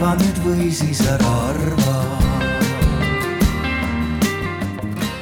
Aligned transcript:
arva 0.00 0.14
nüüd 0.16 0.38
või 0.40 0.70
siis 0.72 1.00
ära 1.12 1.30
arva 1.50 1.96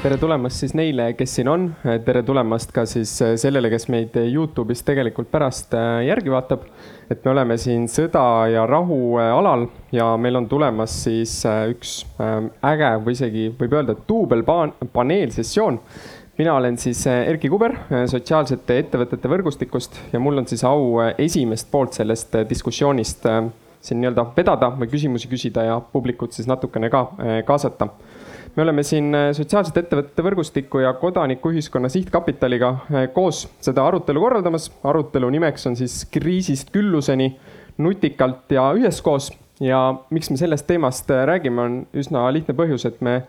tere 0.04 0.14
tulemast 0.22 0.62
siis 0.62 0.74
neile, 0.78 1.08
kes 1.18 1.34
siin 1.34 1.50
on, 1.50 1.64
tere 2.06 2.22
tulemast 2.22 2.70
ka 2.76 2.84
siis 2.86 3.10
sellele, 3.42 3.72
kes 3.72 3.88
meid 3.90 4.14
Youtube'is 4.22 4.84
tegelikult 4.86 5.32
pärast 5.34 5.74
äh, 5.74 6.04
järgi 6.06 6.30
vaatab. 6.30 6.70
et 7.10 7.26
me 7.26 7.34
oleme 7.34 7.58
siin 7.58 7.90
sõda 7.90 8.46
ja 8.52 8.68
rahu 8.70 9.18
äh, 9.18 9.32
alal 9.34 9.66
ja 9.90 10.12
meil 10.14 10.38
on 10.38 10.46
tulemas 10.46 10.94
siis 11.08 11.40
äh, 11.42 11.66
üks 11.74 12.04
äge 12.62 12.94
või 13.02 13.18
isegi 13.18 13.50
võib 13.58 13.78
öelda 13.80 13.98
duubelpaneelsessioon. 14.08 15.82
mina 16.38 16.54
olen 16.54 16.78
siis 16.78 17.02
Erkki 17.10 17.50
Kuber 17.50 17.80
sotsiaalsete 18.06 18.78
ettevõtete 18.78 19.28
võrgustikust 19.28 20.04
ja 20.12 20.22
mul 20.22 20.38
on 20.38 20.46
siis 20.46 20.62
au 20.62 21.00
esimest 21.18 21.66
poolt 21.72 21.98
sellest 21.98 22.44
diskussioonist 22.46 23.26
siin 23.80 24.00
nii-öelda 24.00 24.26
vedada 24.36 24.72
või 24.78 24.88
küsimusi 24.90 25.28
küsida 25.30 25.64
ja 25.64 25.80
publikut 25.92 26.32
siis 26.32 26.48
natukene 26.50 26.90
ka 26.90 27.04
kaasata 27.46 27.88
me 28.58 28.62
oleme 28.62 28.82
siin 28.82 29.14
äh, 29.14 29.28
sotsiaalsete 29.36 29.84
ettevõtete 29.84 30.22
võrgustiku 30.26 30.80
ja 30.82 30.90
kodanikuühiskonna 30.98 31.90
sihtkapitaliga 31.94 32.70
äh, 32.74 33.04
koos 33.14 33.44
seda 33.62 33.84
arutelu 33.86 34.22
korraldamas. 34.24 34.70
arutelu 34.82 35.30
nimeks 35.30 35.66
on 35.70 35.76
siis 35.78 36.00
kriisist 36.10 36.72
külluseni 36.74 37.28
nutikalt 37.78 38.50
ja 38.50 38.70
üheskoos. 38.74 39.30
ja 39.60 39.80
miks 40.10 40.30
me 40.30 40.36
sellest 40.36 40.66
teemast 40.66 41.10
räägime, 41.10 41.62
on 41.62 41.78
üsna 41.94 42.26
lihtne 42.32 42.54
põhjus, 42.54 42.86
et 42.86 43.00
me 43.00 43.22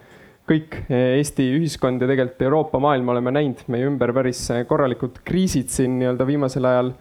kõik 0.49 0.79
Eesti 0.89 1.45
ühiskond 1.59 2.01
ja 2.01 2.09
tegelikult 2.09 2.41
Euroopa 2.41 2.79
maailm 2.81 3.13
oleme 3.13 3.31
näinud 3.31 3.61
meie 3.67 3.85
ümber 3.85 4.13
päris 4.13 4.47
korralikud 4.67 5.21
kriisid 5.25 5.69
siin 5.69 5.99
nii-öelda 5.99 6.25
viimasel 6.25 6.65
ajal 6.65 6.93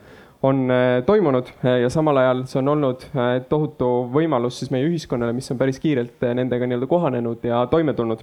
on 0.43 0.71
äh, 0.71 1.05
toimunud 1.07 1.47
äh, 1.65 1.81
ja 1.83 1.91
samal 1.91 2.17
ajal 2.17 2.45
see 2.47 2.61
on 2.61 2.69
olnud 2.75 3.03
äh, 3.11 3.41
tohutu 3.49 3.89
võimalus 4.15 4.61
siis 4.61 4.71
meie 4.71 4.87
ühiskonnale, 4.87 5.35
mis 5.35 5.51
on 5.51 5.59
päris 5.59 5.81
kiirelt 5.83 6.23
nendega 6.39 6.69
nii-öelda 6.69 6.87
kohanenud 6.91 7.45
ja 7.45 7.65
toime 7.71 7.95
tulnud. 7.95 8.23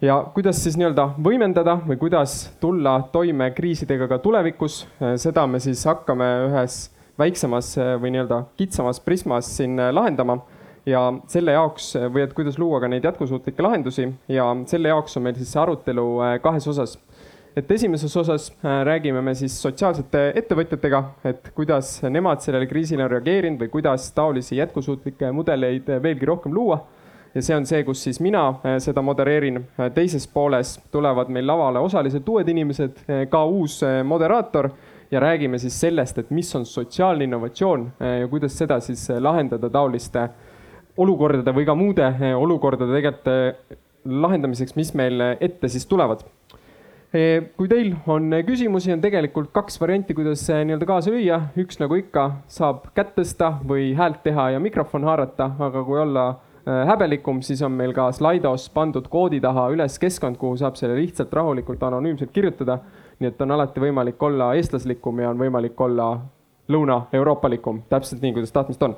ja 0.00 0.16
kuidas 0.34 0.62
siis 0.64 0.78
nii-öelda 0.80 1.10
võimendada 1.24 1.76
või 1.84 1.98
kuidas 2.00 2.38
tulla 2.60 2.96
toime 3.12 3.50
kriisidega 3.56 4.08
ka 4.08 4.18
tulevikus, 4.18 4.84
seda 5.20 5.46
me 5.46 5.60
siis 5.60 5.84
hakkame 5.86 6.30
ühes 6.48 6.88
väiksemas 7.18 7.74
või 8.00 8.16
nii-öelda 8.16 8.42
kitsamas 8.56 9.00
prismas 9.00 9.52
siin 9.56 9.76
lahendama 9.92 10.40
ja 10.86 11.06
selle 11.30 11.52
jaoks 11.54 11.92
või 12.12 12.24
et 12.24 12.32
kuidas 12.36 12.58
luua 12.58 12.80
ka 12.80 12.88
neid 12.88 13.04
jätkusuutlikke 13.04 13.62
lahendusi 13.62 14.08
ja 14.28 14.48
selle 14.66 14.90
jaoks 14.92 15.16
on 15.16 15.28
meil 15.28 15.36
siis 15.38 15.52
see 15.52 15.60
arutelu 15.60 16.08
kahes 16.42 16.68
osas 16.72 16.98
et 17.56 17.70
esimeses 17.70 18.16
osas 18.16 18.48
äh, 18.50 18.82
räägime 18.84 19.22
me 19.22 19.34
siis 19.38 19.54
sotsiaalsete 19.62 20.24
ettevõtjatega, 20.40 21.02
et 21.30 21.52
kuidas 21.54 22.00
nemad 22.10 22.42
sellele 22.42 22.66
kriisile 22.66 23.04
on 23.06 23.12
reageerinud 23.12 23.62
või 23.62 23.70
kuidas 23.76 24.08
taolisi 24.16 24.58
jätkusuutlikke 24.58 25.30
mudeleid 25.32 25.92
veelgi 26.02 26.26
rohkem 26.26 26.54
luua. 26.54 26.80
ja 27.34 27.42
see 27.42 27.56
on 27.56 27.66
see, 27.66 27.82
kus 27.84 28.02
siis 28.02 28.20
mina 28.20 28.48
äh, 28.48 28.76
seda 28.78 29.02
modereerin. 29.02 29.62
Äh, 29.78 29.92
teises 29.94 30.26
pooles 30.26 30.80
tulevad 30.90 31.30
meil 31.30 31.46
lavale 31.46 31.78
osaliselt 31.78 32.28
uued 32.28 32.48
inimesed, 32.48 33.04
ka 33.30 33.44
uus 33.44 33.80
moderaator 34.04 34.70
ja 35.10 35.20
räägime 35.20 35.58
siis 35.58 35.78
sellest, 35.80 36.18
et 36.18 36.30
mis 36.30 36.54
on 36.56 36.66
sotsiaalne 36.66 37.24
innovatsioon 37.24 37.90
ja 38.00 38.28
kuidas 38.28 38.58
seda 38.58 38.80
siis 38.80 39.08
lahendada 39.18 39.70
taoliste 39.70 40.28
olukordade 40.96 41.54
või 41.54 41.66
ka 41.66 41.74
muude 41.74 42.08
olukordade 42.34 42.90
tegelikult 42.96 43.78
lahendamiseks, 44.04 44.74
mis 44.76 44.94
meil 44.94 45.22
ette 45.40 45.68
siis 45.68 45.86
tulevad 45.86 46.24
kui 47.14 47.68
teil 47.70 47.92
on 48.10 48.32
küsimusi, 48.42 48.90
on 48.90 49.02
tegelikult 49.02 49.52
kaks 49.54 49.76
varianti, 49.78 50.16
kuidas 50.18 50.40
nii-öelda 50.50 50.86
kaasa 50.88 51.12
lüüa. 51.14 51.36
üks 51.62 51.78
nagu 51.78 51.94
ikka 51.94 52.24
saab 52.50 52.88
kätt 52.94 53.12
tõsta 53.14 53.52
või 53.62 53.92
häält 53.94 54.24
teha 54.24 54.48
ja 54.56 54.62
mikrofon 54.62 55.06
haarata, 55.06 55.52
aga 55.62 55.84
kui 55.86 56.00
olla 56.02 56.24
äh, 56.30 56.82
häbelikum, 56.90 57.38
siis 57.42 57.62
on 57.62 57.72
meil 57.78 57.94
ka 57.94 58.08
Slidos 58.12 58.66
pandud 58.74 59.06
koodi 59.12 59.38
taha 59.40 59.68
üles 59.70 59.98
keskkond, 60.02 60.40
kuhu 60.40 60.58
saab 60.58 60.74
selle 60.80 60.98
lihtsalt 60.98 61.32
rahulikult 61.32 61.82
anonüümselt 61.86 62.34
kirjutada. 62.34 62.80
nii 63.20 63.30
et 63.30 63.40
on 63.46 63.50
alati 63.54 63.80
võimalik 63.80 64.22
olla 64.22 64.54
eestlaslikum 64.58 65.20
ja 65.22 65.30
on 65.30 65.38
võimalik 65.38 65.80
olla 65.80 66.18
lõuna-euroopalikum, 66.68 67.84
täpselt 67.88 68.22
nii, 68.26 68.32
kuidas 68.34 68.52
tahtmist 68.52 68.82
on 68.82 68.96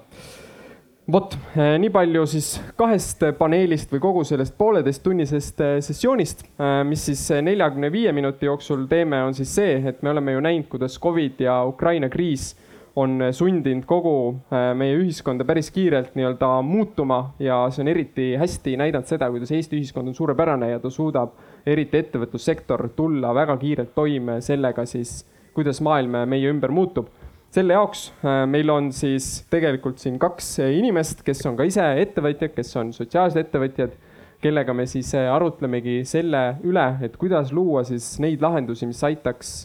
vot, 1.12 1.36
eh, 1.54 1.76
nii 1.78 1.90
palju 1.94 2.24
siis 2.28 2.56
kahest 2.78 3.22
paneelist 3.38 3.92
või 3.94 4.02
kogu 4.02 4.24
sellest 4.26 4.56
pooleteisttunnisest 4.58 5.60
eh, 5.62 5.74
sessioonist, 5.84 6.44
eh, 6.58 6.78
mis 6.88 7.04
siis 7.06 7.22
neljakümne 7.46 7.90
viie 7.94 8.12
minuti 8.16 8.48
jooksul 8.48 8.86
teeme, 8.90 9.22
on 9.22 9.34
siis 9.36 9.54
see, 9.54 9.76
et 9.86 10.02
me 10.02 10.10
oleme 10.10 10.34
ju 10.34 10.42
näinud, 10.42 10.68
kuidas 10.72 10.98
Covid 11.02 11.42
ja 11.46 11.60
Ukraina 11.66 12.10
kriis 12.10 12.54
on 12.96 13.20
sundinud 13.28 13.84
kogu 13.84 14.38
meie 14.48 14.94
ühiskonda 14.96 15.44
päris 15.44 15.68
kiirelt 15.68 16.14
nii-öelda 16.16 16.48
muutuma 16.64 17.34
ja 17.44 17.58
see 17.68 17.82
on 17.84 17.90
eriti 17.92 18.30
hästi 18.40 18.72
näidanud 18.80 19.10
seda, 19.10 19.28
kuidas 19.28 19.52
Eesti 19.52 19.76
ühiskond 19.76 20.08
on 20.08 20.16
suurepärane 20.16 20.70
ja 20.70 20.80
ta 20.80 20.88
suudab, 20.90 21.34
eriti 21.68 22.00
ettevõtlussektor, 22.00 22.88
tulla 22.96 23.34
väga 23.36 23.58
kiirelt 23.60 23.92
toime 23.94 24.38
sellega 24.40 24.86
siis, 24.88 25.18
kuidas 25.52 25.82
maailm 25.84 26.22
meie 26.24 26.48
ümber 26.48 26.72
muutub 26.72 27.12
selle 27.54 27.76
jaoks 27.76 28.08
äh, 28.24 28.42
meil 28.50 28.70
on 28.72 28.90
siis 28.94 29.46
tegelikult 29.52 30.02
siin 30.02 30.18
kaks 30.22 30.56
äh, 30.64 30.74
inimest, 30.78 31.22
kes 31.26 31.44
on 31.48 31.56
ka 31.58 31.66
ise 31.68 31.84
ettevõtjad, 32.02 32.52
kes 32.56 32.74
on 32.80 32.92
sotsiaalsed 32.96 33.40
ettevõtjad, 33.46 33.94
kellega 34.42 34.74
me 34.76 34.86
siis 34.90 35.12
äh, 35.16 35.28
arutlemegi 35.32 36.02
selle 36.08 36.44
üle, 36.66 36.86
et 37.06 37.16
kuidas 37.20 37.54
luua 37.56 37.84
siis 37.88 38.16
neid 38.22 38.44
lahendusi, 38.44 38.88
mis 38.90 39.02
aitaks 39.06 39.56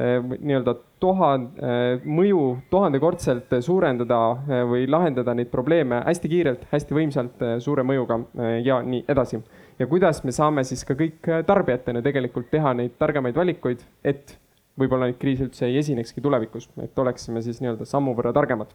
nii-öelda 0.00 0.72
tuhande, 1.02 1.72
mõju 2.08 2.44
tuhandekordselt 2.72 3.50
suurendada 3.60 4.20
või 4.70 4.86
lahendada 4.88 5.34
neid 5.36 5.50
probleeme 5.52 5.98
hästi 6.06 6.30
kiirelt, 6.30 6.62
hästi 6.70 6.96
võimsalt, 6.96 7.42
suure 7.60 7.84
mõjuga 7.84 8.16
ja 8.64 8.78
nii 8.86 9.02
edasi. 9.12 9.42
ja 9.82 9.88
kuidas 9.90 10.22
me 10.24 10.32
saame 10.32 10.64
siis 10.64 10.86
ka 10.88 10.96
kõik 10.96 11.28
tarbijatena 11.44 12.00
tegelikult 12.06 12.48
teha 12.54 12.72
neid 12.78 12.94
targemaid 13.02 13.36
valikuid, 13.36 13.82
et 14.04 14.38
võib-olla 14.80 15.10
neid 15.10 15.20
kriise 15.20 15.46
üldse 15.46 15.68
ei 15.68 15.78
esinekski 15.82 16.22
tulevikus, 16.24 16.70
et 16.82 16.98
oleksime 16.98 17.42
siis 17.44 17.60
nii-öelda 17.62 17.88
sammu 17.88 18.14
võrra 18.18 18.32
targemad. 18.36 18.72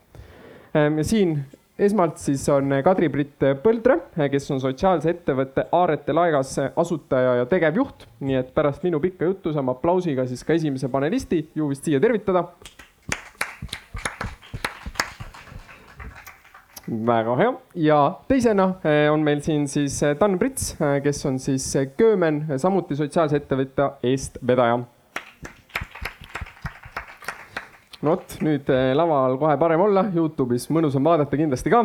Ehm, 0.76 1.02
siin 1.08 1.40
esmalt 1.80 2.20
siis 2.22 2.44
on 2.54 2.72
Kadri-Britt 2.84 3.44
Põldre, 3.64 3.98
kes 4.32 4.48
on 4.56 4.62
sotsiaalse 4.64 5.12
ettevõtte 5.12 5.68
Aarete 5.76 6.16
laegas 6.16 6.56
asutaja 6.76 7.42
ja 7.42 7.50
tegevjuht. 7.52 8.08
nii 8.20 8.40
et 8.40 8.54
pärast 8.56 8.84
minu 8.84 9.00
pikka 9.04 9.26
juttu 9.26 9.54
saame 9.54 9.76
aplausiga 9.76 10.28
siis 10.28 10.44
ka 10.44 10.54
esimese 10.54 10.90
panelisti 10.90 11.46
ju 11.56 11.70
vist 11.70 11.84
siia 11.84 12.00
tervitada. 12.00 12.48
väga 16.86 17.36
hea 17.36 17.54
ja 17.76 18.00
teisena 18.28 18.76
eh, 18.86 19.08
on 19.12 19.24
meil 19.26 19.40
siin 19.42 19.68
siis 19.68 20.00
Dan 20.20 20.38
Prits, 20.40 20.76
eh, 20.80 21.00
kes 21.04 21.26
on 21.26 21.40
siis 21.40 21.66
Köömen, 21.98 22.44
samuti 22.62 22.96
sotsiaalse 22.96 23.40
ettevõtte 23.42 23.90
eestvedaja 24.04 24.84
no 28.06 28.14
vot, 28.14 28.36
nüüd 28.46 28.70
eh, 28.70 28.92
laval 28.98 29.38
kohe 29.42 29.56
parem 29.60 29.82
olla, 29.88 30.06
Youtube'is 30.14 30.68
mõnusam 30.74 31.06
vaadata 31.06 31.38
kindlasti 31.40 31.72
ka. 31.74 31.82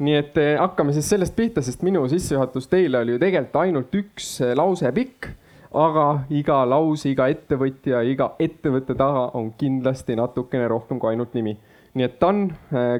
nii 0.00 0.16
et 0.16 0.40
eh, 0.40 0.54
hakkame 0.60 0.94
siis 0.96 1.10
sellest 1.12 1.36
pihta, 1.36 1.62
sest 1.64 1.84
minu 1.86 2.06
sissejuhatus 2.08 2.70
teile 2.72 3.02
oli 3.02 3.16
ju 3.16 3.20
tegelikult 3.22 3.60
ainult 3.62 3.98
üks 4.00 4.30
eh, 4.46 4.54
lause 4.56 4.92
pikk. 4.96 5.30
aga 5.78 6.04
iga 6.32 6.62
lause, 6.64 7.10
iga 7.10 7.26
ettevõtja, 7.28 8.00
iga 8.08 8.30
ettevõtte 8.40 8.96
taga 8.96 9.26
on 9.36 9.50
kindlasti 9.60 10.16
natukene 10.16 10.68
rohkem 10.72 10.98
kui 10.98 11.12
ainult 11.12 11.36
nimi. 11.36 11.58
nii 11.94 12.06
et 12.06 12.18
Dan, 12.20 12.46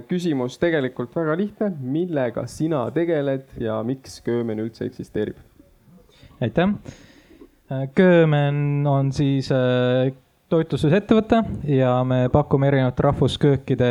küsimus 0.09 0.59
tegelikult 0.61 1.17
väga 1.17 1.37
lihtne, 1.39 1.73
millega 1.81 2.47
sina 2.47 2.89
tegeled 2.93 3.47
ja 3.61 3.81
miks 3.83 4.21
Köömen 4.27 4.61
üldse 4.61 4.85
eksisteerib? 4.85 5.37
aitäh. 6.41 6.77
Köömen 7.95 8.87
on 8.87 9.13
siis 9.13 9.51
toitlustusettevõte 10.49 11.43
ja 11.69 11.93
me 12.09 12.27
pakume 12.33 12.69
erinevate 12.71 13.05
rahvusköökide 13.05 13.89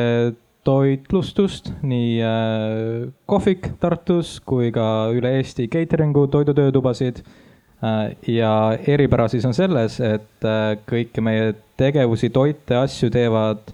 toitlustust, 0.68 1.72
nii 1.88 2.18
äh, 2.26 3.10
kohvik 3.30 3.70
Tartus 3.80 4.38
kui 4.44 4.72
ka 4.76 5.08
üle 5.16 5.38
Eesti 5.38 5.70
catering'u 5.72 6.26
toidutöötubasid 6.34 7.22
äh,. 7.22 8.18
ja 8.28 8.52
eripära 8.88 9.30
siis 9.32 9.46
on 9.48 9.56
selles, 9.56 10.00
et 10.04 10.48
äh, 10.48 10.74
kõiki 10.90 11.24
meie 11.24 11.54
tegevusi, 11.80 12.30
toite, 12.36 12.82
asju 12.82 13.12
teevad 13.14 13.72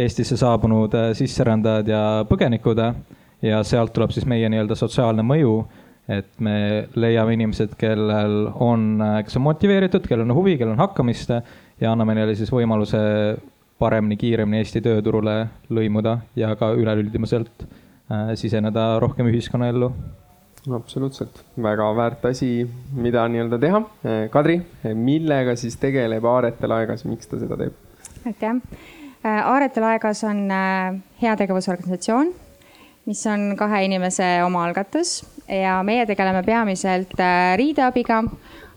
Eestisse 0.00 0.38
saabunud 0.40 0.94
äh, 0.96 1.10
sisserändajad 1.18 1.92
ja 1.92 2.02
põgenikud 2.30 2.80
ja 3.42 3.62
sealt 3.66 3.92
tuleb 3.92 4.14
siis 4.14 4.24
meie 4.28 4.48
nii-öelda 4.48 4.78
sotsiaalne 4.78 5.26
mõju 5.26 5.58
et 6.10 6.30
me 6.42 6.86
leiame 6.98 7.36
inimesed, 7.36 7.76
kellel 7.78 8.48
on, 8.58 8.96
kes 9.22 9.36
on 9.38 9.44
motiveeritud, 9.44 10.08
kellel 10.08 10.26
on 10.26 10.34
huvi, 10.34 10.56
kellel 10.58 10.74
on 10.74 10.82
hakkamist 10.82 11.30
ja 11.80 11.92
anname 11.92 12.14
neile 12.18 12.34
siis 12.38 12.50
võimaluse 12.52 13.00
paremini, 13.80 14.18
kiiremini 14.20 14.60
Eesti 14.60 14.82
tööturule 14.84 15.36
lõimuda 15.72 16.18
ja 16.36 16.52
ka 16.60 16.72
üleüldiselt 16.76 17.64
äh, 17.64 18.32
siseneda 18.36 18.98
rohkem 19.00 19.30
ühiskonnaellu. 19.32 19.92
absoluutselt, 20.76 21.42
väga 21.56 21.88
väärt 21.96 22.24
asi, 22.30 22.68
mida 22.92 23.24
nii-öelda 23.28 23.58
teha. 23.58 23.82
Äh, 24.04 24.22
Kadri, 24.30 24.60
millega 24.94 25.56
siis 25.56 25.76
tegeleb 25.80 26.24
Aaretel 26.24 26.76
aegas, 26.76 27.04
miks 27.08 27.30
ta 27.30 27.40
seda 27.40 27.56
teeb? 27.56 27.74
aitäh. 28.26 28.60
Aaretel 29.24 29.84
aegas 29.84 30.24
on 30.24 30.46
äh, 30.50 31.00
heategevusorganisatsioon 31.22 32.32
mis 33.10 33.26
on 33.26 33.54
kahe 33.58 33.84
inimese 33.86 34.26
omaalgatus 34.44 35.20
ja 35.48 35.80
meie 35.86 36.04
tegeleme 36.06 36.42
peamiselt 36.46 37.16
äh, 37.18 37.56
riideabiga, 37.58 38.22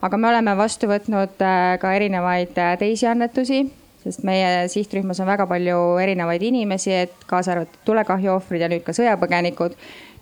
aga 0.04 0.20
me 0.20 0.28
oleme 0.30 0.56
vastu 0.60 0.90
võtnud 0.92 1.40
äh, 1.44 1.78
ka 1.80 1.94
erinevaid 1.96 2.58
teisi 2.80 3.08
annetusi, 3.08 3.62
sest 4.04 4.26
meie 4.28 4.68
sihtrühmas 4.72 5.22
on 5.24 5.30
väga 5.30 5.48
palju 5.48 5.80
erinevaid 6.04 6.44
inimesi, 6.44 6.92
et 7.06 7.24
kaasa 7.30 7.56
arvatud 7.56 7.86
tulekahju 7.88 8.34
ohvrid 8.36 8.66
ja 8.66 8.72
nüüd 8.72 8.84
ka 8.84 8.96
sõjapõgenikud, 8.96 9.78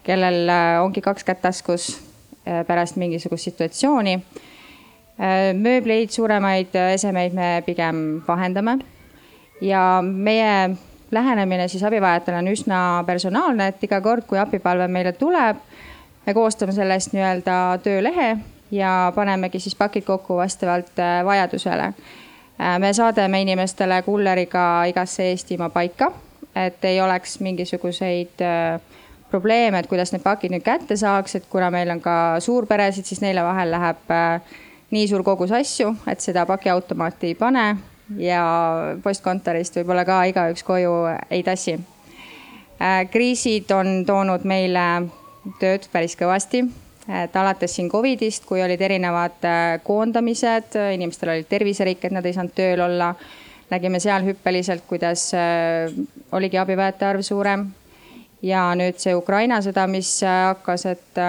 kellel 0.05 0.49
ongi 0.81 1.01
kaks 1.01 1.25
kätt 1.25 1.41
taskus 1.41 1.91
pärast 2.41 2.97
mingisugust 2.97 3.49
situatsiooni. 3.49 4.15
Mööbleid, 5.61 6.09
suuremaid 6.09 6.73
esemeid 6.73 7.35
me 7.37 7.49
pigem 7.65 8.23
vahendame. 8.25 8.79
Ja 9.61 10.01
meie 10.01 10.71
lähenemine 11.11 11.67
siis 11.67 11.83
abivajajatele 11.85 12.39
on 12.41 12.49
üsna 12.49 12.79
personaalne, 13.05 13.67
et 13.69 13.83
iga 13.85 14.01
kord, 14.01 14.25
kui 14.29 14.39
abipalve 14.41 14.87
meile 14.89 15.13
tuleb, 15.17 15.61
me 16.25 16.33
koostame 16.33 16.73
sellest 16.73 17.13
nii-öelda 17.13 17.59
töölehe 17.85 18.31
ja 18.71 19.11
panemegi 19.15 19.59
siis 19.59 19.75
pakid 19.75 20.03
kokku 20.03 20.37
vastavalt 20.37 20.99
äh, 20.99 21.25
vajadusele. 21.25 21.83
Äh, 21.83 22.79
me 22.79 22.93
saadame 22.93 23.41
inimestele 23.41 24.01
kulleriga 24.01 24.83
igasse 24.85 25.23
Eestimaa 25.29 25.69
paika, 25.69 26.11
et 26.55 26.85
ei 26.85 27.01
oleks 27.01 27.39
mingisuguseid 27.39 28.41
äh, 28.41 28.81
probleeme, 29.31 29.79
et 29.79 29.87
kuidas 29.87 30.11
need 30.11 30.23
pakid 30.23 30.51
nüüd 30.51 30.63
kätte 30.63 30.97
saaks, 30.99 31.35
et 31.35 31.47
kuna 31.49 31.71
meil 31.71 31.89
on 31.91 32.01
ka 32.01 32.15
suurperesid, 32.39 33.07
siis 33.07 33.21
neile 33.21 33.43
vahel 33.43 33.71
läheb 33.71 34.11
nii 34.91 35.07
suur 35.07 35.23
kogus 35.23 35.53
asju, 35.55 35.93
et 36.11 36.19
seda 36.19 36.43
pakiautomaati 36.45 37.31
ei 37.31 37.37
pane 37.39 37.65
ja 38.19 38.43
postkontorist 39.03 39.79
võib-olla 39.79 40.03
ka 40.03 40.23
igaüks 40.27 40.67
koju 40.67 40.91
ei 41.31 41.43
tassi. 41.47 41.77
Kriisid 43.11 43.71
on 43.71 44.01
toonud 44.03 44.43
meile 44.43 44.85
tööd 45.61 45.87
päris 45.93 46.17
kõvasti, 46.19 46.65
et 47.07 47.35
alates 47.35 47.75
siin 47.75 47.89
Covidist, 47.89 48.45
kui 48.45 48.61
olid 48.61 48.81
erinevad 48.81 49.45
äh, 49.47 49.79
koondamised, 49.83 50.77
inimestel 50.93 51.33
olid 51.35 51.49
terviserikked, 51.49 52.13
nad 52.13 52.25
ei 52.25 52.33
saanud 52.37 52.55
tööl 52.55 52.85
olla. 52.87 53.15
nägime 53.71 53.99
seal 54.03 54.25
hüppeliselt, 54.27 54.83
kuidas 54.87 55.29
äh, 55.33 55.93
oligi 56.31 56.57
abivajajate 56.57 57.05
arv 57.05 57.21
suurem. 57.21 57.71
ja 58.41 58.71
nüüd 58.75 58.97
see 58.97 59.15
Ukraina 59.15 59.61
sõda, 59.61 59.87
mis 59.87 60.21
hakkas, 60.25 60.85
et, 60.85 61.19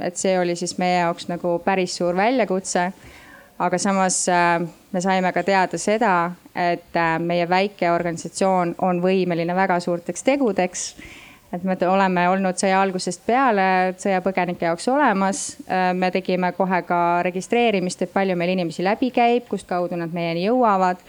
et 0.00 0.16
see 0.16 0.38
oli 0.40 0.56
siis 0.56 0.78
meie 0.78 0.98
jaoks 1.02 1.28
nagu 1.28 1.58
päris 1.64 1.96
suur 1.96 2.16
väljakutse 2.16 2.92
aga 3.62 3.78
samas 3.78 4.28
äh, 4.28 4.60
me 4.92 5.00
saime 5.00 5.32
ka 5.32 5.42
teada 5.46 5.78
seda, 5.78 6.32
et 6.54 6.96
äh, 6.98 7.18
meie 7.22 7.46
väike 7.48 7.90
organisatsioon 7.94 8.74
on 8.82 9.02
võimeline 9.04 9.54
väga 9.54 9.78
suurteks 9.80 10.26
tegudeks. 10.26 10.86
Et 11.52 11.64
me 11.68 11.76
oleme 11.88 12.26
olnud 12.32 12.56
sõja 12.56 12.80
algusest 12.80 13.24
peale 13.26 13.94
sõjapõgenike 14.00 14.66
jaoks 14.70 14.88
olemas. 14.88 15.42
Äh, 15.68 15.90
me 15.94 16.10
tegime 16.14 16.52
kohe 16.56 16.82
ka 16.88 17.22
registreerimist, 17.26 18.02
et 18.02 18.12
palju 18.12 18.36
meil 18.36 18.54
inimesi 18.54 18.84
läbi 18.84 19.12
käib, 19.14 19.48
kustkaudu 19.50 19.98
nad 20.00 20.14
meieni 20.14 20.46
jõuavad. 20.48 21.02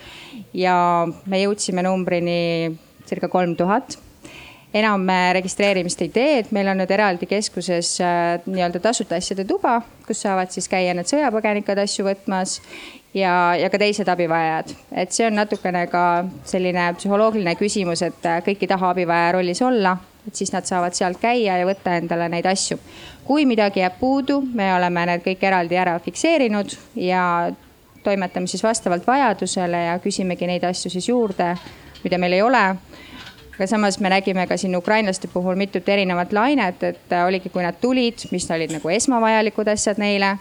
ja 0.54 1.08
me 1.26 1.44
jõudsime 1.44 1.84
numbrini 1.84 2.76
circa 3.06 3.28
kolm 3.28 3.56
tuhat 3.56 3.98
enam 4.74 5.06
registreerimist 5.34 6.02
ei 6.02 6.10
tee, 6.10 6.38
et 6.42 6.52
meil 6.56 6.68
on 6.72 6.80
nüüd 6.82 6.92
eraldi 6.92 7.28
keskuses 7.30 7.96
äh, 8.02 8.42
nii-öelda 8.50 8.82
tasuta 8.82 9.20
asjade 9.22 9.46
tuba, 9.46 9.80
kus 10.08 10.24
saavad 10.26 10.52
siis 10.54 10.68
käia 10.70 10.96
need 10.98 11.10
sõjapõgenikud 11.10 11.84
asju 11.84 12.08
võtmas 12.08 12.58
ja, 13.14 13.54
ja 13.60 13.70
ka 13.70 13.80
teised 13.82 14.10
abivajajad. 14.10 14.74
et 15.04 15.14
see 15.14 15.28
on 15.28 15.38
natukene 15.38 15.86
ka 15.92 16.26
selline 16.50 16.90
psühholoogiline 16.98 17.56
küsimus, 17.60 18.02
et 18.06 18.26
äh, 18.26 18.42
kõik 18.46 18.66
ei 18.66 18.72
taha 18.74 18.94
abivajaja 18.96 19.38
rollis 19.38 19.62
olla, 19.62 19.98
et 20.28 20.36
siis 20.36 20.54
nad 20.54 20.66
saavad 20.66 20.96
sealt 20.96 21.20
käia 21.22 21.58
ja 21.60 21.68
võtta 21.68 21.98
endale 21.98 22.30
neid 22.30 22.46
asju. 22.46 22.78
kui 23.24 23.46
midagi 23.46 23.80
jääb 23.80 24.00
puudu, 24.00 24.42
me 24.54 24.74
oleme 24.76 25.06
need 25.06 25.24
kõik 25.24 25.44
eraldi 25.48 25.78
ära 25.80 26.00
fikseerinud 26.00 26.76
ja 26.96 27.52
toimetame 28.04 28.48
siis 28.48 28.64
vastavalt 28.64 29.08
vajadusele 29.08 29.86
ja 29.86 30.00
küsimegi 30.04 30.48
neid 30.48 30.64
asju 30.64 30.92
siis 30.92 31.08
juurde, 31.10 31.54
mida 32.04 32.18
meil 32.18 32.34
ei 32.34 32.42
ole 32.42 32.64
aga 33.54 33.68
samas 33.68 34.00
me 34.00 34.10
nägime 34.10 34.48
ka 34.48 34.58
siin 34.58 34.76
ukrainlaste 34.76 35.28
puhul 35.28 35.56
mitut 35.56 35.90
erinevat 35.90 36.34
lainet, 36.34 36.84
et 36.84 37.16
oligi, 37.26 37.50
kui 37.54 37.64
nad 37.64 37.78
tulid, 37.82 38.26
mis 38.32 38.50
olid 38.52 38.74
nagu 38.74 38.90
esmavajalikud 38.90 39.70
asjad 39.76 40.02
neile. 40.02 40.38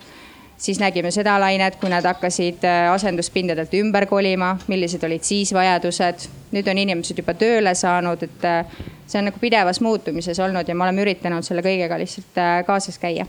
Siis 0.62 0.78
nägime 0.80 1.10
seda 1.10 1.34
lainet, 1.42 1.76
kui 1.80 1.90
nad 1.90 2.06
hakkasid 2.06 2.64
äh, 2.68 2.86
asenduspindadelt 2.92 3.74
ümber 3.80 4.06
kolima, 4.06 4.54
millised 4.70 5.02
olid 5.08 5.26
siis 5.26 5.54
vajadused. 5.54 6.28
nüüd 6.52 6.68
on 6.68 6.78
inimesed 6.78 7.18
juba 7.18 7.34
tööle 7.34 7.74
saanud, 7.74 8.22
et 8.22 8.44
äh, 8.44 8.82
see 9.06 9.18
on 9.18 9.30
nagu 9.30 9.40
pidevas 9.40 9.80
muutumises 9.80 10.38
olnud 10.38 10.68
ja 10.68 10.74
me 10.74 10.84
oleme 10.86 11.06
üritanud 11.06 11.46
selle 11.46 11.64
kõigega 11.64 11.98
lihtsalt 11.98 12.44
kaasas 12.66 12.98
käia. 13.02 13.26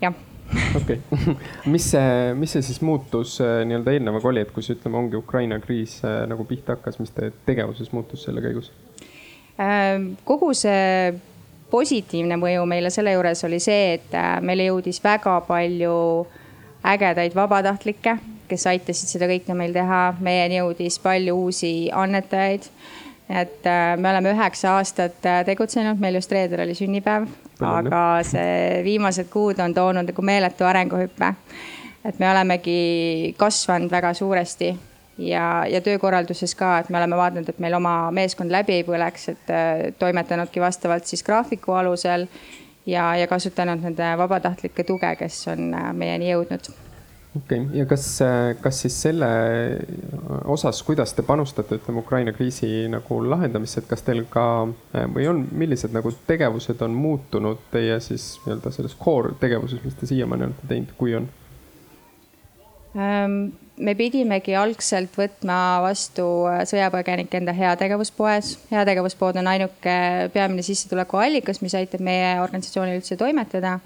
jah 0.00 0.24
okei 0.76 1.00
okay. 1.12 1.34
mis 1.72 1.90
see, 1.90 2.34
mis 2.34 2.52
see 2.56 2.64
siis 2.64 2.80
muutus 2.84 3.38
äh, 3.44 3.62
nii-öelda 3.68 3.94
eelnevaga 3.96 4.30
oli, 4.30 4.42
et 4.44 4.52
kui 4.54 4.64
see 4.64 4.76
ütleme, 4.78 5.00
ongi 5.02 5.18
Ukraina 5.18 5.58
kriis 5.62 5.98
äh, 6.04 6.22
nagu 6.30 6.46
pihta 6.48 6.76
hakkas, 6.76 6.98
mis 7.02 7.12
teie 7.16 7.32
tegevuses 7.46 7.92
muutus 7.92 8.26
selle 8.26 8.44
käigus? 8.44 8.72
Kogu 10.24 10.52
see 10.54 11.10
positiivne 11.70 12.38
mõju 12.40 12.64
meile 12.66 12.90
selle 12.90 13.12
juures 13.12 13.44
oli 13.44 13.60
see, 13.60 13.94
et 13.98 14.14
äh, 14.16 14.38
meile 14.40 14.68
jõudis 14.70 15.02
väga 15.04 15.40
palju 15.48 16.26
ägedaid 16.88 17.34
vabatahtlikke, 17.34 18.16
kes 18.48 18.66
aitasid 18.70 19.10
seda 19.10 19.28
kõike 19.28 19.54
meil 19.54 19.74
teha. 19.76 20.14
meieni 20.20 20.60
jõudis 20.60 20.98
palju 21.02 21.36
uusi 21.36 21.90
annetajaid 21.92 22.70
et 23.28 23.66
me 24.00 24.10
oleme 24.10 24.32
üheksa 24.32 24.78
aastat 24.78 25.20
tegutsenud, 25.44 26.00
meil 26.00 26.16
just 26.16 26.32
reedel 26.32 26.62
oli 26.64 26.74
sünnipäev, 26.74 27.26
aga 27.60 28.02
see 28.24 28.80
viimased 28.86 29.28
kuud 29.32 29.60
on 29.60 29.74
toonud 29.76 30.08
nagu 30.08 30.24
meeletu 30.24 30.64
arenguhüppe. 30.64 31.34
et 32.04 32.18
me 32.18 32.30
olemegi 32.30 33.34
kasvanud 33.36 33.90
väga 33.90 34.14
suuresti 34.14 34.70
ja, 35.18 35.66
ja 35.66 35.80
töökorralduses 35.84 36.54
ka, 36.58 36.78
et 36.78 36.90
me 36.90 36.98
oleme 37.00 37.18
vaadanud, 37.18 37.48
et 37.48 37.62
meil 37.62 37.74
oma 37.78 38.10
meeskond 38.14 38.52
läbi 38.54 38.78
ei 38.78 38.86
põleks, 38.86 39.28
et 39.34 39.54
äh, 39.54 39.84
toimetanudki 39.98 40.62
vastavalt 40.62 41.06
siis 41.10 41.24
graafiku 41.26 41.78
alusel 41.78 42.28
ja, 42.86 43.14
ja 43.18 43.26
kasutanud 43.30 43.82
nende 43.84 44.12
vabatahtlike 44.18 44.86
tuge, 44.88 45.14
kes 45.20 45.46
on 45.54 45.72
äh, 45.74 45.90
meieni 45.96 46.30
jõudnud 46.32 46.70
okei 47.36 47.60
okay., 47.60 47.78
ja 47.78 47.86
kas, 47.86 48.06
kas 48.60 48.80
siis 48.82 49.02
selle 49.02 49.28
osas, 50.44 50.82
kuidas 50.82 51.12
te 51.14 51.22
panustate, 51.22 51.78
ütleme 51.78 52.02
Ukraina 52.02 52.32
kriisi 52.32 52.88
nagu 52.90 53.20
lahendamisse, 53.30 53.82
et 53.82 53.90
kas 53.90 54.02
teil 54.06 54.24
ka 54.30 54.46
või 55.14 55.28
on, 55.30 55.44
millised 55.52 55.94
nagu 55.94 56.12
tegevused 56.26 56.82
on 56.84 56.96
muutunud 56.96 57.68
teie 57.72 58.00
siis 58.04 58.30
nii-öelda 58.46 58.72
selles 58.74 58.96
core 58.98 59.34
tegevuses, 59.40 59.82
mis 59.84 59.98
te 59.98 60.08
siiamaani 60.10 60.48
olete 60.48 60.70
teinud, 60.72 60.94
kui 60.98 61.14
on? 61.18 61.28
Ähm, 62.96 63.40
me 63.78 63.94
pidimegi 63.98 64.54
algselt 64.58 65.14
võtma 65.16 65.78
vastu 65.84 66.24
sõjapõgenikke 66.70 67.40
enda 67.40 67.54
heategevuspoes. 67.56 68.56
heategevuspood 68.70 69.38
on 69.40 69.46
ainuke 69.54 69.98
peamine 70.34 70.64
sissetulekuallikas, 70.66 71.62
mis 71.62 71.76
aitab 71.78 72.02
meie 72.04 72.34
organisatsioonil 72.40 73.00
üldse 73.00 73.16
toimetada 73.20 73.78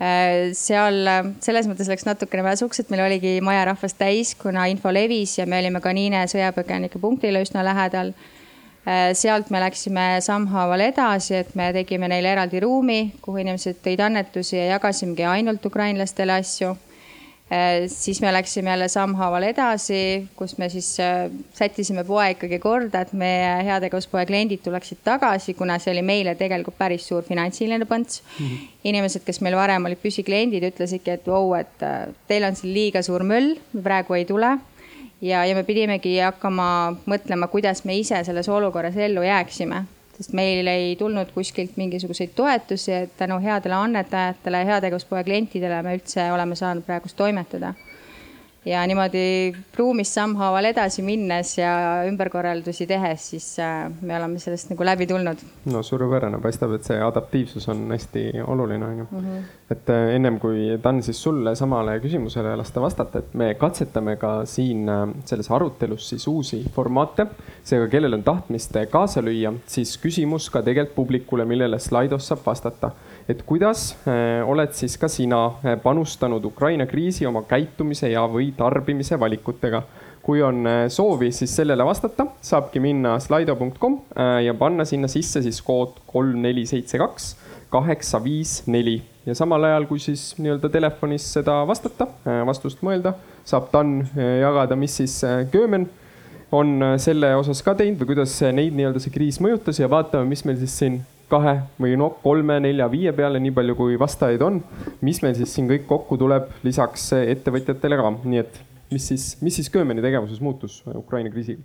Äh, 0.00 0.54
seal 0.56 1.04
selles 1.44 1.66
mõttes 1.68 1.88
läks 1.90 2.06
natukene 2.08 2.40
väsuks, 2.46 2.80
et 2.80 2.88
meil 2.92 3.02
oligi 3.04 3.34
maja 3.44 3.66
rahvast 3.68 3.98
täis, 4.00 4.32
kuna 4.32 4.64
info 4.72 4.88
levis 4.96 5.36
ja 5.36 5.44
me 5.44 5.58
olime 5.60 5.82
ka 5.84 5.92
Niine 5.92 6.22
sõjapõgenike 6.32 7.00
punktile 7.02 7.42
üsna 7.44 7.60
lähedal. 7.66 8.14
Äh, 8.88 9.10
sealt 9.12 9.52
me 9.52 9.60
läksime 9.60 10.06
sammhaaval 10.24 10.86
edasi, 10.86 11.42
et 11.42 11.52
me 11.52 11.68
tegime 11.76 12.08
neile 12.08 12.32
eraldi 12.32 12.64
ruumi, 12.64 13.00
kuhu 13.20 13.42
inimesed 13.44 13.84
tõid 13.84 14.00
annetusi 14.06 14.56
ja 14.56 14.78
jagasimegi 14.78 15.28
ainult 15.28 15.68
ukrainlastele 15.68 16.40
asju 16.40 16.72
Äh, 16.72 16.89
siis 17.86 18.20
me 18.22 18.32
läksime 18.32 18.70
jälle 18.70 18.88
sammhaaval 18.88 19.42
edasi, 19.42 20.28
kus 20.36 20.58
me 20.58 20.68
siis 20.68 21.00
äh, 21.00 21.30
sättisime 21.54 22.04
poe 22.06 22.28
ikkagi 22.30 22.60
korda, 22.62 23.02
et 23.02 23.12
meie 23.12 23.64
heategevuspoe 23.66 24.22
kliendid 24.28 24.62
tuleksid 24.62 25.02
tagasi, 25.04 25.54
kuna 25.58 25.78
see 25.82 25.90
oli 25.96 26.04
meile 26.06 26.36
tegelikult 26.38 26.78
päris 26.78 27.08
suur 27.10 27.26
finantsiline 27.26 27.88
põnts 27.90 28.22
mm. 28.22 28.46
-hmm. 28.46 28.70
inimesed, 28.92 29.26
kes 29.26 29.40
meil 29.40 29.58
varem 29.58 29.90
olid 29.90 29.98
püsikliendid, 30.02 30.68
ütlesidki, 30.70 31.18
et 31.18 31.26
vau, 31.26 31.54
et 31.58 31.82
äh, 31.82 32.06
teil 32.30 32.46
on 32.46 32.56
siin 32.56 32.74
liiga 32.74 33.02
suur 33.02 33.26
möll, 33.26 33.56
praegu 33.82 34.14
ei 34.14 34.24
tule. 34.24 34.58
ja, 35.20 35.44
ja 35.44 35.54
me 35.54 35.64
pidimegi 35.64 36.18
hakkama 36.18 36.96
mõtlema, 37.06 37.48
kuidas 37.48 37.84
me 37.84 37.98
ise 37.98 38.24
selles 38.24 38.48
olukorras 38.48 38.96
ellu 38.96 39.22
jääksime 39.22 39.84
sest 40.20 40.34
meil 40.36 40.68
ei 40.68 40.96
tulnud 41.00 41.30
kuskilt 41.32 41.78
mingisuguseid 41.80 42.34
toetusi, 42.36 42.92
et 42.92 43.14
tänu 43.16 43.38
headele 43.40 43.78
annetajatele, 43.78 44.64
heategevuspoe 44.68 45.24
klientidele 45.24 45.80
me 45.82 45.94
üldse 45.96 46.26
oleme 46.32 46.58
saanud 46.58 46.84
praegust 46.84 47.16
toimetada. 47.16 47.72
Ja 48.64 48.82
niimoodi 48.86 49.54
ruumis 49.78 50.12
sammhaaval 50.14 50.68
edasi 50.68 51.02
minnes 51.02 51.54
ja 51.58 51.70
ümberkorraldusi 52.08 52.86
tehes, 52.86 53.30
siis 53.32 53.46
äh, 53.62 53.86
me 54.02 54.16
oleme 54.16 54.38
sellest 54.42 54.70
nagu 54.72 54.84
läbi 54.84 55.06
tulnud. 55.08 55.40
no 55.72 55.82
suurepärane, 55.82 56.40
paistab, 56.42 56.74
et 56.76 56.84
see 56.84 56.98
adaptiivsus 57.00 57.68
on 57.72 57.86
hästi 57.90 58.24
oluline, 58.44 58.86
on 58.86 58.98
ju. 58.98 59.06
Mhm. 59.10 59.38
et 59.70 59.90
äh, 59.90 60.14
ennem 60.16 60.38
kui 60.40 60.76
Dan 60.82 61.02
siis 61.02 61.22
sulle 61.22 61.54
samale 61.56 61.98
küsimusele 62.00 62.56
lasta 62.56 62.80
vastata, 62.80 63.18
et 63.24 63.34
me 63.34 63.54
katsetame 63.54 64.16
ka 64.20 64.44
siin 64.44 64.88
äh, 64.88 65.06
selles 65.24 65.50
arutelus 65.50 66.08
siis 66.12 66.28
uusi 66.28 66.64
formaate. 66.74 67.26
seega, 67.64 67.88
kellel 67.88 68.14
on 68.14 68.22
tahtmist 68.22 68.76
kaasa 68.90 69.22
lüüa, 69.24 69.54
siis 69.66 69.96
küsimus 69.98 70.50
ka 70.50 70.62
tegelikult 70.62 70.94
publikule, 70.94 71.44
millele 71.44 71.78
Slidos 71.78 72.28
saab 72.28 72.44
vastata 72.44 72.90
et 73.28 73.42
kuidas 73.46 73.90
äh, 74.08 74.40
oled 74.48 74.72
siis 74.76 74.96
ka 75.00 75.08
sina 75.10 75.40
äh, 75.62 75.76
panustanud 75.82 76.44
Ukraina 76.44 76.86
kriisi 76.86 77.26
oma 77.28 77.42
käitumise 77.48 78.10
ja, 78.12 78.24
või 78.30 78.52
tarbimise 78.56 79.18
valikutega. 79.20 79.82
kui 80.22 80.42
on 80.44 80.66
äh, 80.66 80.88
soovi, 80.88 81.30
siis 81.32 81.54
sellele 81.56 81.84
vastata, 81.84 82.26
saabki 82.44 82.80
minna 82.80 83.18
slido.com 83.20 84.00
ja 84.44 84.54
panna 84.54 84.84
sinna 84.84 85.08
sisse 85.08 85.42
siis 85.42 85.62
kood 85.62 85.96
kolm, 86.06 86.42
neli, 86.42 86.66
seitse, 86.66 86.98
kaks, 87.00 87.30
kaheksa, 87.70 88.20
viis, 88.24 88.62
neli 88.66 89.00
ja 89.26 89.34
samal 89.34 89.64
ajal, 89.64 89.86
kui 89.88 89.98
siis 89.98 90.34
nii-öelda 90.38 90.68
telefonis 90.72 91.24
seda 91.38 91.60
vastata, 91.68 92.06
vastust 92.46 92.84
mõelda, 92.84 93.14
saab 93.44 93.70
TAN 93.72 94.02
jagada, 94.16 94.76
mis 94.76 94.96
siis 95.00 95.20
Köömen 95.52 95.88
on 96.52 96.98
selle 96.98 97.34
osas 97.38 97.62
ka 97.62 97.76
teinud 97.78 98.00
või 98.02 98.12
kuidas 98.12 98.36
neid 98.52 98.76
nii-öelda 98.76 99.02
see 99.02 99.14
kriis 99.14 99.40
mõjutas 99.40 99.80
ja 99.80 99.88
vaatame, 99.90 100.28
mis 100.32 100.44
meil 100.44 100.60
siis 100.60 100.76
siin 100.82 101.00
kahe 101.30 101.54
või 101.80 101.96
no 101.98 102.10
kolme, 102.22 102.58
nelja, 102.62 102.88
viie 102.92 103.12
peale, 103.16 103.40
nii 103.42 103.54
palju 103.56 103.76
kui 103.78 103.98
vastajaid 104.00 104.42
on. 104.44 104.60
mis 105.06 105.22
meil 105.24 105.36
siis 105.38 105.54
siin 105.54 105.68
kõik 105.70 105.86
kokku 105.88 106.18
tuleb 106.20 106.50
lisaks 106.66 107.10
ettevõtjatele 107.20 107.98
ka, 108.00 108.14
nii 108.24 108.42
et 108.42 108.60
mis 108.90 109.06
siis, 109.12 109.26
mis 109.42 109.60
siis 109.60 109.70
Köömeni 109.70 110.02
tegevuses 110.02 110.40
muutus 110.42 110.80
Ukraina 110.94 111.30
kriisiga 111.30 111.62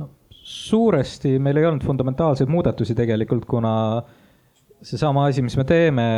no,? 0.00 0.10
suuresti 0.30 1.36
meil 1.38 1.60
ei 1.60 1.68
olnud 1.68 1.86
fundamentaalseid 1.86 2.50
muudatusi 2.50 2.96
tegelikult, 2.98 3.46
kuna 3.48 3.74
seesama 4.82 5.28
asi, 5.28 5.44
mis 5.46 5.56
me 5.60 5.66
teeme, 5.68 6.08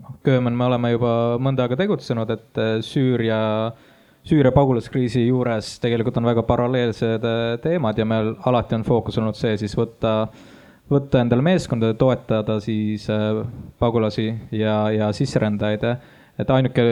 noh, 0.00 0.18
Köömen 0.24 0.56
me 0.56 0.66
oleme 0.66 0.92
juba 0.96 1.12
mõnda 1.42 1.66
aega 1.66 1.78
tegutsenud, 1.84 2.34
et 2.34 2.62
äh, 2.64 2.74
Süüria 2.84 3.40
Süüria 4.28 4.50
pagulaskriisi 4.52 5.22
juures 5.28 5.78
tegelikult 5.80 6.18
on 6.20 6.26
väga 6.28 6.42
paralleelsed 6.44 7.24
äh, 7.24 7.56
teemad 7.62 7.98
ja 7.98 8.04
meil 8.08 8.34
alati 8.50 8.76
on 8.76 8.84
fookus 8.84 9.16
olnud 9.20 9.38
see 9.38 9.54
siis 9.60 9.76
võtta 9.78 10.14
äh, 10.26 10.46
võtta 10.88 11.22
endale 11.22 11.44
meeskonda 11.44 11.92
toetada 11.98 12.58
siis 12.64 13.08
äh, 13.12 13.42
pagulasi 13.78 14.30
ja, 14.56 14.90
ja 14.94 15.10
sisserändajaid. 15.12 15.84
et 16.38 16.50
ainuke 16.50 16.84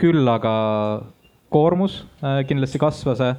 küll 0.00 0.28
aga 0.28 0.54
koormus 1.52 2.02
äh, 2.22 2.42
kindlasti 2.48 2.80
kasvas 2.82 3.22
äh,, 3.22 3.36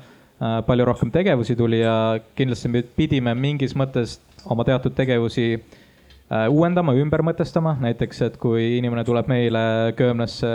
palju 0.67 0.85
rohkem 0.85 1.11
tegevusi 1.11 1.55
tuli 1.55 1.81
ja 1.81 2.19
kindlasti 2.35 2.71
me 2.71 2.83
pidime 2.83 3.35
mingis 3.35 3.75
mõttes 3.75 4.19
oma 4.45 4.63
teatud 4.63 4.95
tegevusi 4.95 5.47
äh, 5.57 6.47
uuendama, 6.49 6.95
ümber 6.95 7.23
mõtestama, 7.25 7.75
näiteks 7.83 8.23
et 8.29 8.39
kui 8.41 8.77
inimene 8.77 9.03
tuleb 9.07 9.27
meile 9.31 9.93
Köömnasse 9.97 10.53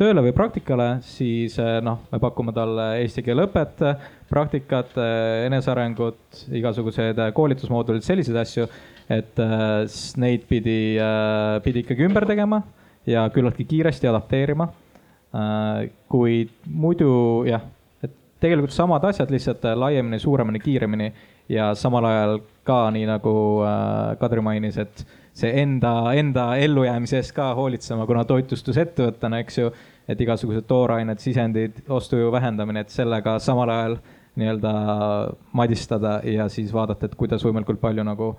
tööle 0.00 0.22
või 0.24 0.34
praktikale, 0.36 0.88
siis 1.04 1.56
eh, 1.60 1.78
noh, 1.84 2.02
me 2.12 2.20
pakume 2.20 2.52
talle 2.56 2.88
eesti 3.00 3.24
keele 3.24 3.46
õpet, 3.48 3.82
praktikat, 4.30 4.92
eh, 5.00 5.46
enesearengut, 5.48 6.42
igasugused 6.56 7.20
koolitusmoodulid, 7.36 8.04
selliseid 8.04 8.40
asju. 8.42 8.68
et 9.08 9.38
eh, 9.38 9.98
neid 10.18 10.48
pidi, 10.48 10.98
pidi 11.62 11.84
ikkagi 11.84 12.08
ümber 12.08 12.26
tegema 12.26 12.58
ja 13.06 13.28
küllaltki 13.30 13.64
kiiresti 13.64 14.08
adapteerima. 14.10 14.68
kuid 16.08 16.48
muidu 16.64 17.44
jah, 17.44 17.60
et 18.02 18.12
tegelikult 18.40 18.72
samad 18.72 19.04
asjad, 19.04 19.30
lihtsalt 19.30 19.64
laiemini, 19.76 20.18
suuremini, 20.18 20.60
kiiremini 20.60 21.10
ja 21.48 21.74
samal 21.74 22.04
ajal 22.08 22.38
ka 22.64 22.78
nii 22.90 23.04
nagu 23.06 23.34
Kadri 24.20 24.40
mainis, 24.40 24.78
et 24.78 25.04
see 25.36 25.52
enda, 25.62 25.92
enda 26.16 26.48
ellujäämise 26.56 27.20
eest 27.20 27.34
ka 27.36 27.50
hoolitsema, 27.58 28.06
kuna 28.08 28.24
toitlustusettevõttena, 28.28 29.42
eks 29.44 29.58
ju, 29.60 29.70
et 30.08 30.20
igasugused 30.22 30.64
toorained, 30.68 31.20
sisendid, 31.20 31.82
ostujõu 31.92 32.30
vähendamine, 32.32 32.86
et 32.86 32.94
sellega 32.94 33.36
samal 33.42 33.72
ajal 33.74 33.98
nii-öelda 34.36 34.72
madistada 35.56 36.20
ja 36.28 36.48
siis 36.52 36.72
vaadata, 36.72 37.08
et 37.08 37.16
kuidas 37.18 37.44
võimalikult 37.44 37.80
palju 37.80 38.04
nagu 38.04 38.34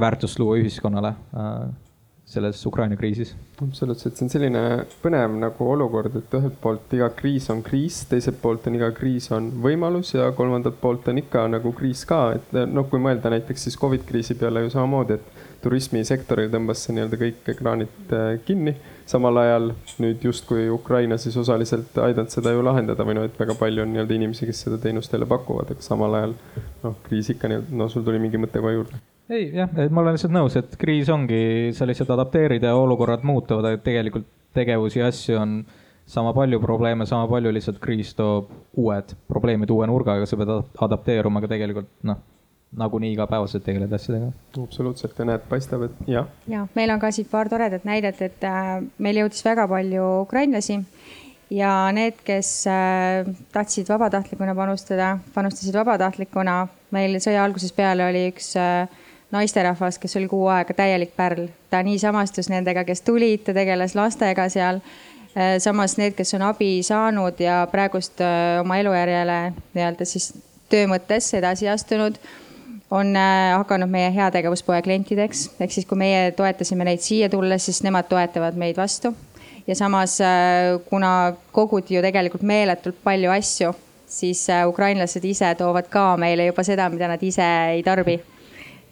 väärtust 0.00 0.38
luua 0.40 0.58
ühiskonnale 0.60 1.12
äh, 1.12 1.68
selles 2.26 2.66
Ukraina 2.66 2.96
kriisis. 2.96 3.34
absoluutselt, 3.62 4.16
see 4.16 4.26
on 4.26 4.32
selline 4.32 4.62
põnev 5.02 5.36
nagu 5.40 5.68
olukord, 5.72 6.16
et 6.18 6.36
ühelt 6.36 6.56
poolt 6.62 6.92
iga 6.96 7.08
kriis 7.16 7.48
on 7.52 7.62
kriis, 7.64 8.02
teiselt 8.10 8.40
poolt 8.42 8.66
on 8.66 8.76
iga 8.80 8.90
kriis 8.96 9.30
on 9.32 9.48
võimalus 9.62 10.14
ja 10.16 10.28
kolmandalt 10.36 10.80
poolt 10.80 11.08
on 11.12 11.20
ikka 11.22 11.46
nagu 11.54 11.72
kriis 11.76 12.04
ka, 12.08 12.20
et 12.36 12.56
noh, 12.72 12.88
kui 12.90 13.00
mõelda 13.02 13.32
näiteks 13.32 13.68
siis 13.68 13.78
Covid 13.80 14.04
kriisi 14.08 14.36
peale 14.40 14.64
ju 14.66 14.74
samamoodi, 14.74 15.20
et 15.20 15.35
turismisektoril 15.66 16.52
tõmbas 16.52 16.84
see 16.84 16.94
nii-öelda 16.96 17.18
kõik 17.20 17.50
ekraanid 17.54 18.14
äh, 18.14 18.28
kinni. 18.46 18.76
samal 19.06 19.38
ajal 19.38 19.68
nüüd 20.02 20.24
justkui 20.26 20.64
Ukraina 20.72 21.18
siis 21.22 21.36
osaliselt 21.38 21.98
aidanud 22.02 22.32
seda 22.34 22.50
ju 22.50 22.62
lahendada 22.66 23.04
või 23.06 23.18
noh, 23.18 23.26
et 23.28 23.36
väga 23.38 23.54
palju 23.58 23.84
on 23.84 23.92
nii-öelda 23.94 24.16
inimesi, 24.16 24.48
kes 24.48 24.64
seda 24.66 24.80
teenust 24.82 25.12
jälle 25.14 25.28
pakuvad, 25.30 25.70
aga 25.74 25.84
samal 25.84 26.14
ajal 26.18 26.34
noh, 26.82 26.96
kriis 27.06 27.30
ikka 27.34 27.50
nii-öelda, 27.52 27.76
no 27.82 27.90
sul 27.92 28.06
tuli 28.06 28.22
mingi 28.22 28.40
mõte 28.42 28.62
kohe 28.62 28.74
juurde 28.78 29.02
ei 29.30 29.48
jah, 29.54 29.70
et 29.82 29.90
ma 29.90 30.02
olen 30.02 30.14
lihtsalt 30.14 30.34
nõus, 30.34 30.54
et 30.58 30.76
kriis 30.78 31.08
ongi, 31.10 31.72
sa 31.74 31.86
lihtsalt 31.88 32.12
adapteerid 32.14 32.62
ja 32.62 32.76
olukorrad 32.78 33.26
muutuvad, 33.26 33.66
et 33.72 33.82
tegelikult 33.86 34.28
tegevusi 34.54 35.00
ja 35.00 35.10
asju 35.10 35.38
on 35.40 35.56
sama 36.06 36.30
palju 36.34 36.60
probleeme, 36.62 37.06
sama 37.06 37.26
palju, 37.30 37.50
lihtsalt 37.54 37.80
kriis 37.82 38.14
toob 38.14 38.52
uued 38.78 39.16
probleemid 39.26 39.70
uue 39.74 39.88
nurgaga, 39.90 40.28
sa 40.30 40.38
pead 40.38 40.52
adapteeruma, 40.86 41.42
aga 41.42 41.50
tegelikult 41.56 41.90
noh 42.06 42.22
nagunii 42.76 43.12
igapäevaselt 43.12 43.64
tegeled 43.64 43.92
asjadega. 43.92 44.32
absoluutselt 44.62 45.18
ja 45.18 45.24
näed, 45.24 45.44
paistab, 45.48 45.86
et 45.86 46.08
jah. 46.10 46.26
ja 46.48 46.66
meil 46.74 46.90
on 46.90 47.00
ka 47.00 47.10
siit 47.10 47.30
paar 47.30 47.48
toredat 47.48 47.84
näidet, 47.84 48.20
et 48.22 48.44
äh, 48.44 48.82
meil 48.98 49.22
jõudis 49.22 49.44
väga 49.44 49.68
palju 49.70 50.06
ukrainlasi 50.24 50.80
ja 51.50 51.72
need, 51.94 52.20
kes 52.26 52.50
äh, 52.70 53.28
tahtsid 53.54 53.88
vabatahtlikuna 53.88 54.54
panustada, 54.54 55.16
panustasid 55.34 55.74
vabatahtlikuna. 55.74 56.66
meil 56.90 57.18
sõja 57.22 57.44
algusest 57.44 57.76
peale 57.76 58.06
oli 58.06 58.28
üks 58.32 58.54
äh, 58.60 58.88
naisterahvas, 59.34 59.98
kes 59.98 60.16
oli 60.16 60.28
kuu 60.30 60.46
aega 60.50 60.74
täielik 60.74 61.16
pärl, 61.16 61.48
ta 61.70 61.82
nii 61.82 61.98
samastus 61.98 62.50
nendega, 62.50 62.84
kes 62.84 63.02
tulid, 63.06 63.44
ta 63.46 63.54
tegeles 63.54 63.94
lastega 63.94 64.48
seal 64.48 64.80
samas 65.60 65.98
need, 66.00 66.14
kes 66.16 66.30
on 66.38 66.46
abi 66.46 66.78
saanud 66.86 67.40
ja 67.42 67.58
praegust 67.68 68.22
oma 68.62 68.78
elujärjele 68.80 69.34
nii-öelda 69.74 70.06
siis 70.08 70.30
töö 70.72 70.86
mõttes 70.88 71.28
edasi 71.36 71.68
astunud 71.68 72.16
on 72.90 73.16
äh, 73.16 73.56
hakanud 73.58 73.90
meie 73.90 74.10
heategevuspoe 74.14 74.82
klientideks, 74.82 75.48
ehk 75.60 75.72
siis 75.74 75.86
kui 75.86 75.98
meie 75.98 76.30
toetasime 76.36 76.86
neid 76.86 77.02
siia 77.02 77.28
tulles, 77.32 77.64
siis 77.66 77.82
nemad 77.86 78.06
toetavad 78.10 78.58
meid 78.58 78.76
vastu. 78.78 79.14
ja 79.66 79.74
samas, 79.74 80.20
äh, 80.20 80.78
kuna 80.86 81.32
koguti 81.52 81.96
ju 81.96 82.02
tegelikult 82.02 82.42
meeletult 82.42 83.02
palju 83.04 83.30
asju, 83.30 83.74
siis 84.06 84.46
äh, 84.50 84.68
ukrainlased 84.68 85.24
ise 85.24 85.54
toovad 85.58 85.90
ka 85.90 86.16
meile 86.16 86.46
juba 86.46 86.62
seda, 86.62 86.88
mida 86.88 87.08
nad 87.08 87.22
ise 87.22 87.46
ei 87.74 87.82
tarbi 87.82 88.20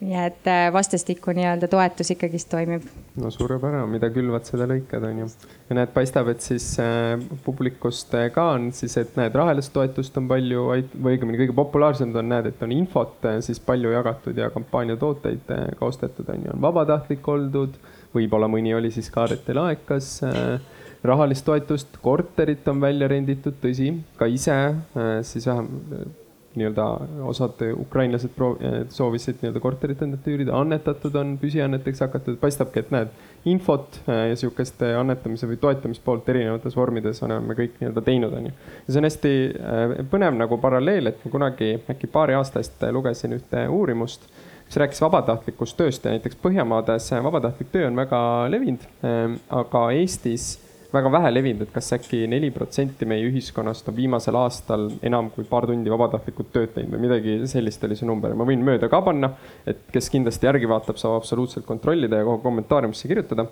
nii 0.00 0.16
et 0.18 0.48
äh, 0.50 0.66
vastastikku 0.74 1.32
nii-öelda 1.36 1.68
toetus 1.70 2.10
ikkagist 2.14 2.48
toimib. 2.50 2.86
no 3.20 3.30
suurepärane, 3.30 3.86
mida 3.90 4.10
külvad, 4.12 4.44
seda 4.48 4.66
lõikad, 4.68 5.06
on 5.06 5.22
ju. 5.22 5.28
ja 5.68 5.78
näed, 5.78 5.92
paistab, 5.94 6.28
et 6.32 6.44
siis 6.44 6.66
äh, 6.82 7.14
publikust 7.44 8.14
äh, 8.18 8.26
ka 8.34 8.48
on 8.56 8.70
siis, 8.76 8.96
et 9.00 9.14
näed, 9.18 9.34
rahalist 9.38 9.72
toetust 9.74 10.18
on 10.20 10.28
palju, 10.30 10.66
või 10.66 11.14
õigemini 11.14 11.40
kõige 11.44 11.56
populaarsemad 11.56 12.20
on, 12.20 12.30
näed, 12.34 12.50
et 12.50 12.64
on 12.66 12.74
infot 12.74 13.28
äh, 13.30 13.38
siis 13.44 13.62
palju 13.62 13.94
jagatud 13.94 14.38
ja 14.38 14.50
kampaaniatooteid 14.54 15.46
ka 15.78 15.86
ostetud, 15.86 16.28
on 16.34 16.48
ju, 16.48 16.54
on 16.56 16.64
vabatahtlik 16.64 17.28
oldud. 17.28 17.78
võib-olla 18.14 18.46
mõni 18.46 18.74
oli 18.74 18.90
siis 18.94 19.08
Kaarete 19.14 19.54
laekas 19.54 20.10
äh, 20.26 20.58
rahalist 21.04 21.44
toetust, 21.44 21.96
korterit 22.02 22.68
on 22.68 22.80
välja 22.80 23.08
renditud, 23.08 23.56
tõsi, 23.62 23.92
ka 24.18 24.26
ise 24.30 24.56
äh, 24.56 25.16
siis 25.22 25.46
vähem 25.46 25.70
nii-öelda 26.58 26.86
osad 27.28 27.60
ukrainlased 27.72 28.34
soovisid 28.94 29.42
nii-öelda 29.42 29.62
korterit 29.62 30.02
endalt 30.04 30.26
üürida, 30.30 30.54
annetatud 30.58 31.14
on, 31.20 31.34
püsianneteks 31.40 32.04
hakatud, 32.06 32.38
paistabki, 32.42 32.84
et 32.84 32.92
näed, 32.94 33.12
infot 33.50 34.00
äh, 34.08 34.30
ja 34.30 34.38
sihukest 34.40 34.82
annetamise 34.86 35.48
või 35.50 35.58
toetamispoolt 35.62 36.28
erinevates 36.32 36.76
vormides 36.76 37.22
oleme 37.26 37.56
kõik 37.58 37.78
nii-öelda 37.80 38.04
teinud, 38.06 38.34
on 38.38 38.48
ju. 38.50 38.56
ja 38.86 38.88
see 38.88 39.02
on 39.02 39.08
hästi 39.10 39.34
põnev 40.12 40.38
nagu 40.38 40.58
paralleel, 40.62 41.12
et 41.12 41.22
ma 41.24 41.34
kunagi 41.36 41.74
äkki 41.90 42.10
paari 42.10 42.36
aasta 42.38 42.62
eest 42.62 42.84
lugesin 42.94 43.36
ühte 43.36 43.66
uurimust, 43.68 44.28
mis 44.64 44.80
rääkis 44.80 45.02
vabatahtlikust 45.04 45.76
tööst 45.78 46.04
ja 46.04 46.14
näiteks 46.14 46.38
Põhjamaades 46.42 47.10
vabatahtlik 47.24 47.72
töö 47.72 47.88
on 47.90 47.98
väga 47.98 48.20
levinud, 48.52 48.86
aga 49.52 49.82
Eestis 49.98 50.54
väga 50.94 51.10
vähe 51.12 51.30
levinud, 51.32 51.64
et 51.66 51.72
kas 51.74 51.92
äkki 51.96 52.24
neli 52.30 52.50
protsenti 52.54 53.06
meie 53.08 53.26
ühiskonnast 53.28 53.88
on 53.90 53.96
viimasel 53.96 54.38
aastal 54.38 54.86
enam 55.04 55.30
kui 55.34 55.46
paar 55.48 55.66
tundi 55.68 55.92
vabatahtlikult 55.92 56.52
tööd 56.54 56.74
teinud 56.76 56.94
või 56.94 57.04
midagi 57.06 57.36
sellist 57.50 57.84
oli 57.86 57.98
see 57.98 58.08
number 58.08 58.34
ma 58.38 58.46
võin 58.48 58.62
mööda 58.64 58.88
ka 58.92 59.00
panna. 59.04 59.32
et 59.66 59.80
kes 59.92 60.10
kindlasti 60.12 60.46
järgi 60.48 60.68
vaatab, 60.70 60.98
saab 61.00 61.18
absoluutselt 61.18 61.66
kontrollida 61.66 62.20
ja 62.20 62.28
kohe 62.28 62.42
kommentaariumisse 62.44 63.08
kirjutada. 63.10 63.46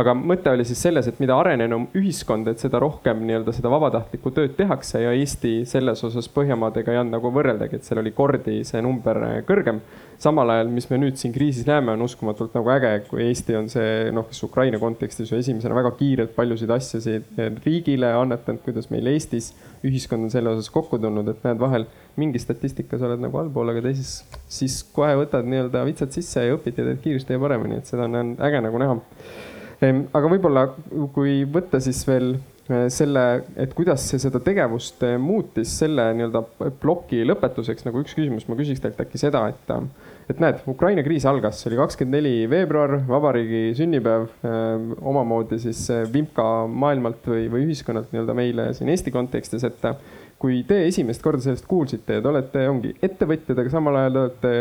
Aga 0.00 0.12
mõte 0.16 0.52
oli 0.52 0.64
siis 0.68 0.80
selles, 0.84 1.06
et 1.08 1.20
mida 1.22 1.36
arenenum 1.40 1.86
ühiskond, 1.96 2.48
et 2.50 2.60
seda 2.60 2.80
rohkem 2.82 3.22
nii-öelda 3.24 3.54
seda 3.56 3.70
vabatahtlikku 3.72 4.32
tööd 4.36 4.56
tehakse 4.58 5.00
ja 5.00 5.14
Eesti 5.16 5.58
selles 5.68 6.04
osas 6.04 6.28
Põhjamaadega 6.32 6.92
ei 6.92 7.00
olnud 7.00 7.16
nagu 7.16 7.32
võrreldagi, 7.32 7.78
et 7.78 7.88
seal 7.88 8.02
oli 8.02 8.12
kordi 8.16 8.58
see 8.68 8.82
number 8.84 9.22
kõrgem 9.48 9.80
samal 10.20 10.48
ajal, 10.52 10.68
mis 10.72 10.88
me 10.90 10.98
nüüd 11.00 11.18
siin 11.20 11.32
kriisis 11.32 11.66
näeme, 11.68 11.92
on 11.92 12.04
uskumatult 12.06 12.54
nagu 12.56 12.70
äge, 12.72 12.92
kui 13.08 13.24
Eesti 13.26 13.56
on 13.56 13.68
see 13.72 14.10
noh, 14.16 14.28
kes 14.28 14.42
Ukraina 14.46 14.80
kontekstis 14.80 15.32
ju 15.32 15.40
esimesena 15.40 15.76
väga 15.76 15.92
kiirelt 15.98 16.36
paljusid 16.36 16.72
asjasid 16.76 17.40
riigile 17.64 18.12
annetanud, 18.16 18.62
kuidas 18.64 18.88
meil 18.92 19.08
Eestis 19.12 19.52
ühiskond 19.86 20.26
on 20.26 20.32
selle 20.32 20.52
osas 20.52 20.70
kokku 20.72 20.98
tulnud, 21.00 21.28
et 21.32 21.44
näed, 21.44 21.60
vahel 21.60 21.84
mingi 22.20 22.40
statistikas 22.40 23.04
oled 23.04 23.20
nagu 23.22 23.40
allpool, 23.40 23.72
aga 23.72 23.84
teises 23.84 24.22
siis 24.48 24.78
kohe 24.96 25.12
võtad 25.20 25.48
nii-öelda 25.48 25.84
vitsad 25.88 26.16
sisse 26.16 26.46
ja 26.46 26.56
õpid 26.56 26.80
ja 26.80 26.88
teed 26.90 27.02
kiiresti 27.04 27.36
ja 27.36 27.42
paremini, 27.42 27.80
et 27.80 27.92
seda 27.92 28.08
on 28.08 28.36
äge 28.40 28.64
nagu 28.64 28.80
näha. 28.82 28.96
Aga 29.82 30.28
võib-olla, 30.32 30.68
kui 31.14 31.42
võtta 31.52 31.80
siis 31.84 32.02
veel 32.08 32.36
Äh, 32.66 32.88
selle, 32.90 33.44
et 33.62 33.74
kuidas 33.78 34.02
see 34.10 34.18
seda 34.18 34.40
tegevust 34.42 35.04
äh, 35.06 35.14
muutis 35.22 35.70
selle 35.78 36.08
nii-öelda 36.18 36.40
ploki 36.82 37.20
lõpetuseks 37.22 37.86
nagu 37.86 38.02
üks 38.02 38.16
küsimus, 38.16 38.48
ma 38.50 38.56
küsiks 38.58 38.82
teilt 38.82 38.98
äkki 39.04 39.20
seda, 39.22 39.44
et, 39.52 39.70
äh, 39.70 40.10
et 40.34 40.42
näed, 40.42 40.64
Ukraina 40.72 41.04
kriis 41.06 41.28
algas, 41.30 41.60
see 41.60 41.70
oli 41.70 41.78
kakskümmend 41.78 42.18
neli 42.18 42.34
veebruar, 42.50 42.96
vabariigi 43.06 43.70
sünnipäev, 43.78 44.26
omamoodi 44.98 45.60
siis 45.62 45.84
vimka 46.10 46.48
maailmalt 46.66 47.30
või, 47.30 47.46
või 47.52 47.68
ühiskonnalt 47.68 48.10
nii-öelda 48.10 48.34
meile 48.34 48.68
siin 48.74 48.90
Eesti 48.90 49.14
kontekstis, 49.14 49.62
et 49.68 49.86
kui 50.42 50.64
te 50.66 50.82
esimest 50.88 51.22
korda 51.22 51.46
sellest 51.46 51.70
kuulsite 51.70 52.18
ja 52.18 52.24
te 52.24 52.34
olete, 52.34 52.66
ongi 52.72 52.96
ettevõtjad, 52.98 53.62
aga 53.62 53.78
samal 53.78 54.02
ajal 54.02 54.24
olete 54.24 54.56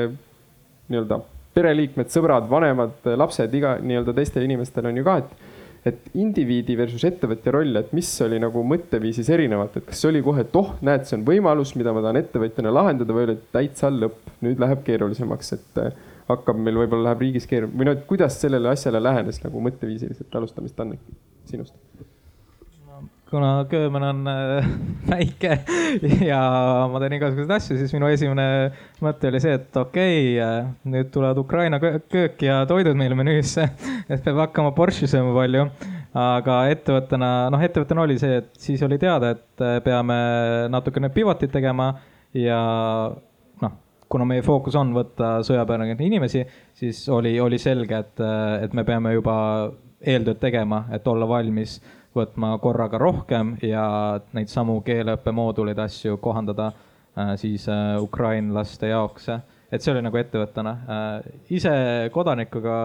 nii-öelda 0.94 1.26
pereliikmed, 1.56 2.12
sõbrad, 2.14 2.48
vanemad, 2.52 2.98
lapsed, 3.18 3.54
iga 3.56 3.78
nii-öelda 3.82 4.16
teistel 4.18 4.46
inimestel 4.48 4.90
on 4.92 5.02
ju 5.02 5.06
ka, 5.08 5.20
et 5.24 5.52
et 5.86 6.08
indiviidi 6.18 6.74
versus 6.78 7.04
ettevõtja 7.06 7.52
roll, 7.54 7.78
et 7.78 7.92
mis 7.94 8.08
oli 8.26 8.40
nagu 8.42 8.64
mõtteviisis 8.66 9.28
erinevalt, 9.36 9.76
et 9.78 9.86
kas 9.86 10.02
oli 10.10 10.24
kohe, 10.26 10.42
et 10.42 10.58
oh, 10.58 10.72
näed, 10.86 11.06
see 11.06 11.20
on 11.20 11.26
võimalus, 11.28 11.76
mida 11.78 11.94
ma 11.94 12.02
tahan 12.02 12.18
ettevõtjana 12.24 12.74
lahendada 12.74 13.14
või 13.14 13.28
oli 13.28 13.38
täitsa 13.54 13.92
lõpp, 13.94 14.34
nüüd 14.42 14.64
läheb 14.64 14.82
keerulisemaks, 14.88 15.54
et 15.60 15.82
äh, 15.84 15.94
hakkab 16.32 16.58
meil 16.58 16.82
võib-olla 16.82 17.12
läheb 17.12 17.22
riigis 17.28 17.46
keerulisem 17.52 17.78
või 17.78 17.92
noh, 17.92 18.00
et 18.00 18.10
kuidas 18.10 18.40
sellele 18.42 18.74
asjale 18.74 19.04
lähenes 19.04 19.44
nagu 19.46 19.62
mõtteviisiliselt 19.68 20.42
alustamist, 20.42 20.82
Anneki, 20.82 21.20
sinust? 21.52 21.78
Kuna 23.30 23.66
Köömen 23.70 24.04
on 24.04 24.28
äh, 24.28 24.66
väike 25.10 25.60
ja 26.26 26.40
ma 26.92 27.00
teen 27.02 27.16
igasuguseid 27.18 27.54
asju, 27.58 27.78
siis 27.80 27.94
minu 27.96 28.10
esimene 28.12 28.46
mõte 29.04 29.30
oli 29.32 29.42
see, 29.42 29.56
et 29.58 29.78
okei 29.82 30.20
okay,, 30.36 30.40
äh, 30.46 30.70
nüüd 30.94 31.10
tulevad 31.14 31.42
Ukraina 31.42 31.80
köök 31.82 32.46
ja 32.46 32.62
toidud 32.70 32.98
meile 32.98 33.18
menüüsse, 33.18 33.68
et 34.12 34.24
peab 34.26 34.44
hakkama 34.46 34.76
Borschi 34.78 35.10
sööma 35.10 35.34
palju. 35.36 35.68
aga 36.16 36.62
ettevõttena, 36.72 37.30
noh, 37.52 37.64
ettevõttena 37.66 38.06
oli 38.06 38.16
see, 38.20 38.38
et 38.40 38.52
siis 38.62 38.84
oli 38.86 39.00
teada, 39.02 39.34
et 39.36 39.64
äh, 39.64 39.80
peame 39.84 40.16
natukene 40.72 41.10
pivot'it 41.12 41.52
tegema 41.52 41.90
ja 42.36 42.60
noh, 43.62 43.74
kuna 44.08 44.28
meie 44.30 44.46
fookus 44.46 44.78
on 44.80 44.94
võtta 44.96 45.40
sõjapõgenenud 45.44 46.06
inimesi, 46.06 46.46
siis 46.78 47.02
oli, 47.10 47.36
oli 47.42 47.60
selge, 47.60 48.00
et, 48.06 48.24
et 48.64 48.78
me 48.78 48.86
peame 48.88 49.12
juba 49.18 49.36
eeltööd 50.06 50.40
tegema, 50.40 50.86
et 50.94 51.08
olla 51.08 51.28
valmis 51.28 51.80
võtma 52.16 52.56
korraga 52.64 53.00
rohkem 53.02 53.56
ja 53.66 53.86
neid 54.36 54.52
samu 54.52 54.80
keeleõppemooduleid, 54.86 55.80
asju 55.86 56.18
kohandada 56.24 56.72
äh, 56.72 57.36
siis 57.42 57.68
äh, 57.70 57.96
ukrainlaste 58.02 58.92
jaoks. 58.92 59.30
et 59.72 59.82
see 59.82 59.92
oli 59.92 60.04
nagu 60.06 60.18
ettevõttena. 60.18 60.72
Äh, 60.96 61.36
ise 61.58 61.76
kodanikuga 62.14 62.78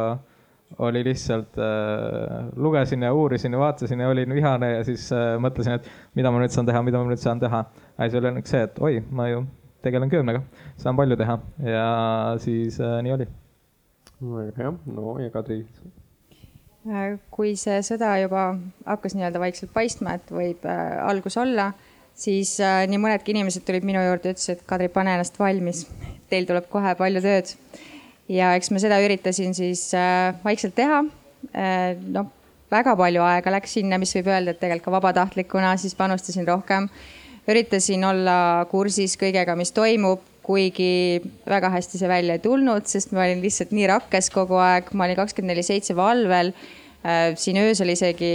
oli 0.78 1.04
lihtsalt 1.04 1.58
äh,, 1.58 2.48
lugesin 2.56 3.02
ja 3.02 3.12
uurisin 3.14 3.52
ja 3.52 3.58
vaatasin 3.58 4.00
ja 4.00 4.08
olin 4.08 4.34
vihane 4.34 4.72
ja 4.72 4.84
siis 4.84 5.12
äh, 5.12 5.34
mõtlesin, 5.42 5.78
et 5.78 5.90
mida 6.14 6.30
ma 6.30 6.42
nüüd 6.42 6.54
saan 6.54 6.66
teha, 6.66 6.82
mida 6.86 7.02
ma 7.02 7.10
nüüd 7.10 7.22
saan 7.22 7.40
teha. 7.40 7.64
aga 7.96 8.08
siis 8.08 8.20
oli 8.20 8.30
õnneks 8.32 8.54
see, 8.54 8.62
et 8.68 8.78
oi, 8.78 9.00
ma 9.10 9.28
ju 9.28 9.44
tegelen 9.82 10.12
köömnega, 10.12 10.42
saan 10.78 10.96
palju 10.96 11.18
teha 11.18 11.38
ja 11.66 11.86
siis 12.38 12.80
äh, 12.80 13.00
nii 13.02 13.16
oli. 13.18 13.30
väga 14.20 14.62
hea, 14.62 14.76
no 14.94 15.18
ja 15.18 15.30
Kadri 15.34 15.64
Äh, 15.64 15.99
kui 17.30 17.54
see 17.60 17.78
sõda 17.86 18.14
juba 18.22 18.50
hakkas 18.86 19.14
nii-öelda 19.16 19.42
vaikselt 19.42 19.72
paistma, 19.74 20.16
et 20.18 20.32
võib 20.34 20.64
äh, 20.68 20.96
algus 21.06 21.36
olla, 21.40 21.70
siis 22.18 22.56
äh, 22.64 22.82
nii 22.90 23.00
mõnedki 23.02 23.34
inimesed 23.34 23.66
tulid 23.66 23.86
minu 23.86 24.02
juurde 24.04 24.34
ütlesid, 24.34 24.58
et 24.58 24.66
Kadri, 24.68 24.90
pane 24.92 25.14
ennast 25.16 25.38
valmis, 25.40 25.86
teil 26.32 26.48
tuleb 26.48 26.68
kohe 26.72 26.94
palju 26.98 27.22
tööd. 27.24 27.54
ja 28.30 28.54
eks 28.58 28.70
ma 28.70 28.82
seda 28.82 29.00
üritasin 29.02 29.54
siis 29.54 29.88
vaikselt 30.44 30.76
teha. 30.78 31.02
noh, 32.14 32.28
väga 32.70 32.94
palju 32.96 33.22
aega 33.26 33.54
läks 33.56 33.78
sinna, 33.78 33.98
mis 33.98 34.12
võib 34.14 34.30
öelda, 34.30 34.54
et 34.54 34.60
tegelikult 34.60 34.88
ka 34.88 34.96
vabatahtlikuna 34.98 35.76
siis 35.80 35.96
panustasin 35.98 36.46
rohkem. 36.48 36.88
üritasin 37.48 38.04
olla 38.06 38.66
kursis 38.70 39.16
kõigega, 39.18 39.56
mis 39.58 39.72
toimub, 39.74 40.20
kuigi 40.46 41.20
väga 41.48 41.70
hästi 41.74 41.98
see 41.98 42.10
välja 42.10 42.36
ei 42.36 42.42
tulnud, 42.42 42.86
sest 42.86 43.12
ma 43.14 43.24
olin 43.24 43.42
lihtsalt 43.42 43.74
nii 43.74 43.88
rakkes 43.90 44.30
kogu 44.34 44.58
aeg, 44.60 44.92
ma 44.94 45.06
olin 45.06 45.18
kakskümmend 45.18 45.54
neli 45.54 45.64
seitse 45.66 45.96
valvel. 45.96 46.52
Äh, 47.00 47.32
siin 47.40 47.56
öösel 47.56 47.88
isegi 47.94 48.30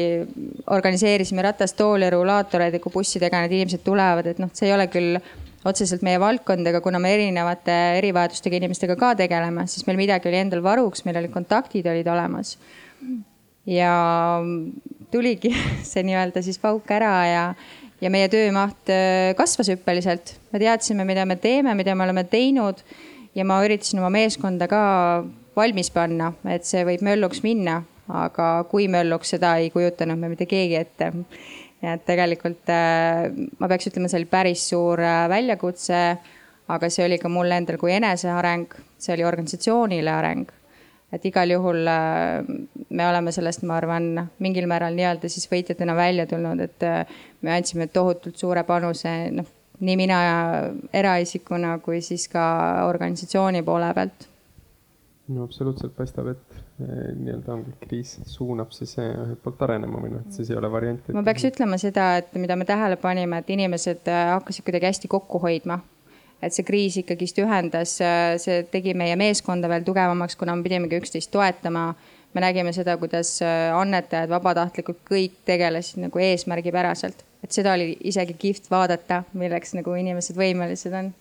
organiseerisime 0.74 1.44
ratastooli, 1.46 2.08
rullaatoreid 2.10 2.74
ja 2.74 2.82
kui 2.82 2.94
bussidega 2.96 3.44
need 3.44 3.54
inimesed 3.60 3.84
tulevad, 3.86 4.32
et 4.32 4.42
noh, 4.42 4.50
see 4.58 4.72
ei 4.72 4.74
ole 4.74 4.88
küll 4.90 5.20
otseselt 5.70 6.02
meie 6.06 6.18
valdkond, 6.22 6.66
aga 6.72 6.82
kuna 6.82 6.98
me 7.02 7.12
erinevate 7.14 7.76
erivajadustega 8.00 8.58
inimestega 8.58 8.98
ka 8.98 9.14
tegeleme, 9.22 9.68
siis 9.70 9.86
meil 9.86 10.02
midagi 10.02 10.30
oli 10.32 10.42
endal 10.42 10.66
varuks, 10.66 11.06
meil 11.06 11.22
olid 11.22 11.34
kontaktid 11.34 11.86
olid 11.94 12.10
olemas. 12.10 12.56
ja 13.70 13.94
tuligi 15.14 15.54
see 15.92 16.06
nii-öelda 16.10 16.42
siis 16.46 16.58
pauk 16.62 16.90
ära 16.94 17.16
ja 17.30 17.48
ja 18.02 18.10
meie 18.10 18.28
töömaht 18.34 18.90
äh, 18.90 19.34
kasvas 19.38 19.70
hüppeliselt. 19.70 20.40
me 20.52 20.60
teadsime, 20.60 21.06
mida 21.06 21.26
me 21.26 21.38
teeme, 21.38 21.74
mida 21.78 21.96
me 21.96 22.10
oleme 22.10 22.26
teinud 22.26 22.82
ja 23.36 23.46
ma 23.46 23.62
üritasin 23.62 24.02
oma 24.02 24.10
meeskonda 24.10 24.68
ka 24.68 24.82
valmis 25.56 25.90
panna, 25.94 26.34
et 26.50 26.66
see 26.66 26.82
võib 26.86 27.06
mölluks 27.06 27.46
minna, 27.46 27.84
aga 28.14 28.50
kui 28.70 28.88
mölluks, 28.92 29.34
seda 29.36 29.56
ei 29.62 29.72
kujutanud 29.74 30.20
me 30.20 30.30
mitte 30.30 30.46
keegi 30.50 30.76
ette. 30.78 31.12
ja 31.82 31.94
et 31.94 32.06
tegelikult 32.08 32.70
äh, 32.74 33.30
ma 33.60 33.70
peaks 33.70 33.90
ütlema, 33.90 34.10
see 34.10 34.22
oli 34.22 34.30
päris 34.30 34.68
suur 34.70 35.02
äh, 35.02 35.26
väljakutse, 35.30 36.04
aga 36.68 36.90
see 36.90 37.06
oli 37.06 37.18
ka 37.22 37.30
mulle 37.30 37.58
endal 37.58 37.78
kui 37.82 37.94
eneseareng, 37.94 38.78
see 38.98 39.14
oli 39.18 39.26
organisatsioonile 39.28 40.14
areng 40.14 40.54
et 41.14 41.26
igal 41.30 41.52
juhul 41.54 41.86
äh, 41.88 42.46
me 42.90 43.10
oleme 43.10 43.32
sellest, 43.32 43.64
ma 43.64 43.78
arvan, 43.80 44.10
mingil 44.44 44.68
määral 44.70 44.98
nii-öelda 44.98 45.30
siis 45.32 45.50
võitjatena 45.52 45.96
välja 45.96 46.26
tulnud, 46.28 46.60
et 46.62 46.88
me 47.42 47.54
andsime 47.54 47.88
tohutult 47.88 48.38
suure 48.38 48.66
panuse, 48.68 49.14
noh, 49.36 49.48
nii 49.86 49.96
mina 50.00 50.18
eraisikuna 50.94 51.78
kui 51.84 52.02
siis 52.06 52.28
ka 52.32 52.46
organisatsiooni 52.88 53.64
poole 53.64 53.92
pealt. 53.94 54.28
no 55.28 55.44
absoluutselt 55.44 55.96
paistab, 55.96 56.30
et 56.34 56.45
nii-öelda 56.80 57.54
ongi 57.54 57.72
kriis 57.80 58.18
suunab 58.28 58.74
siis 58.76 58.98
ühelt 59.00 59.40
poolt 59.44 59.62
arenema 59.64 60.02
või 60.04 60.12
noh, 60.12 60.26
et 60.26 60.36
siis 60.36 60.50
ei 60.52 60.58
ole 60.60 60.68
varianti. 60.72 61.16
ma 61.16 61.24
peaks 61.24 61.48
ütlema 61.48 61.80
seda, 61.80 62.16
et 62.20 62.34
mida 62.36 62.58
me 62.60 62.68
tähele 62.68 62.98
panime, 63.00 63.40
et 63.40 63.52
inimesed 63.56 64.10
hakkasid 64.12 64.66
kuidagi 64.68 64.90
hästi 64.92 65.12
kokku 65.12 65.40
hoidma 65.40 65.80
et 66.44 66.54
see 66.56 66.66
kriis 66.68 66.98
ikkagist 67.00 67.40
ühendas, 67.42 67.98
see 68.44 68.60
tegi 68.72 68.94
meie 68.98 69.16
meeskonda 69.20 69.70
veel 69.72 69.86
tugevamaks, 69.88 70.38
kuna 70.40 70.56
me 70.56 70.66
pidimegi 70.66 71.00
üksteist 71.02 71.32
toetama. 71.34 71.94
me 72.36 72.42
nägime 72.44 72.74
seda, 72.76 72.98
kuidas 73.00 73.30
äh, 73.40 73.72
annetajad, 73.72 74.28
vabatahtlikud, 74.28 74.98
kõik 75.08 75.38
tegelesid 75.48 76.02
nagu 76.04 76.20
eesmärgipäraselt, 76.20 77.22
et 77.40 77.56
seda 77.56 77.72
oli 77.78 77.94
isegi 78.04 78.34
kihvt 78.36 78.68
vaadata, 78.68 79.22
milleks 79.40 79.72
nagu 79.78 79.94
inimesed 79.96 80.36
võimelised 80.36 80.92
on 81.00 81.14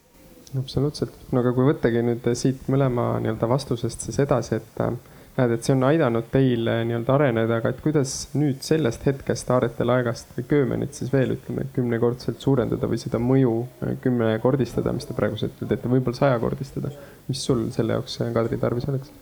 absoluutselt, 0.58 1.14
no 1.30 1.38
aga 1.38 1.52
kui 1.54 1.68
võttagi 1.68 2.02
nüüd 2.02 2.26
siit 2.34 2.66
mõlema 2.66 3.12
nii-öelda 3.22 3.46
vastusest 3.46 4.02
siis 4.08 4.18
edasi, 4.26 4.58
et 4.58 4.82
äh, 4.82 4.90
näed, 5.36 5.54
et 5.54 5.66
see 5.66 5.74
on 5.74 5.82
aidanud 5.88 6.28
teil 6.32 6.68
eh, 6.70 6.80
nii-öelda 6.86 7.14
areneda, 7.16 7.58
aga 7.58 7.72
et 7.74 7.80
kuidas 7.82 8.12
nüüd 8.38 8.62
sellest 8.64 9.04
hetkest 9.08 9.50
Aarete 9.50 9.86
laegast 9.86 10.30
või 10.36 10.46
Köömenit 10.50 10.94
siis 10.98 11.10
veel 11.12 11.34
ütleme, 11.34 11.66
kümnekordselt 11.74 12.42
suurendada 12.42 12.88
või 12.90 13.00
seda 13.02 13.20
mõju 13.22 13.54
eh, 13.82 13.94
kümnekordistada, 14.04 14.94
mis 14.94 15.08
te 15.08 15.16
praegusel 15.16 15.50
hetkel 15.50 15.70
teete, 15.70 15.90
võib-olla 15.90 16.20
sajakordistada. 16.20 16.92
mis 17.28 17.44
sul 17.44 17.66
selle 17.74 17.98
jaoks, 17.98 18.20
eh, 18.20 18.32
Kadri, 18.34 18.58
tarvis 18.62 18.90
oleks? 18.92 19.14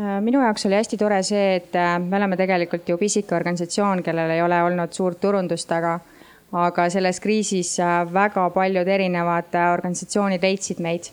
minu 0.00 0.38
jaoks 0.38 0.64
oli 0.68 0.76
hästi 0.78 0.96
tore 0.96 1.16
see, 1.26 1.56
et 1.58 1.74
me 1.74 2.16
oleme 2.16 2.36
tegelikult 2.38 2.88
ju 2.88 2.96
pisike 2.96 3.34
organisatsioon, 3.36 4.04
kellel 4.06 4.30
ei 4.30 4.42
ole 4.42 4.60
olnud 4.62 4.94
suurt 4.94 5.18
turundust 5.20 5.68
taga. 5.68 5.98
aga 6.52 6.88
selles 6.90 7.20
kriisis 7.20 7.76
väga 8.12 8.48
paljud 8.50 8.88
erinevad 8.88 9.54
organisatsioonid 9.72 10.42
leidsid 10.42 10.80
meid 10.82 11.10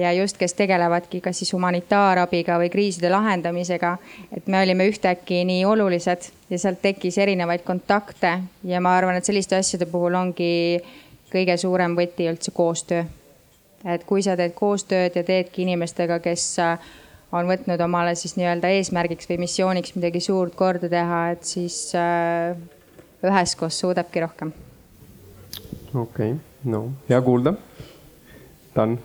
ja 0.00 0.12
just, 0.16 0.38
kes 0.40 0.54
tegelevadki 0.58 1.20
kas 1.20 1.42
siis 1.42 1.52
humanitaarabiga 1.52 2.58
või 2.60 2.70
kriiside 2.72 3.10
lahendamisega. 3.10 3.96
et 4.36 4.46
me 4.46 4.62
olime 4.62 4.88
ühtäkki 4.88 5.44
nii 5.44 5.64
olulised 5.64 6.30
ja 6.50 6.58
sealt 6.58 6.82
tekkis 6.82 7.18
erinevaid 7.18 7.64
kontakte 7.64 8.38
ja 8.64 8.80
ma 8.80 8.96
arvan, 8.96 9.16
et 9.16 9.24
selliste 9.24 9.56
asjade 9.56 9.86
puhul 9.86 10.14
ongi 10.14 10.80
kõige 11.32 11.56
suurem 11.56 11.96
võti 11.96 12.28
üldse 12.30 12.50
koostöö. 12.50 13.04
et 13.84 14.04
kui 14.04 14.22
sa 14.22 14.36
teed 14.36 14.54
koostööd 14.54 15.16
ja 15.16 15.24
teedki 15.24 15.62
inimestega, 15.62 16.18
kes 16.18 16.58
on 17.32 17.46
võtnud 17.46 17.80
omale 17.80 18.14
siis 18.18 18.34
nii-öelda 18.36 18.72
eesmärgiks 18.76 19.28
või 19.30 19.38
missiooniks 19.44 19.94
midagi 19.94 20.20
suurt 20.20 20.54
korda 20.58 20.88
teha, 20.90 21.20
et 21.34 21.46
siis 21.46 21.92
äh, 21.94 22.56
üheskoos 23.24 23.78
suudabki 23.80 24.20
rohkem. 24.20 24.52
okei 25.94 26.32
okay., 26.32 26.36
no 26.64 26.90
hea 27.08 27.20
kuulda. 27.22 27.54
Eh, 28.76 28.98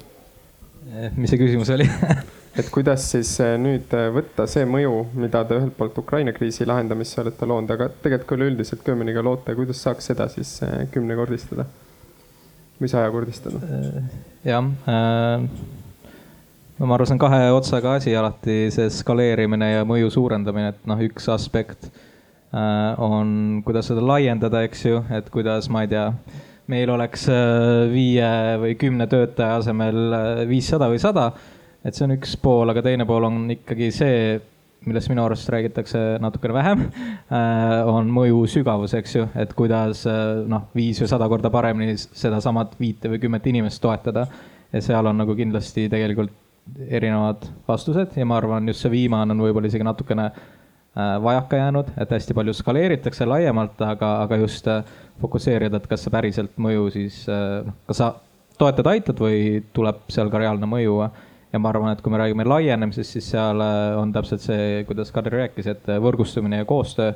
mis 1.15 1.32
see 1.32 1.39
küsimus 1.41 1.71
oli 1.74 1.88
et 2.60 2.69
kuidas 2.74 3.08
siis 3.12 3.32
eh, 3.43 3.56
nüüd 3.62 3.93
eh, 3.98 4.10
võtta 4.15 4.45
see 4.50 4.67
mõju, 4.69 5.06
mida 5.17 5.43
te 5.48 5.58
ühelt 5.60 5.76
poolt 5.78 5.98
Ukraina 6.02 6.34
kriisi 6.36 6.67
lahendamisse 6.67 7.21
olete 7.24 7.50
loonud, 7.50 7.71
aga 7.76 7.89
tegelikult 8.04 8.30
ka 8.30 8.38
üleüldiselt 8.39 8.86
Köömeniga 8.86 9.24
loote, 9.26 9.56
kuidas 9.58 9.82
saaks 9.84 10.12
seda 10.12 10.30
siis 10.32 10.58
kümnekordistada 10.93 11.67
või 12.80 12.91
sajakordistada? 12.91 13.62
jah 14.45 14.69
äh,, 14.91 15.50
no 16.80 16.89
ma 16.89 16.98
arvan, 16.98 17.08
see 17.08 17.15
on 17.15 17.24
kahe 17.24 17.43
otsaga 17.56 17.95
asi 18.00 18.15
alati, 18.15 18.58
see 18.74 18.89
skaleerimine 18.91 19.71
ja 19.71 19.86
mõju 19.88 20.12
suurendamine, 20.15 20.74
et 20.74 20.89
noh, 20.89 21.00
üks 21.08 21.30
aspekt 21.32 21.88
äh, 21.88 23.00
on, 23.02 23.62
kuidas 23.65 23.91
seda 23.91 24.04
laiendada, 24.04 24.63
eks 24.67 24.86
ju, 24.89 25.04
et 25.15 25.32
kuidas, 25.34 25.69
ma 25.71 25.86
ei 25.86 25.91
tea 25.91 26.10
meil 26.71 26.89
oleks 26.89 27.28
äh, 27.30 27.86
viie 27.91 28.32
või 28.62 28.73
kümne 28.80 29.08
töötaja 29.10 29.60
asemel 29.62 30.01
äh, 30.17 30.41
viissada 30.49 30.89
või 30.91 31.01
sada. 31.01 31.30
et 31.86 31.93
see 31.93 32.08
on 32.08 32.15
üks 32.15 32.34
pool, 32.41 32.69
aga 32.71 32.82
teine 32.86 33.06
pool 33.06 33.28
on 33.28 33.43
ikkagi 33.54 33.91
see, 33.93 34.39
millest 34.86 35.10
minu 35.12 35.21
arust 35.25 35.49
räägitakse 35.54 35.99
natukene 36.21 36.56
vähem, 36.58 36.82
äh, 37.30 37.75
on 37.89 38.10
mõju 38.13 38.45
sügavus, 38.49 38.95
eks 38.97 39.15
ju, 39.19 39.28
et 39.38 39.54
kuidas 39.58 40.06
noh, 40.49 40.65
viis 40.78 41.01
või 41.04 41.12
sada 41.12 41.30
korda 41.30 41.54
paremini 41.54 41.97
sedasamat 42.01 42.73
viite 42.82 43.13
või 43.13 43.21
kümmet 43.21 43.45
inimest 43.54 43.84
toetada. 43.84 44.28
ja 44.73 44.82
seal 44.82 45.06
on 45.06 45.21
nagu 45.21 45.36
kindlasti 45.38 45.86
tegelikult 45.89 46.34
erinevad 46.89 47.45
vastused 47.67 48.17
ja 48.17 48.25
ma 48.25 48.39
arvan, 48.41 48.67
just 48.67 48.82
see 48.82 48.91
viimane 48.91 49.32
on 49.32 49.45
võib-olla 49.45 49.69
isegi 49.69 49.86
natukene 49.86 50.32
vajaka 50.95 51.58
jäänud, 51.60 51.89
et 51.99 52.12
hästi 52.12 52.34
palju 52.34 52.54
skaleeritakse 52.56 53.25
laiemalt, 53.28 53.82
aga, 53.84 54.12
aga 54.23 54.38
just 54.39 54.67
äh, 54.71 54.84
fokusseerida, 55.21 55.80
et 55.80 55.88
kas 55.89 56.06
see 56.06 56.13
päriselt 56.13 56.58
mõju 56.62 56.89
siis, 56.93 57.21
äh, 57.32 57.62
noh, 57.67 57.78
kas 57.88 58.01
sa 58.01 58.12
toetad, 58.60 58.88
aitad 58.91 59.19
või 59.19 59.62
tuleb 59.75 60.04
seal 60.12 60.32
ka 60.32 60.41
reaalne 60.41 60.69
mõju. 60.69 60.99
ja 61.54 61.60
ma 61.60 61.69
arvan, 61.69 61.93
et 61.93 62.01
kui 62.04 62.12
me 62.12 62.17
räägime 62.19 62.43
laienemisest, 62.43 63.15
siis 63.15 63.30
seal 63.32 63.62
äh, 63.63 63.95
on 63.99 64.12
täpselt 64.13 64.43
see, 64.43 64.84
kuidas 64.88 65.12
Kadri 65.15 65.38
rääkis, 65.39 65.67
et 65.71 65.88
võrgustumine 66.04 66.60
ja 66.63 66.65
koostöö 66.65 67.13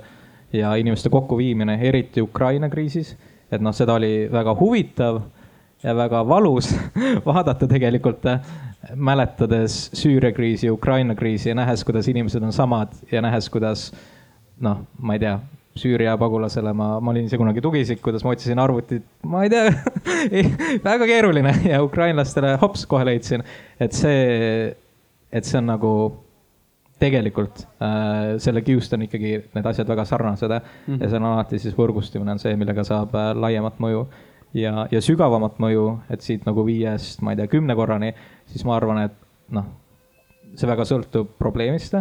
ja 0.53 0.75
inimeste 0.75 1.09
kokkuviimine, 1.09 1.79
eriti 1.81 2.21
Ukraina 2.21 2.69
kriisis. 2.69 3.17
et 3.51 3.61
noh, 3.61 3.73
seda 3.73 3.95
oli 3.97 4.29
väga 4.31 4.55
huvitav 4.55 5.21
ja 5.83 5.95
väga 5.95 6.23
valus 6.27 6.75
vaadata 7.25 7.67
tegelikult, 7.67 8.25
äh, 8.25 8.39
mäletades 8.95 9.91
Süüria 9.93 10.31
kriisi, 10.31 10.69
Ukraina 10.69 11.15
kriisi 11.15 11.49
ja 11.49 11.55
nähes, 11.55 11.83
kuidas 11.83 12.07
inimesed 12.07 12.43
on 12.43 12.53
samad 12.53 12.93
ja 13.11 13.21
nähes, 13.21 13.49
kuidas 13.49 13.91
noh, 14.59 14.85
ma 14.99 15.15
ei 15.15 15.19
tea 15.19 15.39
Süüria 15.79 16.15
pagulasele 16.19 16.73
ma, 16.75 16.91
ma 16.99 17.13
olin 17.13 17.27
ise 17.29 17.39
kunagi 17.39 17.63
tugiisik, 17.63 18.01
kuidas 18.03 18.25
ma 18.25 18.33
otsisin 18.35 18.59
arvutit, 18.59 19.05
ma 19.23 19.43
ei 19.45 19.51
tea 19.53 19.71
väga 20.89 21.07
keeruline. 21.09 21.53
Ja 21.69 21.83
ukrainlastele 21.85 22.55
hops 22.61 22.85
kohe 22.89 23.07
leidsin, 23.07 23.45
et 23.79 23.95
see, 23.95 24.73
et 25.31 25.47
see 25.47 25.59
on 25.61 25.71
nagu 25.71 25.93
tegelikult 26.99 27.63
äh, 27.79 28.35
selle 28.43 28.61
kiust 28.65 28.93
on 28.93 29.05
ikkagi 29.05 29.37
need 29.55 29.67
asjad 29.71 29.87
väga 29.87 30.03
sarnased 30.05 30.51
mm 30.51 30.59
-hmm. 30.59 31.03
ja 31.03 31.09
see 31.09 31.19
on 31.19 31.27
alati 31.29 31.59
siis 31.59 31.77
võrgustumine 31.77 32.31
on 32.35 32.39
see, 32.39 32.55
millega 32.59 32.83
saab 32.83 33.15
äh, 33.15 33.31
laiemat 33.39 33.79
mõju 33.79 34.03
ja, 34.53 34.87
ja 34.91 35.01
sügavamat 35.01 35.59
mõju, 35.61 35.85
et 36.09 36.21
siit 36.25 36.45
nagu 36.47 36.65
viiest, 36.65 37.21
ma 37.21 37.33
ei 37.33 37.39
tea, 37.39 37.47
kümne 37.47 37.75
korrani, 37.75 38.13
siis 38.49 38.65
ma 38.65 38.75
arvan, 38.75 39.03
et 39.05 39.13
noh, 39.55 39.67
see 40.57 40.69
väga 40.69 40.85
sõltub 40.87 41.35
probleemist 41.39 41.95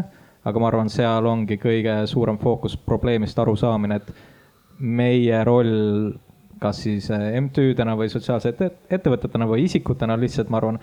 aga 0.45 0.61
ma 0.61 0.71
arvan, 0.71 0.91
seal 0.93 1.27
ongi 1.27 1.59
kõige 1.61 2.01
suurem 2.11 2.39
fookus 2.39 2.77
probleemist 2.77 3.39
arusaamine, 3.39 3.99
et 3.99 4.13
meie 4.79 5.43
roll, 5.47 6.13
kas 6.63 6.83
siis 6.85 7.11
eh, 7.15 7.35
MTÜ-dena 7.41 7.97
või 7.99 8.11
sotsiaalsete 8.13 8.71
ettevõtetena 8.91 9.47
või 9.51 9.67
isikutena 9.67 10.17
lihtsalt, 10.19 10.51
ma 10.51 10.61
arvan, 10.61 10.81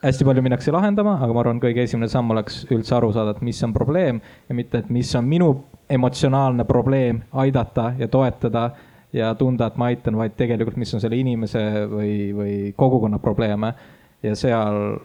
hästi 0.00 0.24
palju 0.24 0.44
minnakse 0.44 0.72
lahendama, 0.72 1.18
aga 1.20 1.34
ma 1.36 1.42
arvan, 1.44 1.60
kõige 1.60 1.84
esimene 1.84 2.08
samm 2.08 2.32
oleks 2.32 2.62
üldse 2.72 2.96
aru 2.96 3.12
saada, 3.12 3.34
et 3.36 3.42
mis 3.44 3.60
on 3.66 3.74
probleem 3.76 4.20
ja 4.48 4.56
mitte, 4.56 4.80
et 4.80 4.92
mis 4.92 5.12
on 5.18 5.28
minu 5.28 5.50
emotsionaalne 5.90 6.64
probleem, 6.64 7.20
aidata 7.42 7.90
ja 7.98 8.08
toetada 8.08 8.70
ja 9.12 9.34
tunda, 9.34 9.68
et 9.68 9.76
ma 9.76 9.90
aitan, 9.90 10.16
vaid 10.16 10.36
tegelikult, 10.38 10.78
mis 10.80 10.94
on 10.94 11.02
selle 11.02 11.18
inimese 11.18 11.62
või, 11.90 12.12
või 12.36 12.54
kogukonna 12.76 13.18
probleeme. 13.18 13.74
ja 14.22 14.34
seal 14.36 14.98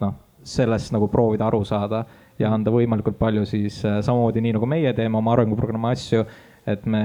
noh, 0.00 0.16
sellest 0.44 0.92
nagu 0.92 1.08
proovida 1.08 1.46
aru 1.46 1.64
saada 1.64 2.04
ja 2.40 2.52
anda 2.54 2.72
võimalikult 2.72 3.18
palju 3.20 3.44
siis 3.48 3.80
äh, 3.84 4.00
samamoodi, 4.04 4.42
nii 4.44 4.54
nagu 4.56 4.68
meie 4.68 4.92
teeme 4.96 5.18
oma 5.20 5.34
arenguprogrammi 5.36 5.90
asju, 5.92 6.24
et 6.68 6.84
me 6.90 7.02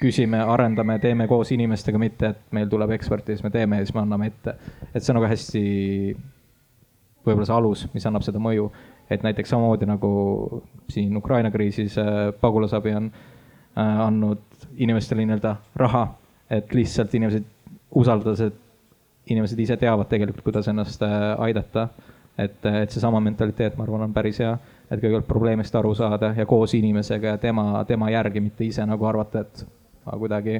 küsime, 0.00 0.38
arendame, 0.40 0.98
teeme 1.02 1.26
koos 1.30 1.50
inimestega, 1.54 2.00
mitte 2.00 2.32
et 2.32 2.42
meil 2.54 2.68
tuleb 2.70 2.94
ekspert 2.96 3.28
ja 3.28 3.36
siis 3.36 3.44
me 3.46 3.52
teeme 3.54 3.80
ja 3.80 3.86
siis 3.86 3.94
me 3.96 4.02
anname 4.04 4.30
ette. 4.30 4.56
et 4.92 5.02
see 5.02 5.12
on 5.12 5.20
nagu 5.20 5.30
hästi 5.30 5.62
võib-olla 7.26 7.48
see 7.48 7.56
alus, 7.56 7.86
mis 7.94 8.06
annab 8.06 8.26
seda 8.26 8.42
mõju, 8.42 8.68
et 9.10 9.24
näiteks 9.26 9.50
samamoodi 9.54 9.88
nagu 9.90 10.10
siin 10.92 11.16
Ukraina 11.18 11.50
kriisis 11.54 11.98
äh, 12.02 12.28
pagulasabi 12.40 12.94
on 12.98 13.10
äh, 13.10 14.04
andnud 14.06 14.42
inimestele 14.76 15.26
nii-öelda 15.26 15.56
raha, 15.82 16.06
et 16.50 16.74
lihtsalt 16.74 17.14
inimesed 17.18 17.46
usaldades, 17.96 18.42
et 18.50 19.30
inimesed 19.30 19.58
ise 19.58 19.76
teavad 19.78 20.06
tegelikult, 20.10 20.44
kuidas 20.46 20.68
ennast 20.70 21.02
aidata 21.02 21.88
et, 22.38 22.66
et 22.82 22.90
seesama 22.90 23.20
mentaliteet, 23.24 23.76
ma 23.76 23.86
arvan, 23.86 24.06
on 24.06 24.14
päris 24.14 24.40
hea, 24.42 24.52
et 24.90 25.00
kõigepealt 25.00 25.28
probleemist 25.28 25.74
aru 25.78 25.94
saada 25.96 26.32
ja 26.36 26.46
koos 26.46 26.74
inimesega 26.76 27.34
ja 27.34 27.40
tema, 27.40 27.84
tema 27.88 28.10
järgi, 28.12 28.42
mitte 28.44 28.66
ise 28.66 28.84
nagu 28.86 29.08
arvata, 29.08 29.42
et 29.46 29.64
ma 30.06 30.18
kuidagi, 30.20 30.58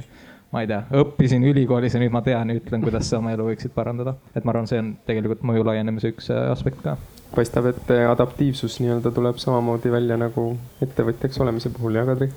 ma 0.53 0.63
ei 0.63 0.71
tea, 0.71 0.81
õppisin 1.03 1.45
ülikoolis 1.47 1.95
ja 1.95 2.01
nüüd 2.03 2.15
ma 2.15 2.23
tean 2.27 2.51
ja 2.51 2.59
ütlen, 2.59 2.85
kuidas 2.85 3.11
sa 3.11 3.21
oma 3.21 3.35
elu 3.35 3.51
võiksid 3.51 3.75
parandada. 3.77 4.17
et 4.35 4.45
ma 4.45 4.55
arvan, 4.55 4.71
see 4.71 4.81
on 4.83 4.95
tegelikult 5.07 5.45
mõju 5.47 5.67
laienemise 5.69 6.15
üks 6.15 6.31
äh, 6.35 6.47
aspekt 6.53 6.81
ka. 6.85 6.97
paistab, 7.35 7.69
et 7.73 7.93
äh, 7.93 8.07
adaptiivsus 8.11 8.81
nii-öelda 8.81 9.13
tuleb 9.15 9.43
samamoodi 9.43 9.93
välja 9.93 10.17
nagu 10.21 10.55
ettevõtjaks 10.83 11.43
olemise 11.45 11.71
puhul, 11.75 12.01
jah, 12.01 12.09
Kadri? 12.09 12.31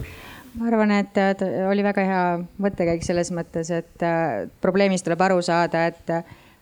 ma 0.59 0.67
arvan, 0.67 0.91
et 0.97 1.17
oli 1.69 1.85
väga 1.85 2.05
hea 2.05 2.21
mõttekäik 2.61 3.05
selles 3.05 3.29
mõttes, 3.31 3.69
et 3.71 4.05
probleemist 4.61 5.05
tuleb 5.05 5.21
aru 5.29 5.41
saada, 5.45 5.85
et 5.87 6.15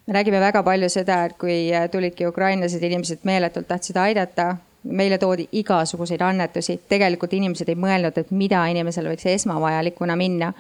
me 0.08 0.14
nägime 0.16 0.40
väga 0.40 0.64
palju 0.64 0.90
seda, 0.90 1.24
et 1.28 1.36
kui 1.40 1.68
äh, 1.76 1.90
tulidki 1.92 2.28
ukrainlased, 2.28 2.84
inimesed 2.84 3.28
meeletult 3.28 3.68
tahtsid 3.68 4.00
aidata, 4.00 4.56
meile 4.88 5.18
toodi 5.20 5.48
igasuguseid 5.60 6.22
annetusi, 6.24 6.78
tegelikult 6.90 7.34
inimesed 7.36 7.68
ei 7.70 7.76
mõelnud, 7.80 8.16
et 8.16 8.32
mida 8.32 8.64
inimesel 8.72 9.10
võiks 9.12 9.28
esmavajalikuna 9.34 10.16
minna. 10.20 10.54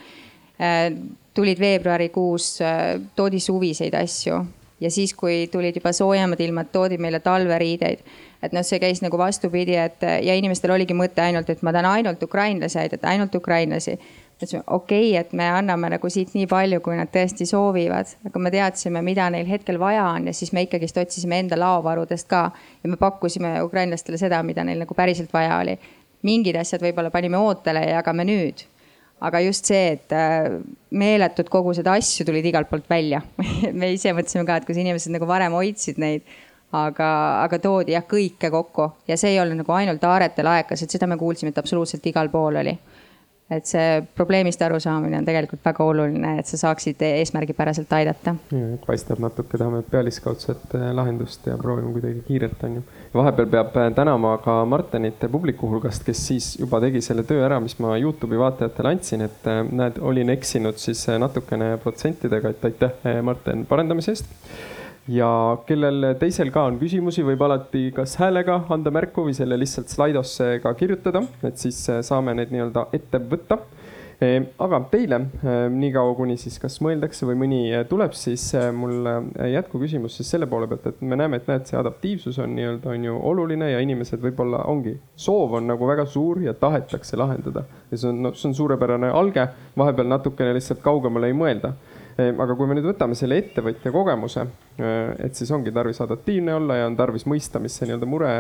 Äh, 0.60 0.92
tulid 1.38 1.60
veebruarikuus, 1.62 2.52
äh, 2.66 2.86
toodi 3.16 3.40
suviseid 3.40 3.96
asju 3.96 4.44
ja 4.82 4.92
siis, 4.94 5.14
kui 5.18 5.48
tulid 5.52 5.78
juba 5.80 5.94
soojemad 5.94 6.42
ilmad, 6.44 6.72
toodi 6.74 6.98
meile 7.02 7.20
talveriideid. 7.24 8.04
et 8.44 8.54
noh, 8.54 8.62
see 8.62 8.78
käis 8.78 9.00
nagu 9.02 9.18
vastupidi, 9.18 9.74
et 9.82 10.04
ja 10.22 10.36
inimestel 10.38 10.70
oligi 10.76 10.94
mõte 10.94 11.24
ainult, 11.24 11.50
et 11.50 11.64
ma 11.66 11.72
tahan 11.74 11.88
ainult 11.90 12.22
ukrainlasi 12.24 12.78
aidata, 12.84 13.10
ainult 13.10 13.34
ukrainlasi 13.36 13.96
ütlesime, 14.38 14.63
okei 14.67 15.10
okay,, 15.10 15.19
et 15.19 15.34
me 15.34 15.47
anname 15.50 15.89
nagu 15.95 16.10
siit 16.13 16.36
nii 16.38 16.45
palju, 16.50 16.80
kui 16.86 16.97
nad 16.97 17.10
tõesti 17.13 17.47
soovivad, 17.50 18.12
aga 18.30 18.41
me 18.41 18.52
teadsime, 18.54 19.02
mida 19.02 19.26
neil 19.34 19.47
hetkel 19.50 19.80
vaja 19.82 20.06
on 20.13 20.30
ja 20.30 20.34
siis 20.38 20.52
me 20.54 20.67
ikkagist 20.67 20.97
otsisime 21.02 21.39
enda 21.41 21.58
laovarudest 21.58 22.30
ka. 22.30 22.52
ja 22.84 22.89
me 22.89 23.00
pakkusime 23.02 23.56
ukrainlastele 23.65 24.17
seda, 24.21 24.43
mida 24.45 24.63
neil 24.63 24.84
nagu 24.86 24.93
päriselt 24.93 25.34
vaja 25.34 25.58
oli. 25.63 25.78
mingid 26.21 26.56
asjad 26.58 26.82
võib-olla 26.82 27.10
panime 27.13 27.38
ootele 27.38 27.82
ja 27.82 27.97
jagame 27.97 28.26
nüüd. 28.30 28.62
aga 29.21 29.39
just 29.41 29.65
see, 29.65 29.97
et 29.97 30.13
äh, 30.13 30.60
meeletud 30.91 31.50
kogused 31.50 31.88
asju 31.88 32.26
tulid 32.26 32.45
igalt 32.45 32.69
poolt 32.69 32.89
välja 32.89 33.23
me 33.73 33.89
ise 33.93 34.13
mõtlesime 34.13 34.45
ka, 34.45 34.58
et 34.58 34.69
kus 34.69 34.78
inimesed 34.78 35.17
nagu 35.17 35.26
varem 35.26 35.58
hoidsid 35.58 35.97
neid 35.97 36.21
aga, 36.78 37.10
aga 37.41 37.58
toodi 37.58 37.97
jah, 37.97 38.06
kõike 38.06 38.54
kokku 38.54 38.91
ja 39.08 39.17
see 39.17 39.34
ei 39.34 39.41
olnud 39.41 39.63
nagu 39.63 39.73
ainult 39.73 40.04
Aaretel 40.04 40.54
aekas, 40.54 40.84
et 40.84 40.93
seda 40.93 41.10
me 41.10 41.17
kuulsime, 41.17 41.50
et 41.50 41.58
absoluutselt 41.58 42.06
igal 42.06 42.30
pool 42.30 42.62
oli 42.62 42.78
et 43.50 43.66
see 43.70 44.02
probleemist 44.16 44.62
arusaamine 44.62 45.22
on 45.22 45.26
tegelikult 45.28 45.64
väga 45.64 45.86
oluline, 45.88 46.34
et 46.42 46.50
sa 46.50 46.60
saaksid 46.60 47.02
eesmärgipäraselt 47.08 47.94
aidata. 47.96 48.36
paistab 48.86 49.22
natuke, 49.24 49.58
tahame 49.58 49.84
pealiskaudset 49.88 50.76
äh, 50.76 50.90
lahendust 50.96 51.48
ja 51.48 51.56
proovime 51.58 51.94
kuidagi 51.96 52.24
kiirelt, 52.28 52.64
on 52.68 52.80
ju. 52.80 52.84
vahepeal 53.14 53.52
peab 53.56 53.78
äh, 53.80 53.90
tänama 53.96 54.38
ka 54.44 54.60
Martenit 54.66 55.24
publiku 55.32 55.72
hulgast, 55.72 56.04
kes 56.04 56.28
siis 56.28 56.50
juba 56.60 56.82
tegi 56.84 57.02
selle 57.02 57.24
töö 57.28 57.46
ära, 57.46 57.60
mis 57.64 57.78
ma 57.80 57.96
Youtube'i 57.98 58.40
vaatajatele 58.40 58.96
andsin, 58.96 59.24
et 59.30 59.48
äh, 59.48 59.64
näed, 59.72 60.02
olin 60.04 60.36
eksinud 60.36 60.80
siis 60.84 61.08
natukene 61.20 61.78
protsentidega, 61.84 62.52
et 62.52 62.72
aitäh, 62.72 63.22
Marten, 63.24 63.64
parendamise 63.70 64.12
eest 64.12 64.28
ja 65.08 65.30
kellel 65.67 66.13
teisel 66.20 66.52
ka 66.52 66.65
on 66.67 66.80
küsimusi, 66.82 67.26
võib 67.28 67.41
alati 67.48 67.89
kas 67.96 68.17
häälega 68.20 68.63
anda 68.74 68.91
märku 68.93 69.28
või 69.28 69.36
selle 69.38 69.60
lihtsalt 69.60 69.91
Slidosse 69.91 70.58
ka 70.63 70.74
kirjutada, 70.78 71.24
et 71.48 71.58
siis 71.62 71.80
saame 72.08 72.36
neid 72.38 72.52
nii-öelda 72.54 72.89
ette 72.98 73.22
võtta 73.32 73.62
aga 74.17 74.80
teile, 74.89 75.20
ehm, 75.46 75.76
niikaua 75.78 76.15
kuni 76.17 76.39
siis 76.41 76.56
kas 76.58 76.80
mõeldakse 76.82 77.28
või 77.30 77.36
mõni 77.38 77.60
eh, 77.70 77.84
tuleb, 77.86 78.15
siis 78.17 78.50
mul 78.74 79.06
jätkuküsimus 79.52 80.15
siis 80.17 80.32
selle 80.34 80.48
poole 80.50 80.65
pealt, 80.72 80.88
et 80.89 81.04
me 81.06 81.20
näeme, 81.20 81.38
et 81.38 81.50
näed, 81.50 81.67
see 81.70 81.78
adaptiivsus 81.78 82.39
on 82.41 82.56
nii-öelda 82.58 82.96
on 82.96 83.06
ju 83.06 83.20
oluline 83.30 83.70
ja 83.70 83.84
inimesed 83.84 84.24
võib-olla 84.24 84.63
ongi, 84.72 84.96
soov 85.15 85.60
on 85.60 85.70
nagu 85.70 85.89
väga 85.89 86.08
suur 86.10 86.41
ja 86.41 86.56
tahetakse 86.58 87.17
lahendada. 87.17 87.67
ja 87.91 87.98
see 87.98 88.10
on, 88.10 88.24
no 88.26 88.34
see 88.34 88.50
on 88.50 88.58
suurepärane 88.58 89.13
alge, 89.13 89.46
vahepeal 89.78 90.10
natukene 90.10 90.58
lihtsalt 90.58 90.82
kaugemale 90.82 91.30
ei 91.30 91.38
mõelda 91.38 91.76
aga 92.17 92.56
kui 92.58 92.65
me 92.65 92.73
nüüd 92.77 92.88
võtame 92.89 93.13
selle 93.17 93.38
ettevõtja 93.38 93.91
kogemuse, 93.93 94.47
et 95.21 95.38
siis 95.38 95.51
ongi 95.53 95.69
tarvis 95.73 96.01
adaptiivne 96.01 96.56
olla 96.58 96.80
ja 96.80 96.88
on 96.89 96.95
tarvis 96.97 97.27
mõista, 97.30 97.62
mis 97.62 97.77
see 97.77 97.86
nii-öelda 97.89 98.10
mure 98.10 98.32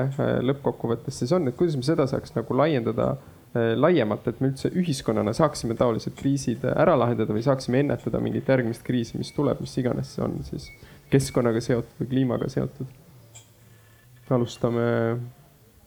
lõppkokkuvõttes 0.49 1.21
siis 1.21 1.33
on, 1.37 1.45
et 1.49 1.57
kuidas 1.59 1.77
me 1.77 1.85
seda 1.85 2.07
saaks 2.09 2.33
nagu 2.33 2.57
laiendada 2.57 3.11
Äh, 3.57 3.73
laiemalt, 3.79 4.25
et 4.27 4.41
me 4.43 4.49
üldse 4.51 4.69
ühiskonnana 4.75 5.31
saaksime 5.35 5.75
taolised 5.79 6.17
kriisid 6.19 6.65
ära 6.67 6.97
lahendada 6.99 7.31
või 7.31 7.45
saaksime 7.45 7.79
ennetada 7.79 8.19
mingit 8.19 8.49
järgmist 8.51 8.83
kriisi, 8.85 9.15
mis 9.17 9.31
tuleb, 9.33 9.61
mis 9.63 9.75
iganes 9.79 10.11
see 10.13 10.23
on 10.25 10.35
siis 10.43 10.67
keskkonnaga 11.13 11.61
seotud 11.63 12.01
või 12.01 12.09
kliimaga 12.11 12.49
seotud. 12.51 12.91
alustame, 14.35 14.83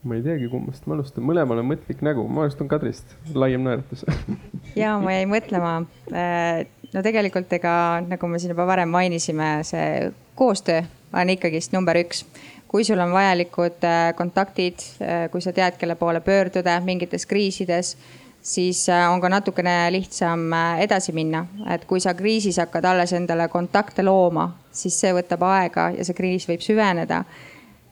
ma 0.03 0.17
ei 0.17 0.23
teagi, 0.25 0.49
kummast 0.49 0.87
ma 0.89 0.97
alustan, 0.97 1.25
mõlemal 1.29 1.61
on 1.61 1.67
mõtlik 1.69 2.01
nägu, 2.05 2.25
ma 2.33 2.47
alustan 2.47 2.69
Kadrist, 2.71 3.17
laiem 3.37 3.65
naeratus. 3.67 4.07
Ja 4.79 4.95
ma 5.03 5.13
jäin 5.13 5.29
mõtlema, 5.29 5.73
äh, 6.15 6.63
no 6.95 7.03
tegelikult 7.05 7.53
ega 7.57 7.73
nagu 8.07 8.31
me 8.31 8.39
siin 8.41 8.55
juba 8.55 8.65
varem 8.69 8.89
mainisime, 8.93 9.59
see 9.67 10.09
koostöö 10.39 10.85
on 11.13 11.33
ikkagist 11.35 11.75
number 11.77 11.99
üks. 12.01 12.25
Kui 12.71 12.87
sul 12.87 13.03
on 13.03 13.13
vajalikud 13.13 13.85
äh, 13.85 14.13
kontaktid, 14.17 14.81
äh, 15.03 15.27
kui 15.33 15.43
sa 15.43 15.53
tead, 15.53 15.77
kelle 15.81 15.99
poole 16.01 16.23
pöörduda 16.25 16.79
mingites 16.87 17.27
kriisides, 17.27 17.97
siis 18.41 18.87
on 18.89 19.21
ka 19.21 19.29
natukene 19.29 19.75
lihtsam 19.93 20.55
edasi 20.81 21.13
minna. 21.13 21.45
et 21.69 21.85
kui 21.85 22.01
sa 22.01 22.15
kriisis 22.17 22.57
hakkad 22.63 22.87
alles 22.89 23.13
endale 23.13 23.51
kontakte 23.53 24.07
looma, 24.07 24.49
siis 24.73 24.97
see 24.97 25.13
võtab 25.13 25.45
aega 25.45 25.91
ja 25.99 26.07
see 26.07 26.17
kriis 26.17 26.49
võib 26.49 26.65
süveneda. 26.65 27.25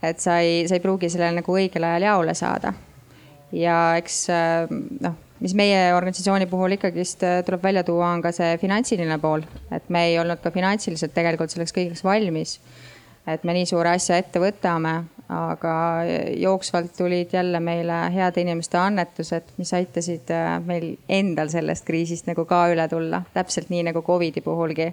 Et 0.02 0.20
sa 0.20 0.38
ei, 0.44 0.66
sa 0.68 0.76
ei 0.76 0.84
pruugi 0.84 1.10
sellele 1.10 1.40
nagu 1.40 1.56
õigel 1.56 1.84
ajal 1.84 2.06
jaole 2.08 2.34
saada. 2.38 2.74
ja 3.52 3.78
eks 3.96 4.26
noh, 5.00 5.16
mis 5.40 5.54
meie 5.56 5.94
organisatsiooni 5.94 6.46
puhul 6.50 6.76
ikkagist 6.76 7.24
tuleb 7.46 7.62
välja 7.62 7.84
tuua, 7.84 8.12
on 8.12 8.22
ka 8.22 8.32
see 8.34 8.58
finantsiline 8.60 9.18
pool, 9.18 9.42
et 9.72 9.88
me 9.88 10.06
ei 10.10 10.18
olnud 10.18 10.42
ka 10.42 10.52
finantsiliselt 10.54 11.14
tegelikult 11.14 11.54
selleks 11.54 11.74
kõigeks 11.74 12.04
valmis 12.04 12.58
et 13.34 13.44
me 13.44 13.54
nii 13.56 13.68
suure 13.68 13.92
asja 13.92 14.18
ette 14.20 14.40
võtame, 14.42 14.94
aga 15.28 15.72
jooksvalt 16.36 16.96
tulid 16.96 17.28
jälle 17.32 17.60
meile 17.60 17.92
heade 18.14 18.40
inimeste 18.40 18.78
annetused, 18.78 19.50
mis 19.56 19.72
aitasid 19.76 20.30
äh, 20.32 20.54
meil 20.64 20.94
endal 21.08 21.50
sellest 21.52 21.84
kriisist 21.84 22.26
nagu 22.30 22.46
ka 22.48 22.62
üle 22.72 22.86
tulla, 22.88 23.20
täpselt 23.34 23.68
nii 23.68 23.82
nagu 23.90 24.02
Covidi 24.02 24.40
puhulgi. 24.40 24.92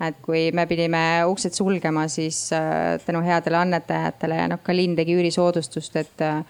et 0.00 0.16
kui 0.22 0.50
me 0.52 0.66
pidime 0.66 1.24
uksed 1.28 1.52
sulgema, 1.52 2.08
siis 2.08 2.52
äh, 2.52 3.00
tänu 3.06 3.20
headele 3.22 3.56
annetajatele 3.56 4.36
ja 4.36 4.48
noh, 4.48 4.62
ka 4.62 4.72
linn 4.74 4.96
tegi 4.96 5.14
üürisoodustust, 5.14 5.96
et 5.96 6.24
äh, 6.24 6.40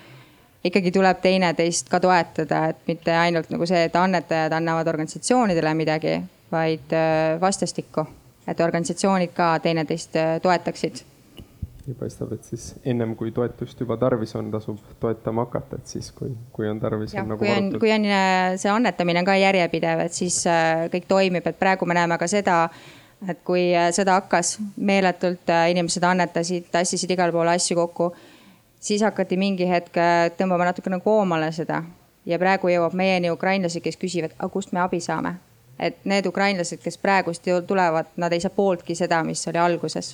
ikkagi 0.64 0.92
tuleb 0.94 1.18
teineteist 1.20 1.90
ka 1.90 2.00
toetada, 2.00 2.68
et 2.70 2.86
mitte 2.86 3.16
ainult 3.18 3.50
nagu 3.50 3.66
see, 3.66 3.82
et 3.84 3.96
annetajad 3.96 4.54
annavad 4.54 4.88
organisatsioonidele 4.94 5.74
midagi, 5.74 6.20
vaid 6.54 6.94
vastastikku, 7.40 8.06
et 8.46 8.60
organisatsioonid 8.60 9.34
ka 9.34 9.58
teineteist 9.58 10.16
toetaksid 10.42 11.02
ja 11.88 11.94
paistab, 11.98 12.32
et 12.32 12.44
siis 12.48 12.72
ennem 12.84 13.14
kui 13.18 13.32
toetust 13.34 13.80
juba 13.80 13.96
tarvis 14.00 14.34
on, 14.38 14.50
tasub 14.52 14.80
toetama 15.00 15.44
hakata, 15.44 15.78
et 15.80 15.90
siis, 15.92 16.10
kui, 16.16 16.32
kui 16.52 16.68
on 16.68 16.80
tarvis. 16.80 17.14
Nagu 17.16 17.38
kui 17.40 17.50
on, 17.52 17.70
kui 17.80 17.92
on 17.92 18.06
äh, 18.08 18.54
see 18.60 18.72
annetamine 18.72 19.24
ka 19.26 19.36
järjepidev, 19.38 20.04
et 20.06 20.16
siis 20.16 20.40
äh, 20.50 20.86
kõik 20.92 21.08
toimib, 21.10 21.46
et 21.46 21.58
praegu 21.60 21.88
me 21.88 21.96
näeme 21.98 22.18
ka 22.20 22.28
seda, 22.30 22.62
et 23.28 23.42
kui 23.46 23.66
äh, 23.76 23.90
sõda 23.96 24.18
hakkas, 24.20 24.56
meeletult 24.76 25.52
inimesed 25.70 26.06
annetasid, 26.08 26.70
tassisid 26.72 27.12
igale 27.12 27.34
poole 27.34 27.56
asju 27.56 27.76
kokku. 27.82 28.14
siis 28.84 29.02
hakati 29.02 29.36
mingi 29.40 29.64
hetk 29.68 29.96
tõmbama 30.36 30.66
natukene 30.68 30.98
koomale 31.00 31.52
seda 31.52 31.82
ja 32.28 32.38
praegu 32.38 32.68
jõuab 32.68 32.92
meieni 32.92 33.30
ukrainlasi, 33.32 33.80
kes 33.80 33.96
küsivad, 33.96 34.34
aga 34.38 34.48
kust 34.52 34.72
me 34.72 34.80
abi 34.80 35.00
saame. 35.00 35.36
et 35.78 35.96
need 36.04 36.26
ukrainlased, 36.26 36.78
kes 36.78 36.98
praegust 36.98 37.48
tulevad, 37.66 38.06
nad 38.16 38.32
ei 38.32 38.40
saa 38.40 38.50
pooltki 38.50 38.94
seda, 38.94 39.24
mis 39.24 39.42
oli 39.48 39.58
alguses 39.58 40.12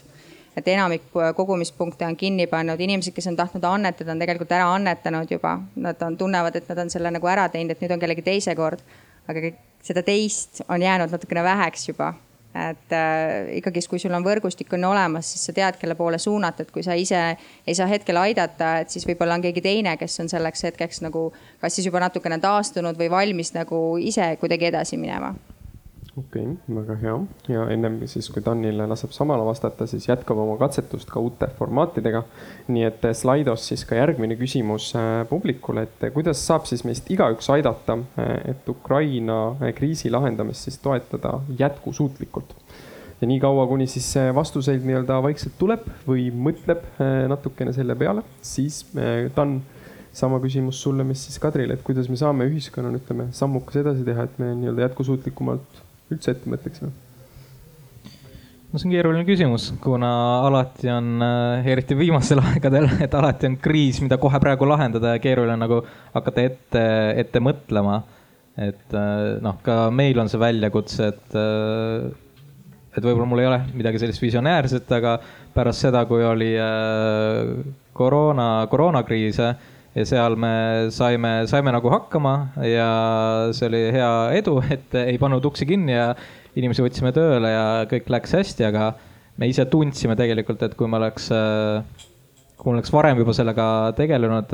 et 0.57 0.69
enamik 0.69 1.03
kogumispunkte 1.37 2.07
on 2.07 2.17
kinni 2.17 2.47
pannud, 2.51 2.81
inimesed, 2.81 3.15
kes 3.15 3.29
on 3.31 3.37
tahtnud 3.39 3.65
annetada, 3.65 4.13
on 4.13 4.23
tegelikult 4.23 4.55
ära 4.55 4.71
annetanud 4.75 5.31
juba. 5.31 5.57
Nad 5.81 6.03
on, 6.07 6.17
tunnevad, 6.19 6.57
et 6.59 6.69
nad 6.71 6.83
on 6.85 6.91
selle 6.93 7.13
nagu 7.15 7.31
ära 7.31 7.49
teinud, 7.53 7.75
et 7.75 7.85
nüüd 7.85 7.95
on 7.95 8.03
kellegi 8.03 8.27
teise 8.27 8.57
kord. 8.59 8.83
aga 9.31 9.53
seda 9.87 10.03
teist 10.03 10.63
on 10.69 10.83
jäänud 10.83 11.13
natukene 11.13 11.45
väheks 11.45 11.89
juba. 11.89 12.15
et 12.51 12.93
äh, 12.93 13.47
ikkagist, 13.55 13.87
kui 13.87 14.01
sul 14.03 14.11
on 14.11 14.25
võrgustik 14.27 14.73
on 14.75 14.85
olemas, 14.89 15.29
siis 15.31 15.45
sa 15.47 15.53
tead, 15.55 15.77
kelle 15.79 15.95
poole 15.95 16.19
suunata, 16.19 16.65
et 16.65 16.73
kui 16.75 16.83
sa 16.83 16.97
ise 16.99 17.21
ei 17.63 17.77
saa 17.79 17.87
hetkel 17.87 18.19
aidata, 18.19 18.73
et 18.83 18.91
siis 18.91 19.07
võib-olla 19.07 19.37
on 19.39 19.45
keegi 19.45 19.63
teine, 19.63 19.93
kes 19.97 20.19
on 20.25 20.33
selleks 20.33 20.67
hetkeks 20.67 20.99
nagu 21.07 21.29
kas 21.61 21.79
siis 21.79 21.87
juba 21.87 22.03
natukene 22.03 22.41
taastunud 22.43 22.99
või 22.99 23.11
valmis 23.11 23.55
nagu 23.55 23.79
ise 24.03 24.33
kuidagi 24.43 24.67
edasi 24.67 24.99
minema 24.99 25.31
okei 26.17 26.43
okay,, 26.43 26.75
väga 26.75 26.97
hea 27.01 27.15
ja 27.55 27.65
ennem 27.71 28.01
siis, 28.11 28.29
kui 28.35 28.43
Tanile 28.43 28.87
laseb 28.91 29.13
samale 29.15 29.45
vastata, 29.47 29.87
siis 29.91 30.09
jätkame 30.09 30.43
oma 30.43 30.57
katsetust 30.59 31.11
ka 31.11 31.23
uute 31.23 31.47
formaatidega. 31.59 32.25
nii 32.69 32.85
et 32.89 33.05
eh, 33.07 33.15
Slidos 33.15 33.67
siis 33.71 33.85
ka 33.87 33.99
järgmine 33.99 34.37
küsimus 34.41 34.91
äh, 34.99 35.23
publikule, 35.31 35.87
et 35.87 36.07
eh, 36.07 36.15
kuidas 36.15 36.43
saab 36.47 36.67
siis 36.67 36.85
meist 36.85 37.11
igaüks 37.11 37.51
aidata, 37.55 37.99
eh, 38.19 38.37
et 38.55 38.69
Ukraina 38.69 39.41
kriisi 39.77 40.11
lahendamist 40.11 40.67
siis 40.67 40.79
toetada 40.83 41.39
jätkusuutlikult 41.59 42.55
ja 43.21 43.29
niikaua, 43.29 43.67
kuni 43.69 43.87
siis 43.91 44.15
vastuseid 44.35 44.83
nii-öelda 44.87 45.21
vaikselt 45.23 45.59
tuleb 45.61 45.85
või 46.07 46.31
mõtleb 46.33 46.87
natukene 47.29 47.75
selle 47.77 47.93
peale, 48.01 48.25
siis 48.41 48.87
Dan, 49.37 49.59
sama 50.13 50.41
küsimus 50.43 50.81
sulle, 50.83 51.05
mis 51.07 51.23
siis 51.27 51.39
Kadrile, 51.39 51.77
et 51.77 51.85
kuidas 51.87 52.09
me 52.11 52.17
saame 52.19 52.47
ühiskonnana, 52.51 52.99
ütleme, 52.99 53.29
sammukas 53.37 53.79
edasi 53.83 54.03
teha, 54.07 54.25
et 54.27 54.41
me 54.43 54.51
nii-öelda 54.59 54.89
jätkusuutlikumalt 54.89 55.70
üldse 56.15 56.35
ette 56.35 56.51
mõtleksime? 56.51 56.93
no 58.71 58.79
see 58.79 58.87
on 58.87 58.95
keeruline 58.95 59.27
küsimus, 59.27 59.71
kuna 59.83 60.11
alati 60.47 60.91
on, 60.93 61.19
äh, 61.27 61.67
eriti 61.73 61.97
viimastel 61.99 62.43
aegadel, 62.53 62.87
et 63.03 63.15
alati 63.19 63.51
on 63.51 63.59
kriis, 63.63 64.01
mida 64.05 64.19
kohe 64.23 64.41
praegu 64.43 64.69
lahendada 64.71 65.17
ja 65.17 65.23
keeruline 65.23 65.59
nagu 65.59 65.83
hakata 66.15 66.47
ette, 66.47 66.85
ette 67.25 67.43
mõtlema. 67.43 68.01
et 68.61 68.95
äh, 68.95 69.41
noh, 69.43 69.59
ka 69.65 69.89
meil 69.95 70.19
on 70.21 70.29
see 70.31 70.41
väljakutse, 70.41 71.11
et, 71.15 71.37
äh, 71.39 72.11
et 72.95 73.03
võib-olla 73.03 73.27
mul 73.31 73.43
ei 73.43 73.51
ole 73.51 73.61
midagi 73.75 74.03
sellist 74.03 74.23
visionäärset, 74.23 74.91
aga 74.93 75.17
pärast 75.55 75.87
seda, 75.87 76.05
kui 76.07 76.23
oli 76.27 76.53
koroona, 77.97 78.49
koroonakriis 78.71 79.39
ja 79.95 80.05
seal 80.07 80.37
me 80.39 80.53
saime, 80.95 81.33
saime 81.51 81.73
nagu 81.75 81.91
hakkama 81.93 82.35
ja 82.67 82.91
see 83.57 83.67
oli 83.71 83.83
hea 83.97 84.13
edu, 84.39 84.59
et 84.77 84.95
ei 85.03 85.19
pannud 85.21 85.45
uksi 85.51 85.67
kinni 85.69 85.97
ja 85.97 86.13
inimesi 86.59 86.85
võtsime 86.85 87.13
tööle 87.15 87.51
ja 87.53 87.65
kõik 87.91 88.11
läks 88.13 88.37
hästi, 88.39 88.67
aga 88.71 88.93
me 89.41 89.49
ise 89.51 89.65
tundsime 89.71 90.17
tegelikult, 90.19 90.63
et 90.67 90.77
kui 90.79 90.91
me 90.91 90.99
oleks, 91.01 91.31
kui 92.61 92.71
me 92.71 92.79
oleks 92.79 92.93
varem 92.93 93.23
juba 93.23 93.35
sellega 93.37 93.67
tegelenud, 93.97 94.53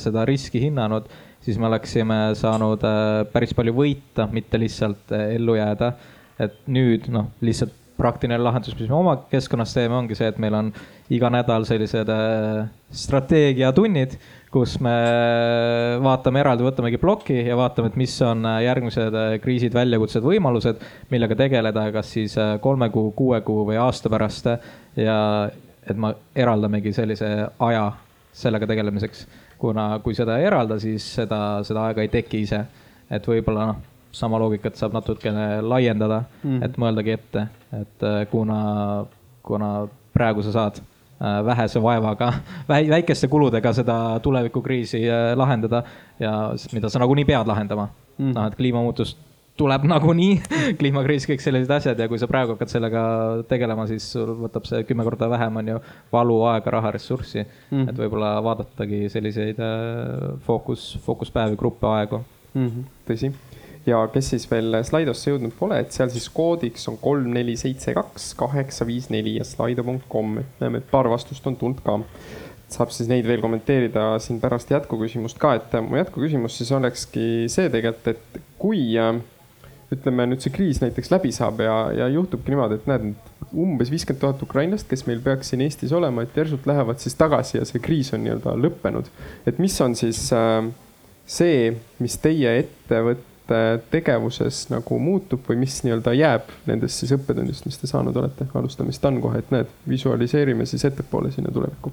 seda 0.00 0.24
riski 0.28 0.62
hinnanud, 0.66 1.08
siis 1.44 1.58
me 1.58 1.68
oleksime 1.70 2.20
saanud 2.38 2.84
päris 3.32 3.56
palju 3.56 3.74
võita, 3.74 4.28
mitte 4.32 4.60
lihtsalt 4.60 5.16
ellu 5.18 5.58
jääda. 5.58 5.92
et 6.40 6.54
nüüd 6.72 7.10
noh, 7.12 7.26
lihtsalt 7.44 7.74
praktiline 8.00 8.38
lahendus, 8.40 8.72
mis 8.78 8.88
me 8.88 8.96
oma 8.96 9.12
keskkonnas 9.28 9.74
teeme, 9.76 9.92
ongi 9.92 10.16
see, 10.16 10.30
et 10.32 10.38
meil 10.40 10.54
on 10.56 10.70
iga 11.12 11.28
nädal 11.28 11.66
sellised 11.68 12.08
strateegiatunnid 12.96 14.16
kus 14.50 14.76
me 14.82 14.92
vaatame 16.02 16.42
eraldi, 16.42 16.64
võtamegi 16.66 16.98
ploki 17.00 17.36
ja 17.46 17.56
vaatame, 17.58 17.92
et 17.92 17.98
mis 18.00 18.14
on 18.26 18.46
järgmised 18.64 19.14
äh, 19.16 19.34
kriisid, 19.42 19.74
väljakutsed, 19.76 20.24
võimalused, 20.26 20.82
millega 21.12 21.36
tegeleda, 21.38 21.86
kas 21.94 22.10
siis 22.16 22.34
äh, 22.40 22.56
kolme 22.62 22.90
kuu, 22.90 23.12
kuue 23.16 23.40
kuu 23.46 23.62
või 23.68 23.78
aasta 23.80 24.10
pärast. 24.10 24.50
ja 24.98 25.18
et 25.86 25.96
me 25.96 26.14
eraldamegi 26.36 26.92
sellise 26.92 27.30
aja 27.58 27.84
sellega 28.32 28.66
tegelemiseks, 28.66 29.24
kuna 29.58 29.92
kui 30.02 30.14
seda 30.18 30.38
ei 30.38 30.48
eralda, 30.50 30.78
siis 30.82 31.06
seda, 31.14 31.62
seda 31.66 31.86
aega 31.88 32.02
ei 32.02 32.10
teki 32.10 32.42
ise. 32.42 32.64
et 33.10 33.26
võib-olla 33.26 33.70
noh, 33.70 33.80
sama 34.12 34.38
loogikat 34.38 34.76
saab 34.76 34.94
natukene 34.98 35.62
laiendada 35.62 36.24
mm., 36.42 36.62
et 36.66 36.78
mõeldagi 36.78 37.14
ette, 37.14 37.46
et 37.80 38.06
äh, 38.06 38.22
kuna, 38.30 38.60
kuna 39.46 39.74
praegu 40.14 40.42
sa 40.42 40.58
saad 40.58 40.82
Äh, 40.82 40.89
vähese 41.20 41.82
vaevaga, 41.82 42.32
väikeste 42.68 43.28
kuludega 43.28 43.72
seda 43.76 43.96
tulevikukriisi 44.22 45.02
äh, 45.08 45.32
lahendada 45.36 45.82
ja 46.18 46.52
mida 46.72 46.88
sa 46.88 47.02
nagunii 47.02 47.26
pead 47.28 47.50
lahendama 47.50 47.88
mm.. 48.18 48.32
noh, 48.32 48.46
et 48.46 48.56
kliimamuutust 48.56 49.18
tuleb 49.60 49.84
nagunii 49.92 50.38
kliimakriis, 50.80 51.26
kõik 51.28 51.44
sellised 51.44 51.72
asjad 51.76 52.00
ja 52.00 52.08
kui 52.08 52.20
sa 52.20 52.28
praegu 52.30 52.56
hakkad 52.56 52.72
sellega 52.72 53.02
tegelema, 53.50 53.84
siis 53.90 54.06
sul 54.14 54.32
võtab 54.46 54.68
see 54.68 54.86
kümme 54.88 55.04
korda 55.04 55.28
vähem, 55.32 55.60
on 55.60 55.72
ju, 55.74 55.78
valu, 56.12 56.40
aega, 56.54 56.76
raha, 56.78 56.94
ressurssi 56.96 57.42
mm. 57.42 57.50
-hmm. 57.76 57.88
et 57.90 58.00
võib-olla 58.04 58.34
vaadatagi 58.46 59.08
selliseid 59.12 59.60
äh, 59.60 60.36
fookus, 60.46 60.92
fookuspäevi, 61.04 61.60
gruppe, 61.60 61.86
aegu 62.00 62.24
mm. 62.54 62.66
-hmm. 62.66 62.92
tõsi 63.10 63.34
ja 63.90 64.00
kes 64.12 64.32
siis 64.34 64.46
veel 64.50 64.80
Slidosse 64.86 65.32
jõudnud 65.32 65.54
pole, 65.58 65.80
et 65.82 65.94
seal 65.94 66.10
siis 66.12 66.28
koodiks 66.34 66.86
on 66.90 66.98
kolm, 67.02 67.32
neli, 67.34 67.56
seitse, 67.60 67.94
kaks, 67.96 68.32
kaheksa, 68.38 68.86
viis, 68.88 69.10
neli 69.12 69.36
ja 69.38 69.46
slido.com, 69.46 70.38
et 70.42 70.62
näeme, 70.62 70.80
et 70.80 70.88
paar 70.92 71.10
vastust 71.10 71.46
on 71.50 71.58
tulnud 71.60 71.82
ka. 71.86 72.00
saab 72.70 72.92
siis 72.94 73.08
neid 73.10 73.26
veel 73.26 73.40
kommenteerida 73.42 74.14
siin 74.22 74.38
pärast 74.38 74.70
jätkuküsimust 74.70 75.40
ka, 75.42 75.56
et 75.58 75.72
mu 75.82 75.98
jätkuküsimus 75.98 76.60
siis 76.60 76.70
olekski 76.76 77.48
see 77.50 77.66
tegelikult, 77.66 78.12
et 78.14 78.42
kui 78.62 78.84
äh, 78.94 79.16
ütleme 79.90 80.28
nüüd 80.30 80.44
see 80.44 80.52
kriis 80.54 80.78
näiteks 80.82 81.10
läbi 81.10 81.32
saab 81.34 81.58
ja, 81.64 81.74
ja 81.96 82.06
juhtubki 82.14 82.54
niimoodi, 82.54 82.78
et 82.78 82.86
näed, 82.86 83.08
umbes 83.50 83.90
viiskümmend 83.90 84.22
tuhat 84.22 84.44
ukrainlast, 84.46 84.86
kes 84.90 85.02
meil 85.08 85.18
peaks 85.24 85.50
siin 85.50 85.64
Eestis 85.66 85.90
olema, 85.96 86.22
et 86.22 86.36
järsult 86.38 86.68
lähevad 86.70 87.02
siis 87.02 87.18
tagasi 87.18 87.58
ja 87.58 87.66
see 87.66 87.82
kriis 87.82 88.12
on 88.14 88.22
nii-öelda 88.22 88.54
lõppenud. 88.60 89.10
et 89.50 89.58
mis 89.58 89.80
on 89.82 89.98
siis 89.98 90.28
äh, 90.36 90.70
see, 91.26 91.74
mis 91.98 92.18
teie 92.22 92.54
ettevõtte 92.62 93.29
tegevuses 93.90 94.62
nagu 94.70 94.98
muutub 95.02 95.44
või 95.48 95.60
mis 95.64 95.80
nii-öelda 95.84 96.14
jääb 96.16 96.50
nendest 96.68 97.02
siis 97.02 97.12
õppetundidest, 97.16 97.66
mis 97.68 97.80
te 97.80 97.90
saanud 97.90 98.16
olete? 98.16 98.46
alustame 98.54 98.94
siis 98.94 99.02
TAN 99.02 99.20
kohe, 99.22 99.42
et 99.42 99.54
näed, 99.54 99.70
visualiseerime 99.88 100.66
siis 100.68 100.84
ettepoole 100.88 101.32
sinna 101.34 101.52
tulevikku. 101.54 101.92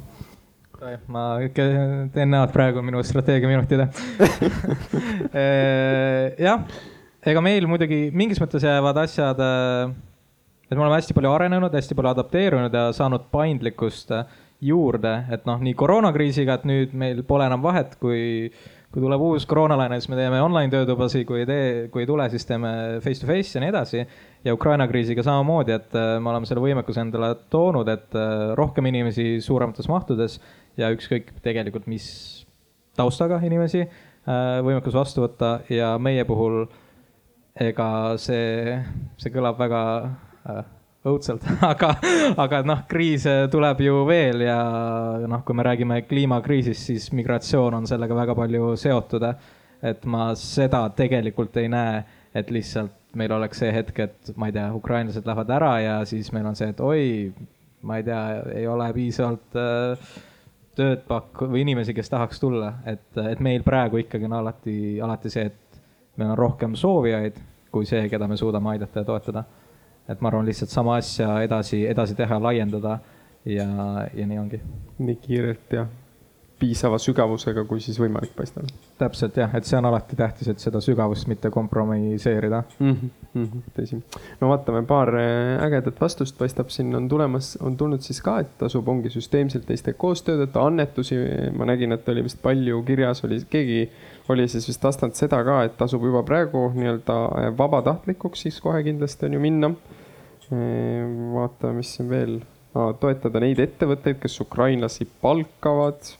ma 1.11 1.23
teen 1.53 2.31
näod 2.31 2.53
praegu 2.53 2.83
minu 2.85 3.01
strateegiaminutid 3.03 3.83
jah, 6.47 6.59
ega 7.25 7.43
meil 7.43 7.67
muidugi 7.67 8.07
mingis 8.13 8.41
mõttes 8.43 8.63
jäävad 8.63 9.03
asjad, 9.03 9.41
et 10.69 10.75
me 10.75 10.83
oleme 10.83 10.99
hästi 10.99 11.17
palju 11.17 11.31
arenenud, 11.33 11.73
hästi 11.73 11.97
palju 11.97 12.13
adapteerunud 12.13 12.73
ja 12.73 12.91
saanud 12.95 13.23
paindlikkust 13.33 14.13
juurde, 14.61 15.13
et 15.33 15.45
noh, 15.45 15.59
nii 15.61 15.75
koroonakriisiga, 15.77 16.57
et 16.57 16.65
nüüd 16.67 16.93
meil 16.97 17.21
pole 17.27 17.45
enam 17.45 17.61
vahet, 17.61 17.93
kui 18.01 18.49
kui 18.93 19.03
tuleb 19.03 19.21
uus 19.21 19.45
koroonalaine, 19.49 19.99
siis 19.99 20.09
me 20.11 20.17
teeme 20.19 20.39
online 20.41 20.71
töötubasid, 20.71 21.25
kui 21.27 21.41
ei 21.41 21.47
tee, 21.49 21.67
kui 21.91 22.05
ei 22.05 22.09
tule, 22.09 22.27
siis 22.31 22.47
teeme 22.47 22.71
face 23.03 23.21
to 23.21 23.27
face 23.27 23.57
ja 23.57 23.63
nii 23.63 23.71
edasi. 23.73 24.05
ja 24.47 24.53
Ukraina 24.55 24.87
kriisiga 24.87 25.23
samamoodi, 25.27 25.75
et 25.75 25.95
äh, 25.97 26.15
me 26.23 26.31
oleme 26.31 26.47
selle 26.47 26.63
võimekuse 26.63 27.03
endale 27.03 27.33
toonud, 27.51 27.89
et 27.91 28.15
äh, 28.15 28.53
rohkem 28.55 28.87
inimesi 28.87 29.41
suuremates 29.43 29.89
mahtudes 29.91 30.39
ja 30.79 30.91
ükskõik 30.95 31.33
tegelikult 31.43 31.89
mis 31.91 32.07
taustaga 32.97 33.41
inimesi 33.43 33.83
äh, 33.83 33.91
võimekus 34.63 34.95
vastu 34.95 35.25
võtta 35.25 35.57
ja 35.73 35.97
meie 35.99 36.23
puhul 36.29 36.63
ega 37.59 37.89
see, 38.21 38.77
see 39.19 39.33
kõlab 39.33 39.59
väga 39.59 39.83
õudselt, 41.09 41.45
aga, 41.71 41.93
aga 42.39 42.61
noh, 42.67 42.83
kriise 42.89 43.35
tuleb 43.51 43.81
ju 43.85 44.03
veel 44.07 44.43
ja 44.45 44.59
noh, 45.27 45.43
kui 45.47 45.57
me 45.57 45.65
räägime 45.67 46.01
kliimakriisist, 46.07 46.89
siis 46.91 47.09
migratsioon 47.17 47.79
on 47.79 47.89
sellega 47.89 48.17
väga 48.17 48.35
palju 48.37 48.75
seotud. 48.79 49.27
et 49.81 50.05
ma 50.09 50.31
seda 50.35 50.87
tegelikult 50.89 51.57
ei 51.61 51.67
näe, 51.69 51.99
et 52.33 52.49
lihtsalt 52.51 52.95
meil 53.17 53.31
oleks 53.31 53.59
see 53.61 53.73
hetk, 53.73 53.99
et 53.99 54.31
ma 54.35 54.49
ei 54.49 54.55
tea, 54.55 54.71
ukrainlased 54.73 55.25
lähevad 55.25 55.51
ära 55.53 55.73
ja 55.81 55.99
siis 56.05 56.31
meil 56.33 56.45
on 56.45 56.55
see, 56.57 56.69
et 56.73 56.79
oi, 56.81 57.33
ma 57.81 57.97
ei 57.97 58.03
tea, 58.03 58.23
ei 58.57 58.65
ole 58.67 58.87
piisavalt 58.93 59.57
äh, 59.57 60.15
tööd 60.77 61.05
pakku- 61.07 61.49
või 61.51 61.61
inimesi, 61.65 61.93
kes 61.97 62.09
tahaks 62.09 62.41
tulla, 62.41 62.73
et, 62.85 63.09
et 63.21 63.39
meil 63.41 63.63
praegu 63.65 64.01
ikkagi 64.01 64.25
on 64.25 64.39
alati, 64.41 64.77
alati 65.01 65.33
see, 65.33 65.45
et 65.45 66.17
meil 66.17 66.33
on 66.33 66.37
rohkem 66.37 66.75
soovijaid 66.77 67.37
kui 67.71 67.87
see, 67.87 68.07
keda 68.09 68.27
me 68.27 68.37
suudame 68.37 68.73
aidata 68.73 69.03
ja 69.03 69.07
toetada 69.07 69.43
et 70.09 70.21
ma 70.21 70.31
arvan, 70.31 70.45
lihtsalt 70.47 70.71
sama 70.71 70.97
asja 70.97 71.41
edasi, 71.43 71.83
edasi 71.87 72.15
teha, 72.15 72.39
laiendada 72.43 72.99
ja, 73.45 73.67
ja 74.13 74.27
nii 74.27 74.39
ongi. 74.39 74.61
nii 74.99 75.15
kiirelt 75.23 75.73
ja 75.73 75.87
piisava 76.59 76.99
sügavusega, 77.01 77.65
kui 77.69 77.81
siis 77.83 77.99
võimalik 78.01 78.33
paistab. 78.35 78.69
Täpselt 78.97 79.37
jah, 79.37 79.53
et 79.55 79.67
see 79.67 79.77
on 79.77 79.87
alati 79.89 80.17
tähtis, 80.19 80.49
et 80.51 80.63
seda 80.63 80.81
sügavust 80.83 81.27
mitte 81.29 81.51
kompromisseerida 81.53 82.63
mm. 82.79 82.95
-hmm, 83.35 83.65
tõsi, 83.75 83.99
no 84.41 84.51
vaatame, 84.51 84.83
paar 84.89 85.13
äh, 85.19 85.53
ägedat 85.65 86.01
vastust 86.01 86.37
paistab 86.37 86.71
siin 86.73 86.95
on 86.95 87.09
tulemas, 87.09 87.55
on 87.61 87.77
tulnud 87.77 88.01
siis 88.01 88.21
ka, 88.21 88.39
et 88.43 88.57
tasub, 88.57 88.87
ongi 88.87 89.09
süsteemselt 89.13 89.65
teistega 89.67 89.97
koos 89.97 90.23
töötada, 90.23 90.65
annetusi, 90.65 91.19
ma 91.57 91.69
nägin, 91.69 91.91
et 91.91 92.09
oli 92.09 92.23
vist 92.27 92.41
palju 92.41 92.83
kirjas, 92.87 93.23
oli 93.23 93.39
keegi 93.49 93.89
oli 94.29 94.47
siis 94.47 94.67
vist 94.67 94.83
vastanud 94.83 95.15
seda 95.15 95.43
ka, 95.43 95.61
et 95.63 95.77
tasub 95.77 96.03
juba 96.03 96.23
praegu 96.23 96.69
nii-öelda 96.75 97.21
äh, 97.25 97.53
vabatahtlikuks 97.57 98.47
siis 98.47 98.61
kohe 98.61 98.83
kindlasti 98.83 99.29
on 99.29 99.39
ju 99.39 99.39
minna 99.39 99.73
vaatame, 100.47 101.81
mis 101.81 101.89
siin 101.95 102.09
veel 102.09 102.37
no,, 102.75 102.93
toetada 103.01 103.41
neid 103.43 103.59
ettevõtteid, 103.59 104.19
kes 104.21 104.39
ukrainlasi 104.45 105.07
palkavad. 105.21 106.15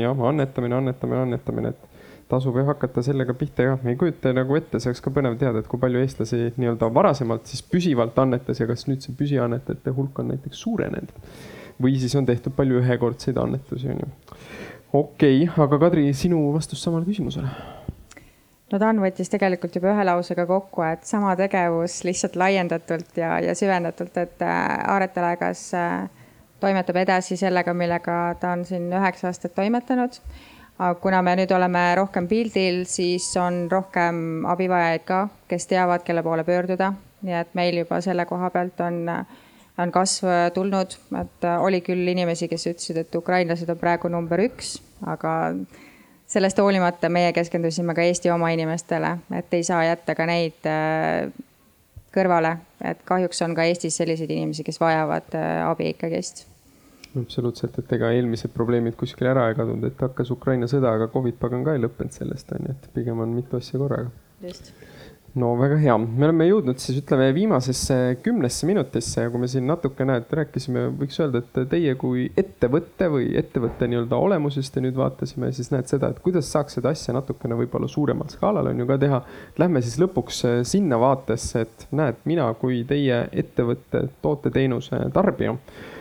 Jah, 0.00 0.22
annetamine, 0.24 0.78
annetamine, 0.78 1.20
annetamine, 1.26 1.74
et 1.74 1.89
tasub 2.30 2.56
jah 2.60 2.68
hakata 2.70 3.02
sellega 3.04 3.34
pihta 3.36 3.66
ka, 3.68 3.78
ei 3.90 3.98
kujuta 4.00 4.32
nagu 4.36 4.58
ette, 4.58 4.80
see 4.80 4.90
oleks 4.92 5.02
ka 5.04 5.12
põnev 5.14 5.36
teada, 5.40 5.62
et 5.62 5.70
kui 5.70 5.80
palju 5.82 6.02
eestlasi 6.02 6.52
nii-öelda 6.56 6.90
varasemalt 6.94 7.50
siis 7.50 7.64
püsivalt 7.66 8.18
annetas 8.22 8.62
ja 8.62 8.68
kas 8.70 8.86
nüüd 8.88 9.04
see 9.04 9.16
püsiannetajate 9.18 9.94
hulk 9.96 10.22
on 10.22 10.32
näiteks 10.34 10.62
suurenenud. 10.66 11.12
või 11.80 11.96
siis 12.00 12.14
on 12.16 12.26
tehtud 12.28 12.52
palju 12.56 12.80
ühekordseid 12.82 13.38
annetusi, 13.40 13.88
on 13.92 14.02
ju. 14.04 14.08
okei 14.92 15.44
okay,, 15.44 15.64
aga 15.66 15.78
Kadri, 15.86 16.08
sinu 16.14 16.46
vastus 16.54 16.82
samale 16.82 17.08
küsimusele 17.08 17.50
no 18.70 18.78
Dan 18.78 19.02
võttis 19.02 19.30
tegelikult 19.32 19.74
juba 19.76 19.92
ühe 19.94 20.06
lausega 20.06 20.46
kokku, 20.46 20.84
et 20.86 21.04
sama 21.08 21.34
tegevus 21.38 22.00
lihtsalt 22.06 22.38
laiendatult 22.38 23.18
ja, 23.18 23.36
ja 23.42 23.54
süvendatult, 23.58 24.16
et 24.22 24.46
äh, 24.46 24.64
Aaret 24.92 25.18
Alagas 25.18 25.64
äh, 25.74 26.06
toimetab 26.60 27.00
edasi 27.00 27.38
sellega, 27.40 27.74
millega 27.74 28.20
ta 28.40 28.54
on 28.56 28.64
siin 28.68 28.90
üheksa 28.92 29.30
aastat 29.30 29.54
toimetanud. 29.56 30.20
Aga 30.80 30.96
kuna 31.00 31.20
me 31.22 31.34
nüüd 31.36 31.52
oleme 31.52 31.82
rohkem 31.98 32.26
pildil, 32.28 32.84
siis 32.88 33.28
on 33.40 33.66
rohkem 33.72 34.46
abivajajaid 34.48 35.04
ka, 35.08 35.20
kes 35.50 35.68
teavad, 35.68 36.04
kelle 36.06 36.24
poole 36.24 36.44
pöörduda. 36.44 36.92
nii 37.20 37.34
et 37.36 37.50
meil 37.54 37.76
juba 37.82 37.98
selle 38.00 38.24
koha 38.24 38.48
pealt 38.50 38.80
on, 38.80 39.02
on 39.78 39.90
kasv 39.92 40.24
tulnud, 40.56 40.94
et 41.20 41.44
äh, 41.44 41.60
oli 41.60 41.82
küll 41.84 42.08
inimesi, 42.08 42.48
kes 42.48 42.64
ütlesid, 42.70 43.02
et 43.02 43.14
ukrainlased 43.14 43.68
on 43.68 43.76
praegu 43.76 44.08
number 44.08 44.40
üks, 44.40 44.78
aga 45.04 45.34
sellest 46.30 46.62
hoolimata 46.64 47.10
meie 47.12 47.34
keskendusime 47.36 47.92
ka 47.94 48.06
Eesti 48.08 48.32
oma 48.32 48.48
inimestele, 48.56 49.18
et 49.36 49.52
ei 49.52 49.66
saa 49.68 49.82
jätta 49.84 50.16
ka 50.16 50.26
neid 50.30 50.70
äh, 50.70 51.28
kõrvale, 52.16 52.56
et 52.80 53.04
kahjuks 53.04 53.44
on 53.44 53.52
ka 53.58 53.68
Eestis 53.68 54.00
selliseid 54.00 54.32
inimesi, 54.32 54.64
kes 54.64 54.80
vajavad 54.80 55.36
äh, 55.36 55.52
abi 55.68 55.92
ikkagist 55.92 56.46
absoluutselt, 57.18 57.78
et 57.80 57.96
ega 57.96 58.12
eelmised 58.14 58.52
probleemid 58.54 58.94
kuskile 59.00 59.32
ära 59.32 59.48
ei 59.50 59.58
kadunud, 59.58 59.88
et 59.88 60.04
hakkas 60.06 60.30
Ukraina 60.34 60.68
sõda, 60.70 60.94
aga 60.94 61.10
Covid 61.12 61.40
pagan 61.40 61.64
ka 61.66 61.74
ei 61.74 61.82
lõppenud 61.82 62.14
sellest, 62.14 62.52
on 62.56 62.70
ju, 62.70 62.76
et 62.76 62.92
pigem 62.94 63.24
on 63.24 63.34
mitu 63.34 63.58
asja 63.58 63.80
korraga. 63.82 64.12
just 64.40 64.72
no 65.34 65.52
väga 65.58 65.76
hea, 65.78 65.94
me 65.98 66.26
oleme 66.26 66.46
jõudnud 66.48 66.80
siis 66.82 66.98
ütleme 67.00 67.28
viimasesse 67.34 67.96
kümnesse 68.24 68.66
minutisse 68.66 69.24
ja 69.24 69.30
kui 69.30 69.42
me 69.42 69.48
siin 69.50 69.66
natuke 69.68 70.04
näed, 70.06 70.26
rääkisime, 70.40 70.88
võiks 70.98 71.20
öelda, 71.22 71.42
et 71.44 71.70
teie 71.70 71.94
kui 72.00 72.24
ettevõte 72.40 73.10
või 73.12 73.28
ettevõtte 73.38 73.86
nii-öelda 73.90 74.18
olemusest 74.18 74.76
ja 74.76 74.82
nüüd 74.82 74.98
vaatasime 74.98 75.52
siis 75.54 75.70
näed 75.74 75.90
seda, 75.90 76.10
et 76.10 76.18
kuidas 76.24 76.50
saaks 76.50 76.78
seda 76.78 76.90
asja 76.94 77.14
natukene 77.14 77.58
võib-olla 77.62 77.90
suuremal 77.90 78.30
skaalal 78.32 78.72
on 78.72 78.82
ju 78.82 78.88
ka 78.90 78.98
teha. 79.04 79.22
Lähme 79.62 79.84
siis 79.86 80.00
lõpuks 80.02 80.42
sinna 80.72 80.98
vaatesse, 81.00 81.66
et 81.66 81.86
näed, 81.94 82.18
mina 82.26 82.50
kui 82.58 82.82
teie 82.88 83.22
ettevõtte 83.44 84.08
toote-teenuse 84.24 85.04
tarbija 85.14 85.54
Äh, 85.54 85.99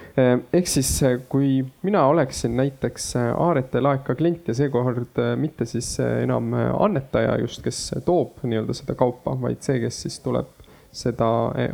ehk 0.53 0.67
siis, 0.69 0.91
äh, 1.03 1.17
kui 1.29 1.59
mina 1.85 2.05
oleksin 2.09 2.55
näiteks 2.57 3.15
äh, 3.15 3.27
Aarete 3.37 3.81
laeka 3.81 4.15
klient 4.15 4.47
ja 4.47 4.55
seekord 4.57 5.19
mitte 5.39 5.65
siis 5.69 5.95
enam 5.99 6.53
annetaja 6.55 7.37
just, 7.41 7.61
kes 7.65 7.81
toob 8.05 8.41
nii-öelda 8.43 8.75
seda 8.77 8.95
kaupa, 8.99 9.35
vaid 9.41 9.61
see, 9.65 9.79
kes 9.83 10.01
siis 10.05 10.19
tuleb 10.25 10.55
seda 10.89 11.27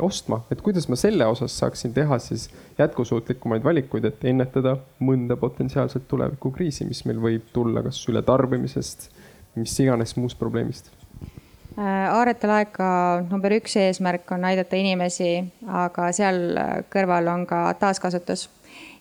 ostma, 0.04 0.42
et 0.52 0.60
kuidas 0.60 0.90
ma 0.92 0.96
selle 1.00 1.24
osas 1.24 1.54
saaksin 1.56 1.94
teha 1.96 2.18
siis 2.20 2.50
jätkusuutlikumaid 2.76 3.64
valikuid, 3.64 4.04
et 4.04 4.26
ennetada 4.28 4.74
mõnda 5.00 5.38
potentsiaalset 5.40 6.04
tulevikukriisi, 6.10 6.84
mis 6.84 7.00
meil 7.08 7.22
võib 7.24 7.48
tulla 7.54 7.80
kas 7.86 8.02
ületarbimisest, 8.12 9.08
mis 9.56 9.80
iganes 9.80 10.18
muust 10.20 10.36
probleemist 10.38 10.92
Aarete 11.76 12.48
laeka 12.48 12.86
number 13.28 13.52
üks 13.58 13.74
eesmärk 13.76 14.30
on 14.32 14.46
aidata 14.48 14.78
inimesi, 14.80 15.42
aga 15.68 16.06
seal 16.16 16.38
kõrval 16.92 17.28
on 17.28 17.44
ka 17.48 17.66
taaskasutus. 17.80 18.48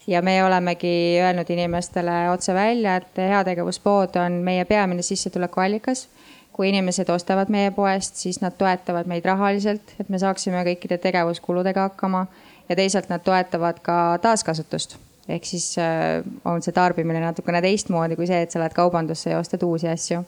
ja 0.07 0.21
me 0.21 0.43
olemegi 0.43 1.17
öelnud 1.23 1.49
inimestele 1.49 2.29
otse 2.29 2.53
välja, 2.53 2.95
et 2.95 3.17
heategevuspood 3.17 4.19
on 4.21 4.41
meie 4.43 4.65
peamine 4.65 5.01
sissetulekuallikas. 5.01 6.07
kui 6.53 6.69
inimesed 6.69 7.09
ostavad 7.09 7.49
meie 7.49 7.71
poest, 7.71 8.15
siis 8.15 8.41
nad 8.41 8.53
toetavad 8.57 9.07
meid 9.07 9.25
rahaliselt, 9.25 9.95
et 9.99 10.09
me 10.09 10.19
saaksime 10.19 10.63
kõikide 10.63 10.97
tegevuskuludega 10.97 11.89
hakkama 11.89 12.27
ja 12.69 12.75
teisalt 12.75 13.09
nad 13.09 13.23
toetavad 13.23 13.79
ka 13.83 14.19
taaskasutust 14.21 14.97
ehk 15.29 15.45
siis 15.45 15.77
äh, 15.81 16.21
on 16.45 16.61
see 16.61 16.73
tarbimine 16.73 17.21
natukene 17.23 17.61
teistmoodi 17.65 18.17
kui 18.17 18.27
see, 18.29 18.43
et 18.45 18.53
sa 18.53 18.61
lähed 18.61 18.75
kaubandusse 18.77 19.31
ja 19.33 19.39
ostad 19.41 19.63
uusi 19.65 19.89
asju. 19.89 20.21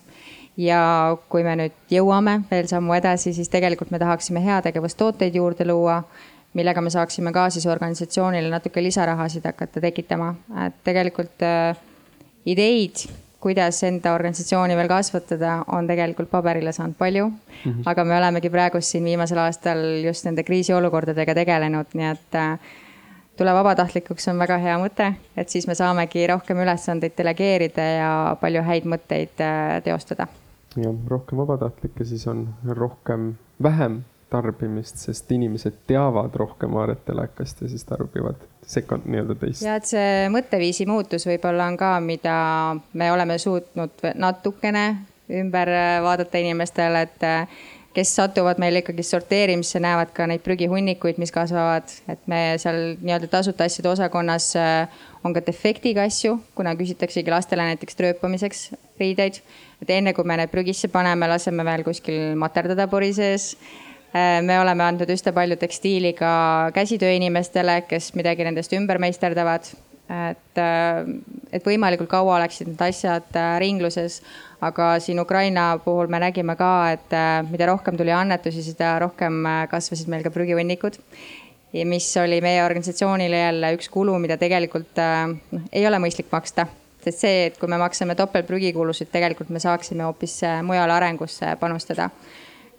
Ja 0.57 0.81
kui 1.29 1.43
me 1.45 1.55
nüüd 1.59 1.75
jõuame 1.93 2.39
veel 2.51 2.67
sammu 2.69 2.95
edasi, 2.97 3.33
siis 3.33 3.49
tegelikult 3.53 3.91
me 3.93 3.99
tahaksime 4.01 4.41
heategevustooteid 4.43 5.35
juurde 5.35 5.67
luua, 5.67 6.01
millega 6.57 6.81
me 6.81 6.89
saaksime 6.89 7.31
ka 7.35 7.49
siis 7.53 7.67
organisatsioonile 7.69 8.49
natuke 8.49 8.81
lisarahasid 8.83 9.45
hakata 9.45 9.83
tekitama, 9.83 10.33
et 10.65 10.81
tegelikult 10.87 11.45
äh, 11.45 11.77
ideid 12.45 13.05
kuidas 13.39 13.83
enda 13.85 14.13
organisatsiooni 14.17 14.75
veel 14.75 14.89
kasvatada, 14.89 15.59
on 15.71 15.87
tegelikult 15.87 16.29
paberile 16.31 16.71
saanud 16.73 16.97
palju 16.97 17.27
mm. 17.29 17.37
-hmm. 17.63 17.83
aga 17.85 18.03
me 18.03 18.17
olemegi 18.17 18.49
praegu 18.49 18.81
siin 18.81 19.03
viimasel 19.03 19.37
aastal 19.37 19.83
just 20.03 20.25
nende 20.25 20.43
kriisiolukordadega 20.43 21.35
tegelenud, 21.35 21.93
nii 21.93 22.09
et 22.11 22.35
äh, 22.35 22.59
tule 23.37 23.53
vabatahtlikuks 23.53 24.27
on 24.27 24.39
väga 24.39 24.57
hea 24.57 24.77
mõte, 24.81 25.13
et 25.37 25.49
siis 25.49 25.67
me 25.67 25.75
saamegi 25.75 26.27
rohkem 26.27 26.57
ülesandeid 26.57 27.13
delegeerida 27.17 27.81
ja 27.81 28.11
palju 28.41 28.63
häid 28.63 28.89
mõtteid 28.89 29.45
äh, 29.45 29.83
teostada. 29.83 30.27
Jah, 30.83 31.01
rohkem 31.07 31.41
vabatahtlikke, 31.41 32.05
siis 32.05 32.27
on 32.27 32.47
rohkem, 32.67 33.33
vähem 33.63 34.01
tarbimist, 34.29 34.99
sest 34.99 35.31
inimesed 35.31 35.77
teavad 35.87 36.35
rohkem 36.35 36.75
Aaret 36.75 37.05
telekast 37.07 37.61
ja 37.63 37.69
siis 37.71 37.85
tarbivad 37.87 38.41
sekund 38.67 39.07
nii-öelda 39.07 39.37
teist. 39.39 39.63
ja 39.63 39.77
et 39.79 39.87
see 39.87 40.27
mõtteviisi 40.33 40.87
muutus 40.89 41.23
võib-olla 41.29 41.69
on 41.71 41.77
ka, 41.79 41.93
mida 42.03 42.35
me 42.93 43.11
oleme 43.11 43.37
suutnud 43.39 44.03
natukene 44.19 44.87
ümber 45.31 45.71
äh, 45.71 45.97
vaadata 46.03 46.39
inimestele, 46.43 47.05
et 47.07 47.23
äh, 47.23 47.63
kes 47.95 48.11
satuvad 48.15 48.59
meil 48.61 48.77
ikkagi 48.81 49.03
sorteerimisse, 49.03 49.79
näevad 49.81 50.11
ka 50.15 50.27
neid 50.29 50.43
prügihunnikuid, 50.45 51.17
mis 51.21 51.33
kasvavad, 51.33 51.89
et 52.11 52.27
me 52.29 52.41
seal 52.61 52.97
nii-öelda 52.99 53.29
tasuta 53.31 53.65
asjade 53.67 53.89
osakonnas 53.89 54.51
äh, 54.59 54.99
on 55.23 55.33
ka 55.35 55.41
defektiga 55.47 56.05
asju, 56.07 56.37
kuna 56.55 56.75
küsitaksegi 56.77 57.33
lastele 57.33 57.65
näiteks 57.71 57.97
trööpamiseks 57.99 58.67
riideid. 58.99 59.41
Et 59.81 59.91
enne 59.97 60.13
kui 60.13 60.25
me 60.25 60.37
need 60.39 60.53
prügisse 60.53 60.89
paneme, 60.93 61.29
laseme 61.29 61.65
veel 61.67 61.83
kuskil 61.87 62.37
materdada 62.39 62.87
pori 62.91 63.11
sees 63.13 63.53
äh, 64.13 64.39
me 64.41 64.59
oleme 64.59 64.87
andnud 64.87 65.09
üsna 65.13 65.33
palju 65.35 65.59
tekstiili 65.61 66.13
ka 66.17 66.71
käsitööinimestele, 66.75 67.83
kes 67.89 68.13
midagi 68.17 68.47
nendest 68.47 68.73
ümber 68.73 68.99
meisterdavad. 69.01 69.69
et, 70.07 70.57
äh, 70.57 71.03
et 71.51 71.65
võimalikult 71.65 72.07
kaua 72.09 72.37
oleksid 72.37 72.69
need 72.71 72.81
asjad 72.81 73.41
ringluses 73.59 74.21
aga 74.61 74.97
siin 74.99 75.19
Ukraina 75.19 75.77
puhul 75.83 76.07
me 76.07 76.19
nägime 76.19 76.55
ka, 76.57 76.91
et 76.91 77.13
äh, 77.13 77.41
mida 77.49 77.67
rohkem 77.69 77.97
tuli 77.97 78.11
annetusi, 78.11 78.63
seda 78.65 78.97
rohkem 79.03 79.43
äh, 79.45 79.65
kasvasid 79.69 80.09
meil 80.09 80.23
ka 80.25 80.33
prügihunnikud. 80.33 80.97
mis 81.85 82.07
oli 82.17 82.39
meie 82.41 82.63
organisatsioonile 82.63 83.37
jälle 83.37 83.73
üks 83.75 83.89
kulu, 83.89 84.17
mida 84.19 84.37
tegelikult 84.37 84.97
äh, 84.97 85.27
noh, 85.51 85.65
ei 85.71 85.85
ole 85.87 85.99
mõistlik 86.01 86.31
maksta 86.31 86.65
sest 87.07 87.23
see, 87.23 87.45
et 87.47 87.57
kui 87.59 87.71
me 87.71 87.79
maksame 87.79 88.15
topeltprügikulusid, 88.19 89.09
tegelikult 89.13 89.49
me 89.53 89.63
saaksime 89.63 90.03
hoopis 90.07 90.41
mujal 90.67 90.91
arengusse 90.91 91.55
panustada 91.61 92.09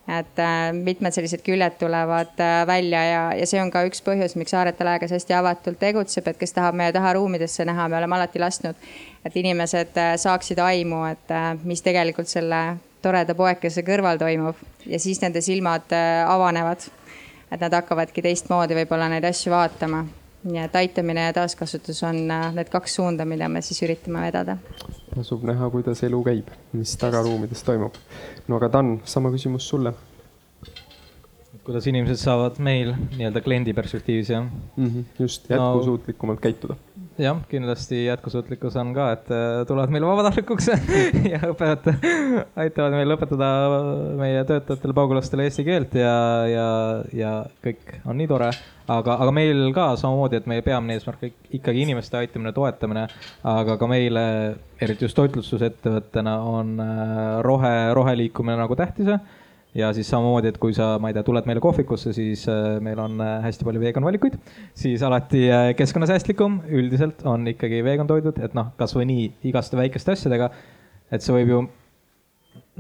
et 0.09 0.41
äh, 0.41 0.73
mitmed 0.73 1.13
sellised 1.13 1.43
küljed 1.45 1.77
tulevad 1.81 2.41
äh, 2.41 2.67
välja 2.67 3.03
ja, 3.05 3.23
ja 3.37 3.47
see 3.47 3.61
on 3.61 3.71
ka 3.71 3.83
üks 3.89 4.01
põhjus, 4.05 4.39
miks 4.41 4.55
Saaret 4.55 4.81
Alaegas 4.81 5.13
hästi 5.13 5.37
avatult 5.37 5.79
tegutseb, 5.81 6.31
et 6.31 6.39
kes 6.41 6.57
tahab 6.57 6.79
meie 6.81 6.93
taha 6.97 7.13
ruumidesse 7.19 7.67
näha, 7.69 7.89
me 7.93 7.99
oleme 7.99 8.17
alati 8.17 8.41
lasknud, 8.41 8.87
et 9.29 9.37
inimesed 9.37 10.01
äh, 10.01 10.15
saaksid 10.21 10.63
aimu, 10.65 11.03
et 11.13 11.35
mis 11.69 11.85
tegelikult 11.85 12.31
selle 12.31 12.63
toreda 13.05 13.37
poekese 13.37 13.85
kõrval 13.87 14.21
toimub 14.21 14.65
ja 14.89 14.99
siis 14.99 15.21
nende 15.23 15.45
silmad 15.45 15.93
avanevad. 16.27 16.89
et 17.53 17.61
nad 17.61 17.73
hakkavadki 17.73 18.23
teistmoodi 18.25 18.77
võib-olla 18.77 19.09
neid 19.09 19.25
asju 19.25 19.53
vaatama. 19.53 20.03
Nii 20.45 20.61
et 20.63 20.77
aitamine 20.77 21.25
ja 21.27 21.33
taaskasutus 21.33 22.03
on 22.07 22.21
need 22.29 22.69
kaks 22.71 22.95
suunda, 23.01 23.25
mida 23.25 23.49
me 23.49 23.63
siis 23.63 23.83
üritame 23.83 24.23
vedada. 24.23 24.57
tasub 25.15 25.43
näha, 25.45 25.71
kuidas 25.71 26.03
elu 26.07 26.23
käib, 26.25 26.53
mis 26.73 26.95
tagaruumides 27.01 27.65
toimub 27.67 27.97
no 28.49 28.57
aga 28.57 28.71
Dan, 28.73 28.99
sama 29.05 29.31
küsimus 29.35 29.69
sulle. 29.69 29.93
kuidas 31.65 31.87
inimesed 31.87 32.17
saavad 32.17 32.57
meil 32.65 32.95
nii-öelda 33.17 33.43
kliendi 33.45 33.75
perspektiivis 33.77 34.31
jah 34.31 34.45
mm? 34.45 34.87
-hmm, 34.87 35.05
just, 35.19 35.51
jätkusuutlikumalt 35.51 36.39
no, 36.39 36.43
käituda. 36.43 36.77
Jah, 37.19 37.39
kindlasti 37.51 38.05
jätkusuutlikkus 38.05 38.77
on 38.81 38.93
ka, 38.97 39.11
et 39.17 39.31
äh, 39.35 39.67
tulevad 39.69 39.93
meile 39.93 40.09
vabatahtlikuks 40.09 40.71
ja 41.33 41.41
õpetajad 41.51 42.07
aitavad 42.59 42.97
meil 42.97 43.15
õpetada 43.17 43.51
meie 44.19 44.45
töötajatele, 44.49 44.97
pagulastele 44.97 45.49
eesti 45.49 45.67
keelt 45.67 45.97
ja, 45.99 46.17
ja, 46.51 46.69
ja 47.17 47.33
kõik 47.65 47.97
on 48.07 48.21
nii 48.21 48.31
tore. 48.31 48.53
Aga, 48.89 49.19
aga 49.21 49.33
meil 49.37 49.67
ka 49.77 49.91
samamoodi, 50.01 50.39
et 50.39 50.47
meie 50.49 50.63
peamine 50.65 50.95
eesmärk 50.97 51.27
ikkagi 51.53 51.83
inimeste 51.85 52.17
aitamine, 52.17 52.55
toetamine, 52.57 53.03
aga 53.45 53.77
ka 53.77 53.89
meile, 53.91 54.23
eriti 54.81 55.05
just 55.05 55.19
toitlustusettevõttena 55.19 56.39
on 56.49 56.79
äh, 56.81 57.19
rohe, 57.45 57.75
roheliikumine 57.99 58.57
nagu 58.63 58.79
tähtis 58.79 59.13
ja 59.77 59.91
siis 59.93 60.09
samamoodi, 60.11 60.53
et 60.53 60.59
kui 60.61 60.73
sa, 60.77 60.95
ma 61.03 61.11
ei 61.11 61.17
tea, 61.17 61.25
tuled 61.27 61.49
meile 61.49 61.61
kohvikusse, 61.63 62.13
siis 62.17 62.45
äh, 62.51 62.79
meil 62.85 63.01
on 63.03 63.21
äh, 63.21 63.35
hästi 63.45 63.67
palju 63.69 63.83
vegan 63.83 64.07
valikuid, 64.07 64.39
siis 64.79 65.03
alati 65.05 65.45
keskkonnasäästlikum 65.77 66.63
üldiselt 66.79 67.25
on 67.29 67.47
ikkagi 67.53 67.83
vegan 67.85 68.09
toidud, 68.09 68.41
et 68.45 68.57
noh, 68.59 68.73
kasvõi 68.81 69.07
nii 69.09 69.27
igaste 69.51 69.79
väikeste 69.79 70.17
asjadega. 70.17 70.51
et 71.13 71.25
see 71.25 71.37
võib 71.37 71.53
ju, 71.53 71.63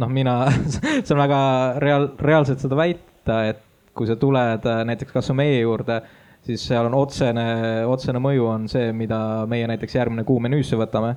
noh, 0.00 0.12
mina 0.12 0.40
saan 1.06 1.20
väga 1.20 1.40
reaal, 1.84 2.10
reaalselt 2.20 2.64
seda 2.64 2.78
väita, 2.78 3.42
et 3.52 3.62
kui 3.96 4.08
sa 4.08 4.16
tuled 4.16 4.66
äh, 4.66 4.84
näiteks 4.88 5.12
kasvõi 5.12 5.42
meie 5.44 5.60
juurde, 5.60 6.02
siis 6.48 6.62
seal 6.70 6.86
on 6.88 6.94
otsene, 6.96 7.48
otsene 7.90 8.20
mõju 8.22 8.46
on 8.48 8.68
see, 8.70 8.92
mida 8.96 9.44
meie 9.50 9.66
näiteks 9.68 9.98
järgmine 9.98 10.24
kuu 10.24 10.40
menüüsse 10.40 10.78
võtame. 10.80 11.16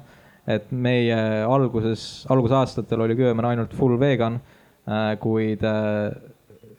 et 0.49 0.71
meie 0.73 1.15
alguses, 1.45 2.25
algusaastatel 2.33 3.03
oli 3.05 3.15
Köömen 3.15 3.45
ainult 3.45 3.75
full 3.77 3.99
vegan, 4.01 4.39
äh, 4.39 4.60
kuid 5.21 5.63
äh, 5.67 6.11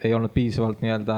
ei 0.02 0.14
olnud 0.14 0.32
piisavalt 0.34 0.80
nii-öelda 0.82 1.16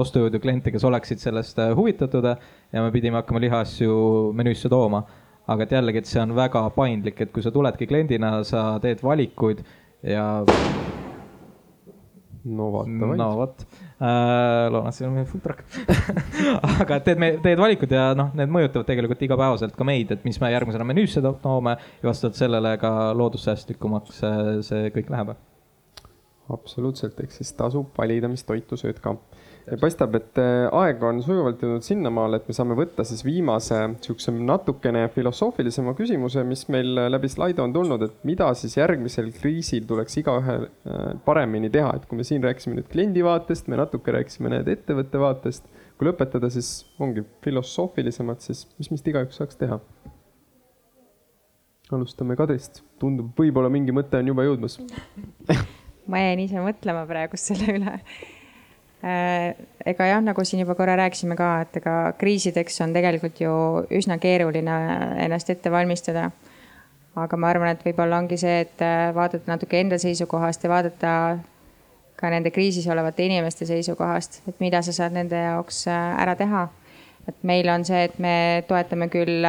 ostujõudu 0.00 0.40
kliente, 0.40 0.72
kes 0.72 0.84
oleksid 0.88 1.20
sellest 1.20 1.60
huvitatud 1.76 2.24
ja 2.24 2.84
me 2.84 2.92
pidime 2.94 3.20
hakkama 3.20 3.42
lihaasju 3.44 3.96
menüüsse 4.36 4.70
tooma. 4.72 5.04
aga 5.48 5.64
et 5.64 5.70
jällegi, 5.72 5.98
et 6.02 6.08
see 6.08 6.20
on 6.20 6.34
väga 6.36 6.60
paindlik, 6.76 7.20
et 7.24 7.30
kui 7.32 7.40
sa 7.44 7.48
tuledki 7.52 7.86
kliendina, 7.88 8.42
sa 8.44 8.74
teed 8.84 9.00
valikuid 9.00 9.62
ja 10.04 10.44
no 12.44 12.68
vaata 12.72 13.08
vaid. 13.08 13.18
no 13.18 13.28
vot 13.36 13.64
äh,, 14.00 14.88
et 14.88 14.94
siin 14.96 15.08
on 15.08 15.16
meie 15.16 15.28
food 15.28 15.42
truck 15.44 15.64
aga 16.84 17.00
teed, 17.04 17.24
teed 17.44 17.60
valikud 17.60 17.92
ja 17.92 18.10
noh, 18.18 18.30
need 18.38 18.52
mõjutavad 18.52 18.88
tegelikult 18.88 19.24
igapäevaselt 19.26 19.76
ka 19.76 19.88
meid, 19.88 20.12
et 20.14 20.24
mis 20.28 20.40
me 20.40 20.52
järgmisena 20.52 20.86
menüüsse 20.88 21.22
toome 21.42 21.76
ja 21.78 22.08
vastavalt 22.10 22.38
sellele 22.38 22.76
ka 22.80 22.92
loodussäästlikumaks 23.18 24.24
see 24.68 24.92
kõik 24.96 25.12
läheb. 25.14 25.36
Absoluutselt, 26.52 27.18
ehk 27.20 27.34
siis 27.34 27.52
tasub 27.56 27.90
valida, 27.98 28.28
mis 28.30 28.44
toitu 28.46 28.78
sööd 28.80 29.00
ka. 29.04 29.14
Paistab, 29.82 30.14
et 30.16 30.38
äh, 30.40 30.64
aeg 30.72 31.02
on 31.04 31.18
sujuvalt 31.20 31.60
jõudnud 31.60 31.84
sinnamaale, 31.84 32.38
et 32.40 32.46
me 32.48 32.54
saame 32.56 32.76
võtta 32.78 33.04
siis 33.04 33.20
viimase 33.26 33.76
niisuguse 33.92 34.32
natukene 34.32 35.02
filosoofilisema 35.12 35.92
küsimuse, 35.98 36.44
mis 36.48 36.64
meil 36.72 36.94
läbi 37.12 37.28
slaide 37.28 37.60
on 37.60 37.74
tulnud, 37.74 38.06
et 38.06 38.24
mida 38.28 38.48
siis 38.56 38.78
järgmisel 38.78 39.28
kriisil 39.36 39.84
tuleks 39.88 40.16
igaühel 40.22 40.68
äh, 40.68 41.10
paremini 41.26 41.68
teha, 41.74 41.92
et 41.98 42.08
kui 42.08 42.20
me 42.20 42.24
siin 42.24 42.44
rääkisime 42.44 42.78
nüüd 42.78 42.88
kliendi 42.88 43.24
vaatest, 43.26 43.68
me 43.68 43.80
natuke 43.80 44.14
rääkisime 44.16 44.54
nüüd 44.54 44.72
ettevõtte 44.72 45.20
vaatest. 45.20 45.68
kui 45.98 46.06
lõpetada, 46.06 46.48
siis 46.54 46.86
ongi 47.02 47.24
filosoofilisemalt, 47.42 48.40
siis 48.40 48.64
mis 48.78 48.88
meist 48.94 49.08
igaüks 49.10 49.40
saaks 49.42 49.60
teha? 49.60 49.82
alustame 51.92 52.36
Kadrist, 52.36 52.82
tundub, 53.00 53.32
võib-olla 53.36 53.70
mingi 53.72 53.92
mõte 53.96 54.20
on 54.20 54.28
juba 54.32 54.44
jõudmas 54.44 54.76
ma 56.08 56.24
jäin 56.24 56.40
ise 56.40 56.64
mõtlema 56.64 57.04
praegu 57.06 57.36
selle 57.40 57.78
üle 57.78 57.98
Äh, 58.98 59.54
ega 59.86 60.06
jah, 60.08 60.22
nagu 60.26 60.42
siin 60.42 60.64
juba 60.64 60.74
korra 60.74 60.96
rääkisime 60.98 61.36
ka, 61.38 61.48
et 61.62 61.76
ega 61.78 61.92
kriisideks 62.18 62.80
on 62.82 62.90
tegelikult 62.96 63.38
ju 63.38 63.52
üsna 63.94 64.16
keeruline 64.18 64.78
ennast 65.22 65.50
ette 65.54 65.70
valmistada. 65.70 66.30
aga 67.18 67.36
ma 67.36 67.48
arvan, 67.50 67.72
et 67.74 67.80
võib-olla 67.82 68.18
ongi 68.18 68.36
see, 68.38 68.60
et 68.62 68.82
äh, 68.82 69.12
vaadata 69.14 69.50
natuke 69.50 69.78
enda 69.80 69.98
seisukohast 69.98 70.62
ja 70.62 70.70
vaadata 70.70 71.12
ka 72.18 72.30
nende 72.30 72.50
kriisis 72.54 72.86
olevate 72.86 73.24
inimeste 73.26 73.66
seisukohast, 73.66 74.42
et 74.48 74.60
mida 74.60 74.82
sa 74.82 74.92
saad 74.92 75.14
nende 75.14 75.38
jaoks 75.46 75.86
äh, 75.86 76.18
ära 76.22 76.34
teha. 76.38 76.66
Et 77.28 77.42
meil 77.42 77.68
on 77.68 77.84
see, 77.84 78.02
et 78.08 78.18
me 78.22 78.64
toetame 78.68 79.10
küll 79.12 79.44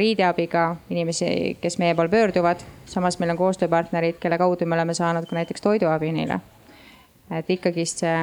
riideabiga 0.00 0.64
inimesi, 0.90 1.56
kes 1.60 1.78
meie 1.82 1.96
poole 1.96 2.08
pöörduvad, 2.12 2.64
samas 2.88 3.18
meil 3.20 3.34
on 3.34 3.40
koostööpartnerid, 3.40 4.16
kelle 4.22 4.38
kaudu 4.40 4.66
me 4.66 4.78
oleme 4.78 4.96
saanud 4.96 5.28
ka 5.28 5.36
näiteks 5.36 5.64
toiduabi 5.64 6.12
neile. 6.16 6.40
et 7.28 7.50
ikkagist 7.52 8.00
see 8.00 8.14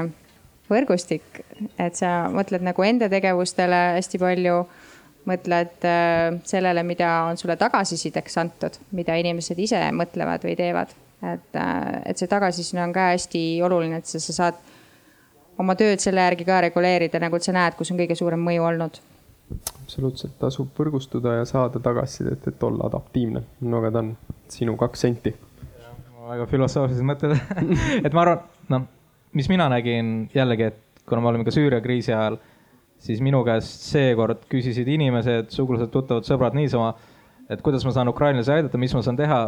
võrgustik, 0.69 1.43
et 1.77 1.97
sa 1.97 2.25
mõtled 2.33 2.65
nagu 2.65 2.85
enda 2.85 3.09
tegevustele 3.11 3.81
hästi 3.99 4.19
palju, 4.21 4.59
mõtled 5.29 5.85
äh, 5.89 6.37
sellele, 6.45 6.83
mida 6.85 7.09
on 7.29 7.37
sulle 7.37 7.57
tagasisideks 7.57 8.37
antud, 8.41 8.77
mida 8.97 9.15
inimesed 9.17 9.59
ise 9.61 9.81
mõtlevad 9.93 10.45
või 10.45 10.55
teevad. 10.57 10.93
et, 11.25 11.55
äh, 11.57 12.01
et 12.05 12.17
see 12.17 12.29
tagasiside 12.29 12.81
on 12.83 12.93
ka 12.93 13.11
hästi 13.13 13.61
oluline, 13.65 13.97
et 14.01 14.05
sa, 14.05 14.19
sa 14.19 14.33
saad 14.33 14.59
oma 15.61 15.75
tööd 15.79 16.03
selle 16.03 16.23
järgi 16.25 16.47
ka 16.47 16.61
reguleerida, 16.67 17.19
nagu 17.23 17.39
sa 17.41 17.55
näed, 17.55 17.77
kus 17.77 17.91
on 17.93 17.99
kõige 17.99 18.17
suurem 18.17 18.41
mõju 18.43 18.65
olnud. 18.69 19.01
absoluutselt 19.83 20.39
tasub 20.41 20.71
võrgustuda 20.77 21.35
ja 21.39 21.45
saada 21.45 21.79
tagasisidet, 21.79 22.47
et 22.47 22.63
olla 22.63 22.87
adaptiivne. 22.89 23.43
no 23.61 23.81
aga 23.81 23.91
Dan, 23.99 24.15
sinu 24.49 24.77
kaks 24.77 25.05
senti. 25.07 25.35
väga 26.25 26.45
filosoofilised 26.49 27.05
mõtted 27.05 27.35
et 28.05 28.13
ma 28.13 28.25
arvan, 28.25 28.39
noh, 28.69 28.87
mis 29.33 29.49
mina 29.49 29.69
nägin 29.69 30.29
jällegi, 30.33 30.71
et 30.71 31.05
kuna 31.05 31.21
me 31.21 31.29
olime 31.29 31.45
ka 31.45 31.53
Süüria 31.53 31.81
kriisi 31.81 32.13
ajal, 32.13 32.39
siis 32.99 33.21
minu 33.21 33.43
käest 33.45 33.85
seekord 33.91 34.47
küsisid 34.49 34.87
inimesed, 34.89 35.51
sugulased, 35.53 35.91
tuttavad, 35.93 36.25
sõbrad 36.25 36.57
niisama, 36.57 36.95
et 37.49 37.61
kuidas 37.61 37.85
ma 37.85 37.93
saan 37.93 38.09
ukrainlasi 38.09 38.51
aidata, 38.55 38.79
mis 38.81 38.93
ma 38.95 39.03
saan 39.05 39.19
teha 39.19 39.39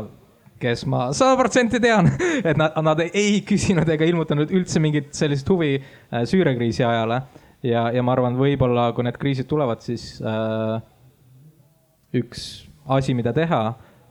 kes 0.62 0.86
ma 0.90 1.08
sada 1.16 1.38
protsenti 1.40 1.80
tean 1.84 2.10
et 2.44 2.58
nad, 2.58 2.76
nad 2.84 3.02
ei 3.08 3.42
küsinud 3.48 3.90
ega 3.94 4.08
ilmutanud 4.10 4.52
üldse 4.54 4.82
mingit 4.84 5.14
sellist 5.18 5.50
huvi 5.50 5.76
äh, 5.78 6.24
Süüria 6.28 6.56
kriisi 6.58 6.86
ajale. 6.86 7.22
Ja, 7.66 7.88
ja 7.90 8.04
ma 8.06 8.14
arvan, 8.14 8.36
võib-olla 8.38 8.92
kui 8.94 9.06
need 9.08 9.18
kriisid 9.18 9.48
tulevad, 9.50 9.82
siis 9.82 10.20
äh, 10.22 10.78
üks 12.16 12.44
asi, 12.94 13.16
mida 13.18 13.34
teha, 13.36 13.62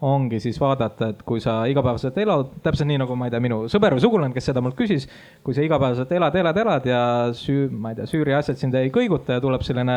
ongi 0.06 0.40
siis 0.42 0.58
vaadata, 0.60 1.08
et 1.14 1.22
kui 1.24 1.40
sa 1.40 1.60
igapäevaselt 1.70 2.18
elad, 2.20 2.50
täpselt 2.64 2.90
nii 2.90 2.98
nagu 3.00 3.16
ma 3.16 3.28
ei 3.28 3.32
tea, 3.32 3.40
minu 3.40 3.62
sõber 3.72 3.96
või 3.96 4.02
sugulane, 4.04 4.34
kes 4.36 4.50
seda 4.50 4.60
mult 4.64 4.76
küsis, 4.76 5.06
kui 5.46 5.56
sa 5.56 5.64
igapäevaselt 5.64 6.12
elad, 6.18 6.36
elad, 6.36 6.60
elad 6.60 6.88
ja 6.90 7.02
süü-, 7.36 7.70
ma 7.72 7.94
ei 7.94 8.00
tea, 8.00 8.08
Süüria 8.10 8.42
asjad 8.42 8.60
sind 8.60 8.76
ei 8.76 8.92
kõiguta 8.92 9.38
ja 9.38 9.44
tuleb 9.44 9.64
selline 9.64 9.96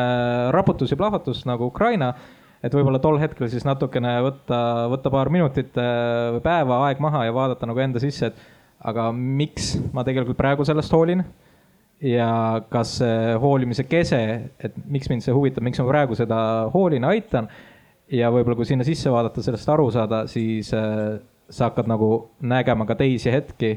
raputus 0.56 0.94
ja 0.94 1.00
plahvatus 1.00 1.44
nagu 1.48 1.68
Ukraina, 1.68 2.14
et 2.62 2.74
võib-olla 2.74 3.00
tol 3.02 3.18
hetkel 3.20 3.48
siis 3.52 3.64
natukene 3.64 4.18
võtta, 4.24 4.60
võtta 4.92 5.12
paar 5.12 5.30
minutit 5.32 5.76
äh, 5.80 6.30
või 6.36 6.42
päeva 6.44 6.82
aeg 6.88 7.00
maha 7.02 7.26
ja 7.28 7.36
vaadata 7.36 7.68
nagu 7.68 7.80
enda 7.82 8.02
sisse, 8.02 8.32
et 8.32 8.90
aga 8.90 9.10
miks 9.12 9.74
ma 9.92 10.04
tegelikult 10.06 10.38
praegu 10.40 10.64
sellest 10.64 10.92
hoolin 10.96 11.24
ja 12.00 12.62
kas 12.72 12.96
see 13.00 13.34
hoolimise 13.40 13.84
kese, 13.88 14.20
et 14.60 14.76
miks 14.88 15.10
mind 15.12 15.24
see 15.24 15.34
huvitab, 15.36 15.64
miks 15.66 15.80
ma 15.82 15.88
praegu 15.90 16.16
seda 16.16 16.38
hoolin, 16.72 17.04
aitan. 17.04 17.48
ja 18.10 18.30
võib-olla, 18.32 18.56
kui 18.58 18.66
sinna 18.66 18.84
sisse 18.86 19.10
vaadata, 19.12 19.42
sellest 19.44 19.68
aru 19.70 19.90
saada, 19.94 20.24
siis 20.26 20.72
äh, 20.74 21.20
sa 21.50 21.68
hakkad 21.68 21.90
nagu 21.90 22.30
nägema 22.40 22.86
ka 22.88 22.96
teisi 22.98 23.30
hetki, 23.30 23.76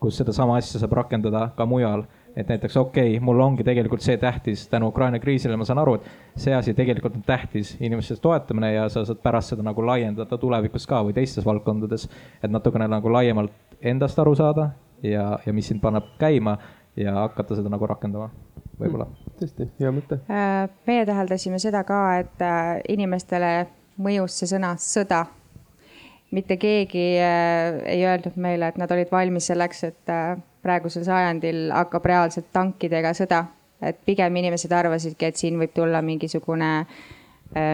kus 0.00 0.20
sedasama 0.20 0.58
asja 0.60 0.80
saab 0.80 0.94
rakendada 1.00 1.48
ka 1.56 1.66
mujal. 1.68 2.06
Et 2.36 2.48
näiteks 2.48 2.76
okei 2.76 3.16
okay,, 3.16 3.20
mul 3.24 3.40
ongi 3.40 3.64
tegelikult 3.64 4.02
see 4.02 4.16
tähtis 4.18 4.66
tänu 4.68 4.88
Ukraina 4.90 5.18
kriisile, 5.22 5.56
ma 5.56 5.64
saan 5.64 5.78
aru, 5.78 5.94
et 5.98 6.40
see 6.46 6.54
asi 6.54 6.74
tegelikult 6.74 7.16
on 7.16 7.22
tähtis, 7.26 7.76
inimeste 7.80 8.16
toetamine 8.22 8.72
ja 8.74 8.88
sa 8.88 9.04
saad 9.04 9.20
pärast 9.22 9.54
seda 9.54 9.66
nagu 9.66 9.86
laiendada 9.86 10.38
tulevikus 10.38 10.86
ka 10.90 11.02
või 11.06 11.14
teistes 11.14 11.46
valdkondades. 11.46 12.08
et 12.42 12.50
natukene 12.50 12.88
nagu 12.88 13.12
laiemalt 13.12 13.78
endast 13.82 14.18
aru 14.18 14.34
saada 14.34 14.70
ja, 15.02 15.38
ja 15.46 15.52
mis 15.52 15.68
sind 15.68 15.80
paneb 15.80 16.04
käima 16.18 16.58
ja 16.96 17.14
hakata 17.14 17.58
seda 17.58 17.70
nagu 17.72 17.86
rakendama, 17.86 18.30
võib-olla 18.78 19.06
mm,. 19.06 19.36
tõesti, 19.40 19.68
hea 19.80 19.92
mõte. 19.94 20.18
Äh, 20.30 20.66
meie 20.86 21.06
täheldasime 21.06 21.58
seda 21.62 21.84
ka, 21.86 22.00
et 22.22 22.44
äh, 22.44 22.76
inimestele 22.88 23.54
mõjus 24.02 24.40
see 24.40 24.50
sõna 24.50 24.74
sõda. 24.80 25.26
mitte 26.34 26.56
keegi 26.58 27.06
äh, 27.22 27.78
ei 27.86 28.02
öelnud 28.06 28.36
meile, 28.36 28.68
et 28.68 28.78
nad 28.78 28.90
olid 28.90 29.10
valmis 29.12 29.46
selleks, 29.50 29.84
et 29.84 30.14
praegusel 30.64 31.04
sajandil 31.06 31.68
hakkab 31.74 32.08
reaalselt 32.10 32.50
tankidega 32.52 33.14
sõda. 33.16 33.44
et 33.84 33.98
pigem 34.06 34.36
inimesed 34.36 34.72
arvasidki, 34.72 35.26
et 35.26 35.36
siin 35.36 35.58
võib 35.60 35.74
tulla 35.74 36.00
mingisugune 36.02 36.86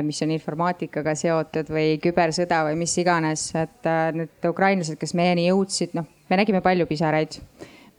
mis 0.02 0.18
on 0.22 0.30
informaatikaga 0.34 1.14
seotud 1.14 1.70
või 1.70 2.00
kübersõda 2.02 2.64
või 2.66 2.74
mis 2.76 2.96
iganes, 2.98 3.44
et 3.54 3.86
need 4.12 4.48
ukrainlased, 4.48 4.98
kes 4.98 5.14
meieni 5.14 5.46
jõudsid, 5.46 5.94
noh, 5.94 6.08
me 6.28 6.36
nägime 6.36 6.60
palju 6.60 6.88
pisaraid 6.90 7.38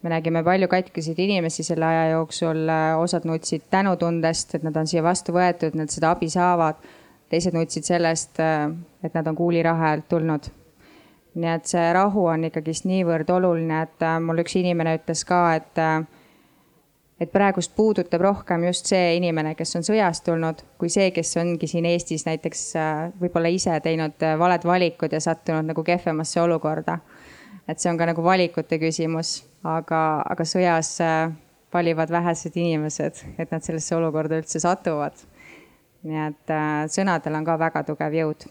me 0.01 0.09
nägime 0.09 0.43
palju 0.43 0.67
katkiseid 0.67 1.19
inimesi 1.19 1.63
selle 1.63 1.85
aja 1.85 2.05
jooksul, 2.15 2.65
osad 3.01 3.25
nutsid 3.29 3.67
tänutundest, 3.69 4.55
et 4.55 4.63
nad 4.65 4.77
on 4.77 4.89
siia 4.89 5.03
vastu 5.05 5.35
võetud, 5.35 5.77
nad 5.77 5.93
seda 5.93 6.15
abi 6.15 6.29
saavad. 6.29 6.81
teised 7.31 7.53
nutsid 7.55 7.85
sellest, 7.87 8.41
et 9.03 9.13
nad 9.13 9.27
on 9.27 9.35
kuuliraha 9.35 9.91
alt 9.95 10.09
tulnud. 10.09 10.49
Nii 11.35 11.51
et 11.51 11.69
see 11.69 11.91
rahu 11.95 12.25
on 12.27 12.47
ikkagist 12.49 12.87
niivõrd 12.89 13.29
oluline, 13.31 13.83
et 13.85 14.07
mul 14.23 14.41
üks 14.43 14.57
inimene 14.59 14.97
ütles 14.99 15.23
ka, 15.27 15.41
et, 15.55 15.79
et 17.23 17.31
praegust 17.31 17.75
puudutab 17.75 18.21
rohkem 18.21 18.65
just 18.67 18.91
see 18.91 19.15
inimene, 19.15 19.53
kes 19.55 19.77
on 19.79 19.87
sõjast 19.87 20.25
tulnud, 20.27 20.65
kui 20.77 20.91
see, 20.91 21.11
kes 21.15 21.37
ongi 21.39 21.69
siin 21.71 21.87
Eestis 21.87 22.27
näiteks 22.27 22.65
võib-olla 23.21 23.53
ise 23.53 23.77
teinud 23.83 24.27
valed 24.39 24.67
valikud 24.67 25.13
ja 25.13 25.23
sattunud 25.23 25.71
nagu 25.71 25.83
kehvemasse 25.87 26.41
olukorda. 26.41 26.99
et 27.67 27.79
see 27.79 27.91
on 27.91 27.97
ka 27.97 28.05
nagu 28.09 28.23
valikute 28.23 28.79
küsimus 28.81 29.39
aga, 29.67 29.99
aga 30.25 30.45
sõjas 30.47 30.95
äh, 31.03 31.31
valivad 31.73 32.11
vähesed 32.11 32.57
inimesed, 32.57 33.21
et 33.39 33.51
nad 33.53 33.63
sellesse 33.65 33.95
olukorda 33.95 34.41
üldse 34.41 34.61
satuvad. 34.63 35.27
nii 36.01 36.17
et 36.17 36.49
äh, 36.49 36.87
sõnadel 36.89 37.37
on 37.37 37.45
ka 37.45 37.57
väga 37.61 37.83
tugev 37.85 38.15
jõud. 38.17 38.47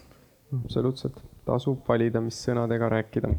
absoluutselt, 0.63 1.19
tasub 1.45 1.81
valida, 1.87 2.21
mis 2.21 2.37
sõnadega 2.45 2.89
rääkida. 2.89 3.33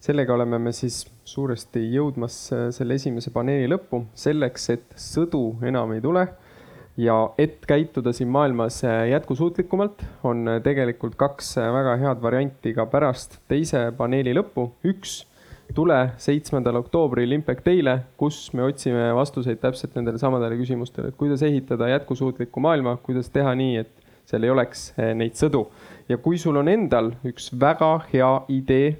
sellega 0.00 0.34
oleme 0.34 0.58
me 0.62 0.72
siis 0.72 1.06
suuresti 1.24 1.80
jõudmas 1.92 2.52
äh, 2.52 2.68
selle 2.70 2.94
esimese 2.94 3.30
paneeli 3.34 3.68
lõppu, 3.70 4.04
selleks, 4.14 4.70
et 4.70 4.86
sõdu 4.94 5.58
enam 5.62 5.92
ei 5.92 6.00
tule 6.00 6.26
ja 6.98 7.16
et 7.38 7.62
käituda 7.66 8.12
siin 8.12 8.28
maailmas 8.28 8.82
jätkusuutlikumalt, 9.10 10.02
on 10.26 10.46
tegelikult 10.62 11.14
kaks 11.18 11.56
väga 11.56 11.96
head 12.02 12.22
varianti 12.22 12.74
ka 12.74 12.86
pärast 12.86 13.38
teise 13.48 13.88
paneeli 13.96 14.34
lõppu. 14.34 14.70
üks 14.84 15.24
tule 15.74 15.98
seitsmendal 16.20 16.80
oktoobril 16.80 17.32
Impact 17.36 17.66
Day'le, 17.66 17.98
kus 18.20 18.48
me 18.56 18.64
otsime 18.66 19.10
vastuseid 19.16 19.60
täpselt 19.62 19.96
nendele 19.98 20.20
samadele 20.20 20.58
küsimustele, 20.60 21.12
et 21.12 21.18
kuidas 21.20 21.42
ehitada 21.46 21.90
jätkusuutlikku 21.92 22.60
maailma, 22.60 22.96
kuidas 23.04 23.30
teha 23.30 23.54
nii, 23.58 23.84
et 23.84 24.07
seal 24.28 24.44
ei 24.44 24.52
oleks 24.52 24.88
eh, 24.98 25.14
neid 25.16 25.36
sõdu. 25.38 25.66
ja 26.08 26.16
kui 26.20 26.38
sul 26.40 26.56
on 26.56 26.68
endal 26.68 27.12
üks 27.28 27.50
väga 27.60 27.92
hea 28.12 28.30
idee, 28.52 28.96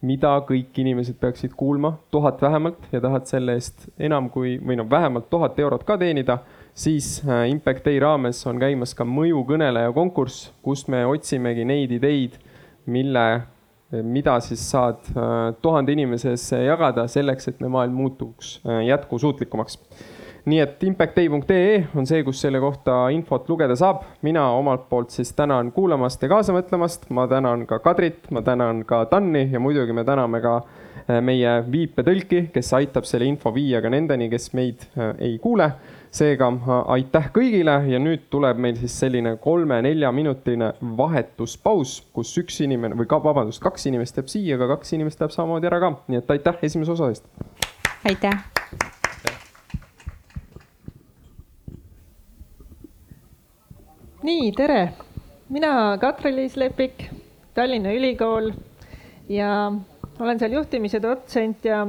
mida 0.00 0.32
kõik 0.48 0.76
inimesed 0.80 1.18
peaksid 1.20 1.52
kuulma, 1.56 1.92
tuhat 2.10 2.40
vähemalt 2.40 2.88
ja 2.92 3.02
tahad 3.04 3.26
selle 3.28 3.56
eest 3.58 3.88
enam 4.00 4.30
kui, 4.32 4.56
või 4.56 4.78
noh, 4.80 4.88
vähemalt 4.88 5.28
tuhat 5.30 5.58
eurot 5.60 5.84
ka 5.84 5.98
teenida, 6.00 6.38
siis 6.72 7.18
eh, 7.26 7.50
Impact 7.52 7.84
Day 7.84 8.00
raames 8.00 8.40
on 8.48 8.60
käimas 8.60 8.96
ka 8.96 9.04
mõjukõneleja 9.04 9.92
konkurss, 9.96 10.50
kus 10.64 10.86
me 10.88 11.04
otsimegi 11.08 11.66
neid 11.68 11.92
ideid, 12.00 12.38
mille 12.88 13.26
mida 13.90 14.36
siis 14.38 14.62
saad 14.70 15.08
tuhande 15.62 15.90
inimese 15.90 16.36
sees 16.38 16.62
jagada 16.62 17.08
selleks, 17.10 17.48
et 17.50 17.58
meie 17.58 17.72
maailm 17.74 17.96
muutuks 17.98 18.60
jätkusuutlikumaks. 18.86 19.80
Nii 20.44 20.60
et 20.64 20.84
impactday.ee 20.88 21.86
on 21.96 22.06
see, 22.08 22.22
kus 22.24 22.40
selle 22.40 22.60
kohta 22.60 23.08
infot 23.14 23.48
lugeda 23.48 23.76
saab. 23.76 24.04
mina 24.22 24.50
omalt 24.56 24.88
poolt 24.88 25.10
siis 25.10 25.32
tänan 25.36 25.72
kuulamast 25.72 26.22
ja 26.22 26.28
kaasa 26.28 26.54
mõtlemast. 26.56 27.08
ma 27.10 27.26
tänan 27.28 27.66
ka 27.66 27.78
Kadrit, 27.78 28.30
ma 28.30 28.42
tänan 28.42 28.84
ka 28.84 29.04
Tanni 29.04 29.48
ja 29.52 29.60
muidugi 29.60 29.92
me 29.92 30.04
täname 30.04 30.40
ka 30.40 30.56
äh, 30.56 31.20
meie 31.20 31.56
viipetõlki, 31.70 32.48
kes 32.54 32.72
aitab 32.72 33.04
selle 33.08 33.26
info 33.26 33.52
viia 33.54 33.82
ka 33.82 33.90
nendeni, 33.90 34.30
kes 34.30 34.52
meid 34.54 34.86
ei 35.18 35.38
kuule 35.42 35.72
seega 36.10 36.48
aitäh 36.90 37.30
kõigile 37.34 37.76
ja 37.90 38.00
nüüd 38.02 38.26
tuleb 38.32 38.58
meil 38.62 38.78
siis 38.80 38.96
selline 39.02 39.36
kolme-neljaminutiline 39.42 40.72
vahetuspaus, 40.98 42.00
kus 42.14 42.34
üks 42.42 42.60
inimene 42.66 42.98
või 42.98 43.10
ka 43.10 43.20
vabandust, 43.22 43.62
kaks 43.62 43.86
inimest 43.90 44.18
jääb 44.18 44.32
siia, 44.32 44.58
aga 44.58 44.72
kaks 44.74 44.96
inimest 44.98 45.22
läheb 45.22 45.36
samamoodi 45.36 45.70
ära 45.70 45.82
ka, 45.82 45.94
nii 46.10 46.22
et 46.22 46.34
aitäh 46.36 46.66
esimese 46.70 46.96
osa 46.96 47.12
eest. 47.14 47.30
aitäh. 48.04 48.59
Nii, 54.22 54.52
tere, 54.52 54.92
mina 55.48 55.96
Katri-Liis 56.00 56.56
Lepik, 56.60 57.06
Tallinna 57.54 57.92
Ülikool 57.96 58.50
ja 59.32 59.72
olen 60.20 60.38
seal 60.38 60.52
juhtimise 60.58 61.00
dotsent 61.00 61.64
ja 61.64 61.86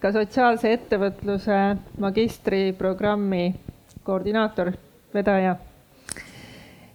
ka 0.00 0.12
sotsiaalse 0.14 0.72
ettevõtluse 0.72 1.58
magistriprogrammi 2.00 3.42
koordinaator, 4.06 4.70
vedaja. 5.14 5.56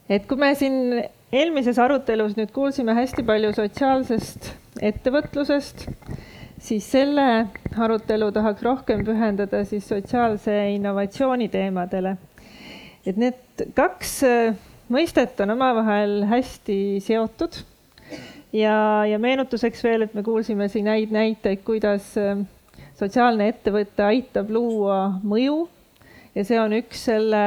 et 0.10 0.26
kui 0.28 0.38
me 0.38 0.50
siin 0.58 0.98
eelmises 1.32 1.78
arutelus 1.80 2.34
nüüd 2.40 2.50
kuulsime 2.56 2.96
hästi 2.98 3.24
palju 3.28 3.54
sotsiaalsest 3.54 4.50
ettevõtlusest, 4.82 5.86
siis 6.58 6.90
selle 6.90 7.28
arutelu 7.78 8.32
tahaks 8.34 8.66
rohkem 8.66 9.06
pühendada 9.06 9.62
siis 9.66 9.86
sotsiaalse 9.88 10.58
innovatsiooni 10.74 11.50
teemadele. 11.54 12.18
et 13.06 13.18
need 13.18 13.66
kaks 13.76 14.20
mõistet 14.92 15.40
on 15.44 15.56
omavahel 15.56 16.22
hästi 16.30 17.00
seotud. 17.04 17.62
Ja, 18.52 19.06
ja 19.08 19.20
meenutuseks 19.20 19.84
veel, 19.84 20.06
et 20.06 20.16
me 20.18 20.24
kuulsime 20.24 20.68
siin 20.68 20.90
häid 20.92 21.14
näiteid, 21.16 21.62
kuidas 21.64 22.12
äh, 22.20 22.42
sotsiaalne 23.00 23.48
ettevõte 23.54 24.04
aitab 24.04 24.52
luua 24.52 25.04
mõju. 25.24 25.64
Ja 26.36 26.44
see 26.48 26.60
on 26.60 26.76
üks 26.76 27.06
selle 27.08 27.44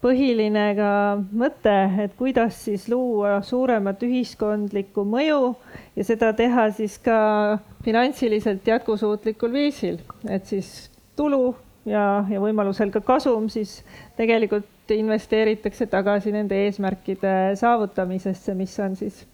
põhiline 0.00 0.64
ka 0.78 0.92
mõte, 1.36 1.76
et 2.04 2.16
kuidas 2.16 2.56
siis 2.64 2.86
luua 2.88 3.40
suuremat 3.44 4.00
ühiskondlikku 4.04 5.04
mõju 5.04 5.54
ja 5.96 6.06
seda 6.08 6.32
teha 6.36 6.70
siis 6.76 6.96
ka 7.04 7.58
finantsiliselt 7.84 8.66
jätkusuutlikul 8.66 9.52
viisil, 9.52 10.00
et 10.28 10.48
siis 10.48 10.88
tulu 11.16 11.52
ja, 11.84 12.24
ja 12.32 12.40
võimalusel 12.40 12.92
ka 12.94 13.04
kasum 13.04 13.48
siis 13.52 13.80
tegelikult 14.16 14.68
investeeritakse 14.96 15.86
tagasi 15.90 16.32
nende 16.32 16.58
eesmärkide 16.66 17.34
saavutamisesse, 17.60 18.54
mis 18.54 18.78
on 18.80 18.96
siis 18.96 19.24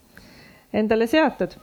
endale 0.73 1.07
seatud. 1.07 1.57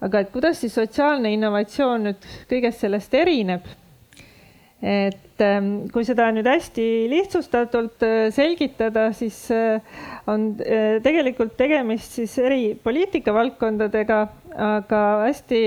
aga 0.00 0.20
et 0.20 0.30
kuidas 0.32 0.60
siis 0.60 0.74
sotsiaalne 0.74 1.32
innovatsioon 1.34 2.06
nüüd 2.08 2.26
kõigest 2.48 2.86
sellest 2.86 3.14
erineb? 3.14 3.66
et 4.80 5.42
ähm, 5.44 5.88
kui 5.92 6.06
seda 6.08 6.30
nüüd 6.32 6.48
hästi 6.48 6.84
lihtsustatult 7.12 8.00
äh, 8.06 8.30
selgitada, 8.32 9.10
siis 9.12 9.42
äh, 9.52 9.82
on 10.26 10.54
äh, 10.64 11.02
tegelikult 11.04 11.52
tegemist 11.58 12.16
siis 12.16 12.38
eri 12.40 12.62
poliitikavaldkondadega, 12.80 14.20
aga 14.56 15.02
hästi 15.26 15.60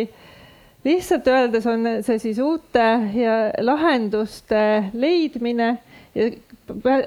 lihtsalt 0.83 1.29
öeldes 1.29 1.67
on 1.69 1.85
see 2.03 2.17
siis 2.19 2.41
uute 2.43 2.87
ja 3.15 3.37
lahenduste 3.61 4.89
leidmine 4.97 5.75
ja 6.15 6.31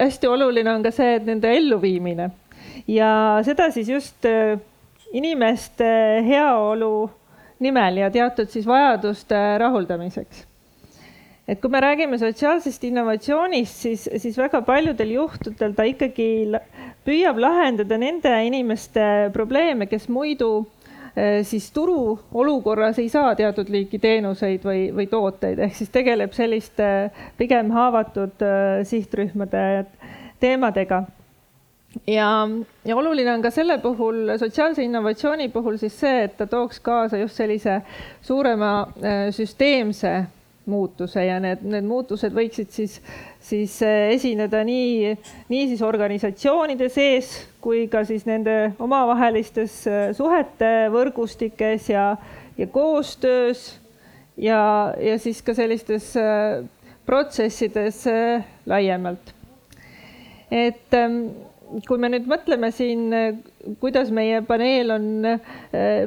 hästi 0.00 0.28
oluline 0.28 0.72
on 0.72 0.82
ka 0.84 0.92
see, 0.94 1.16
et 1.16 1.26
nende 1.26 1.50
elluviimine 1.56 2.30
ja 2.88 3.10
seda 3.46 3.70
siis 3.74 3.88
just 3.88 4.26
inimeste 5.16 5.86
heaolu 6.26 7.08
nimel 7.64 8.02
ja 8.02 8.10
teatud 8.12 8.50
siis 8.52 8.66
vajaduste 8.68 9.38
rahuldamiseks. 9.58 10.44
et 11.48 11.60
kui 11.62 11.70
me 11.70 11.80
räägime 11.80 12.18
sotsiaalsest 12.18 12.84
innovatsioonist, 12.84 13.76
siis, 13.84 14.08
siis 14.18 14.38
väga 14.38 14.60
paljudel 14.66 15.12
juhtudel 15.14 15.76
ta 15.78 15.84
ikkagi 15.86 16.28
püüab 17.06 17.38
lahendada 17.38 17.98
nende 18.02 18.32
inimeste 18.48 19.30
probleeme, 19.32 19.86
kes 19.86 20.08
muidu 20.10 20.66
eh, 21.16 21.40
siis 21.44 21.70
turuolukorras 21.74 22.98
ei 23.02 23.08
saa 23.08 23.34
teatud 23.34 23.70
liiki 23.72 23.98
teenuseid 23.98 24.64
või, 24.64 24.88
või 24.94 25.08
tooteid, 25.10 25.58
ehk 25.66 25.74
siis 25.74 25.92
tegeleb 25.92 26.36
selliste 26.36 27.10
pigem 27.38 27.70
haavatud 27.74 28.46
eh, 28.46 28.84
sihtrühmade 28.86 29.86
teemadega. 30.40 31.04
Ja, 32.06 32.48
ja 32.84 32.96
oluline 32.96 33.32
on 33.32 33.42
ka 33.42 33.50
selle 33.50 33.78
puhul, 33.80 34.36
sotsiaalse 34.38 34.84
innovatsiooni 34.84 35.48
puhul 35.48 35.78
siis 35.80 35.94
see, 36.00 36.24
et 36.26 36.36
ta 36.36 36.46
tooks 36.46 36.80
kaasa 36.84 37.20
just 37.22 37.38
sellise 37.40 37.80
suurema 38.22 38.72
äh, 39.00 39.28
süsteemse 39.32 40.12
muutuse 40.66 41.24
ja 41.24 41.38
need, 41.40 41.62
need 41.62 41.86
muutused 41.86 42.34
võiksid 42.34 42.72
siis, 42.74 42.98
siis 43.40 43.78
äh, 43.86 44.10
esineda 44.16 44.60
nii, 44.66 45.14
nii 45.48 45.68
siis 45.72 45.82
organisatsioonide 45.86 46.90
sees 46.92 47.32
kui 47.66 47.88
ka 47.90 48.04
siis 48.06 48.22
nende 48.28 48.54
omavahelistes 48.78 49.80
äh, 49.90 50.04
suhete 50.14 50.86
võrgustikes 50.94 51.90
ja, 51.90 52.12
ja 52.54 52.66
koostöös 52.70 53.72
ja, 54.38 54.94
ja 55.02 55.18
siis 55.18 55.42
ka 55.42 55.54
sellistes 55.58 56.12
protsessides 57.06 58.04
laiemalt. 58.66 59.34
et 60.50 60.94
ähm, 60.94 61.20
kui 61.88 61.98
me 61.98 62.10
nüüd 62.12 62.26
mõtleme 62.30 62.70
siin, 62.74 63.10
kuidas 63.82 64.12
meie 64.14 64.40
paneel 64.46 64.92
on 64.94 65.06
äh, 65.26 65.40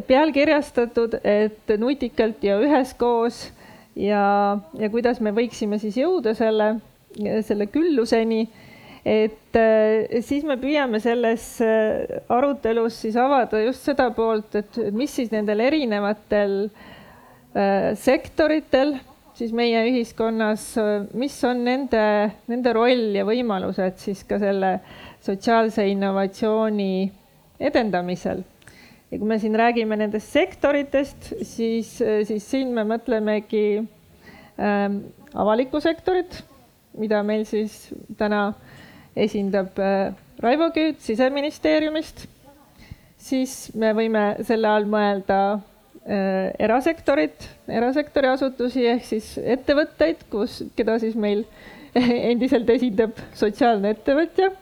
pealkirjastatud, 0.08 1.20
et 1.24 1.74
nutikalt 1.80 2.44
ja 2.46 2.60
üheskoos 2.64 3.50
ja, 4.00 4.24
ja 4.80 4.90
kuidas 4.92 5.20
me 5.24 5.34
võiksime 5.36 5.80
siis 5.82 6.00
jõuda 6.00 6.34
selle, 6.38 6.78
selle 7.46 7.68
külluseni, 7.72 8.46
et 9.10 9.58
äh, 9.58 10.22
siis 10.26 10.46
me 10.46 10.60
püüame 10.62 11.00
selles 11.02 11.46
äh, 11.66 12.20
arutelus 12.30 13.00
siis 13.06 13.18
avada 13.18 13.62
just 13.64 13.88
seda 13.88 14.10
poolt, 14.16 14.60
et 14.60 14.82
mis 14.94 15.14
siis 15.20 15.34
nendel 15.34 15.66
erinevatel 15.66 16.62
sektoritel 17.98 18.92
siis 19.40 19.54
meie 19.56 19.82
ühiskonnas, 19.88 20.64
mis 21.18 21.36
on 21.48 21.64
nende, 21.64 22.02
nende 22.52 22.74
roll 22.76 23.16
ja 23.16 23.24
võimalused 23.28 24.00
siis 24.02 24.26
ka 24.28 24.40
selle 24.42 24.74
sotsiaalse 25.24 25.86
innovatsiooni 25.94 26.92
edendamisel. 27.60 28.44
ja 29.10 29.18
kui 29.18 29.28
me 29.28 29.40
siin 29.42 29.56
räägime 29.58 29.98
nendest 29.98 30.36
sektoritest, 30.36 31.32
siis, 31.42 31.96
siis 31.98 32.46
siin 32.46 32.74
me 32.76 32.84
mõtlemegi 32.88 33.80
ähm, 33.80 35.00
avalikku 35.34 35.80
sektorit, 35.82 36.44
mida 37.00 37.24
meil 37.24 37.46
siis 37.48 37.88
täna 38.20 38.52
esindab 39.16 39.80
äh, 39.80 40.14
Raivo 40.40 40.70
Küüt 40.76 41.02
Siseministeeriumist. 41.04 42.28
siis 43.18 43.72
me 43.76 43.92
võime 43.94 44.44
selle 44.48 44.68
all 44.68 44.86
mõelda 44.88 45.40
äh, 45.56 46.54
erasektorit, 46.60 47.50
erasektori 47.68 48.28
asutusi 48.28 48.86
ehk 48.88 49.06
siis 49.06 49.38
ettevõtteid, 49.38 50.26
kus, 50.32 50.64
keda 50.76 51.00
siis 51.00 51.16
meil 51.16 51.46
endiselt 52.32 52.70
esindab 52.70 53.18
sotsiaalne 53.36 53.96
ettevõtja 53.98 54.54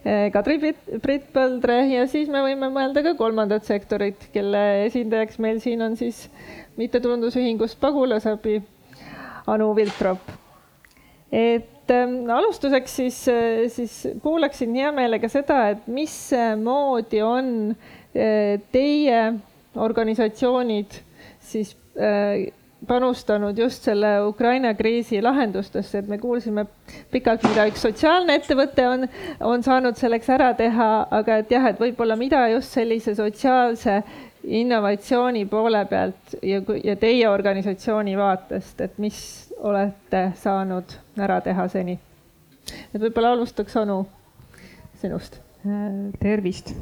Eh, 0.00 0.30
Kadri 0.32 0.56
Priit 1.04 1.26
Põldre 1.34 1.82
ja 1.90 2.06
siis 2.08 2.30
me 2.32 2.40
võime 2.40 2.70
mõelda 2.72 3.02
ka 3.04 3.12
kolmandat 3.18 3.66
sektorit, 3.68 4.30
kelle 4.32 4.86
esindajaks 4.86 5.36
meil 5.44 5.58
siin 5.60 5.84
on 5.84 5.96
siis 6.00 6.22
mittetulundusühingust 6.80 7.76
Pagulasabi 7.82 8.62
Anu 9.46 9.74
Viltrop. 9.76 10.32
et 11.30 11.79
äh, 11.90 12.06
alustuseks 12.36 12.96
siis, 12.96 13.20
eh, 13.28 13.66
siis 13.72 14.08
kuulaksin 14.22 14.74
hea 14.74 14.92
meelega 14.92 15.28
seda, 15.28 15.62
et 15.74 15.86
mismoodi 15.90 17.22
on 17.26 17.52
äh, 17.70 18.60
teie 18.72 19.20
organisatsioonid 19.76 21.00
siis 21.40 21.76
äh, 21.98 22.50
panustanud 22.86 23.58
just 23.58 23.84
selle 23.84 24.22
Ukraina 24.24 24.74
kriisi 24.74 25.22
lahendustesse, 25.22 25.98
et 25.98 26.08
me 26.08 26.18
kuulsime 26.18 26.64
pikalt, 27.12 27.44
mida 27.48 27.66
üks 27.68 27.84
sotsiaalne 27.84 28.38
ettevõte 28.40 28.86
on, 28.88 29.06
on 29.44 29.62
saanud 29.62 29.98
selleks 30.00 30.30
ära 30.32 30.52
teha, 30.56 30.88
aga 31.10 31.40
et 31.42 31.52
jah, 31.52 31.68
et 31.70 31.80
võib-olla 31.80 32.16
mida 32.16 32.46
just 32.54 32.72
sellise 32.78 33.14
sotsiaalse 33.18 34.00
innovatsiooni 34.42 35.44
poole 35.50 35.84
pealt 35.90 36.36
ja, 36.42 36.62
ja 36.84 36.96
teie 36.96 37.28
organisatsiooni 37.28 38.16
vaatest, 38.16 38.80
et 38.80 38.98
mis 38.98 39.20
olete 39.60 40.32
saanud 40.36 40.96
ära 41.18 41.40
teha 41.44 41.68
seni? 41.68 41.98
et 42.94 43.00
võib-olla 43.00 43.34
alustaks 43.36 43.76
Anu 43.76 44.02
sinust. 45.00 45.40
tervist 46.20 46.74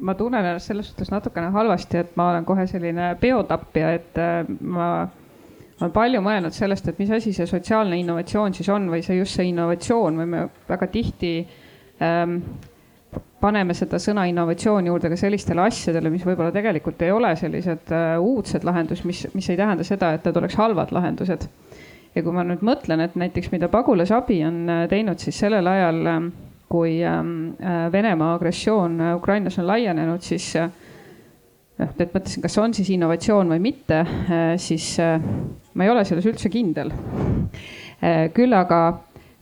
ma 0.00 0.14
tunnen 0.14 0.44
ennast 0.44 0.70
selles 0.70 0.90
suhtes 0.90 1.10
natukene 1.10 1.50
halvasti, 1.54 2.02
et 2.02 2.16
ma 2.16 2.30
olen 2.30 2.44
kohe 2.44 2.66
selline 2.68 3.14
peotapja, 3.20 3.92
et 3.96 4.18
äh, 4.20 4.48
ma 4.60 4.88
olen 5.80 5.92
palju 5.92 6.22
mõelnud 6.24 6.56
sellest, 6.56 6.88
et 6.88 6.98
mis 7.00 7.10
asi 7.12 7.32
see 7.36 7.48
sotsiaalne 7.48 7.98
innovatsioon 8.00 8.54
siis 8.56 8.68
on 8.72 8.88
või 8.92 9.02
see 9.04 9.18
just 9.18 9.36
see 9.36 9.50
innovatsioon 9.50 10.20
või 10.20 10.30
me 10.32 10.46
väga 10.68 10.88
tihti 10.92 11.32
ähm, 12.02 12.38
paneme 13.40 13.74
seda 13.76 13.98
sõna 14.00 14.24
innovatsioon 14.30 14.88
juurde 14.88 15.10
ka 15.12 15.18
sellistele 15.20 15.66
asjadele, 15.66 16.10
mis 16.12 16.24
võib-olla 16.24 16.52
tegelikult 16.54 17.02
ei 17.04 17.12
ole 17.12 17.34
sellised 17.36 17.92
äh, 17.92 18.16
uudsed 18.22 18.64
lahendused, 18.64 19.06
mis, 19.08 19.26
mis 19.36 19.50
ei 19.52 19.58
tähenda 19.60 19.84
seda, 19.86 20.14
et 20.16 20.24
need 20.26 20.40
oleks 20.40 20.56
halvad 20.60 20.94
lahendused. 20.96 21.46
ja 22.16 22.24
kui 22.24 22.32
ma 22.32 22.46
nüüd 22.48 22.64
mõtlen, 22.64 23.02
et 23.04 23.16
näiteks 23.18 23.52
mida 23.52 23.68
pagulasabi 23.72 24.40
on 24.48 24.62
äh, 24.72 24.84
teinud, 24.88 25.20
siis 25.20 25.38
sellel 25.44 25.68
ajal 25.68 26.00
äh, 26.12 26.20
kui 26.72 26.98
ähm, 27.04 27.52
äh, 27.60 27.86
Venemaa 27.92 28.34
agressioon 28.38 29.00
Ukrainas 29.14 29.58
on 29.60 29.68
laienenud, 29.68 30.24
siis 30.24 30.54
noh, 30.56 31.92
et 31.92 32.14
mõtlesin, 32.14 32.42
kas 32.42 32.56
on 32.62 32.74
siis 32.74 32.88
innovatsioon 32.96 33.52
või 33.52 33.60
mitte, 33.68 34.00
siis 34.56 34.94
ma 34.98 35.84
ei 35.84 35.92
ole 35.92 36.06
selles 36.08 36.24
üldse 36.26 36.48
kindel. 36.50 36.90
küll 38.32 38.56
aga 38.56 38.80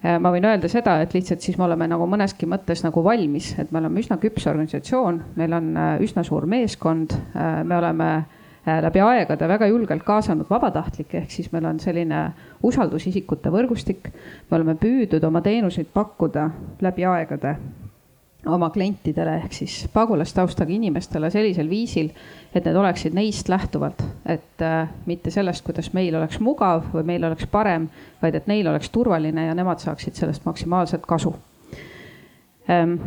ma 0.04 0.30
võin 0.34 0.44
öelda 0.44 0.68
seda, 0.68 0.98
et 1.00 1.14
lihtsalt 1.16 1.40
siis 1.40 1.56
me 1.56 1.64
oleme 1.64 1.86
nagu 1.88 2.04
mõneski 2.04 2.44
mõttes 2.50 2.82
nagu 2.84 3.00
valmis, 3.04 3.54
et 3.58 3.70
me 3.72 3.80
oleme 3.80 4.02
üsna 4.02 4.18
küps 4.20 4.44
organisatsioon, 4.50 5.22
meil 5.40 5.56
on 5.56 5.70
üsna 6.04 6.24
suur 6.26 6.44
meeskond, 6.50 7.14
me 7.34 7.78
oleme 7.78 8.10
Äh, 8.64 8.80
läbi 8.80 9.00
aegade 9.04 9.44
väga 9.48 9.66
julgelt 9.68 10.06
kaasanud 10.08 10.48
vabatahtlikke, 10.48 11.18
ehk 11.20 11.32
siis 11.34 11.50
meil 11.52 11.66
on 11.68 11.76
selline 11.82 12.20
usaldusisikute 12.64 13.50
võrgustik. 13.52 14.08
me 14.50 14.56
oleme 14.56 14.74
püüdnud 14.80 15.24
oma 15.28 15.42
teenuseid 15.44 15.90
pakkuda 15.92 16.46
läbi 16.80 17.04
aegade 17.04 17.58
oma 18.46 18.70
klientidele 18.70 19.36
ehk 19.42 19.52
siis 19.56 19.76
pagulastaustaga 19.92 20.72
inimestele 20.72 21.30
sellisel 21.30 21.68
viisil, 21.70 22.10
et 22.54 22.64
need 22.64 22.76
oleksid 22.76 23.16
neist 23.16 23.48
lähtuvalt, 23.48 24.02
et 24.26 24.62
äh, 24.62 24.88
mitte 25.06 25.32
sellest, 25.34 25.64
kuidas 25.66 25.92
meil 25.96 26.14
oleks 26.14 26.40
mugav 26.40 26.90
või 26.94 27.06
meil 27.14 27.24
oleks 27.24 27.46
parem, 27.50 27.88
vaid 28.22 28.34
et 28.38 28.50
neil 28.50 28.68
oleks 28.70 28.90
turvaline 28.94 29.48
ja 29.48 29.54
nemad 29.54 29.82
saaksid 29.82 30.18
sellest 30.18 30.44
maksimaalset 30.44 31.06
kasu. 31.06 31.34
Ähm, 32.70 32.98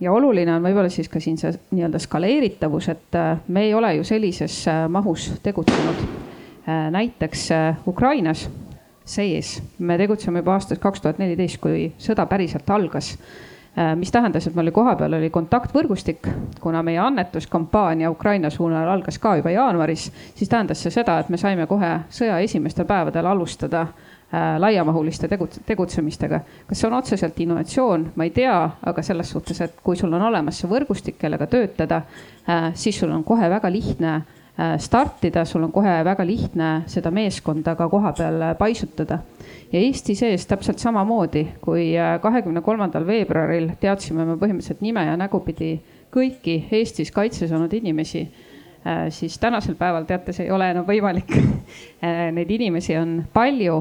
ja 0.00 0.12
oluline 0.12 0.54
on 0.54 0.64
võib-olla 0.64 0.90
siis 0.92 1.08
ka 1.08 1.20
siin 1.22 1.38
see 1.40 1.52
nii-öelda 1.70 2.00
skaleeritavus, 2.02 2.90
et 2.92 3.18
äh, 3.18 3.40
me 3.48 3.66
ei 3.68 3.74
ole 3.74 3.94
ju 3.98 4.06
sellises 4.06 4.62
äh, 4.68 4.84
mahus 4.92 5.30
tegutsenud. 5.42 6.06
Äh, 6.66 6.86
näiteks 6.92 7.48
Ukrainas 7.86 8.48
sees 9.06 9.60
me 9.78 9.96
tegutseme 9.98 10.42
juba 10.42 10.56
aastast 10.56 10.82
kaks 10.82 11.02
tuhat 11.02 11.20
neliteist, 11.22 11.60
kui 11.62 11.92
sõda 12.02 12.26
päriselt 12.26 12.70
algas 12.74 13.14
mis 13.96 14.10
tähendas, 14.12 14.46
et 14.46 14.54
meil 14.56 14.70
kohapeal 14.72 15.12
oli 15.18 15.28
kontaktvõrgustik, 15.30 16.28
kuna 16.60 16.80
meie 16.82 16.98
annetuskampaania 16.98 18.10
Ukraina 18.10 18.50
suunal 18.50 18.88
algas 18.88 19.18
ka 19.20 19.34
juba 19.36 19.52
jaanuaris, 19.52 20.06
siis 20.34 20.48
tähendas 20.48 20.80
see 20.82 20.94
seda, 20.94 21.18
et 21.20 21.28
me 21.28 21.36
saime 21.36 21.66
kohe 21.68 21.90
sõja 22.08 22.38
esimestel 22.44 22.88
päevadel 22.88 23.28
alustada 23.28 23.82
äh, 23.82 24.56
laiamahuliste 24.58 25.28
tegut-, 25.28 25.60
tegutsemistega. 25.66 26.40
kas 26.66 26.80
see 26.80 26.88
on 26.88 26.96
otseselt 26.96 27.40
innovatsioon, 27.40 28.12
ma 28.16 28.24
ei 28.24 28.32
tea, 28.32 28.56
aga 28.82 29.04
selles 29.04 29.30
suhtes, 29.30 29.60
et 29.60 29.76
kui 29.84 29.96
sul 29.96 30.12
on 30.12 30.24
olemas 30.30 30.62
see 30.62 30.72
võrgustik, 30.72 31.18
kellega 31.20 31.46
töötada, 31.46 32.02
äh, 32.48 32.70
siis 32.74 32.98
sul 33.00 33.12
on 33.12 33.24
kohe 33.24 33.50
väga 33.50 33.72
lihtne 33.72 34.20
startida, 34.80 35.44
sul 35.44 35.66
on 35.66 35.72
kohe 35.72 35.98
väga 36.04 36.24
lihtne 36.24 36.68
seda 36.88 37.10
meeskonda 37.12 37.74
ka 37.76 37.88
koha 37.92 38.12
peal 38.16 38.44
paisutada. 38.58 39.18
ja 39.72 39.78
Eesti 39.78 40.14
sees 40.14 40.46
täpselt 40.46 40.78
samamoodi, 40.78 41.46
kui 41.60 41.90
kahekümne 42.22 42.62
kolmandal 42.64 43.06
veebruaril 43.06 43.70
teadsime 43.80 44.24
me 44.24 44.38
põhimõtteliselt 44.40 44.80
nime 44.80 45.04
ja 45.04 45.16
nägupidi 45.16 45.74
kõiki 46.14 46.62
Eestis 46.72 47.12
kaitse 47.12 47.48
saanud 47.48 47.72
inimesi 47.72 48.24
Äh, 48.86 49.10
siis 49.10 49.38
tänasel 49.38 49.74
päeval 49.74 50.04
teate, 50.04 50.32
see 50.32 50.44
ei 50.46 50.50
ole 50.54 50.70
enam 50.70 50.86
võimalik. 50.86 51.34
Äh, 52.04 52.28
neid 52.30 52.50
inimesi 52.52 52.94
on 53.00 53.24
palju. 53.32 53.80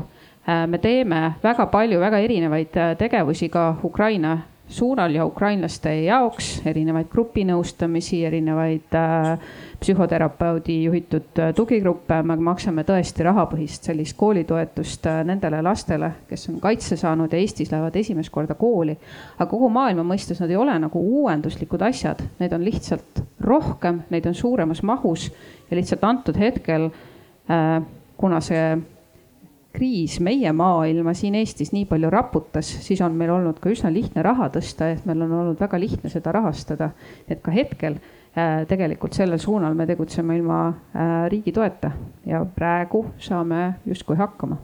Äh, 0.50 0.64
me 0.72 0.80
teeme 0.82 1.36
väga 1.44 1.66
palju 1.70 2.00
väga 2.00 2.18
erinevaid 2.24 2.78
tegevusi 2.98 3.50
ka 3.54 3.76
Ukraina 3.84 4.38
suunal 4.68 5.13
ja 5.13 5.26
ukrainlaste 5.26 5.91
jaoks, 6.05 6.61
erinevaid 6.66 7.07
grupinõustamisi, 7.11 8.24
erinevaid 8.26 8.95
psühhoterapeudi 9.80 10.78
juhitud 10.84 11.41
tugigruppe, 11.55 12.18
me 12.26 12.38
maksame 12.47 12.86
tõesti 12.88 13.26
rahapõhist 13.28 13.89
sellist 13.89 14.18
koolitoetust 14.18 15.05
nendele 15.28 15.61
lastele, 15.66 16.11
kes 16.30 16.49
on 16.49 16.59
kaitse 16.63 16.97
saanud 16.97 17.34
ja 17.34 17.39
Eestis 17.39 17.72
lähevad 17.72 17.95
esimest 18.01 18.34
korda 18.34 18.55
kooli. 18.57 18.97
aga 19.38 19.49
kogu 19.49 19.70
maailma 19.70 20.03
mõistes 20.03 20.41
nad 20.41 20.49
ei 20.49 20.57
ole 20.57 20.80
nagu 20.80 20.99
uuenduslikud 20.99 21.82
asjad, 21.82 22.24
need 22.39 22.53
on 22.53 22.66
lihtsalt 22.66 23.22
rohkem, 23.39 24.01
neid 24.09 24.26
on 24.26 24.34
suuremas 24.34 24.84
mahus. 24.84 25.32
Ja 25.70 25.78
lihtsalt 25.78 26.03
antud 26.03 26.38
hetkel, 26.38 26.89
äh, 27.49 27.82
kuna 28.18 28.41
see 28.41 28.78
kriis 29.76 30.20
meie 30.24 30.52
maailma 30.56 31.14
siin 31.18 31.36
Eestis 31.40 31.74
nii 31.76 31.86
palju 31.90 32.12
raputas, 32.14 32.68
siis 32.86 33.02
on 33.06 33.16
meil 33.18 33.34
olnud 33.36 33.60
ka 33.62 33.72
üsna 33.74 33.92
lihtne 33.94 34.24
raha 34.26 34.50
tõsta, 34.54 34.92
et 34.94 35.08
meil 35.08 35.26
on 35.26 35.34
olnud 35.42 35.60
väga 35.62 35.80
lihtne 35.82 36.12
seda 36.12 36.34
rahastada. 36.36 36.92
et 37.28 37.42
ka 37.44 37.52
hetkel 37.52 37.98
äh, 37.98 38.64
tegelikult 38.68 39.14
sellel 39.14 39.40
suunal 39.40 39.76
me 39.76 39.88
tegutseme 39.90 40.38
ilma 40.38 40.62
äh, 40.70 41.18
riigi 41.32 41.52
toeta 41.52 41.92
ja 42.26 42.46
praegu 42.46 43.06
saame 43.18 43.76
justkui 43.86 44.16
hakkama 44.16 44.58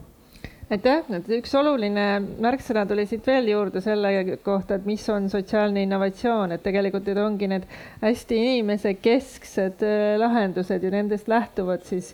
aitäh, 0.71 1.03
et 1.11 1.27
üks 1.35 1.51
oluline 1.59 2.05
märksõna 2.41 2.85
tuli 2.87 3.03
siit 3.09 3.25
veel 3.27 3.49
juurde 3.51 3.81
selle 3.83 4.37
kohta, 4.43 4.77
et 4.77 4.85
mis 4.87 5.03
on 5.11 5.27
sotsiaalne 5.31 5.83
innovatsioon, 5.83 6.55
et 6.55 6.63
tegelikult 6.63 7.09
need 7.09 7.19
ongi 7.19 7.49
need 7.51 7.65
hästi 8.03 8.39
inimesekesksed 8.45 9.83
äh, 9.87 10.05
lahendused 10.21 10.87
ja 10.87 10.93
nendest 10.93 11.27
lähtuvad 11.31 11.83
siis 11.87 12.13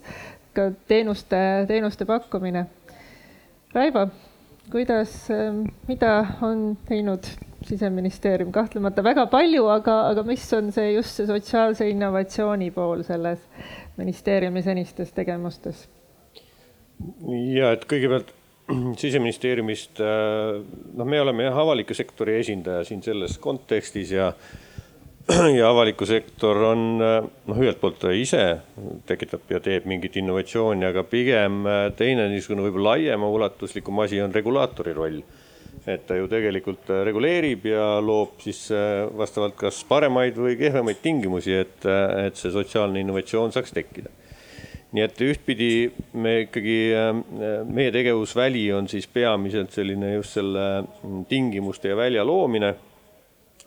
ka 0.57 0.71
teenuste, 0.89 1.37
teenuste 1.69 2.05
pakkumine. 2.09 2.65
Raivo, 3.77 4.07
kuidas, 4.71 5.11
äh, 5.29 5.51
mida 5.87 6.13
on 6.41 6.77
teinud 6.87 7.27
siseministeerium, 7.67 8.49
kahtlemata 8.55 9.03
väga 9.05 9.27
palju, 9.29 9.67
aga, 9.69 9.99
aga 10.13 10.23
mis 10.25 10.45
on 10.57 10.71
see 10.73 10.95
just 10.95 11.19
see 11.19 11.27
sotsiaalse 11.29 11.85
innovatsiooni 11.91 12.71
pool 12.73 13.03
selles 13.05 13.43
ministeeriumi 13.99 14.63
senistes 14.65 15.13
tegevustes? 15.13 15.85
ja 17.53 17.69
et 17.75 17.85
kõigepealt 17.85 18.33
siseministeeriumist, 19.03 20.01
äh, 20.01 20.57
noh, 20.97 21.05
me 21.05 21.21
oleme 21.21 21.45
jah, 21.45 21.61
avaliku 21.61 21.93
sektori 21.97 22.39
esindaja 22.41 22.87
siin 22.87 23.05
selles 23.05 23.37
kontekstis 23.43 24.15
ja, 24.15 24.31
ja 25.59 25.69
avaliku 25.69 26.07
sektor 26.07 26.59
on 26.69 26.83
äh, 27.03 27.17
noh, 27.49 27.57
ühelt 27.59 27.81
poolt 27.81 27.99
ta 27.99 28.13
ise 28.15 28.43
tekitab 29.09 29.49
ja 29.51 29.59
teeb 29.63 29.87
mingit 29.89 30.15
innovatsiooni, 30.21 30.85
aga 30.87 31.03
pigem 31.07 31.65
äh, 31.67 31.81
teine 31.99 32.29
niisugune 32.31 32.67
võib-olla 32.67 32.95
laiema 32.95 33.29
ulatuslikum 33.35 34.05
asi 34.05 34.21
on 34.23 34.35
regulaatori 34.35 34.95
roll. 34.95 35.19
et 35.87 36.03
ta 36.07 36.15
ju 36.17 36.25
tegelikult 36.27 36.89
reguleerib 37.05 37.65
ja 37.69 37.99
loob 38.03 38.41
siis 38.43 38.65
vastavalt 39.15 39.55
kas 39.55 39.83
paremaid 39.87 40.35
või 40.35 40.57
kehvemaid 40.59 40.99
tingimusi, 41.03 41.53
et, 41.53 41.85
et 42.25 42.35
see 42.35 42.51
sotsiaalne 42.51 42.99
innovatsioon 42.99 43.53
saaks 43.55 43.71
tekkida 43.75 44.11
nii 44.95 45.03
et 45.03 45.21
ühtpidi 45.21 45.71
me 46.17 46.33
ikkagi, 46.45 46.77
äh, 46.95 47.63
meie 47.67 47.91
tegevusväli 47.95 48.65
on 48.75 48.87
siis 48.91 49.07
peamiselt 49.11 49.73
selline 49.75 50.13
just 50.15 50.37
selle 50.37 50.67
mm, 50.81 51.25
tingimuste 51.29 51.91
ja 51.91 51.97
välja 51.99 52.23
loomine 52.27 52.73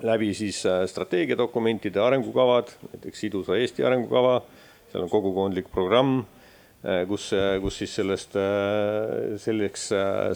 läbi 0.06 0.32
siis 0.36 0.62
äh, 0.68 0.84
strateegiadokumentide, 0.90 2.00
arengukavad, 2.02 2.72
näiteks 2.92 3.26
sidusa 3.26 3.58
Eesti 3.60 3.86
arengukava, 3.86 4.40
seal 4.92 5.04
on 5.06 5.12
kogukondlik 5.12 5.70
programm, 5.72 6.22
äh, 6.84 7.02
kus, 7.08 7.30
kus 7.64 7.82
siis 7.82 7.98
sellest, 8.00 8.38
selleks 9.44 9.90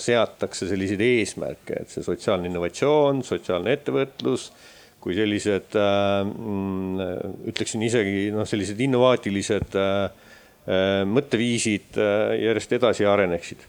seatakse 0.05 0.69
selliseid 0.71 1.03
eesmärke, 1.05 1.83
et 1.83 1.95
see 1.95 2.07
sotsiaalne 2.07 2.51
innovatsioon, 2.51 3.25
sotsiaalne 3.27 3.75
ettevõtlus, 3.79 4.51
kui 5.05 5.17
sellised, 5.17 5.75
mm, 5.77 7.49
ütleksin 7.53 7.83
isegi 7.85 8.31
noh, 8.33 8.47
sellised 8.49 8.79
innovaatilised 8.81 9.77
äh, 9.77 10.23
Äh, 10.65 11.03
mõtteviisid 11.05 11.99
äh, 12.01 12.39
järjest 12.41 12.71
edasi 12.73 13.05
areneksid. 13.05 13.67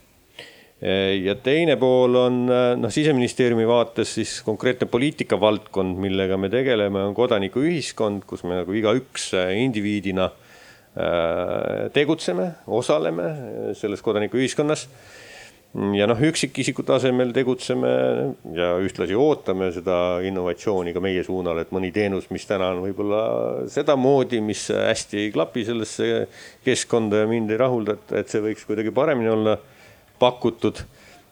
Äh, 0.82 1.16
ja 1.24 1.36
teine 1.40 1.78
pool 1.80 2.18
on 2.20 2.42
noh, 2.46 2.92
siseministeeriumi 2.92 3.64
vaates 3.68 4.16
siis 4.18 4.38
konkreetne 4.44 4.88
poliitikavaldkond, 4.92 5.96
millega 6.02 6.36
me 6.40 6.50
tegeleme, 6.52 7.04
on 7.08 7.14
kodanikuühiskond, 7.16 8.26
kus 8.28 8.44
me 8.44 8.60
nagu 8.62 8.76
igaüks 8.76 9.32
indiviidina 9.56 10.30
tegutseme, 11.92 12.46
osaleme 12.72 13.26
selles 13.76 14.00
kodanikuühiskonnas. 14.00 14.86
Ja 15.92 16.06
noh, 16.08 16.20
üksikisiku 16.24 16.86
tasemel 16.88 17.34
tegutseme 17.36 17.90
ja 18.56 18.70
ühtlasi 18.80 19.12
ootame 19.20 19.68
seda 19.74 20.22
innovatsiooni 20.24 20.94
ka 20.96 21.02
meie 21.04 21.20
suunal, 21.26 21.58
et 21.60 21.72
mõni 21.74 21.90
teenus, 21.92 22.30
mis 22.32 22.48
täna 22.48 22.70
on 22.72 22.80
võib-olla 22.86 23.20
sedamoodi, 23.68 24.40
mis 24.40 24.62
hästi 24.72 25.20
ei 25.26 25.34
klapi 25.34 25.66
sellesse 25.68 26.06
keskkonda 26.64 27.20
ja 27.20 27.28
mind 27.28 27.52
ei 27.52 27.60
rahulda, 27.60 27.98
et, 27.98 28.14
et 28.22 28.32
see 28.32 28.40
võiks 28.46 28.64
kuidagi 28.64 28.94
paremini 28.96 29.34
olla 29.34 29.58
pakutud. 30.18 30.84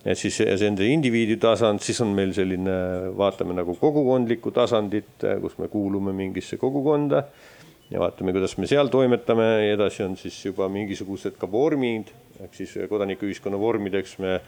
et 0.05 0.19
siis 0.21 0.37
see 0.37 0.57
nende 0.61 0.85
indiviidi 0.85 1.39
tasand, 1.41 1.81
siis 1.81 2.01
on 2.05 2.11
meil 2.13 2.35
selline, 2.37 2.75
vaatame 3.17 3.55
nagu 3.57 3.73
kogukondlikku 3.81 4.51
tasandit, 4.53 5.25
kus 5.41 5.57
me 5.59 5.71
kuulume 5.73 6.13
mingisse 6.13 6.59
kogukonda 6.61 7.23
ja 7.91 8.01
vaatame, 8.03 8.35
kuidas 8.37 8.59
me 8.59 8.69
seal 8.69 8.93
toimetame 8.93 9.47
ja 9.65 9.79
edasi 9.79 10.05
on 10.05 10.19
siis 10.21 10.37
juba 10.45 10.69
mingisugused 10.69 11.39
ka 11.41 11.49
vormid 11.51 12.13
ehk 12.43 12.57
siis 12.57 12.73
kodanikuühiskonna 12.91 13.59
vormideks 13.61 14.17
me, 14.23 14.39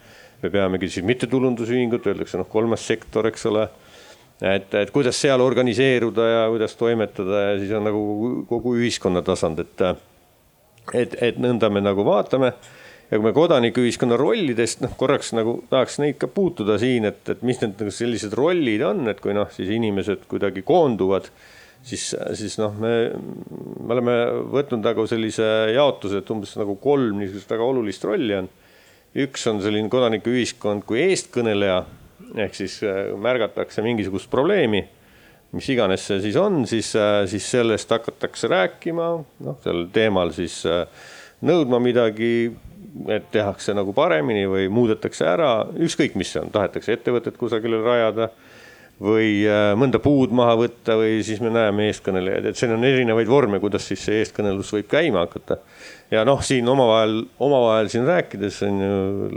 me 0.41 0.49
peamegi 0.51 0.89
siis 0.91 1.05
mittetulundusühingut, 1.07 2.07
öeldakse 2.09 2.39
noh, 2.39 2.49
kolmas 2.51 2.83
sektor, 2.87 3.27
eks 3.29 3.45
ole. 3.49 3.67
et, 4.41 4.73
et 4.81 4.91
kuidas 4.93 5.19
seal 5.21 5.41
organiseeruda 5.41 6.27
ja 6.27 6.41
kuidas 6.51 6.75
toimetada 6.79 7.43
ja 7.45 7.53
siis 7.61 7.71
on 7.77 7.87
nagu 7.87 8.01
kogu 8.49 8.75
ühiskonna 8.77 9.23
tasand, 9.25 9.63
et, 9.63 9.85
et, 10.93 11.15
et 11.31 11.39
nõnda 11.41 11.71
me 11.73 11.83
nagu 11.85 12.05
vaatame 12.05 12.51
ja 13.07 13.17
kui 13.17 13.25
me 13.25 13.33
kodanikuühiskonna 13.35 14.17
rollidest 14.19 14.81
noh, 14.83 14.95
korraks 14.99 15.33
nagu 15.37 15.59
tahaks 15.71 15.99
neid 16.03 16.17
ka 16.21 16.29
puutuda 16.31 16.79
siin, 16.81 17.07
et, 17.09 17.21
et 17.31 17.45
mis 17.47 17.61
need 17.61 17.77
nagu 17.79 17.93
sellised 17.93 18.35
rollid 18.37 18.83
on, 18.87 19.05
et 19.11 19.21
kui 19.23 19.35
noh, 19.37 19.47
siis 19.53 19.71
inimesed 19.73 20.27
kuidagi 20.31 20.65
koonduvad 20.67 21.29
siis, 21.87 22.09
siis 22.39 22.57
noh, 22.61 22.75
me, 22.81 22.93
me 23.13 23.95
oleme 23.95 24.17
võtnud 24.53 24.83
nagu 24.85 25.05
sellise 25.09 25.47
jaotuse, 25.75 26.21
et 26.21 26.33
umbes 26.33 26.55
nagu 26.59 26.75
kolm 26.81 27.21
niisugust 27.21 27.51
väga 27.51 27.67
olulist 27.67 28.03
rolli 28.07 28.35
on. 28.41 28.49
üks 29.17 29.47
on 29.49 29.61
selline 29.63 29.89
kodanikuühiskond 29.89 30.83
kui 30.85 30.99
eestkõneleja 31.07 31.79
ehk 32.35 32.55
siis 32.57 32.79
äh, 32.85 33.13
märgatakse 33.17 33.83
mingisugust 33.85 34.29
probleemi, 34.31 34.83
mis 35.55 35.69
iganes 35.71 36.03
see 36.09 36.19
siis 36.25 36.37
on, 36.39 36.65
siis, 36.69 36.91
äh, 36.99 37.23
siis 37.29 37.47
sellest 37.51 37.91
hakatakse 37.93 38.49
rääkima, 38.51 39.07
noh, 39.47 39.59
sel 39.63 39.85
teemal 39.93 40.33
siis 40.35 40.59
äh, 40.67 40.83
nõudma 41.47 41.79
midagi, 41.83 42.51
et 43.13 43.29
tehakse 43.31 43.75
nagu 43.77 43.93
paremini 43.95 44.45
või 44.49 44.67
muudetakse 44.73 45.27
ära, 45.29 45.51
ükskõik, 45.77 46.17
mis 46.19 46.33
see 46.33 46.41
on, 46.43 46.51
tahetakse 46.53 46.97
ettevõtet 46.97 47.37
kusagile 47.39 47.81
rajada 47.83 48.31
või 49.03 49.45
äh, 49.45 49.71
mõnda 49.77 49.99
puud 50.01 50.33
maha 50.35 50.55
võtta 50.57 50.97
või 50.97 51.19
siis 51.25 51.41
me 51.43 51.51
näeme 51.53 51.87
eestkõnelejaid, 51.91 52.49
et 52.49 52.57
siin 52.57 52.73
on 52.73 52.85
erinevaid 52.87 53.29
vorme, 53.29 53.59
kuidas 53.61 53.85
siis 53.85 54.01
see 54.07 54.23
eestkõnelus 54.23 54.73
võib 54.73 54.87
käima 54.89 55.25
hakata. 55.25 55.59
ja 56.11 56.23
noh, 56.25 56.41
siin 56.43 56.67
omavahel, 56.69 57.19
omavahel 57.39 57.91
siin 57.93 58.07
rääkides 58.09 58.61
on 58.65 58.79
ju 58.81 58.95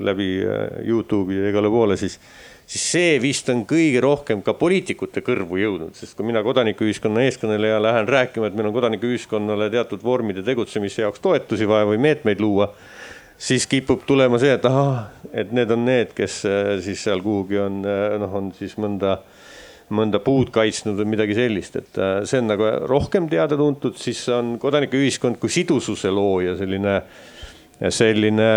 läbi 0.09 0.30
äh, 0.47 0.86
Youtube'i 0.88 1.43
ja 1.43 1.51
igale 1.53 1.68
poole, 1.72 1.99
siis, 2.01 2.16
siis 2.64 2.86
see 2.95 3.18
vist 3.20 3.53
on 3.53 3.66
kõige 3.68 4.01
rohkem 4.01 4.41
ka 4.47 4.55
poliitikute 4.57 5.20
kõrvu 5.26 5.61
jõudnud, 5.61 5.93
sest 5.99 6.16
kui 6.16 6.30
mina 6.30 6.41
kodanikuühiskonna 6.47 7.26
eeskõneleja 7.28 7.82
lähen 7.84 8.09
rääkima, 8.09 8.49
et 8.49 8.57
meil 8.57 8.70
on 8.70 8.78
kodanikuühiskonnale 8.78 9.68
teatud 9.76 10.01
vormide 10.05 10.47
tegutsemise 10.47 11.05
jaoks 11.05 11.20
toetusi 11.20 11.68
vaja 11.68 11.91
või 11.93 12.01
meetmeid 12.01 12.41
luua 12.41 12.72
siis 13.41 13.64
kipub 13.66 14.05
tulema 14.07 14.38
see, 14.38 14.53
et 14.53 14.64
ahah, 14.68 15.09
et 15.32 15.53
need 15.57 15.70
on 15.72 15.84
need, 15.88 16.14
kes 16.16 16.43
äh, 16.49 16.74
siis 16.84 17.05
seal 17.09 17.22
kuhugi 17.24 17.59
on, 17.62 17.82
noh, 17.82 18.34
on 18.36 18.53
siis 18.57 18.76
mõnda 18.80 19.16
äh, 19.16 19.38
mõnda 19.95 20.20
puud 20.22 20.51
kaitsnud 20.55 20.99
või 21.01 21.14
midagi 21.16 21.34
sellist, 21.36 21.76
et 21.80 21.99
äh, 21.99 22.22
see 22.28 22.41
on 22.43 22.51
nagu 22.53 22.66
rohkem 22.88 23.26
teada-tuntud, 23.30 23.99
siis 23.99 24.22
on 24.34 24.55
kodanikuühiskond 24.62 25.41
kui 25.43 25.53
sidususe 25.53 26.12
looja 26.14 26.57
selline, 26.59 26.97
selline, 27.91 28.51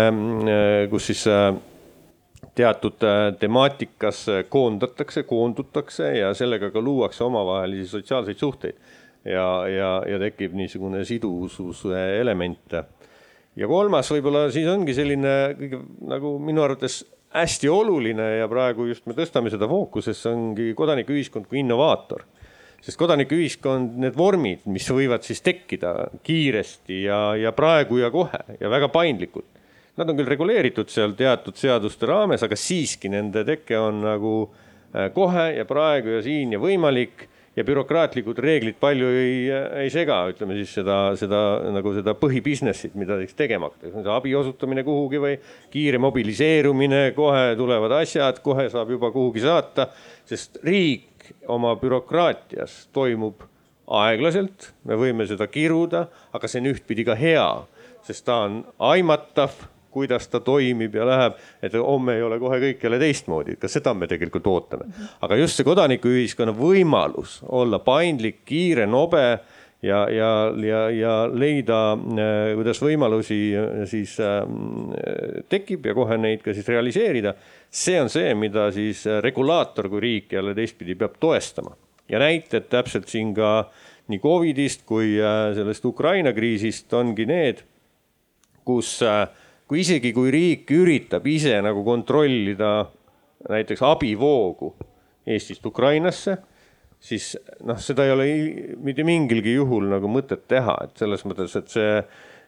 äh, 0.54 0.74
kus 0.92 1.10
siis 1.10 1.24
äh, 1.30 1.48
teatud 2.54 3.02
temaatikasse 3.40 4.44
koondatakse, 4.48 5.24
koondutakse 5.26 6.12
ja 6.20 6.28
sellega 6.38 6.70
ka 6.70 6.82
luuakse 6.82 7.24
omavahelisi 7.26 7.88
sotsiaalseid 7.96 8.38
suhteid. 8.38 8.76
ja, 9.24 9.66
ja, 9.68 9.90
ja 10.06 10.18
tekib 10.20 10.54
niisugune 10.54 11.04
sidususe 11.04 12.04
element. 12.20 12.76
Ja 13.56 13.68
kolmas 13.70 14.10
võib-olla 14.12 14.48
siis 14.54 14.68
ongi 14.70 14.94
selline 14.96 15.34
kõige 15.58 15.80
nagu 16.10 16.36
minu 16.42 16.64
arvates 16.64 17.02
hästi 17.34 17.70
oluline 17.70 18.28
ja 18.38 18.48
praegu 18.50 18.86
just 18.86 19.06
me 19.10 19.16
tõstame 19.16 19.50
seda 19.50 19.68
fookusesse, 19.70 20.30
ongi 20.30 20.72
kodanikuühiskond 20.78 21.48
kui 21.50 21.62
innovaator 21.64 22.26
sest 22.84 23.00
kodanikuühiskond, 23.00 23.96
need 24.02 24.16
vormid, 24.16 24.64
mis 24.68 24.86
võivad 24.92 25.24
siis 25.24 25.40
tekkida 25.44 25.94
kiiresti 26.24 27.04
ja, 27.06 27.20
ja 27.40 27.54
praegu 27.56 28.00
ja 28.02 28.10
kohe 28.12 28.42
ja 28.60 28.70
väga 28.72 28.90
paindlikult. 28.92 29.48
Nad 29.96 30.10
on 30.10 30.18
küll 30.18 30.28
reguleeritud 30.28 30.90
seal 30.92 31.14
teatud 31.16 31.56
seaduste 31.56 32.08
raames, 32.10 32.42
aga 32.44 32.58
siiski 32.58 33.08
nende 33.12 33.44
teke 33.46 33.78
on 33.78 34.02
nagu 34.04 34.34
äh, 34.50 35.08
kohe 35.14 35.46
ja 35.54 35.64
praegu 35.68 36.18
ja 36.18 36.24
siin 36.26 36.52
ja 36.56 36.60
võimalik 36.60 37.28
ja 37.56 37.64
bürokraatlikud 37.66 38.38
reeglid 38.42 38.78
palju 38.82 39.08
ei, 39.14 39.36
ei 39.84 39.90
sega, 39.92 40.20
ütleme 40.32 40.56
siis 40.58 40.74
seda, 40.80 40.98
seda 41.18 41.40
nagu 41.74 41.94
seda 41.96 42.16
põhibusiness'it, 42.18 42.96
mida 42.98 43.18
siis 43.22 43.36
tegema 43.38 43.70
hakatakse, 43.70 44.04
abi 44.14 44.34
osutamine 44.38 44.84
kuhugi 44.86 45.22
või 45.22 45.34
kiire 45.72 46.00
mobiliseerumine, 46.02 47.06
kohe 47.16 47.54
tulevad 47.58 47.94
asjad, 48.00 48.40
kohe 48.44 48.66
saab 48.72 48.90
juba 48.96 49.12
kuhugi 49.14 49.44
saata, 49.44 49.88
sest 50.28 50.58
riik 50.66 51.30
oma 51.50 51.74
bürokraatias 51.80 52.84
toimub 52.94 53.46
aeglaselt, 53.84 54.72
me 54.88 54.96
võime 54.98 55.26
seda 55.28 55.46
kiruda, 55.50 56.08
aga 56.34 56.50
see 56.50 56.62
on 56.62 56.72
ühtpidi 56.72 57.04
ka 57.06 57.16
hea, 57.18 57.46
sest 58.04 58.26
ta 58.26 58.44
on 58.48 58.62
aimatav 58.82 59.54
kuidas 59.94 60.28
ta 60.28 60.42
toimib 60.44 60.94
ja 60.98 61.06
läheb, 61.08 61.40
et 61.62 61.74
homme 61.78 62.18
ei 62.18 62.22
ole 62.26 62.38
kohe 62.42 62.60
kõik 62.68 62.82
jälle 62.84 63.00
teistmoodi, 63.02 63.58
ka 63.60 63.70
seda 63.70 63.94
me 63.94 64.08
tegelikult 64.10 64.46
ootame. 64.50 64.90
aga 65.22 65.38
just 65.38 65.58
see 65.58 65.66
kodanikuühiskonna 65.66 66.54
võimalus 66.58 67.40
olla 67.48 67.78
paindlik, 67.78 68.42
kiire, 68.44 68.86
nobe 68.90 69.24
ja, 69.84 70.04
ja, 70.10 70.30
ja, 70.56 70.80
ja 70.90 71.14
leida, 71.30 71.80
äh, 71.94 72.52
kuidas 72.58 72.80
võimalusi 72.82 73.38
äh, 73.58 73.84
siis 73.90 74.16
äh, 74.22 74.42
tekib 75.52 75.86
ja 75.86 75.94
kohe 75.96 76.18
neid 76.20 76.44
ka 76.44 76.54
siis 76.56 76.68
realiseerida. 76.72 77.34
see 77.70 78.00
on 78.00 78.10
see, 78.10 78.34
mida 78.38 78.70
siis 78.72 79.04
regulaator 79.22 79.88
kui 79.90 80.00
riik 80.00 80.32
jälle 80.32 80.54
teistpidi 80.54 80.94
peab 80.94 81.18
toestama 81.20 81.76
ja 82.08 82.20
näited 82.22 82.68
täpselt 82.70 83.08
siin 83.08 83.34
ka 83.34 83.70
nii 84.08 84.20
Covidist 84.20 84.84
kui 84.86 85.16
sellest 85.56 85.84
Ukraina 85.88 86.32
kriisist 86.36 86.92
ongi 86.92 87.24
need, 87.26 87.62
kus 88.64 88.98
äh, 89.04 89.26
kui 89.68 89.80
isegi, 89.80 90.12
kui 90.16 90.32
riik 90.34 90.70
üritab 90.74 91.26
ise 91.30 91.56
nagu 91.64 91.84
kontrollida 91.86 92.74
näiteks 93.50 93.82
abivoogu 93.84 94.74
Eestist 95.24 95.64
Ukrainasse, 95.66 96.36
siis 97.00 97.32
noh, 97.64 97.78
seda 97.80 98.04
ei 98.04 98.12
ole 98.12 98.28
mitte 98.84 99.04
mingilgi 99.06 99.54
juhul 99.56 99.88
nagu 99.92 100.08
mõtet 100.12 100.44
teha, 100.48 100.76
et 100.84 101.00
selles 101.00 101.24
mõttes, 101.24 101.56
et 101.56 101.72
see 101.72 101.96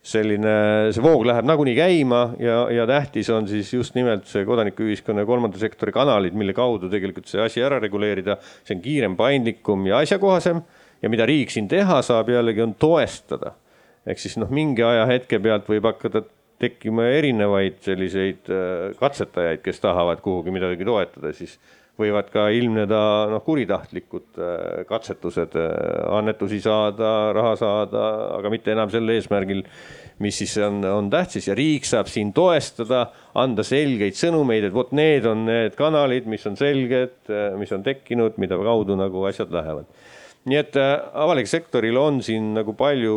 selline, 0.06 0.52
see 0.94 1.02
voog 1.02 1.24
läheb 1.26 1.46
nagunii 1.48 1.74
käima 1.74 2.20
ja, 2.38 2.60
ja 2.70 2.84
tähtis 2.86 3.30
on 3.34 3.48
siis 3.50 3.72
just 3.74 3.96
nimelt 3.98 4.28
see 4.30 4.44
kodanikuühiskonna 4.46 5.24
ja 5.24 5.28
kolmanda 5.28 5.58
sektori 5.58 5.94
kanalid, 5.94 6.36
mille 6.38 6.54
kaudu 6.56 6.90
tegelikult 6.92 7.26
see 7.30 7.42
asi 7.42 7.64
ära 7.64 7.80
reguleerida. 7.82 8.36
see 8.62 8.76
on 8.76 8.84
kiirem, 8.84 9.16
paindlikum 9.18 9.88
ja 9.88 10.04
asjakohasem 10.04 10.62
ja 11.02 11.10
mida 11.10 11.26
riik 11.26 11.50
siin 11.50 11.66
teha 11.68 11.98
saab 12.06 12.30
jällegi 12.30 12.62
on 12.62 12.76
toestada. 12.78 13.56
ehk 14.06 14.22
siis 14.22 14.36
noh, 14.38 14.52
mingi 14.52 14.84
ajahetke 14.86 15.40
pealt 15.42 15.66
võib 15.72 15.88
hakata 15.90 16.22
tekkima 16.62 17.10
erinevaid 17.18 17.80
selliseid 17.84 18.52
äh, 18.52 18.92
katsetajaid, 19.00 19.62
kes 19.64 19.82
tahavad 19.82 20.22
kuhugi 20.24 20.54
midagi 20.54 20.86
toetada, 20.88 21.32
siis 21.36 21.58
võivad 21.96 22.28
ka 22.32 22.46
ilmneda 22.52 23.00
noh, 23.32 23.42
kuritahtlikud 23.44 24.40
äh, 24.40 24.80
katsetused 24.88 25.56
äh, 25.60 25.68
annetusi 26.16 26.60
saada, 26.64 27.12
raha 27.36 27.54
saada, 27.60 28.06
aga 28.38 28.52
mitte 28.52 28.72
enam 28.72 28.92
sel 28.92 29.08
eesmärgil, 29.12 29.62
mis 30.24 30.40
siis 30.40 30.56
on, 30.64 30.80
on 30.88 31.12
tähtis. 31.12 31.50
Ja 31.50 31.56
riik 31.56 31.88
saab 31.88 32.08
siin 32.12 32.32
toestada, 32.36 33.06
anda 33.36 33.64
selgeid 33.66 34.16
sõnumeid, 34.16 34.68
et 34.68 34.76
vot 34.76 34.92
need 34.96 35.28
on 35.28 35.44
need 35.48 35.76
kanalid, 35.76 36.28
mis 36.30 36.44
on 36.48 36.56
selged, 36.56 37.18
mis 37.60 37.72
on 37.76 37.84
tekkinud, 37.84 38.40
mida 38.40 38.56
kaudu 38.60 38.96
nagu 38.96 39.28
asjad 39.28 39.52
lähevad. 39.52 39.88
Nii 40.46 40.60
et 40.60 40.76
avalik 40.78 41.48
sektoril 41.50 41.96
on 41.98 42.20
siin 42.22 42.52
nagu 42.54 42.72
palju, 42.78 43.16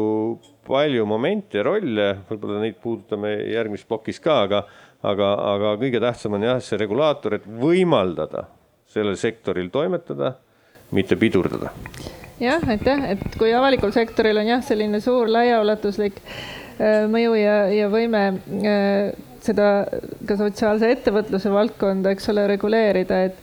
palju 0.69 1.07
momente 1.09 1.63
rolle, 1.65 2.11
võib-olla 2.29 2.61
neid 2.63 2.77
puudutame 2.83 3.33
järgmises 3.49 3.87
plokis 3.89 4.21
ka, 4.23 4.43
aga, 4.45 4.63
aga, 5.01 5.33
aga 5.55 5.73
kõige 5.81 6.01
tähtsam 6.03 6.37
on 6.37 6.45
jah, 6.45 6.61
see 6.63 6.79
regulaator, 6.79 7.39
et 7.39 7.49
võimaldada 7.49 8.45
sellel 8.89 9.17
sektoril 9.19 9.69
toimetada, 9.73 10.35
mitte 10.95 11.17
pidurdada. 11.19 11.73
jah, 12.41 12.63
aitäh, 12.69 13.09
et 13.15 13.39
kui 13.39 13.53
avalikul 13.53 13.93
sektoril 13.95 14.41
on 14.41 14.53
jah, 14.53 14.61
selline 14.65 15.01
suur 15.03 15.29
laiaulatuslik 15.29 16.21
äh, 16.21 17.05
mõju 17.09 17.33
ja, 17.37 17.57
ja 17.73 17.89
võime 17.91 18.23
äh, 18.37 19.09
seda 19.43 19.67
ka 20.27 20.37
sotsiaalse 20.39 20.89
ettevõtluse 20.93 21.51
valdkonda, 21.53 22.13
eks 22.13 22.29
ole, 22.33 22.45
reguleerida, 22.51 23.21
et, 23.29 23.37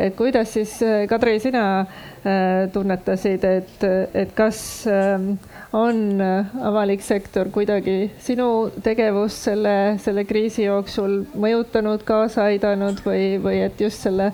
et 0.00 0.16
kuidas 0.16 0.52
siis, 0.56 0.74
Kadri, 1.10 1.38
sina 1.42 1.64
äh, 1.80 2.70
tunnetasid, 2.72 3.44
et, 3.44 3.86
et 4.24 4.32
kas 4.36 4.62
äh, 4.90 5.28
on 5.72 6.20
avalik 6.62 7.00
sektor 7.00 7.48
kuidagi 7.48 8.10
sinu 8.20 8.70
tegevust 8.84 9.48
selle, 9.48 9.96
selle 10.02 10.24
kriisi 10.28 10.66
jooksul 10.66 11.22
mõjutanud, 11.32 12.04
kaasa 12.04 12.50
aidanud 12.50 13.00
või, 13.06 13.38
või 13.40 13.62
et 13.64 13.80
just 13.80 14.04
selle 14.04 14.32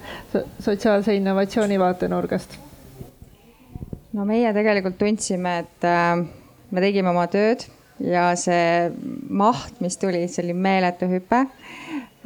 sotsiaalse 0.58 1.14
innovatsiooni 1.14 1.78
vaatenurgast? 1.78 2.58
no 4.12 4.24
meie 4.26 4.50
tegelikult 4.56 4.98
tundsime, 4.98 5.58
et 5.62 5.86
äh, 5.86 6.22
me 6.70 6.82
tegime 6.82 7.12
oma 7.12 7.26
tööd 7.30 7.68
ja 8.02 8.30
see 8.38 8.90
maht, 9.28 9.80
mis 9.82 9.98
tuli, 9.98 10.24
see 10.30 10.44
oli 10.46 10.54
meeletu 10.54 11.08
hüpe. 11.10 11.44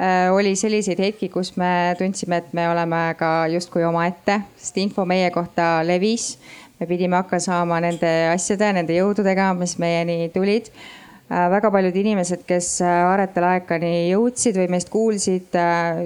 Äh, 0.01 0.29
oli 0.33 0.55
selliseid 0.57 0.99
hetki, 1.01 1.29
kus 1.33 1.53
me 1.57 1.93
tundsime, 1.99 2.41
et 2.41 2.53
me 2.53 2.67
oleme 2.69 3.01
ka 3.19 3.45
justkui 3.53 3.85
omaette, 3.85 4.39
sest 4.57 4.77
info 4.81 5.05
meie 5.09 5.29
kohta 5.33 5.81
levis. 5.85 6.33
Me 6.79 6.87
pidime 6.89 7.19
hakkama 7.19 7.39
saama 7.43 7.79
nende 7.83 8.11
asjade, 8.33 8.71
nende 8.75 8.97
jõududega, 8.97 9.51
mis 9.57 9.77
meieni 9.81 10.29
tulid. 10.33 10.69
Äh, 11.29 11.47
väga 11.53 11.71
paljud 11.71 11.95
inimesed, 12.03 12.45
kes 12.49 12.75
Aretel 12.87 13.47
Aekani 13.49 14.09
jõudsid 14.11 14.59
või 14.59 14.69
meist 14.75 14.91
kuulsid, 14.93 15.55
äh, 15.55 16.03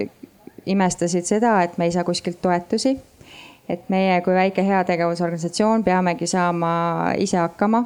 imestasid 0.68 1.28
seda, 1.28 1.58
et 1.64 1.78
me 1.78 1.88
ei 1.88 1.94
saa 1.96 2.04
kuskilt 2.04 2.42
toetusi 2.42 2.98
et 3.68 3.84
meie 3.92 4.14
kui 4.24 4.32
väike 4.32 4.62
heategevusorganisatsioon 4.64 5.82
peamegi 5.84 6.24
saama 6.30 6.70
ise 7.20 7.36
hakkama 7.36 7.82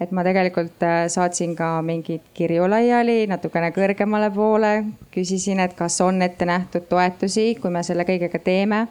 et 0.00 0.12
ma 0.14 0.22
tegelikult 0.26 0.82
äh, 0.86 1.06
saatsin 1.10 1.54
ka 1.58 1.78
mingeid 1.82 2.30
kirju 2.34 2.68
laiali 2.70 3.26
natukene 3.30 3.72
kõrgemale 3.74 4.30
poole, 4.34 4.72
küsisin, 5.14 5.62
et 5.62 5.74
kas 5.78 5.98
on 6.04 6.22
ette 6.22 6.46
nähtud 6.46 6.86
toetusi, 6.90 7.50
kui 7.58 7.72
me 7.74 7.82
selle 7.86 8.06
kõigega 8.08 8.40
teeme. 8.42 8.86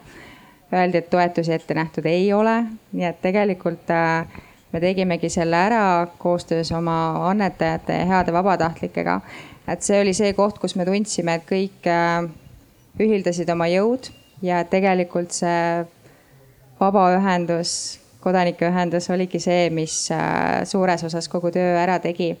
Öeldi, 0.72 0.98
et 0.98 1.10
toetusi 1.10 1.52
ette 1.52 1.74
nähtud 1.74 2.04
ei 2.06 2.32
ole, 2.32 2.58
nii 2.92 3.06
et 3.08 3.20
tegelikult 3.24 3.88
äh, 3.94 4.40
me 4.72 4.80
tegimegi 4.80 5.30
selle 5.32 5.56
ära 5.56 6.06
koostöös 6.18 6.72
oma 6.76 6.96
annetajate 7.30 7.92
ja 7.92 8.08
heade 8.10 8.32
vabatahtlikega. 8.32 9.20
et 9.68 9.82
see 9.82 10.00
oli 10.00 10.12
see 10.14 10.32
koht, 10.32 10.58
kus 10.58 10.76
me 10.76 10.84
tundsime, 10.84 11.34
et 11.34 11.46
kõik 11.48 11.88
äh, 11.88 12.28
ühildasid 13.00 13.48
oma 13.52 13.68
jõud 13.72 14.10
ja 14.42 14.64
tegelikult 14.64 15.32
see 15.32 15.86
vabaühendus 16.80 17.72
kodanikuühendus 18.20 19.10
oligi 19.14 19.40
see, 19.40 19.68
mis 19.70 19.94
äh, 20.12 20.64
suures 20.68 21.04
osas 21.06 21.28
kogu 21.30 21.52
töö 21.54 21.76
ära 21.78 21.98
tegi. 22.02 22.34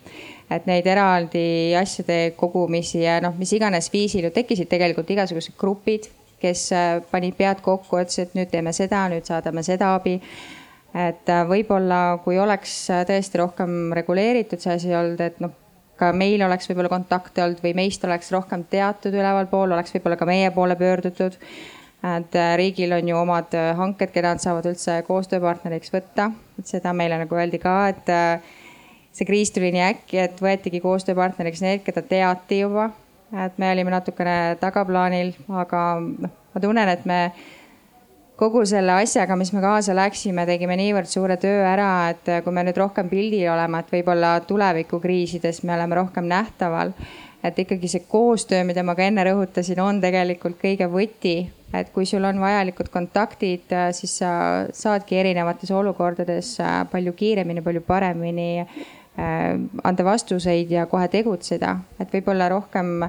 et 0.50 0.64
neid 0.66 0.86
eraldi 0.88 1.74
asjade 1.76 2.32
kogumisi 2.36 3.02
ja 3.02 3.18
noh, 3.20 3.34
mis 3.36 3.52
iganes 3.52 3.90
viisil 3.92 4.24
ju 4.24 4.30
tekkisid 4.32 4.68
tegelikult 4.68 5.10
igasugused 5.12 5.56
grupid, 5.60 6.08
kes 6.42 6.68
äh, 6.72 6.90
panid 7.10 7.36
pead 7.38 7.62
kokku, 7.64 8.00
ütlesid, 8.00 8.30
et 8.30 8.38
nüüd 8.38 8.52
teeme 8.52 8.72
seda, 8.76 9.06
nüüd 9.12 9.26
saadame 9.28 9.64
seda 9.66 9.94
abi. 9.98 10.18
Et 10.98 11.32
äh, 11.32 11.46
võib-olla, 11.48 12.18
kui 12.24 12.38
oleks 12.40 12.74
tõesti 13.08 13.40
rohkem 13.42 13.94
reguleeritud 13.96 14.62
see 14.62 14.76
asi 14.78 14.94
olnud, 14.96 15.20
et 15.20 15.40
noh, 15.44 15.54
ka 15.98 16.12
meil 16.14 16.42
oleks 16.46 16.70
võib-olla 16.70 16.92
kontakte 16.92 17.42
olnud 17.44 17.64
või 17.64 17.74
meist 17.76 18.04
oleks 18.06 18.30
rohkem 18.34 18.64
teatud 18.70 19.14
ülevalpool, 19.14 19.74
oleks 19.74 19.94
võib-olla 19.96 20.18
ka 20.20 20.28
meie 20.28 20.52
poole 20.54 20.78
pöördutud. 20.78 21.36
Et 21.98 22.36
äh, 22.38 22.52
riigil 22.60 22.94
on 22.94 23.08
ju 23.10 23.16
omad 23.18 23.54
äh, 23.58 23.72
hanked, 23.74 24.12
keda 24.14 24.36
nad 24.36 24.42
saavad 24.42 24.68
üldse 24.70 25.00
koostööpartneriks 25.08 25.90
võtta, 25.90 26.28
et 26.60 26.70
seda 26.70 26.92
meile 26.94 27.18
nagu 27.18 27.34
öeldi 27.34 27.58
ka, 27.58 27.74
et 27.90 28.12
äh, 28.14 28.52
see 29.10 29.26
kriis 29.26 29.50
tuli 29.50 29.72
nii 29.74 29.82
äkki, 29.88 30.20
et 30.22 30.38
võetigi 30.42 30.78
koostööpartneriks 30.84 31.64
need, 31.64 31.82
keda 31.86 32.04
teati 32.06 32.60
juba. 32.62 32.92
Et 33.32 33.58
me 33.60 33.70
olime 33.72 33.92
natukene 33.92 34.56
tagaplaanil, 34.60 35.34
aga 35.48 35.84
noh, 36.00 36.34
ma 36.54 36.62
tunnen, 36.62 36.88
et 36.88 37.06
me 37.08 37.20
kogu 38.38 38.62
selle 38.70 38.94
asjaga, 39.02 39.34
mis 39.36 39.50
me 39.52 39.60
kaasa 39.60 39.96
läksime, 39.98 40.44
tegime 40.46 40.76
niivõrd 40.78 41.10
suure 41.10 41.36
töö 41.42 41.64
ära, 41.66 42.10
et 42.12 42.28
kui 42.44 42.54
me 42.54 42.62
nüüd 42.64 42.78
rohkem 42.78 43.10
pildil 43.10 43.48
oleme, 43.50 43.82
et 43.82 43.96
võib-olla 43.96 44.36
tulevikukriisides 44.46 45.64
me 45.66 45.74
oleme 45.74 45.98
rohkem 45.98 46.28
nähtaval 46.30 46.94
et 47.44 47.58
ikkagi 47.58 47.88
see 47.90 48.04
koostöö, 48.08 48.64
mida 48.66 48.82
ma 48.82 48.96
ka 48.98 49.06
enne 49.06 49.24
rõhutasin, 49.28 49.78
on 49.82 50.00
tegelikult 50.02 50.58
kõige 50.60 50.88
võti, 50.90 51.36
et 51.74 51.90
kui 51.94 52.06
sul 52.08 52.24
on 52.26 52.40
vajalikud 52.42 52.90
kontaktid, 52.92 53.70
siis 53.94 54.18
sa 54.22 54.30
saadki 54.74 55.18
erinevates 55.20 55.70
olukordades 55.74 56.56
palju 56.90 57.14
kiiremini, 57.18 57.62
palju 57.64 57.84
paremini 57.86 58.50
anda 59.18 60.04
vastuseid 60.06 60.70
ja 60.70 60.86
kohe 60.86 61.08
tegutseda, 61.10 61.76
et 62.00 62.12
võib-olla 62.14 62.48
rohkem, 62.52 63.02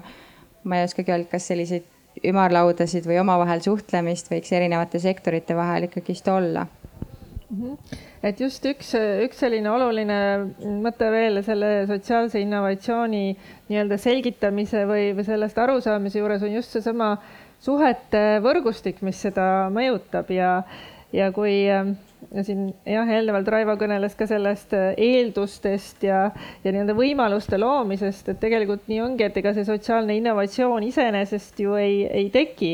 ma 0.64 0.80
ei 0.80 0.88
oskagi 0.88 1.14
öelda, 1.14 1.30
kas 1.32 1.48
selliseid 1.52 1.86
ümarlaudasid 2.26 3.06
või 3.08 3.20
omavahel 3.22 3.62
suhtlemist 3.64 4.32
võiks 4.32 4.52
erinevate 4.52 5.00
sektorite 5.00 5.56
vahel 5.56 5.88
ikkagist 5.88 6.28
olla. 6.28 6.66
-hmm. 7.50 7.78
et 8.24 8.40
just 8.40 8.66
üks, 8.66 8.94
üks 9.26 9.40
selline 9.42 9.70
oluline 9.72 10.20
mõte 10.84 11.10
veel 11.12 11.42
selle 11.46 11.86
sotsiaalse 11.90 12.42
innovatsiooni 12.42 13.24
nii-öelda 13.70 13.98
selgitamise 13.98 14.86
või, 14.90 15.12
või 15.18 15.26
sellest 15.28 15.58
arusaamise 15.58 16.20
juures 16.20 16.44
on 16.44 16.54
just 16.54 16.76
seesama 16.76 17.16
suhete 17.60 18.40
võrgustik, 18.44 19.02
mis 19.02 19.22
seda 19.22 19.70
mõjutab 19.74 20.30
ja, 20.32 20.64
ja 21.14 21.32
kui 21.36 21.66
ja 22.36 22.44
siin 22.44 22.68
jah, 22.88 23.10
eelnevalt 23.10 23.48
Raivo 23.50 23.76
kõneles 23.80 24.16
ka 24.18 24.28
sellest 24.30 24.74
äh, 24.78 24.92
eeldustest 24.98 26.04
ja, 26.06 26.26
ja 26.64 26.74
nii-öelda 26.74 26.96
võimaluste 26.98 27.60
loomisest, 27.60 28.30
et 28.34 28.40
tegelikult 28.42 28.88
nii 28.92 29.02
ongi, 29.04 29.26
et 29.26 29.40
ega 29.42 29.54
see 29.56 29.66
sotsiaalne 29.68 30.18
innovatsioon 30.20 30.86
iseenesest 30.90 31.60
ju 31.64 31.76
ei, 31.80 32.04
ei 32.06 32.30
teki. 32.34 32.74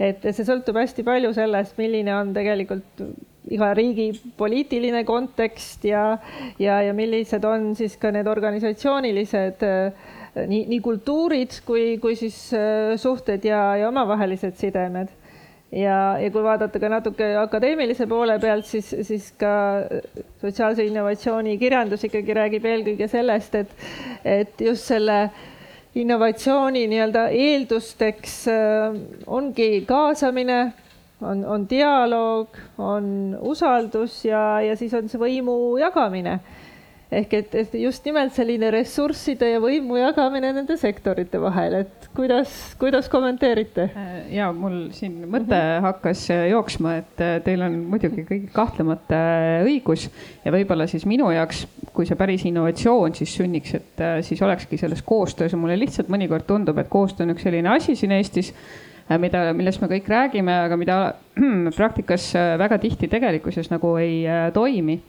et 0.00 0.26
see 0.30 0.46
sõltub 0.46 0.78
hästi 0.80 1.04
palju 1.06 1.32
sellest, 1.36 1.76
milline 1.80 2.14
on 2.16 2.34
tegelikult 2.36 3.04
iga 3.52 3.70
riigi 3.78 4.08
poliitiline 4.38 5.04
kontekst 5.06 5.86
ja, 5.86 6.16
ja, 6.58 6.80
ja 6.82 6.94
millised 6.96 7.44
on 7.46 7.74
siis 7.78 7.94
ka 8.00 8.10
need 8.14 8.26
organisatsioonilised 8.26 9.62
äh, 9.66 10.08
nii, 10.48 10.64
nii 10.72 10.80
kultuurid 10.84 11.60
kui, 11.68 11.94
kui 12.02 12.18
siis 12.18 12.40
äh, 12.56 12.96
suhted 13.00 13.46
ja, 13.46 13.62
ja 13.80 13.92
omavahelised 13.92 14.58
sidemed 14.58 15.14
ja, 15.72 16.18
ja 16.20 16.30
kui 16.30 16.44
vaadata 16.44 16.80
ka 16.80 16.90
natuke 16.90 17.32
akadeemilise 17.40 18.06
poole 18.10 18.38
pealt, 18.42 18.66
siis, 18.68 18.92
siis 19.08 19.32
ka 19.40 19.52
sotsiaalse 20.42 20.86
innovatsiooni 20.86 21.56
kirjandus 21.58 22.06
ikkagi 22.08 22.38
räägib 22.38 22.66
eelkõige 22.70 23.08
sellest, 23.10 23.54
et, 23.54 23.76
et 24.24 24.66
just 24.68 24.86
selle 24.92 25.20
innovatsiooni 25.96 26.84
nii-öelda 26.92 27.28
eeldusteks 27.32 28.40
äh, 28.52 28.98
ongi 29.26 29.70
kaasamine, 29.88 30.60
on, 31.24 31.44
on 31.48 31.64
dialoog, 31.70 32.58
on 32.78 33.06
usaldus 33.40 34.24
ja, 34.28 34.60
ja 34.60 34.76
siis 34.76 34.92
on 34.94 35.08
see 35.08 35.20
võimu 35.20 35.56
jagamine 35.80 36.40
ehk 37.12 37.34
et, 37.38 37.52
et 37.54 37.74
just 37.78 38.04
nimelt 38.06 38.34
selline 38.34 38.70
ressursside 38.74 39.52
ja 39.52 39.60
võimu 39.62 39.98
jagamine 40.00 40.50
nende 40.56 40.74
sektorite 40.80 41.38
vahel, 41.38 41.78
et 41.84 42.08
kuidas, 42.16 42.54
kuidas 42.80 43.06
kommenteerite? 43.12 43.86
Äh, 43.94 44.16
ja 44.34 44.48
mul 44.54 44.88
siin 44.96 45.20
mõte 45.22 45.54
mm 45.54 45.60
-hmm. 45.60 45.84
hakkas 45.86 46.24
äh, 46.34 46.48
jooksma, 46.50 46.96
et 47.02 47.22
äh, 47.22 47.36
teil 47.44 47.62
on 47.62 47.78
muidugi 47.92 48.26
kõik 48.26 48.48
kahtlemata 48.52 49.20
õigus 49.66 50.08
ja 50.44 50.52
võib-olla 50.52 50.88
siis 50.90 51.06
minu 51.06 51.30
jaoks, 51.30 51.66
kui 51.92 52.06
see 52.06 52.16
päris 52.16 52.44
innovatsioon 52.44 53.14
siis 53.14 53.36
sünniks, 53.36 53.74
et 53.74 54.02
siis 54.20 54.42
olekski 54.42 54.76
selles 54.76 55.02
koostöös 55.02 55.52
ja 55.52 55.58
mulle 55.58 55.78
lihtsalt 55.78 56.08
mõnikord 56.08 56.46
tundub, 56.46 56.78
et 56.78 56.88
koostöö 56.88 57.26
on 57.26 57.36
üks 57.36 57.42
selline 57.42 57.68
asi 57.68 57.94
siin 57.96 58.12
Eestis 58.12 58.52
mida, 59.18 59.52
millest 59.54 59.80
me 59.80 59.88
kõik 59.88 60.08
räägime, 60.08 60.52
aga 60.66 60.76
mida 60.76 61.14
praktikas 61.78 62.34
väga 62.34 62.78
tihti 62.78 63.08
tegelikkuses 63.08 63.70
nagu 63.70 63.96
ei 63.96 64.26
toimi 64.52 65.00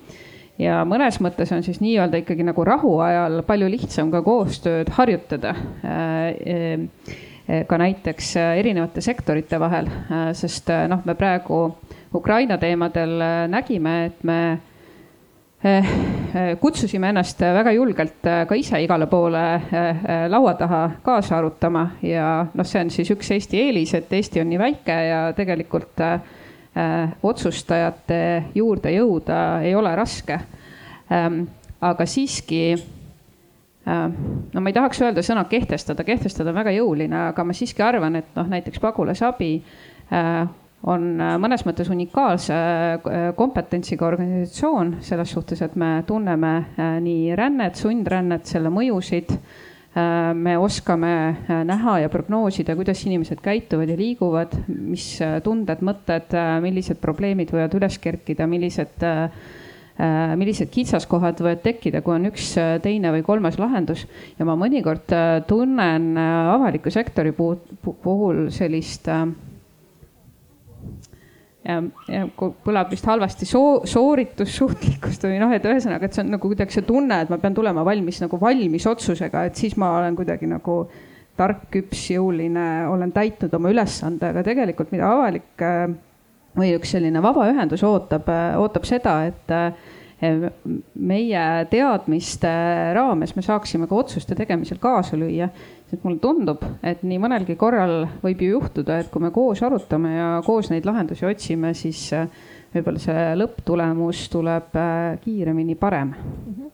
ja 0.61 0.81
mõnes 0.87 1.19
mõttes 1.23 1.51
on 1.55 1.63
siis 1.65 1.79
nii-öelda 1.83 2.21
ikkagi 2.23 2.45
nagu 2.45 2.65
rahuajal 2.65 3.41
palju 3.47 3.69
lihtsam 3.71 4.11
ka 4.13 4.23
koostööd 4.25 4.91
harjutada. 4.97 5.53
Äh, 5.85 6.87
äh, 7.47 7.65
ka 7.67 7.77
näiteks 7.79 8.33
äh, 8.41 8.53
erinevate 8.59 9.01
sektorite 9.01 9.59
vahel, 9.61 9.87
sest 10.35 10.67
noh, 10.91 10.99
me 11.07 11.15
praegu 11.15 11.61
Ukraina 12.15 12.57
teemadel 12.59 13.13
nägime, 13.51 13.93
et 14.09 14.25
me 14.27 14.39
kutsusime 16.61 17.09
ennast 17.09 17.39
väga 17.41 17.71
julgelt 17.73 18.19
ka 18.21 18.55
ise 18.55 18.77
igale 18.83 19.07
poole 19.09 19.41
laua 20.29 20.53
taha 20.59 20.81
kaasa 21.03 21.39
arutama 21.39 21.87
ja 22.05 22.27
noh, 22.53 22.67
see 22.67 22.83
on 22.83 22.91
siis 22.93 23.09
üks 23.15 23.31
Eesti 23.33 23.63
eelis, 23.63 23.95
et 23.97 24.13
Eesti 24.13 24.43
on 24.43 24.51
nii 24.51 24.59
väike 24.61 24.97
ja 25.07 25.21
tegelikult 25.35 26.03
Äh, 26.03 26.19
otsustajate 27.23 28.19
juurde 28.55 28.91
jõuda 28.93 29.39
ei 29.65 29.75
ole 29.75 29.95
raske. 29.97 30.39
Ähm, 31.11 31.45
aga 31.82 32.05
siiski, 32.09 32.61
äh, 33.88 34.05
no 34.53 34.61
ma 34.61 34.69
ei 34.69 34.75
tahaks 34.75 35.01
öelda 35.01 35.23
sõna 35.25 35.45
kehtestada, 35.49 36.05
kehtestada 36.07 36.51
on 36.51 36.59
väga 36.59 36.73
jõuline, 36.75 37.19
aga 37.32 37.45
ma 37.47 37.55
siiski 37.57 37.86
arvan, 37.86 38.19
et 38.19 38.34
noh, 38.38 38.49
näiteks 38.51 38.82
pagulasabi 38.84 39.51
äh, 40.11 40.41
on 40.88 41.07
mõnes 41.41 41.63
mõttes 41.65 41.89
unikaalse 41.89 42.53
kompetentsiga 43.36 44.05
organisatsioon 44.05 44.99
selles 45.01 45.32
suhtes, 45.34 45.63
et 45.65 45.73
me 45.75 46.03
tunneme 46.07 46.51
nii 47.01 47.34
rännet, 47.36 47.80
sundrännet, 47.82 48.45
selle 48.45 48.69
mõjusid 48.71 49.34
Äh, 49.34 49.66
me 50.33 50.57
oskame 50.61 51.11
äh, 51.49 51.63
näha 51.65 51.99
ja 52.03 52.09
prognoosida, 52.13 52.75
kuidas 52.77 53.01
inimesed 53.05 53.39
käituvad 53.43 53.89
ja 53.89 53.97
liiguvad, 53.97 54.53
mis 54.67 55.15
äh, 55.25 55.37
tunded, 55.43 55.81
mõtted, 55.85 56.35
millised 56.63 57.01
probleemid 57.01 57.53
võivad 57.53 57.77
üles 57.79 57.97
kerkida, 58.01 58.47
millised, 58.49 59.07
millised 60.37 60.69
kitsaskohad 60.69 61.39
võivad 61.41 61.63
tekkida, 61.63 62.03
kui 62.05 62.13
on 62.13 62.29
üks, 62.29 62.51
teine 62.83 63.09
või 63.15 63.23
kolmas 63.25 63.57
lahendus. 63.57 64.05
ja 64.37 64.45
ma 64.45 64.53
mõnikord 64.59 65.09
tunnen 65.49 66.11
avaliku 66.17 66.93
sektori 66.93 67.33
puhul 67.33 68.47
sellist 68.53 69.09
äh, 69.09 69.25
kõlab 71.68 72.91
vist 72.93 73.05
halvasti 73.09 73.45
soo, 73.49 73.82
sooritussuutlikkust 73.89 75.26
või 75.28 75.41
noh, 75.41 75.51
et 75.51 75.65
ühesõnaga, 75.68 76.07
et 76.07 76.15
see 76.15 76.24
on 76.24 76.32
nagu 76.38 76.47
kuidagi 76.47 76.78
see 76.78 76.86
tunne, 76.88 77.22
et 77.24 77.32
ma 77.34 77.39
pean 77.41 77.57
tulema 77.57 77.84
valmis 77.88 78.22
nagu 78.24 78.39
valmis 78.39 78.88
otsusega, 78.88 79.43
et 79.49 79.59
siis 79.59 79.76
ma 79.80 79.97
olen 79.99 80.15
kuidagi 80.15 80.47
nagu 80.47 80.80
tark, 81.38 81.68
küps, 81.74 82.07
jõuline, 82.15 82.88
olen 82.89 83.11
täitnud 83.13 83.53
oma 83.53 83.70
ülesande, 83.74 84.32
aga 84.32 84.41
tegelikult 84.47 84.93
mida 84.95 85.11
avalik 85.11 85.68
või 86.57 86.74
üks 86.78 86.95
selline 86.95 87.22
vabaühendus 87.22 87.84
ootab, 87.86 88.32
ootab 88.57 88.88
seda, 88.89 89.20
et 89.30 89.53
meie 90.97 91.43
teadmiste 91.70 92.49
raames 92.97 93.36
me 93.38 93.43
saaksime 93.45 93.86
ka 93.89 93.99
otsuste 93.99 94.38
tegemisel 94.39 94.80
kaasa 94.82 95.20
lüüa. 95.20 95.51
Sest 95.89 96.03
mulle 96.03 96.19
tundub, 96.23 96.63
et 96.83 97.03
nii 97.07 97.19
mõnelgi 97.23 97.55
korral 97.59 98.05
võib 98.23 98.41
ju 98.43 98.57
juhtuda, 98.57 98.99
et 99.01 99.11
kui 99.11 99.23
me 99.23 99.31
koos 99.35 99.63
arutame 99.63 100.15
ja 100.15 100.29
koos 100.45 100.71
neid 100.71 100.88
lahendusi 100.88 101.27
otsime, 101.27 101.73
siis 101.77 102.01
äh, 102.15 102.27
võib-olla 102.75 103.01
see 103.01 103.27
lõpptulemus 103.39 104.25
tuleb 104.33 104.75
äh, 104.75 105.19
kiiremini 105.23 105.75
parem 105.75 106.13
mm. 106.13 106.55
-hmm. 106.55 106.73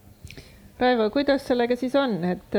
Raivo, 0.80 1.10
kuidas 1.14 1.46
sellega 1.48 1.76
siis 1.76 1.94
on, 1.96 2.18
et, 2.26 2.56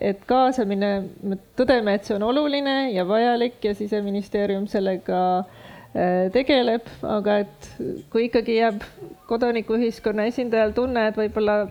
et 0.00 0.22
kaasamine, 0.26 0.88
me 1.22 1.36
tõdeme, 1.56 1.94
et 1.94 2.04
see 2.04 2.16
on 2.16 2.22
oluline 2.22 2.90
ja 2.90 3.04
vajalik 3.06 3.64
ja 3.64 3.74
siseministeerium 3.74 4.66
sellega 4.66 5.18
äh, 5.38 5.58
Äh, 5.96 6.28
tegeleb, 6.30 6.84
aga 7.00 7.38
et 7.46 7.68
kui 8.12 8.26
ikkagi 8.26 8.58
jääb 8.58 8.82
kodanikuühiskonna 9.26 10.26
esindajal 10.28 10.74
tunne, 10.76 11.06
et 11.08 11.16
võib-olla 11.16 11.62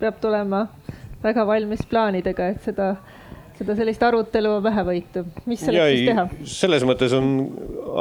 peab 0.00 0.16
tulema 0.22 0.62
väga 1.20 1.44
valmis 1.44 1.82
plaanidega, 1.90 2.48
et 2.54 2.64
seda, 2.64 2.94
seda 3.58 3.76
sellist 3.78 4.02
arutelu 4.06 4.52
on 4.58 4.62
vähevõitu, 4.64 5.24
mis 5.48 5.64
selleks 5.64 5.92
siis 5.94 6.10
teha? 6.10 6.26
selles 6.56 6.86
mõttes 6.88 7.14
on 7.16 7.32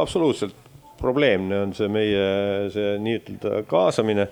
absoluutselt 0.02 0.56
probleemne 1.00 1.62
on 1.66 1.74
see 1.78 1.90
meie 1.92 2.70
see 2.74 2.96
nii-ütelda 3.04 3.64
kaasamine. 3.70 4.30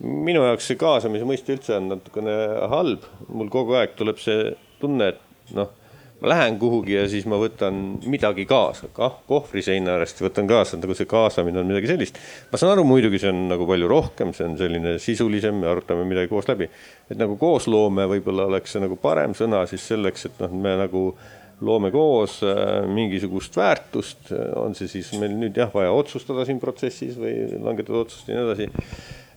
minu 0.00 0.44
jaoks 0.46 0.68
see 0.70 0.78
kaasamise 0.78 1.26
mõiste 1.26 1.56
üldse 1.56 1.74
on 1.74 1.88
natukene 1.94 2.34
halb, 2.70 3.06
mul 3.28 3.50
kogu 3.50 3.74
aeg 3.80 3.96
tuleb 3.98 4.20
see 4.22 4.52
tunne, 4.78 5.12
et 5.14 5.54
noh 5.58 5.72
ma 6.20 6.30
lähen 6.32 6.58
kuhugi 6.58 6.96
ja 6.96 7.04
siis 7.10 7.26
ma 7.30 7.38
võtan 7.38 7.98
midagi 8.10 8.46
kaasa, 8.48 8.90
kah 8.94 9.20
kohvri 9.28 9.62
seina 9.62 9.94
äärest 9.94 10.22
võtan 10.22 10.48
kaasa, 10.50 10.78
nagu 10.80 10.96
see 10.98 11.08
kaasamine 11.10 11.60
on 11.62 11.70
midagi 11.70 11.90
sellist. 11.92 12.18
ma 12.50 12.58
saan 12.58 12.74
aru, 12.74 12.84
muidugi 12.88 13.20
see 13.22 13.30
on 13.30 13.44
nagu 13.52 13.68
palju 13.68 13.90
rohkem, 13.90 14.32
see 14.34 14.48
on 14.48 14.56
selline 14.58 14.96
sisulisem, 15.02 15.60
me 15.62 15.70
arutame 15.70 16.06
midagi 16.08 16.30
koos 16.32 16.50
läbi. 16.50 16.70
et 17.10 17.18
nagu 17.20 17.38
koosloome 17.38 18.08
võib-olla 18.14 18.48
oleks 18.50 18.74
see 18.74 18.82
nagu 18.82 18.98
parem 19.00 19.36
sõna 19.38 19.62
siis 19.70 19.86
selleks, 19.92 20.26
et 20.26 20.42
noh, 20.42 20.56
me 20.58 20.74
nagu 20.82 21.04
loome 21.60 21.90
koos 21.94 22.40
äh, 22.46 22.82
mingisugust 22.86 23.56
väärtust, 23.58 24.32
on 24.58 24.74
see 24.78 24.90
siis 24.90 25.12
meil 25.18 25.34
nüüd 25.38 25.56
jah, 25.58 25.70
vaja 25.74 25.94
otsustada 25.94 26.46
siin 26.46 26.60
protsessis 26.62 27.18
või 27.18 27.34
langetada 27.62 28.04
otsust 28.04 28.30
ja 28.30 28.38
nii 28.38 28.46
edasi 28.46 28.70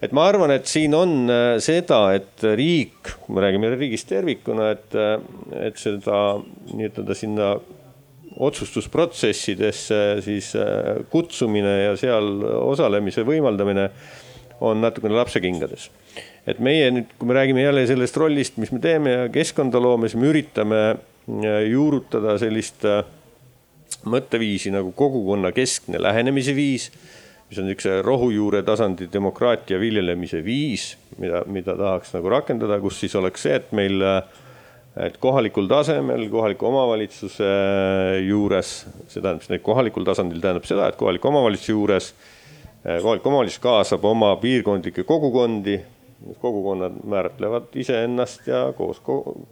et 0.02 0.14
ma 0.16 0.26
arvan, 0.30 0.52
et 0.56 0.66
siin 0.70 0.96
on 0.98 1.30
äh, 1.30 1.58
seda, 1.62 2.02
et 2.18 2.46
riik, 2.58 3.14
kui 3.22 3.38
me 3.38 3.44
räägime 3.46 3.70
riigist 3.76 4.10
tervikuna, 4.10 4.72
et, 4.76 4.98
äh, 4.98 5.20
et 5.68 5.78
seda 5.82 6.40
nii-ütelda 6.72 7.18
sinna 7.18 7.54
otsustusprotsessidesse 8.42 10.02
siis 10.26 10.54
äh, 10.58 11.04
kutsumine 11.14 11.76
ja 11.84 11.96
seal 12.00 12.42
osalemise 12.64 13.26
võimaldamine 13.28 13.90
on 14.62 14.82
natukene 14.82 15.18
lapsekingades. 15.18 15.90
et 16.50 16.58
meie 16.58 16.90
nüüd, 16.90 17.12
kui 17.20 17.30
me 17.30 17.38
räägime 17.38 17.62
jälle 17.62 17.86
sellest 17.86 18.18
rollist, 18.18 18.58
mis 18.58 18.72
me 18.74 18.80
teeme 18.82 19.12
ja 19.14 19.26
keskkonda 19.30 19.78
loome, 19.82 20.10
siis 20.10 20.18
me 20.22 20.32
üritame 20.32 20.82
juurutada 21.70 22.34
sellist 22.42 22.82
mõtteviisi 24.10 24.72
nagu 24.74 24.90
kogukonnakeskne 24.98 26.02
lähenemise 26.02 26.56
viis 26.58 26.90
mis 27.52 27.60
on 27.60 27.68
niisuguse 27.68 28.02
rohujuure 28.08 28.62
tasandi 28.64 29.10
demokraatia 29.12 29.80
viljelemise 29.80 30.40
viis, 30.46 30.94
mida, 31.20 31.44
mida 31.52 31.76
tahaks 31.76 32.14
nagu 32.16 32.32
rakendada, 32.32 32.78
kus 32.80 33.02
siis 33.04 33.16
oleks 33.20 33.44
see, 33.44 33.58
et 33.60 33.74
meil, 33.76 34.00
et 34.96 35.18
kohalikul 35.20 35.68
tasemel, 35.68 36.30
kohaliku 36.32 36.70
omavalitsuse 36.70 37.50
juures, 38.24 38.70
see 39.12 39.20
tähendab, 39.20 39.44
et 39.52 39.66
kohalikul 39.66 40.08
tasandil 40.08 40.40
tähendab 40.40 40.70
seda, 40.70 40.88
et 40.88 41.00
kohaliku 41.00 41.28
omavalitsuse 41.28 41.76
juures, 41.76 42.14
kohalik 42.82 43.26
omavalitsus 43.28 43.62
kaasab 43.62 44.06
oma 44.10 44.32
piirkondlikke 44.42 45.04
kogukondi 45.06 45.76
kogukonnad 46.42 47.00
määratlevad 47.08 47.74
iseennast 47.76 48.48
ja 48.48 48.74
koos 48.78 49.02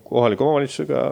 kohaliku 0.03 0.43
omavalitsusega 0.43 1.03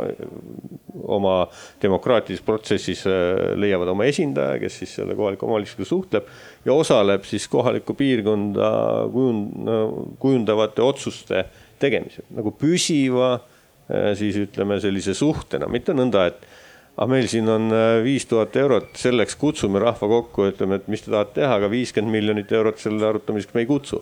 oma 1.07 1.35
demokraatilises 1.81 2.45
protsessis 2.45 3.03
äh, 3.07 3.13
leiavad 3.59 3.91
oma 3.93 4.07
esindaja, 4.09 4.59
kes 4.61 4.79
siis 4.81 4.95
selle 4.99 5.15
kohaliku 5.15 5.47
omavalitsusega 5.47 5.89
suhtleb 5.89 6.31
ja 6.65 6.73
osaleb 6.73 7.25
siis 7.27 7.47
kohalikku 7.51 7.93
piirkonda 7.97 8.71
kujund-, 9.13 10.15
kujundavate 10.19 10.85
otsuste 10.85 11.45
tegemisel. 11.79 12.25
Nagu 12.37 12.53
püsiva 12.57 13.33
äh, 13.35 14.13
siis 14.19 14.37
ütleme 14.41 14.79
sellise 14.83 15.15
suhtena, 15.17 15.69
mitte 15.71 15.95
nõnda, 15.97 16.27
et 16.31 16.56
aga 16.97 17.09
meil 17.11 17.27
siin 17.29 17.49
on 17.53 17.69
äh, 17.73 17.99
viis 18.05 18.25
tuhat 18.25 18.55
eurot, 18.57 18.89
selleks 18.97 19.37
kutsume 19.37 19.81
rahva 19.81 20.09
kokku, 20.09 20.47
ütleme, 20.49 20.79
et 20.79 20.87
mis 20.89 21.03
te 21.05 21.11
tahate 21.13 21.35
teha, 21.37 21.59
aga 21.59 21.69
viiskümmend 21.69 22.13
miljonit 22.13 22.53
eurot 22.57 22.81
selle 22.81 23.05
arutamiseks 23.05 23.53
me 23.53 23.63
ei 23.63 23.69
kutsu. 23.69 24.01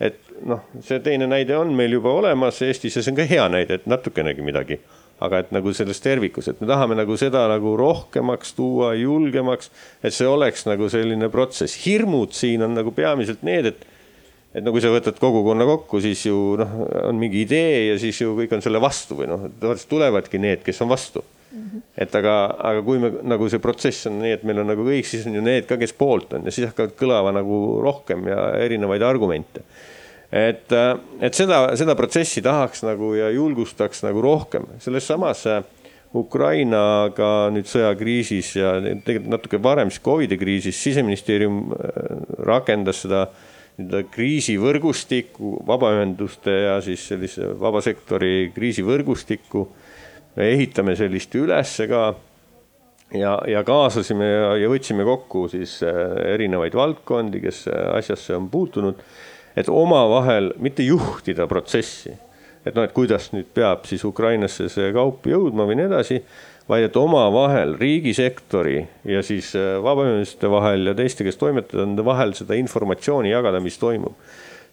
et 0.00 0.18
noh, 0.44 0.60
see 0.84 1.00
teine 1.00 1.28
näide 1.30 1.56
on 1.56 1.72
meil 1.76 1.96
juba 1.96 2.12
olemas 2.12 2.60
Eestis 2.66 2.98
ja 2.98 3.04
see 3.04 3.14
on 3.14 3.20
ka 3.22 3.24
hea 3.30 3.46
näide, 3.48 3.80
et 3.80 3.88
natukenegi 3.88 4.44
midagi. 4.44 4.80
aga 5.24 5.38
et 5.40 5.52
nagu 5.54 5.70
selles 5.72 6.02
tervikus, 6.04 6.48
et 6.50 6.58
me 6.60 6.66
tahame 6.68 6.96
nagu 6.98 7.16
seda 7.16 7.46
nagu 7.48 7.76
rohkemaks 7.78 8.50
tuua, 8.58 8.90
julgemaks, 8.98 9.70
et 10.04 10.12
see 10.12 10.26
oleks 10.28 10.66
nagu 10.66 10.88
selline 10.92 11.30
protsess. 11.32 11.78
hirmud 11.86 12.34
siin 12.36 12.66
on 12.66 12.74
nagu 12.76 12.92
peamiselt 12.92 13.42
need, 13.42 13.72
et 13.72 13.86
et 14.54 14.62
no 14.62 14.70
kui 14.70 14.82
sa 14.84 14.92
võtad 14.92 15.16
kogukonna 15.18 15.64
kokku, 15.66 15.98
siis 16.02 16.26
ju 16.26 16.58
noh, 16.60 16.74
on 17.08 17.16
mingi 17.18 17.40
idee 17.46 17.86
ja 17.88 17.96
siis 17.98 18.20
ju 18.20 18.36
kõik 18.36 18.52
on 18.54 18.62
selle 18.62 18.82
vastu 18.82 19.16
või 19.18 19.30
noh, 19.32 19.48
tavaliselt 19.62 19.88
tulevadki 19.90 20.38
need, 20.38 20.60
kes 20.66 20.84
on 20.84 20.92
vastu 20.92 21.24
et 21.96 22.14
aga, 22.18 22.34
aga 22.70 22.82
kui 22.86 23.00
me 23.02 23.10
nagu 23.22 23.48
see 23.50 23.62
protsess 23.62 24.08
on 24.10 24.18
nii, 24.22 24.32
et 24.38 24.46
meil 24.46 24.62
on 24.62 24.70
nagu 24.72 24.86
kõik, 24.86 25.06
siis 25.08 25.26
on 25.28 25.36
ju 25.38 25.42
need 25.44 25.68
ka, 25.70 25.78
kes 25.80 25.94
poolt 25.98 26.34
on 26.38 26.48
ja 26.48 26.54
siis 26.54 26.68
hakkavad 26.70 26.96
kõlama 26.98 27.34
nagu 27.36 27.60
rohkem 27.84 28.26
ja 28.30 28.48
erinevaid 28.64 29.04
argumente. 29.06 29.62
et, 30.34 30.72
et 31.20 31.34
seda, 31.36 31.68
seda 31.78 31.94
protsessi 31.94 32.42
tahaks 32.42 32.82
nagu 32.82 33.12
ja 33.14 33.30
julgustaks 33.30 34.02
nagu 34.02 34.22
rohkem. 34.24 34.66
Selles 34.82 35.06
samas 35.06 35.44
äh, 35.46 35.62
Ukrainaga 36.14 37.50
nüüd 37.54 37.66
sõjakriisis 37.70 38.54
ja 38.58 38.76
tegelikult 38.82 39.30
natuke 39.30 39.62
varem 39.62 39.90
siis 39.90 40.02
Covidi 40.02 40.38
kriisis 40.38 40.78
siseministeerium 40.82 41.68
äh, 41.70 42.22
rakendas 42.50 43.04
seda 43.04 43.28
nii-öelda 43.74 44.04
kriisivõrgustikku, 44.14 45.56
vabaühenduste 45.66 46.52
ja 46.52 46.76
siis 46.82 47.08
sellise 47.10 47.48
vabasektori 47.58 48.52
kriisivõrgustikku 48.54 49.64
me 50.36 50.48
ehitame 50.52 50.96
sellist 50.98 51.34
ülesse 51.38 51.88
ka 51.90 52.06
ja, 53.14 53.36
ja 53.48 53.62
kaasasime 53.66 54.26
ja, 54.28 54.48
ja 54.64 54.70
võtsime 54.70 55.06
kokku 55.06 55.46
siis 55.52 55.78
äh, 55.86 56.16
erinevaid 56.34 56.74
valdkondi, 56.76 57.42
kes 57.44 57.66
äh, 57.70 57.86
asjasse 57.98 58.36
on 58.36 58.48
puutunud, 58.52 59.02
et 59.56 59.70
omavahel 59.70 60.52
mitte 60.62 60.86
juhtida 60.86 61.46
protsessi, 61.50 62.14
et 62.64 62.74
noh, 62.74 62.86
et 62.86 62.96
kuidas 62.96 63.30
nüüd 63.34 63.52
peab 63.54 63.86
siis 63.88 64.04
Ukrainasse 64.06 64.68
see 64.72 64.90
kaup 64.96 65.26
jõudma 65.30 65.68
või 65.68 65.78
nii 65.78 65.88
edasi, 65.90 66.20
vaid 66.68 66.86
et 66.86 66.96
omavahel 66.96 67.74
riigisektori 67.78 68.78
ja 69.10 69.22
siis 69.26 69.52
äh, 69.58 69.76
vabaühenduste 69.84 70.50
vahel 70.50 70.90
ja 70.90 70.96
teiste, 70.98 71.26
kes 71.26 71.38
toimetavad, 71.40 71.90
nende 71.90 72.06
vahel 72.06 72.34
seda 72.36 72.56
informatsiooni 72.58 73.34
jagada, 73.34 73.62
mis 73.62 73.78
toimub. 73.78 74.16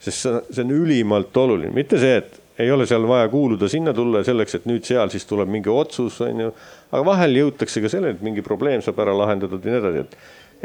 sest 0.02 0.24
see 0.50 0.64
on 0.64 0.72
ülimalt 0.74 1.36
oluline, 1.38 1.70
mitte 1.76 2.00
see, 2.02 2.16
et 2.24 2.41
ei 2.62 2.72
ole 2.72 2.88
seal 2.90 3.08
vaja 3.10 3.30
kuuluda, 3.32 3.70
sinna 3.72 3.94
tulla 3.96 4.24
selleks, 4.26 4.60
et 4.60 4.68
nüüd 4.70 4.86
seal 4.88 5.12
siis 5.14 5.26
tuleb 5.30 5.50
mingi 5.52 5.72
otsus, 5.74 6.20
on 6.26 6.46
ju. 6.46 6.52
aga 6.92 7.04
vahel 7.08 7.40
jõutakse 7.42 7.84
ka 7.84 7.92
selleni, 7.92 8.20
et 8.20 8.26
mingi 8.26 8.46
probleem 8.46 8.84
saab 8.86 9.02
ära 9.04 9.16
lahendatud 9.18 9.66
ja 9.66 9.74
nii 9.74 9.82
edasi, 9.82 10.04
et, 10.06 10.18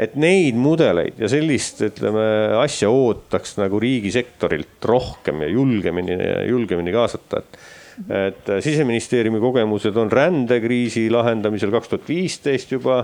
et 0.07 0.19
neid 0.19 0.59
mudeleid 0.59 1.19
ja 1.21 1.31
sellist, 1.31 1.81
ütleme, 1.89 2.27
asja 2.61 2.91
ootaks 2.93 3.57
nagu 3.61 3.81
riigisektorilt 3.81 4.91
rohkem 4.91 5.45
ja 5.45 5.51
julgemini 5.53 6.19
julgemini 6.51 6.95
kaasata, 6.95 7.43
et 7.43 7.65
et 7.97 8.49
siseministeeriumi 8.61 9.39
kogemused 9.41 9.95
on 9.97 10.11
rändekriisi 10.13 11.07
lahendamisel 11.09 11.71
kaks 11.73 11.89
tuhat 11.89 12.03
viisteist 12.05 12.75
juba 12.75 12.99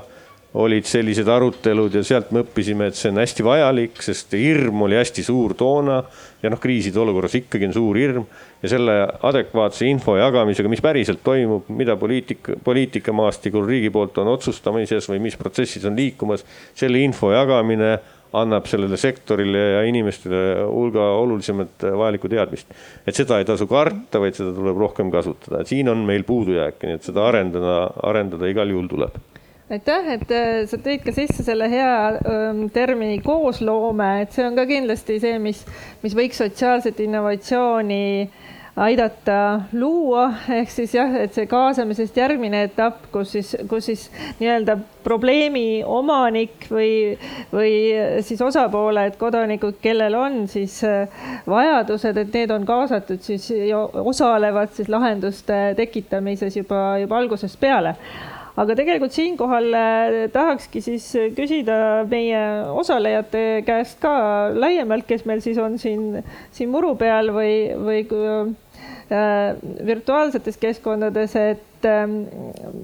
olid 0.53 0.85
sellised 0.85 1.27
arutelud 1.29 1.95
ja 1.97 2.03
sealt 2.05 2.29
me 2.33 2.43
õppisime, 2.43 2.89
et 2.89 2.97
see 2.97 3.09
on 3.09 3.21
hästi 3.21 3.45
vajalik, 3.45 4.01
sest 4.05 4.35
hirm 4.37 4.85
oli 4.85 4.99
hästi 4.99 5.25
suur 5.25 5.55
toona. 5.57 6.03
Ja 6.43 6.51
noh, 6.51 6.59
kriiside 6.61 6.99
olukorras 6.99 7.35
ikkagi 7.39 7.69
on 7.69 7.75
suur 7.75 7.99
hirm 7.99 8.25
ja 8.63 8.71
selle 8.71 8.95
adekvaatse 9.29 9.87
info 9.89 10.17
jagamisega, 10.19 10.71
mis 10.71 10.83
päriselt 10.83 11.23
toimub, 11.25 11.69
mida 11.73 11.95
poliitika, 11.99 12.57
poliitikamaastikul 12.63 13.67
riigi 13.67 13.91
poolt 13.93 14.19
on 14.21 14.33
otsustamises 14.33 15.07
või 15.11 15.23
mis 15.23 15.39
protsessis 15.39 15.87
on 15.89 15.95
liikumas, 15.99 16.45
selle 16.77 17.01
info 17.03 17.31
jagamine 17.33 17.95
annab 18.33 18.65
sellele 18.65 18.97
sektorile 18.97 19.59
ja 19.75 19.81
inimestele 19.85 20.63
hulga 20.65 21.11
olulisemat 21.21 21.85
vajalikku 21.85 22.31
teadmist. 22.31 22.71
et 23.07 23.15
seda 23.15 23.37
ei 23.39 23.45
tasu 23.45 23.67
karta, 23.69 24.19
vaid 24.19 24.37
seda 24.37 24.55
tuleb 24.55 24.79
rohkem 24.81 25.11
kasutada, 25.13 25.61
et 25.61 25.69
siin 25.69 25.89
on 25.89 26.01
meil 26.07 26.25
puudujääke, 26.25 26.89
nii 26.89 26.97
et 26.97 27.11
seda 27.11 27.27
arendada, 27.29 27.77
arendada 28.09 28.49
igal 28.49 28.73
juhul 28.73 28.89
tuleb 28.89 29.21
aitäh, 29.71 30.09
et 30.17 30.31
äh, 30.31 30.63
sa 30.67 30.79
tõid 30.81 31.03
ka 31.05 31.13
sisse 31.15 31.45
selle 31.45 31.69
hea 31.71 31.93
ähm, 32.19 32.65
termini 32.73 33.19
koosloome, 33.23 34.09
et 34.23 34.35
see 34.35 34.45
on 34.47 34.57
ka 34.59 34.67
kindlasti 34.69 35.19
see, 35.23 35.37
mis, 35.41 35.63
mis 36.03 36.15
võiks 36.17 36.41
sotsiaalset 36.43 36.99
innovatsiooni 37.05 38.03
aidata 38.73 39.69
luua, 39.77 40.31
ehk 40.49 40.71
siis 40.73 40.95
jah, 40.97 41.11
et 41.21 41.35
see 41.35 41.45
kaasamisest 41.45 42.15
järgmine 42.17 42.63
etapp, 42.65 43.05
kus 43.13 43.35
siis, 43.35 43.51
kus 43.69 43.85
siis 43.91 44.07
nii-öelda 44.39 44.79
probleemi 45.05 45.83
omanik 45.85 46.65
või, 46.73 47.13
või 47.53 47.73
siis 48.25 48.41
osapooled, 48.41 49.19
kodanikud, 49.21 49.77
kellel 49.83 50.17
on 50.17 50.39
siis 50.51 50.79
äh, 50.89 51.23
vajadused, 51.47 52.17
et 52.17 52.33
need 52.33 52.53
on 52.55 52.65
kaasatud 52.67 53.21
siis 53.23 53.47
ja 53.53 53.85
osalevad 54.03 54.73
siis 54.73 54.89
lahenduste 54.89 55.63
tekitamises 55.77 56.57
juba, 56.57 56.97
juba 57.05 57.21
algusest 57.21 57.61
peale 57.61 57.93
aga 58.59 58.75
tegelikult 58.77 59.15
siinkohal 59.15 59.73
äh, 59.73 60.17
tahakski 60.33 60.81
siis 60.85 61.07
küsida 61.37 62.03
meie 62.09 62.41
osalejate 62.69 63.63
käest 63.65 63.99
ka 64.03 64.13
laiemalt, 64.53 65.07
kes 65.09 65.25
meil 65.29 65.41
siis 65.45 65.57
on 65.57 65.79
siin, 65.81 66.21
siin 66.53 66.69
muru 66.73 66.93
peal 66.99 67.33
või, 67.33 67.55
või 67.81 68.03
äh, 69.09 69.55
virtuaalsetes 69.85 70.57
keskkondades, 70.61 71.35
et 71.35 71.89
äh, 71.89 72.05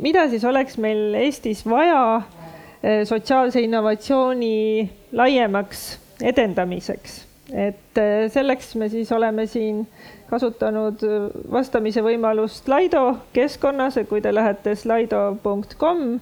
mida 0.02 0.28
siis 0.30 0.46
oleks 0.46 0.78
meil 0.82 1.16
Eestis 1.22 1.66
vaja 1.70 2.04
äh, 2.18 3.06
sotsiaalse 3.06 3.62
innovatsiooni 3.62 4.90
laiemaks 5.12 6.00
edendamiseks, 6.22 7.24
et 7.54 7.98
äh, 7.98 8.28
selleks 8.32 8.76
me 8.76 8.90
siis 8.90 9.12
oleme 9.12 9.46
siin 9.50 9.86
kasutanud 10.30 11.04
äh, 11.06 11.30
vastamise 11.52 12.04
võimalust 12.06 12.66
Slido 12.68 13.18
keskkonnas, 13.34 13.98
et 13.98 14.10
kui 14.10 14.22
te 14.22 14.34
lähete 14.34 14.76
slido.com 14.78 16.20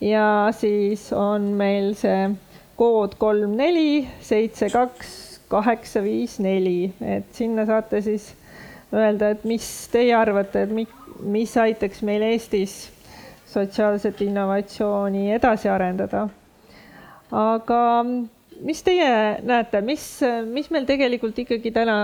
ja 0.00 0.28
siis 0.54 1.08
on 1.12 1.52
meil 1.58 1.94
see 1.98 2.28
kood 2.78 3.16
kolm, 3.18 3.56
neli, 3.58 4.06
seitse, 4.22 4.68
kaks, 4.70 5.40
kaheksa, 5.50 6.02
viis, 6.04 6.38
neli, 6.38 6.92
et 7.02 7.26
sinna 7.34 7.66
saate 7.66 8.02
siis 8.04 8.30
öelda, 8.94 9.32
et 9.34 9.42
mis 9.48 9.66
teie 9.90 10.14
arvate, 10.14 10.62
et 10.62 11.24
mis 11.26 11.56
aitaks 11.58 12.04
meil 12.06 12.22
Eestis 12.28 12.84
sotsiaalset 13.48 14.20
innovatsiooni 14.22 15.32
edasi 15.34 15.68
arendada. 15.72 16.28
aga 17.32 17.82
mis 18.60 18.82
teie 18.82 19.10
näete, 19.46 19.80
mis, 19.84 20.04
mis 20.50 20.70
meil 20.74 20.86
tegelikult 20.88 21.38
ikkagi 21.38 21.72
täna 21.74 21.98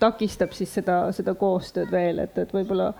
takistab 0.00 0.54
siis 0.56 0.72
seda, 0.78 1.02
seda 1.16 1.34
koostööd 1.38 1.92
veel, 1.92 2.24
et, 2.24 2.36
et 2.40 2.52
võib-olla 2.54 2.90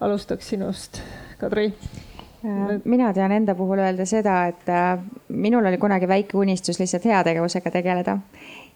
alustaks 0.00 0.52
sinust, 0.52 1.00
Kadri 1.40 1.66
äh, 1.70 2.78
mina 2.84 3.12
tean 3.16 3.32
enda 3.32 3.54
puhul 3.56 3.80
öelda 3.80 4.06
seda, 4.08 4.42
et 4.52 4.68
äh, 4.72 4.94
minul 5.28 5.66
oli 5.66 5.80
kunagi 5.80 6.08
väike 6.08 6.36
unistus 6.40 6.80
lihtsalt 6.80 7.08
heategevusega 7.08 7.72
tegeleda. 7.72 8.18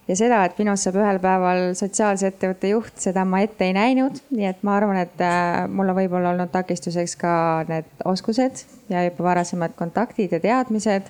ja 0.07 0.15
seda, 0.17 0.43
et 0.45 0.57
minust 0.61 0.85
saab 0.85 0.99
ühel 1.01 1.19
päeval 1.21 1.63
sotsiaalse 1.77 2.29
ettevõtte 2.29 2.69
juht, 2.69 2.93
seda 3.01 3.25
ma 3.25 3.41
ette 3.45 3.65
ei 3.65 3.73
näinud, 3.77 4.21
nii 4.29 4.49
et 4.49 4.61
ma 4.65 4.77
arvan, 4.79 5.01
et 5.01 5.21
äh, 5.21 5.65
mul 5.69 5.89
on 5.89 5.99
võib-olla 6.01 6.33
olnud 6.33 6.53
takistuseks 6.53 7.17
ka 7.21 7.33
need 7.69 7.89
oskused 8.05 8.65
ja 8.89 9.05
juba 9.07 9.31
varasemad 9.31 9.73
kontaktid 9.77 10.33
ja 10.33 10.41
teadmised. 10.41 11.09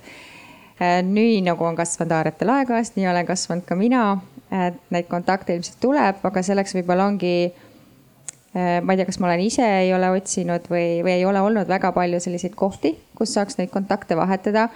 Nii 0.80 1.42
nagu 1.46 1.64
on 1.64 1.76
kasvanud 1.76 2.12
Aarete 2.12 2.46
laegaast, 2.46 2.98
nii 3.00 3.08
olen 3.08 3.26
kasvanud 3.26 3.64
ka 3.68 3.78
mina 3.80 4.06
et 4.54 4.82
neid 4.94 5.08
kontakte 5.10 5.56
ilmselt 5.56 5.80
tuleb, 5.82 6.20
aga 6.28 6.44
selleks 6.46 6.76
võib-olla 6.78 7.08
ongi 7.10 7.34
äh, 7.48 8.82
ma 8.84 8.94
ei 8.94 9.00
tea, 9.00 9.08
kas 9.10 9.20
ma 9.22 9.30
olen 9.30 9.46
ise 9.46 9.66
ei 9.82 9.94
ole 9.96 10.12
otsinud 10.16 10.70
või, 10.72 11.02
või 11.06 11.16
ei 11.18 11.26
ole 11.28 11.42
olnud 11.44 11.70
väga 11.70 11.92
palju 11.96 12.22
selliseid 12.24 12.56
kohti, 12.58 12.96
kus 13.18 13.34
saaks 13.36 13.60
neid 13.60 13.74
kontakte 13.74 14.18
vahetada. 14.18 14.70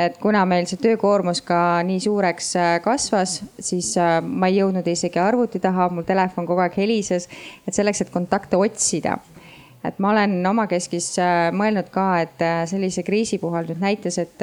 et 0.00 0.16
kuna 0.16 0.46
meil 0.48 0.64
see 0.66 0.80
töökoormus 0.80 1.42
ka 1.44 1.82
nii 1.84 2.00
suureks 2.00 2.54
äh, 2.56 2.76
kasvas, 2.84 3.40
siis 3.58 3.92
äh, 4.00 4.20
ma 4.24 4.48
ei 4.48 4.60
jõudnud 4.60 4.86
isegi 4.88 5.20
arvuti 5.20 5.60
taha, 5.60 5.90
mul 5.92 6.06
telefon 6.08 6.46
kogu 6.46 6.64
aeg 6.64 6.78
helises. 6.80 7.28
et 7.68 7.74
selleks, 7.74 8.00
et 8.00 8.10
kontakte 8.10 8.56
otsida 8.56 9.18
et 9.84 9.98
ma 9.98 10.10
olen 10.12 10.44
omakeskis 10.44 11.14
mõelnud 11.56 11.86
ka, 11.92 12.20
et 12.20 12.42
sellise 12.68 13.00
kriisi 13.02 13.38
puhul 13.40 13.64
nüüd 13.64 13.80
näitas, 13.80 14.18
et 14.20 14.42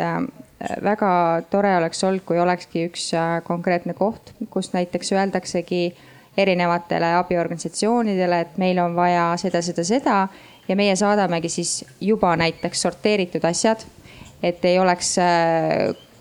väga 0.84 1.10
tore 1.50 1.76
oleks 1.78 2.04
olnud, 2.04 2.24
kui 2.26 2.40
olekski 2.40 2.88
üks 2.90 3.12
konkreetne 3.48 3.94
koht, 3.94 4.34
kus 4.50 4.72
näiteks 4.74 5.12
öeldaksegi 5.14 5.82
erinevatele 6.38 7.14
abiorganisatsioonidele, 7.18 8.40
et 8.42 8.58
meil 8.62 8.80
on 8.82 8.96
vaja 8.96 9.30
seda, 9.42 9.62
seda, 9.66 9.84
seda 9.86 10.18
ja 10.68 10.76
meie 10.76 10.96
saadamegi 10.96 11.50
siis 11.50 11.86
juba 12.02 12.36
näiteks 12.38 12.82
sorteeritud 12.82 13.46
asjad. 13.46 13.86
et 14.44 14.66
ei 14.66 14.80
oleks 14.80 15.16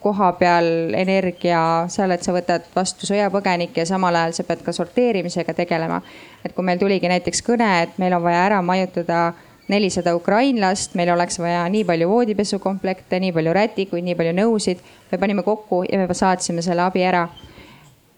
koha 0.00 0.32
peal 0.38 0.94
energia 0.94 1.60
seal, 1.92 2.14
et 2.14 2.22
sa 2.22 2.32
võtad 2.32 2.68
vastu 2.74 3.08
sõjapõgenikke 3.08 3.82
ja 3.82 3.88
samal 3.88 4.14
ajal 4.14 4.36
sa 4.36 4.44
pead 4.46 4.62
ka 4.64 4.72
sorteerimisega 4.72 5.54
tegelema. 5.54 6.00
et 6.44 6.54
kui 6.54 6.64
meil 6.64 6.78
tuligi 6.78 7.08
näiteks 7.08 7.42
kõne, 7.42 7.70
et 7.82 7.98
meil 7.98 8.14
on 8.14 8.22
vaja 8.22 8.44
ära 8.46 8.62
majutada 8.62 9.32
nelisada 9.68 10.14
ukrainlast, 10.16 10.94
meil 10.94 11.10
oleks 11.14 11.40
vaja 11.42 11.64
nii 11.70 11.84
palju 11.84 12.08
voodipesukomplekte, 12.10 13.20
nii 13.20 13.32
palju 13.34 13.54
rätikuid, 13.56 14.04
nii 14.06 14.14
palju 14.18 14.34
nõusid. 14.38 14.82
me 15.10 15.18
panime 15.18 15.42
kokku 15.42 15.82
ja 15.90 15.98
me 15.98 16.14
saatsime 16.14 16.62
selle 16.62 16.82
abi 16.82 17.02
ära. 17.02 17.28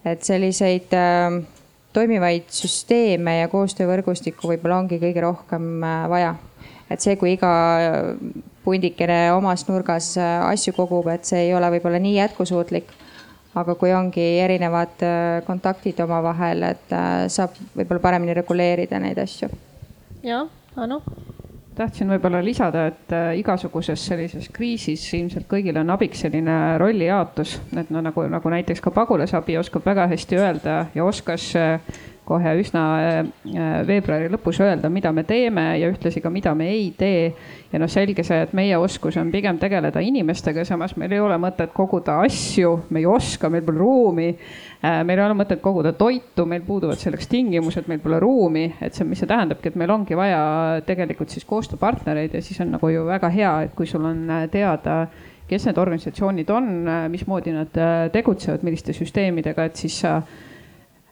et 0.04 0.22
selliseid 0.22 0.92
äh, 0.92 1.40
toimivaid 1.92 2.50
süsteeme 2.52 3.38
ja 3.40 3.48
koostöövõrgustikku 3.52 4.50
võib-olla 4.52 4.82
ongi 4.82 5.00
kõige 5.02 5.24
rohkem 5.24 5.82
äh, 5.84 6.04
vaja. 6.10 6.34
et 6.90 7.00
see, 7.00 7.16
kui 7.16 7.34
iga 7.34 7.50
pundikene 8.64 9.32
omas 9.32 9.64
nurgas 9.68 10.14
äh, 10.20 10.38
asju 10.50 10.74
kogub, 10.76 11.08
et 11.12 11.24
see 11.28 11.46
ei 11.46 11.54
ole 11.54 11.70
võib-olla 11.76 12.00
nii 12.02 12.18
jätkusuutlik. 12.20 12.92
aga 13.58 13.74
kui 13.74 13.92
ongi 13.94 14.26
erinevad 14.44 15.02
äh, 15.02 15.40
kontaktid 15.46 16.00
omavahel, 16.04 16.62
et 16.74 16.94
saab 17.32 17.56
võib-olla 17.74 18.04
paremini 18.04 18.36
reguleerida 18.36 19.00
neid 19.00 19.18
asju. 19.24 19.48
jah, 20.22 20.46
Anu 20.76 21.02
tahtsin 21.78 22.10
võib-olla 22.10 22.42
lisada, 22.44 22.88
et 22.90 23.14
igasuguses 23.38 24.02
sellises 24.10 24.50
kriisis 24.54 25.04
ilmselt 25.14 25.46
kõigil 25.50 25.78
on 25.80 25.94
abiks 25.94 26.24
selline 26.24 26.76
rollijaotus, 26.80 27.56
et 27.78 27.92
no 27.94 28.02
nagu, 28.04 28.26
nagu 28.30 28.52
näiteks 28.52 28.82
ka 28.84 28.92
pagulasabi 28.94 29.58
oskab 29.60 29.86
väga 29.86 30.08
hästi 30.10 30.40
öelda 30.42 30.78
ja 30.94 31.06
oskas 31.06 31.52
kohe 32.28 32.52
üsna 32.60 32.82
äh, 33.00 33.18
veebruari 33.88 34.28
lõpus 34.32 34.60
öelda, 34.60 34.90
mida 34.92 35.12
me 35.16 35.24
teeme 35.28 35.64
ja 35.80 35.88
ühtlasi 35.90 36.20
ka, 36.24 36.30
mida 36.32 36.52
me 36.56 36.68
ei 36.74 36.90
tee. 36.98 37.32
ja 37.72 37.80
noh, 37.80 37.88
selge 37.90 38.24
see, 38.24 38.40
et 38.44 38.54
meie 38.56 38.76
oskus 38.80 39.16
on 39.20 39.30
pigem 39.32 39.58
tegeleda 39.60 40.00
inimestega, 40.04 40.64
samas 40.68 40.94
meil 41.00 41.12
ei 41.16 41.20
ole 41.20 41.36
mõtet 41.40 41.72
koguda 41.76 42.18
asju, 42.24 42.74
me 42.92 43.02
ei 43.02 43.06
oska, 43.08 43.50
meil 43.52 43.64
pole 43.66 43.80
ruumi. 43.80 44.28
Äh, 44.78 45.00
meil 45.04 45.18
ei 45.18 45.24
ole 45.24 45.36
mõtet 45.38 45.62
koguda 45.64 45.92
toitu, 45.98 46.46
meil 46.46 46.62
puuduvad 46.66 47.00
selleks 47.00 47.30
tingimused, 47.32 47.88
meil 47.90 48.02
pole 48.04 48.20
ruumi, 48.22 48.66
et 48.80 48.94
see, 48.94 49.08
mis 49.08 49.20
see 49.20 49.30
tähendabki, 49.30 49.72
et 49.72 49.80
meil 49.80 49.90
ongi 49.90 50.18
vaja 50.18 50.42
tegelikult 50.86 51.32
siis 51.34 51.48
koostööpartnereid 51.48 52.36
ja 52.36 52.44
siis 52.44 52.60
on 52.62 52.76
nagu 52.76 52.92
ju 52.92 53.08
väga 53.08 53.32
hea, 53.34 53.56
et 53.66 53.74
kui 53.76 53.88
sul 53.90 54.06
on 54.06 54.22
äh, 54.30 54.46
teada 54.52 55.06
kes 55.48 55.64
need 55.64 55.78
organisatsioonid 55.80 56.50
on, 56.52 56.66
mismoodi 57.08 57.54
nad 57.54 57.78
tegutsevad, 58.12 58.60
milliste 58.68 58.92
süsteemidega, 58.92 59.64
et 59.64 59.80
siis 59.80 59.94
sa 60.02 60.18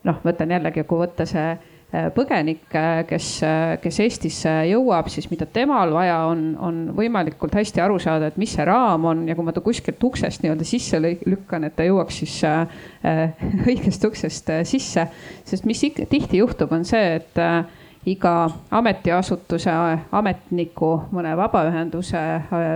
noh, 0.07 0.21
võtan 0.25 0.55
jällegi, 0.55 0.87
kui 0.87 1.03
võtta 1.03 1.27
see 1.29 1.49
äh, 1.53 1.77
põgenik, 2.15 2.67
äh, 2.75 3.05
kes, 3.09 3.29
äh, 3.47 3.77
kes 3.83 4.01
Eestisse 4.05 4.53
jõuab, 4.71 5.09
siis 5.13 5.29
mida 5.31 5.47
temal 5.47 5.93
vaja 5.95 6.19
on, 6.31 6.49
on 6.63 6.81
võimalikult 6.97 7.55
hästi 7.57 7.83
aru 7.83 7.99
saada, 8.03 8.31
et 8.31 8.39
mis 8.41 8.53
see 8.57 8.67
raam 8.67 9.07
on 9.09 9.25
ja 9.29 9.37
kui 9.37 9.47
ma 9.47 9.55
ta 9.55 9.63
kuskilt 9.65 10.03
uksest 10.05 10.43
nii-öelda 10.43 10.67
sisse 10.67 11.01
lükkan, 11.01 11.67
et 11.69 11.77
ta 11.77 11.87
jõuaks 11.87 12.21
siis 12.23 12.37
äh, 12.49 12.67
õigest 13.69 14.05
uksest 14.09 14.53
äh, 14.53 14.63
sisse. 14.69 15.07
sest 15.45 15.69
mis 15.69 15.85
tihti 16.11 16.43
juhtub, 16.43 16.75
on 16.75 16.85
see, 16.89 17.21
et 17.21 17.41
äh, 17.43 17.63
iga 18.07 18.35
ametiasutuse 18.71 19.73
ametniku, 20.15 20.91
mõne 21.11 21.33
vabaühenduse, 21.39 22.21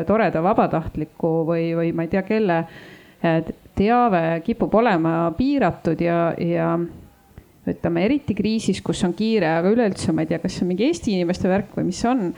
toreda 0.08 0.42
vabatahtliku 0.42 1.30
või, 1.46 1.68
või 1.78 1.92
ma 1.94 2.02
ei 2.02 2.10
tea, 2.10 2.24
kelle 2.26 2.64
teave 3.78 4.40
kipub 4.42 4.74
olema 4.74 5.28
piiratud 5.38 6.02
ja, 6.02 6.32
ja 6.34 6.72
ütleme 7.68 8.04
eriti 8.06 8.34
kriisis, 8.36 8.80
kus 8.84 9.02
on 9.04 9.12
kiire, 9.16 9.50
aga 9.58 9.72
üleüldse 9.74 10.14
ma 10.16 10.24
ei 10.24 10.30
tea, 10.30 10.40
kas 10.40 10.56
see 10.56 10.64
on 10.64 10.70
mingi 10.72 10.86
Eesti 10.88 11.12
inimeste 11.16 11.50
värk 11.50 11.74
või 11.76 11.90
mis 11.90 12.00
see 12.00 12.10
on. 12.10 12.30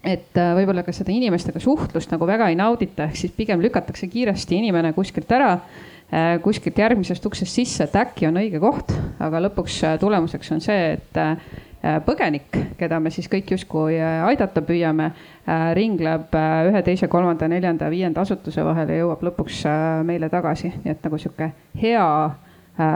et 0.00 0.36
äh, 0.40 0.54
võib-olla 0.56 0.80
ka 0.80 0.94
seda 0.96 1.12
inimestega 1.12 1.60
suhtlust 1.60 2.12
nagu 2.12 2.24
väga 2.28 2.48
ei 2.48 2.56
naudita, 2.56 3.04
ehk 3.08 3.18
siis 3.20 3.32
pigem 3.36 3.60
lükatakse 3.60 4.08
kiiresti 4.08 4.56
inimene 4.56 4.94
kuskilt 4.96 5.32
ära 5.36 5.50
äh, 5.56 6.38
kuskilt 6.44 6.78
järgmisest 6.80 7.26
uksest 7.26 7.52
sisse, 7.52 7.84
et 7.84 7.96
äkki 8.00 8.28
on 8.28 8.40
õige 8.40 8.60
koht, 8.60 8.94
aga 9.20 9.42
lõpuks 9.44 9.80
äh, 9.84 9.98
tulemuseks 10.00 10.56
on 10.56 10.64
see, 10.64 10.94
et 10.96 11.24
põgenik, 12.04 12.52
keda 12.76 12.98
me 13.00 13.08
siis 13.08 13.24
kõik 13.32 13.54
justkui 13.54 13.94
aidata 13.96 14.60
püüame, 14.60 15.06
ringleb 15.72 16.34
ühe, 16.68 16.82
teise, 16.84 17.08
kolmanda, 17.08 17.48
neljanda, 17.48 17.88
viienda 17.88 18.20
asutuse 18.20 18.60
vahel 18.66 18.92
ja 18.92 18.98
jõuab 18.98 19.24
lõpuks 19.24 19.62
meile 20.04 20.28
tagasi, 20.28 20.74
nii 20.84 20.92
et 20.92 21.08
nagu 21.08 21.16
sihuke 21.22 21.48
hea 21.80 22.04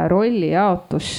rollijaotus 0.08 1.10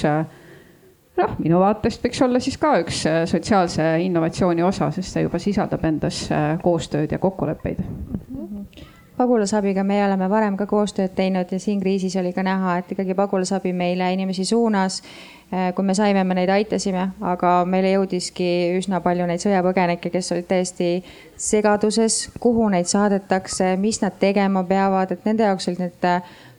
noh, 1.20 1.38
minu 1.40 1.62
vaatest 1.62 2.04
võiks 2.06 2.22
olla 2.26 2.42
siis 2.44 2.58
ka 2.62 2.76
üks 2.84 3.06
äh, 3.10 3.22
sotsiaalse 3.30 3.88
innovatsiooni 4.06 4.66
osa, 4.66 4.92
sest 4.96 5.16
see 5.16 5.26
juba 5.26 5.42
sisaldab 5.42 5.86
endas 5.88 6.26
äh, 6.32 6.52
koostööd 6.64 7.16
ja 7.16 7.22
kokkuleppeid 7.22 7.84
pagulasabiga 9.16 9.84
me 9.88 10.02
oleme 10.06 10.28
varem 10.30 10.58
ka 10.60 10.68
koostööd 10.68 11.14
teinud 11.16 11.52
ja 11.52 11.60
siin 11.60 11.80
kriisis 11.80 12.18
oli 12.20 12.34
ka 12.36 12.44
näha, 12.44 12.80
et 12.82 12.92
ikkagi 12.92 13.16
pagulasabi 13.16 13.72
meile 13.74 14.12
inimesi 14.14 14.46
suunas. 14.46 15.02
Äh, 15.54 15.74
kui 15.78 15.86
me 15.86 15.94
saime, 15.94 16.24
me 16.26 16.34
neid 16.34 16.50
aitasime, 16.50 17.04
aga 17.22 17.50
meile 17.70 17.92
jõudiski 17.92 18.48
üsna 18.80 18.98
palju 19.06 19.28
neid 19.30 19.44
sõjapõgenikke, 19.44 20.10
kes 20.10 20.32
olid 20.34 20.48
täiesti 20.50 20.88
segaduses, 21.38 22.32
kuhu 22.42 22.66
neid 22.74 22.90
saadetakse, 22.90 23.76
mis 23.78 24.02
nad 24.02 24.16
tegema 24.18 24.64
peavad, 24.66 25.14
et 25.14 25.28
nende 25.28 25.46
jaoks 25.46 25.70
olid 25.70 25.84
need 25.84 26.08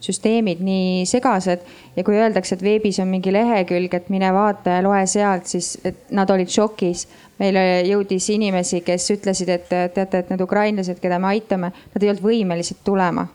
süsteemid 0.06 0.60
nii 0.62 1.02
segased 1.10 1.64
ja 1.96 2.04
kui 2.06 2.14
öeldakse, 2.14 2.54
et 2.54 2.62
veebis 2.62 3.00
on 3.02 3.10
mingi 3.10 3.32
lehekülg, 3.34 3.96
et 3.98 4.06
mine 4.12 4.30
vaata 4.36 4.76
ja 4.76 4.84
loe 4.86 5.00
sealt, 5.10 5.50
siis 5.50 5.72
nad 6.14 6.30
olid 6.30 6.52
šokis. 6.54 7.08
meile 7.42 7.82
jõudis 7.84 8.30
inimesi, 8.32 8.80
kes 8.86 9.10
ütlesid, 9.12 9.50
et 9.50 9.66
teate, 9.68 10.18
et 10.22 10.30
need 10.30 10.40
ukrainlased, 10.40 11.02
keda 11.02 11.18
me 11.18 11.34
aitame, 11.34 11.72
nad 11.94 12.06
ei 12.06 12.12
olnud 12.12 12.22
võimelised 12.22 12.84
tulema. 12.84 13.26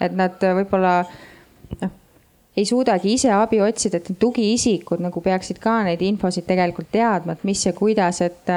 et 0.00 0.16
nad 0.16 0.40
võib-olla 0.40 1.04
noh, 1.82 1.92
ei 2.56 2.64
suudagi 2.64 3.14
ise 3.16 3.32
abi 3.34 3.60
otsida, 3.64 3.98
et 3.98 4.18
tugiisikud 4.20 5.02
nagu 5.02 5.22
peaksid 5.22 5.58
ka 5.62 5.80
neid 5.86 6.02
infosid 6.06 6.46
tegelikult 6.46 6.92
teadma, 6.94 7.34
et 7.34 7.46
mis 7.46 7.64
ja 7.66 7.74
kuidas, 7.76 8.20
et 8.24 8.54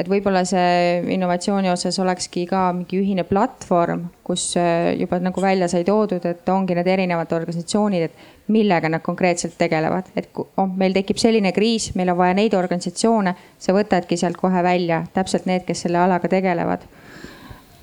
et 0.00 0.08
võib-olla 0.08 0.40
see 0.48 1.02
innovatsiooni 1.14 1.68
osas 1.70 1.98
olekski 2.02 2.46
ka 2.50 2.62
mingi 2.74 2.96
ühine 2.98 3.26
platvorm, 3.28 4.06
kus 4.24 4.48
äh, 4.58 4.94
juba 4.98 5.18
nagu 5.22 5.42
välja 5.44 5.68
sai 5.70 5.84
toodud, 5.86 6.24
et 6.26 6.48
ongi 6.48 6.74
need 6.74 6.88
erinevad 6.88 7.32
organisatsioonid, 7.36 8.08
et 8.08 8.50
millega 8.52 8.88
nad 8.90 9.04
konkreetselt 9.04 9.54
tegelevad, 9.60 10.08
et 10.16 10.30
kui 10.34 10.48
oh, 10.58 10.66
meil 10.80 10.96
tekib 10.96 11.20
selline 11.20 11.52
kriis, 11.54 11.92
meil 11.94 12.10
on 12.10 12.18
vaja 12.18 12.34
neid 12.40 12.56
organisatsioone, 12.58 13.36
sa 13.60 13.76
võtadki 13.76 14.18
sealt 14.18 14.40
kohe 14.40 14.64
välja 14.64 15.04
täpselt 15.14 15.46
need, 15.46 15.68
kes 15.68 15.86
selle 15.86 16.00
alaga 16.02 16.32
tegelevad 16.32 16.88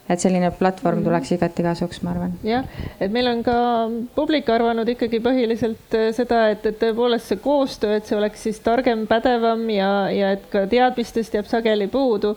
et 0.10 0.22
selline 0.22 0.50
platvorm 0.58 1.04
tuleks 1.06 1.36
igati 1.36 1.66
kasuks, 1.66 2.02
ma 2.06 2.14
arvan. 2.16 2.34
jah, 2.46 2.66
et 3.00 3.14
meil 3.14 3.30
on 3.32 3.44
ka 3.46 3.58
publik 4.16 4.50
arvanud 4.50 4.90
ikkagi 4.96 5.22
põhiliselt 5.26 5.98
äh, 5.98 6.10
seda, 6.18 6.48
et, 6.54 6.66
et 6.66 6.80
tõepoolest 6.82 7.30
see 7.30 7.44
koostöö, 7.44 8.00
et 8.00 8.10
see 8.10 8.18
oleks 8.18 8.48
siis 8.48 8.60
targem, 8.66 9.06
pädevam 9.10 9.64
ja, 9.74 9.92
ja 10.14 10.34
et 10.38 10.50
ka 10.54 10.66
teadmistest 10.70 11.38
jääb 11.38 11.50
sageli 11.50 11.90
puudu 11.92 12.36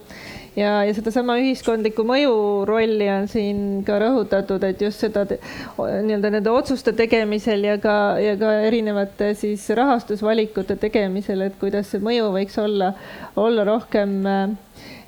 ja, 0.56 0.72
ja 0.84 0.94
sedasama 0.94 1.36
ühiskondlikku 1.40 2.04
mõju 2.06 2.34
rolli 2.68 3.08
on 3.12 3.28
siin 3.30 3.62
ka 3.86 3.98
rõhutatud, 4.02 4.64
et 4.66 4.82
just 4.84 5.04
seda 5.04 5.24
nii-öelda 5.28 6.32
nende 6.36 6.52
otsuste 6.52 6.94
tegemisel 6.96 7.64
ja 7.66 7.78
ka, 7.82 7.96
ja 8.22 8.36
ka 8.40 8.52
erinevate 8.68 9.32
siis 9.38 9.64
rahastusvalikute 9.76 10.76
tegemisel, 10.82 11.46
et 11.48 11.56
kuidas 11.60 11.92
see 11.92 12.04
mõju 12.04 12.30
võiks 12.36 12.58
olla, 12.60 12.92
olla 13.40 13.66
rohkem 13.68 14.18
äh, 14.28 14.44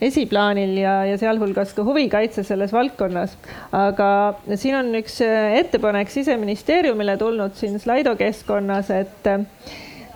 esiplaanil 0.09 0.77
ja, 0.79 0.95
ja 1.09 1.19
sealhulgas 1.21 1.75
ka 1.77 1.85
huvikaitse 1.87 2.45
selles 2.47 2.73
valdkonnas. 2.73 3.37
aga 3.73 4.11
siin 4.55 4.79
on 4.79 4.93
üks 5.01 5.21
äh, 5.25 5.57
ettepanek 5.63 6.13
siseministeeriumile 6.13 7.17
tulnud 7.21 7.57
siin 7.59 7.79
Slido 7.81 8.17
keskkonnas, 8.21 8.91
et 8.95 9.29
äh, 9.31 9.45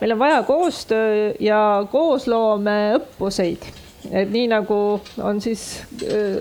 meil 0.01 0.15
on 0.15 0.23
vaja 0.23 0.43
koostöö 0.47 1.35
ja 1.40 1.60
koosloomeõppuseid 1.93 3.69
et 4.12 4.31
nii 4.32 4.47
nagu 4.48 4.77
on 5.20 5.40
siis, 5.43 5.82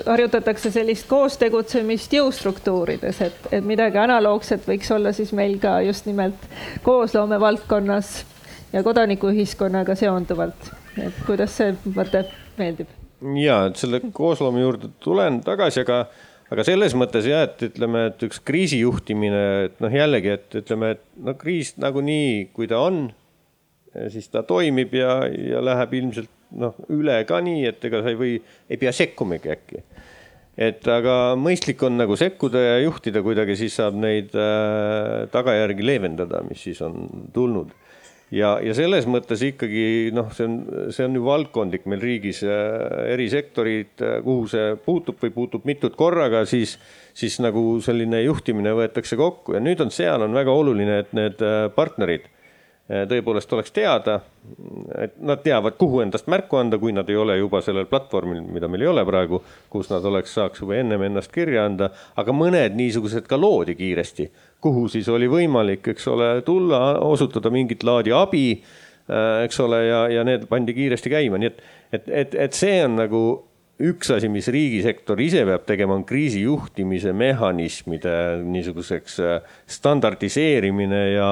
harjutatakse 0.06 0.72
sellist 0.72 1.08
koostegutsemist 1.10 2.14
jõustruktuurides, 2.14 3.22
et, 3.26 3.50
et 3.52 3.66
midagi 3.66 4.00
analoogset 4.00 4.68
võiks 4.70 4.92
olla 4.96 5.12
siis 5.16 5.34
meil 5.36 5.58
ka 5.60 5.80
just 5.88 6.08
nimelt 6.08 6.48
koosloome 6.86 7.40
valdkonnas 7.42 8.22
ja 8.74 8.84
kodanikuühiskonnaga 8.84 9.96
seonduvalt. 9.96 10.72
et 11.02 11.26
kuidas 11.26 11.58
see 11.58 11.76
mõte 11.96 12.26
meeldib? 12.58 12.97
Ja, 13.42 13.60
selle 13.78 14.02
koosloome 14.14 14.64
juurde 14.64 14.92
tulen 15.04 15.42
tagasi, 15.46 15.84
aga, 15.86 16.04
aga 16.52 16.66
selles 16.68 16.96
mõttes 16.98 17.28
jah, 17.30 17.46
et 17.48 17.68
ütleme, 17.70 18.08
et 18.12 18.28
üks 18.28 18.42
kriisijuhtimine, 18.48 19.46
et 19.68 19.80
noh, 19.84 19.94
jällegi, 19.94 20.36
et 20.38 20.60
ütleme, 20.62 20.96
et 20.98 21.06
no 21.24 21.36
kriis 21.40 21.76
nagunii, 21.82 22.50
kui 22.56 22.70
ta 22.70 22.82
on, 22.86 23.08
siis 24.14 24.30
ta 24.30 24.44
toimib 24.48 24.94
ja, 24.98 25.20
ja 25.26 25.62
läheb 25.64 25.96
ilmselt 25.98 26.34
noh, 26.56 26.76
üle 26.94 27.18
ka 27.28 27.40
nii, 27.44 27.66
et 27.70 27.88
ega 27.90 28.04
sa 28.04 28.14
ei 28.14 28.20
või, 28.20 28.36
ei 28.70 28.80
pea 28.80 28.94
sekkumagi 28.96 29.52
äkki. 29.54 29.84
et 30.58 30.88
aga 30.90 31.36
mõistlik 31.38 31.84
on 31.86 32.00
nagu 32.00 32.16
sekkuda 32.18 32.62
ja 32.62 32.78
juhtida 32.82 33.22
kuidagi, 33.26 33.58
siis 33.60 33.76
saab 33.78 33.98
neid 34.02 34.34
äh, 34.34 35.28
tagajärgi 35.34 35.86
leevendada, 35.86 36.42
mis 36.48 36.64
siis 36.66 36.82
on 36.82 37.28
tulnud. 37.34 37.74
Ja, 38.34 38.54
ja 38.64 38.76
selles 38.78 39.08
mõttes 39.10 39.42
ikkagi 39.46 40.12
noh, 40.16 40.30
see 40.36 40.48
on, 40.48 40.58
see 40.94 41.08
on 41.08 41.18
ju 41.18 41.26
valdkondlik 41.26 41.88
meil 41.90 42.02
riigis 42.04 42.44
äh, 42.46 43.12
eri 43.14 43.28
sektorid, 43.32 43.94
äh, 44.04 44.18
kuhu 44.26 44.48
see 44.52 44.72
puutub 44.84 45.22
või 45.24 45.34
puutub 45.36 45.68
mitut 45.70 45.96
korraga, 46.00 46.44
siis, 46.50 46.78
siis 47.18 47.40
nagu 47.44 47.78
selline 47.84 48.24
juhtimine 48.26 48.76
võetakse 48.78 49.20
kokku. 49.20 49.58
Ja 49.58 49.64
nüüd 49.64 49.84
on, 49.84 49.94
seal 49.94 50.26
on 50.26 50.36
väga 50.36 50.54
oluline, 50.54 51.04
et 51.06 51.16
need 51.18 51.44
äh, 51.46 51.68
partnerid 51.76 52.34
tõepoolest 52.88 53.52
oleks 53.52 53.74
teada, 53.76 54.14
et 54.96 55.18
nad 55.20 55.42
teavad, 55.44 55.76
kuhu 55.76 56.00
endast 56.06 56.30
märku 56.32 56.56
anda, 56.56 56.78
kui 56.80 56.94
nad 56.96 57.10
ei 57.12 57.18
ole 57.20 57.36
juba 57.36 57.60
sellel 57.60 57.84
platvormil, 57.92 58.46
mida 58.56 58.70
meil 58.72 58.86
ei 58.86 58.92
ole 58.94 59.04
praegu, 59.04 59.42
kus 59.68 59.90
nad 59.92 60.06
oleks, 60.08 60.32
saaks 60.38 60.64
juba 60.64 60.78
ennem 60.80 61.04
ennast 61.10 61.34
kirja 61.36 61.66
anda, 61.68 61.90
aga 62.16 62.32
mõned 62.32 62.78
niisugused 62.80 63.28
ka 63.28 63.40
loodi 63.40 63.76
kiiresti, 63.76 64.30
kuhu 64.62 64.88
siis 64.92 65.08
oli 65.14 65.30
võimalik, 65.32 65.92
eks 65.94 66.08
ole, 66.12 66.30
tulla, 66.46 67.00
osutada 67.06 67.52
mingit 67.54 67.86
laadi 67.88 68.14
abi, 68.16 68.46
eh, 68.58 69.44
eks 69.46 69.60
ole, 69.66 69.84
ja, 69.88 70.06
ja 70.12 70.26
need 70.28 70.48
pandi 70.50 70.76
kiiresti 70.78 71.14
käima, 71.14 71.42
nii 71.42 71.52
et, 71.52 71.62
et, 71.92 72.10
et, 72.24 72.40
et 72.48 72.58
see 72.58 72.82
on 72.86 72.98
nagu 73.04 73.24
üks 73.78 74.10
asi, 74.10 74.30
mis 74.32 74.48
riigisektor 74.50 75.20
ise 75.22 75.44
peab 75.46 75.66
tegema, 75.70 75.96
on 75.98 76.04
kriisijuhtimise 76.08 77.14
mehhanismide 77.14 78.14
niisuguseks 78.46 79.18
äh, 79.22 79.58
standardiseerimine 79.70 81.02
ja, 81.14 81.32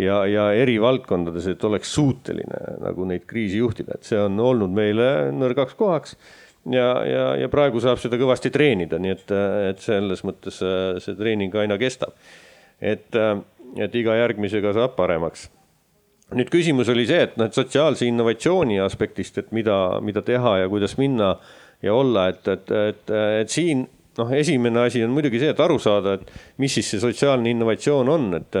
ja, 0.00 0.18
ja 0.28 0.48
eri 0.56 0.76
valdkondades, 0.82 1.48
et 1.52 1.64
oleks 1.64 1.94
suuteline 1.96 2.60
nagu 2.84 3.08
neid 3.08 3.24
kriisi 3.28 3.62
juhtida, 3.62 3.96
et 3.96 4.08
see 4.08 4.20
on 4.20 4.36
olnud 4.44 4.74
meile 4.76 5.30
nõrgaks 5.32 5.76
kohaks. 5.78 6.18
ja, 6.68 6.88
ja, 7.08 7.26
ja 7.40 7.48
praegu 7.48 7.80
saab 7.80 8.00
seda 8.02 8.18
kõvasti 8.20 8.52
treenida, 8.52 9.00
nii 9.00 9.14
et, 9.14 9.32
et 9.70 9.80
selles 9.84 10.24
mõttes 10.26 10.60
äh, 10.64 10.98
see 11.00 11.16
treening 11.16 11.54
aina 11.56 11.80
kestab. 11.80 12.12
Et, 12.80 13.08
äh, 13.16 13.36
et 13.76 13.94
iga 13.94 14.16
järgmisega 14.18 14.72
saab 14.76 14.96
paremaks. 14.98 15.50
Nüüd 16.34 16.50
küsimus 16.50 16.88
oli 16.90 17.04
see, 17.06 17.22
et 17.28 17.36
noh, 17.38 17.46
et 17.46 17.54
sotsiaalse 17.54 18.06
innovatsiooni 18.08 18.80
aspektist, 18.82 19.38
et 19.38 19.52
mida, 19.54 20.00
mida 20.02 20.24
teha 20.26 20.56
ja 20.64 20.70
kuidas 20.70 20.96
minna 20.98 21.36
ja 21.82 21.94
olla, 21.94 22.28
et, 22.32 22.48
et, 22.50 22.72
et, 22.90 23.12
et 23.42 23.52
siin 23.52 23.84
noh, 24.18 24.32
esimene 24.34 24.86
asi 24.88 25.04
on 25.04 25.14
muidugi 25.14 25.38
see, 25.42 25.52
et 25.54 25.62
aru 25.62 25.78
saada, 25.82 26.16
et 26.16 26.58
mis 26.62 26.72
siis 26.72 26.88
see 26.90 27.02
sotsiaalne 27.02 27.52
innovatsioon 27.52 28.10
on, 28.10 28.26
et, 28.40 28.58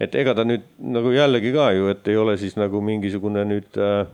et 0.00 0.16
ega 0.22 0.34
ta 0.38 0.46
nüüd 0.48 0.64
nagu 0.94 1.12
jällegi 1.12 1.52
ka 1.52 1.68
ju, 1.76 1.90
et 1.92 2.08
ei 2.08 2.16
ole 2.16 2.38
siis 2.40 2.56
nagu 2.56 2.80
mingisugune 2.84 3.44
nüüd 3.50 3.78
äh, 3.82 4.06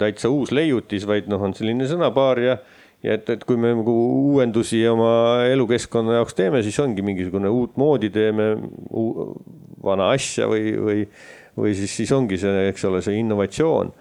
täitsa 0.00 0.30
uus 0.32 0.54
leiutis, 0.56 1.06
vaid 1.08 1.28
noh, 1.30 1.42
on 1.42 1.54
selline 1.56 1.88
sõnapaar 1.90 2.42
ja, 2.42 2.56
ja 3.04 3.16
et, 3.16 3.28
et 3.30 3.44
kui 3.46 3.58
me 3.60 3.74
nagu 3.76 3.94
uuendusi 4.32 4.80
oma 4.88 5.44
elukeskkonna 5.50 6.20
jaoks 6.20 6.36
teeme, 6.38 6.62
siis 6.64 6.78
ongi 6.82 7.04
mingisugune 7.06 7.50
uutmoodi 7.52 8.10
teeme 8.14 8.54
vana 9.84 10.10
asja 10.14 10.48
või, 10.50 10.72
või, 10.80 11.06
või 11.58 11.74
siis, 11.78 11.92
siis 12.00 12.12
ongi 12.16 12.40
see, 12.40 12.68
eks 12.70 12.86
ole, 12.88 13.02
see 13.04 13.18
innovatsioon 13.20 13.92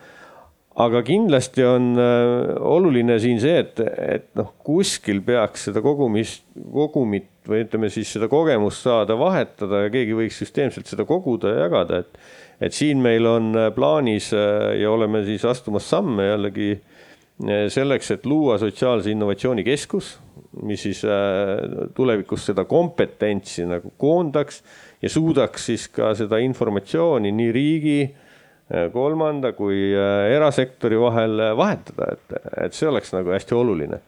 aga 0.76 1.02
kindlasti 1.08 1.64
on 1.64 1.94
äh, 2.00 2.56
oluline 2.68 3.16
siin 3.24 3.40
see, 3.40 3.60
et, 3.64 3.80
et 3.80 4.26
noh, 4.36 4.52
kuskil 4.66 5.22
peaks 5.26 5.70
seda 5.70 5.84
kogumist, 5.84 6.44
kogumit 6.74 7.30
või 7.48 7.64
ütleme 7.64 7.90
siis 7.94 8.12
seda 8.12 8.28
kogemust 8.32 8.84
saada 8.84 9.16
vahetada 9.20 9.86
ja 9.86 9.94
keegi 9.94 10.18
võiks 10.18 10.42
süsteemselt 10.42 10.90
seda 10.92 11.06
koguda 11.08 11.54
ja 11.54 11.68
jagada, 11.68 12.02
et. 12.04 12.20
et 12.60 12.76
siin 12.76 13.02
meil 13.04 13.28
on 13.30 13.54
äh, 13.56 13.70
plaanis 13.76 14.34
äh, 14.36 14.76
ja 14.82 14.92
oleme 14.92 15.24
siis 15.28 15.46
astumas 15.48 15.88
samme 15.90 16.28
jällegi 16.28 16.74
selleks, 17.70 18.12
et 18.16 18.26
luua 18.26 18.56
sotsiaalse 18.62 19.12
innovatsiooni 19.12 19.64
keskus, 19.68 20.14
mis 20.64 20.86
siis 20.86 21.02
tulevikus 21.96 22.46
seda 22.48 22.64
kompetentsi 22.64 23.66
nagu 23.68 23.92
koondaks 24.00 24.62
ja 25.04 25.12
suudaks 25.12 25.66
siis 25.68 25.90
ka 25.92 26.14
seda 26.16 26.40
informatsiooni 26.40 27.34
nii 27.36 27.52
riigi 27.56 27.98
Äh, 28.66 28.88
kolmanda 28.90 29.52
kui 29.54 29.92
äh, 29.94 30.32
erasektori 30.34 30.98
vahel 30.98 31.38
äh, 31.38 31.52
vahetada, 31.54 32.16
et, 32.16 32.32
et 32.66 32.74
see 32.74 32.88
oleks 32.90 33.12
nagu 33.14 33.30
hästi 33.30 33.54
oluline. 33.54 34.00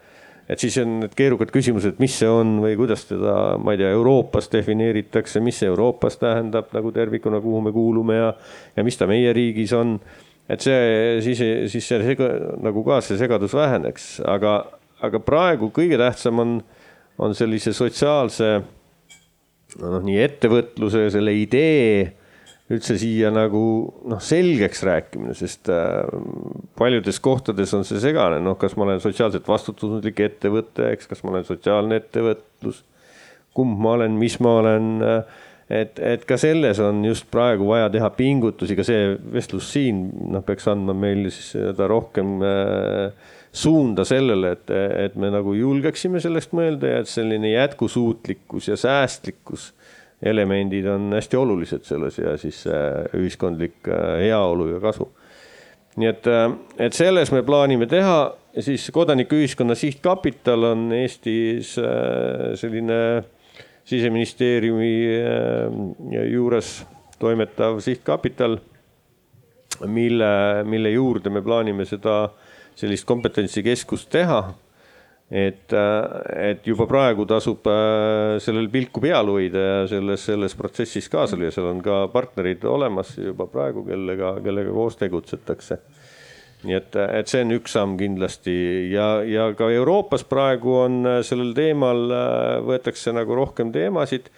et 0.50 0.58
siis 0.58 0.74
on 0.82 0.96
need 1.04 1.12
keerukad 1.14 1.52
küsimused, 1.54 2.00
mis 2.02 2.16
see 2.18 2.26
on 2.26 2.56
või 2.64 2.72
kuidas 2.74 3.04
teda, 3.06 3.34
ma 3.62 3.76
ei 3.76 3.78
tea, 3.78 3.92
Euroopas 3.94 4.48
defineeritakse, 4.50 5.42
mis 5.44 5.60
see 5.60 5.68
Euroopas 5.68 6.16
tähendab 6.18 6.72
nagu 6.74 6.90
tervikuna, 6.90 7.38
kuhu 7.44 7.60
me 7.68 7.72
kuulume 7.72 8.16
ja, 8.16 8.32
ja 8.74 8.82
mis 8.82 8.98
ta 8.98 9.06
meie 9.06 9.30
riigis 9.36 9.76
on. 9.76 10.00
Et 10.48 10.64
see 10.64 11.20
siis, 11.24 11.42
siis 11.72 11.84
see 11.84 12.00
sega, 12.12 12.30
nagu 12.64 12.84
ka 12.86 13.02
see 13.04 13.18
segadus 13.20 13.54
väheneks, 13.56 14.18
aga, 14.28 14.60
aga 15.04 15.20
praegu 15.24 15.70
kõige 15.74 16.00
tähtsam 16.00 16.40
on, 16.44 16.58
on 17.20 17.36
sellise 17.36 17.74
sotsiaalse 17.76 18.54
noh, 19.82 20.00
nii 20.04 20.22
ettevõtluse, 20.24 21.08
selle 21.12 21.34
idee 21.36 22.14
üldse 22.68 22.98
siia 23.00 23.30
nagu 23.32 23.60
noh, 24.08 24.20
selgeks 24.20 24.82
rääkimine, 24.84 25.32
sest 25.36 25.70
äh, 25.72 26.04
paljudes 26.76 27.20
kohtades 27.24 27.72
on 27.76 27.86
see 27.88 28.00
segane, 28.02 28.42
noh, 28.44 28.58
kas 28.60 28.76
ma 28.76 28.84
olen 28.84 29.00
sotsiaalselt 29.04 29.48
vastutustundlik 29.48 30.20
ettevõte, 30.26 30.90
eks, 30.92 31.08
kas 31.08 31.24
ma 31.24 31.32
olen 31.32 31.46
sotsiaalne 31.48 32.00
ettevõtlus, 32.02 32.82
kumb 33.56 33.80
ma 33.80 33.96
olen, 33.96 34.18
mis 34.20 34.36
ma 34.44 34.58
olen 34.60 34.90
äh, 35.04 35.38
et, 35.70 35.98
et 35.98 36.24
ka 36.28 36.38
selles 36.40 36.80
on 36.80 37.02
just 37.04 37.28
praegu 37.30 37.68
vaja 37.68 37.90
teha 37.92 38.10
pingutusi, 38.16 38.76
ka 38.78 38.86
see 38.86 39.16
vestlus 39.34 39.72
siin 39.74 40.06
noh, 40.32 40.44
peaks 40.46 40.68
andma 40.70 40.96
meile 40.96 41.32
siis 41.34 41.54
seda 41.56 41.88
rohkem 41.90 42.38
äh, 42.44 43.34
suunda 43.52 44.04
sellele, 44.08 44.52
et, 44.56 44.70
et 45.06 45.16
me 45.16 45.30
nagu 45.32 45.54
julgeksime 45.56 46.20
sellest 46.22 46.52
mõelda 46.56 46.92
ja 46.92 47.02
et 47.02 47.10
selline 47.10 47.52
jätkusuutlikkus 47.54 48.68
ja 48.70 48.76
säästlikkus 48.78 49.72
elemendid 50.22 50.86
on 50.90 51.12
hästi 51.14 51.36
olulised 51.36 51.86
selles 51.86 52.18
ja 52.18 52.36
siis 52.36 52.64
ühiskondlik 53.14 53.88
äh, 53.88 54.18
heaolu 54.24 54.68
ja 54.74 54.80
kasu. 54.80 55.08
nii 55.98 56.08
et, 56.08 56.26
äh, 56.26 56.52
et 56.78 56.92
selles 56.92 57.32
me 57.34 57.42
plaanime 57.42 57.86
teha, 57.86 58.34
siis 58.60 58.90
kodanikuühiskonna 58.94 59.74
sihtkapital 59.74 60.72
on 60.72 60.92
Eestis 60.92 61.76
äh, 61.78 62.54
selline 62.58 63.24
siseministeeriumi 63.88 64.92
juures 66.28 66.72
toimetav 67.18 67.80
sihtkapital, 67.82 68.58
mille, 69.86 70.30
mille 70.68 70.90
juurde 70.92 71.32
me 71.32 71.42
plaanime 71.42 71.86
seda 71.88 72.20
sellist 72.78 73.08
kompetentsikeskust 73.08 74.10
teha 74.12 74.42
et, 75.30 75.72
äh, 75.72 76.50
et 76.50 76.66
juba 76.66 76.86
praegu 76.88 77.26
tasub 77.28 77.66
äh, 77.68 78.38
sellel 78.40 78.70
pilku 78.72 79.02
peal 79.04 79.28
hoida 79.28 79.64
ja 79.64 79.82
selles, 79.90 80.24
selles 80.24 80.56
protsessis 80.56 81.08
kaasa 81.12 81.36
lüüa, 81.36 81.52
seal 81.52 81.68
on 81.68 81.82
ka 81.84 82.06
partnerid 82.12 82.64
olemas 82.68 83.12
juba 83.18 83.48
praegu, 83.52 83.84
kellega, 83.88 84.38
kellega 84.44 84.72
koos 84.72 84.96
tegutsetakse. 85.00 85.80
Nii 86.66 86.74
et, 86.74 86.96
et 87.20 87.30
see 87.30 87.44
on 87.44 87.54
üks 87.58 87.76
samm 87.76 87.96
kindlasti. 88.00 88.54
Ja, 88.92 89.18
ja 89.26 89.48
ka 89.58 89.70
Euroopas 89.74 90.24
praegu 90.28 90.74
on 90.82 91.00
äh, 91.06 91.20
sellel 91.26 91.54
teemal, 91.56 92.08
võetakse 92.66 93.14
nagu 93.16 93.38
rohkem 93.38 93.72
teemasid. 93.74 94.30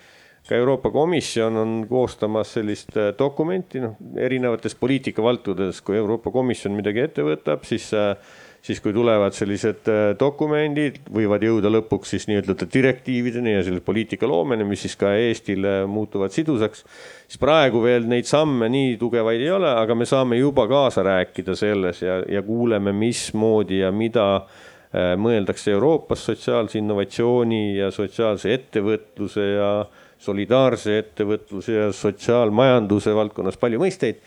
Ka 0.49 0.57
Euroopa 0.57 0.91
Komisjon 0.91 1.57
on 1.61 1.73
koostamas 1.87 2.55
sellist 2.57 2.97
dokumenti, 3.19 3.79
noh, 3.83 3.99
erinevates 4.19 4.75
poliitikavaldkondades, 4.81 5.83
kui 5.85 5.99
Euroopa 6.01 6.33
Komisjon 6.35 6.75
midagi 6.75 7.05
ette 7.05 7.27
võtab, 7.27 7.67
siis 7.69 7.91
äh, 7.95 8.15
siis 8.63 8.81
kui 8.85 8.93
tulevad 8.93 9.35
sellised 9.37 9.89
äh, 9.89 10.01
dokumendid, 10.21 11.01
võivad 11.13 11.45
jõuda 11.45 11.71
lõpuks 11.73 12.15
siis 12.15 12.27
nii-ütelda 12.29 12.69
direktiivideni 12.73 13.55
ja 13.57 13.63
selle 13.67 13.81
poliitika 13.85 14.29
loomeni, 14.29 14.67
mis 14.69 14.85
siis 14.85 14.97
ka 15.01 15.15
Eestile 15.17 15.87
muutuvad 15.89 16.35
sidusaks. 16.35 16.85
siis 17.27 17.41
praegu 17.41 17.83
veel 17.83 18.09
neid 18.09 18.29
samme 18.29 18.69
nii 18.69 18.97
tugevaid 19.01 19.41
ei 19.41 19.51
ole, 19.57 19.71
aga 19.71 19.95
me 19.95 20.09
saame 20.09 20.37
juba 20.41 20.69
kaasa 20.69 21.03
rääkida 21.07 21.57
selles 21.57 22.03
ja, 22.03 22.21
ja 22.29 22.43
kuuleme, 22.43 22.93
mismoodi 22.93 23.81
ja 23.81 23.93
mida 23.93 24.29
äh, 24.37 25.17
mõeldakse 25.17 25.73
Euroopas 25.73 26.27
sotsiaalse 26.29 26.79
innovatsiooni 26.79 27.79
ja 27.79 27.91
sotsiaalse 27.91 28.53
ettevõtluse 28.55 29.49
ja 29.55 29.73
solidaarse 30.21 30.99
ettevõtluse 31.01 31.73
ja 31.73 31.89
sotsiaalmajanduse 31.97 33.15
valdkonnas 33.17 33.57
palju 33.57 33.81
mõisteid 33.81 34.21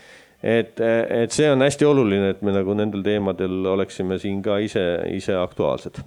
et, 0.43 0.79
et 0.83 1.31
see 1.31 1.47
on 1.51 1.63
hästi 1.63 1.87
oluline, 1.87 2.33
et 2.35 2.43
me 2.43 2.51
nagu 2.55 2.75
nendel 2.75 3.03
teemadel 3.05 3.63
oleksime 3.73 4.19
siin 4.19 4.41
ka 4.43 4.59
ise, 4.63 4.83
ise 5.15 5.37
aktuaalsed 5.39 6.03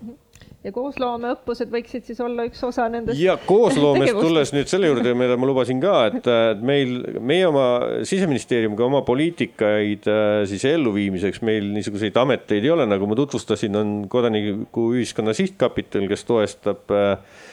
ja 0.67 0.73
koosloomeõppused 0.75 1.71
võiksid 1.71 2.09
siis 2.09 2.21
olla 2.25 2.47
üks 2.49 2.63
osa 2.67 2.89
nendest. 2.91 3.19
ja 3.23 3.37
koosloomest 3.47 4.19
tulles 4.19 4.53
nüüd 4.55 4.71
selle 4.71 4.91
juurde, 4.91 5.13
mida 5.19 5.37
ma 5.39 5.49
lubasin 5.49 5.81
ka, 5.83 5.95
et 6.11 6.63
meil, 6.67 6.97
meie 7.23 7.47
oma 7.47 7.67
siseministeeriumiga 8.09 8.87
oma 8.89 9.03
poliitikaid 9.07 10.09
äh, 10.11 10.41
siis 10.51 10.67
elluviimiseks 10.73 11.43
meil 11.47 11.71
niisuguseid 11.77 12.19
ameteid 12.19 12.67
ei 12.67 12.75
ole, 12.75 12.89
nagu 12.91 13.07
ma 13.07 13.19
tutvustasin, 13.19 13.79
on 13.79 13.93
kodanikuühiskonna 14.11 15.37
sihtkapital, 15.39 16.09
kes 16.11 16.27
toestab 16.27 16.95
äh, 16.95 17.45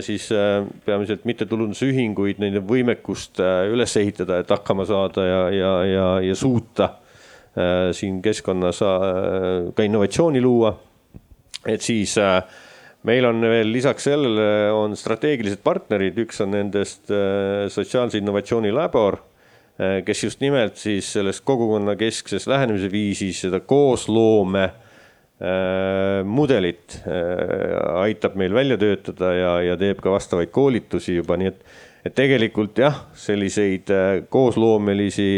siis 0.00 0.30
peamiselt 0.86 1.26
mittetulundusühinguid, 1.28 2.38
nende 2.40 2.62
võimekust 2.64 3.42
üles 3.68 3.96
ehitada, 4.00 4.38
et 4.40 4.48
hakkama 4.50 4.86
saada 4.88 5.26
ja, 5.26 5.42
ja, 5.52 5.72
ja, 5.84 6.06
ja 6.24 6.36
suuta 6.36 6.94
siin 7.92 8.22
keskkonnas 8.24 8.80
ka 9.76 9.84
innovatsiooni 9.84 10.40
luua. 10.40 10.72
Et 11.66 11.82
siis 11.82 12.14
äh, 12.18 12.42
meil 13.06 13.26
on 13.26 13.42
veel 13.42 13.72
lisaks 13.74 14.06
sellele 14.06 14.70
on 14.74 14.94
strateegilised 14.98 15.62
partnerid, 15.66 16.18
üks 16.26 16.42
on 16.44 16.52
nendest 16.54 17.10
äh, 17.10 17.66
sotsiaalse 17.72 18.20
innovatsiooni 18.20 18.70
labor, 18.74 19.18
äh, 19.80 19.98
kes 20.06 20.24
just 20.28 20.42
nimelt 20.44 20.78
siis 20.80 21.10
sellest 21.16 21.44
kogukonnakeskses 21.46 22.46
lähenemise 22.50 22.90
viisis 22.92 23.42
seda 23.46 23.60
koosloome 23.66 24.68
mudelit 26.24 26.94
aitab 27.04 28.38
meil 28.40 28.54
välja 28.56 28.78
töötada 28.80 29.34
ja, 29.36 29.50
ja 29.60 29.74
teeb 29.76 29.98
ka 30.00 30.14
vastavaid 30.14 30.48
koolitusi 30.48 31.18
juba, 31.18 31.36
nii 31.36 31.50
et, 31.50 31.58
et 32.08 32.14
tegelikult 32.16 32.80
jah, 32.80 33.02
selliseid 33.20 33.92
koosloomelisi 34.32 35.28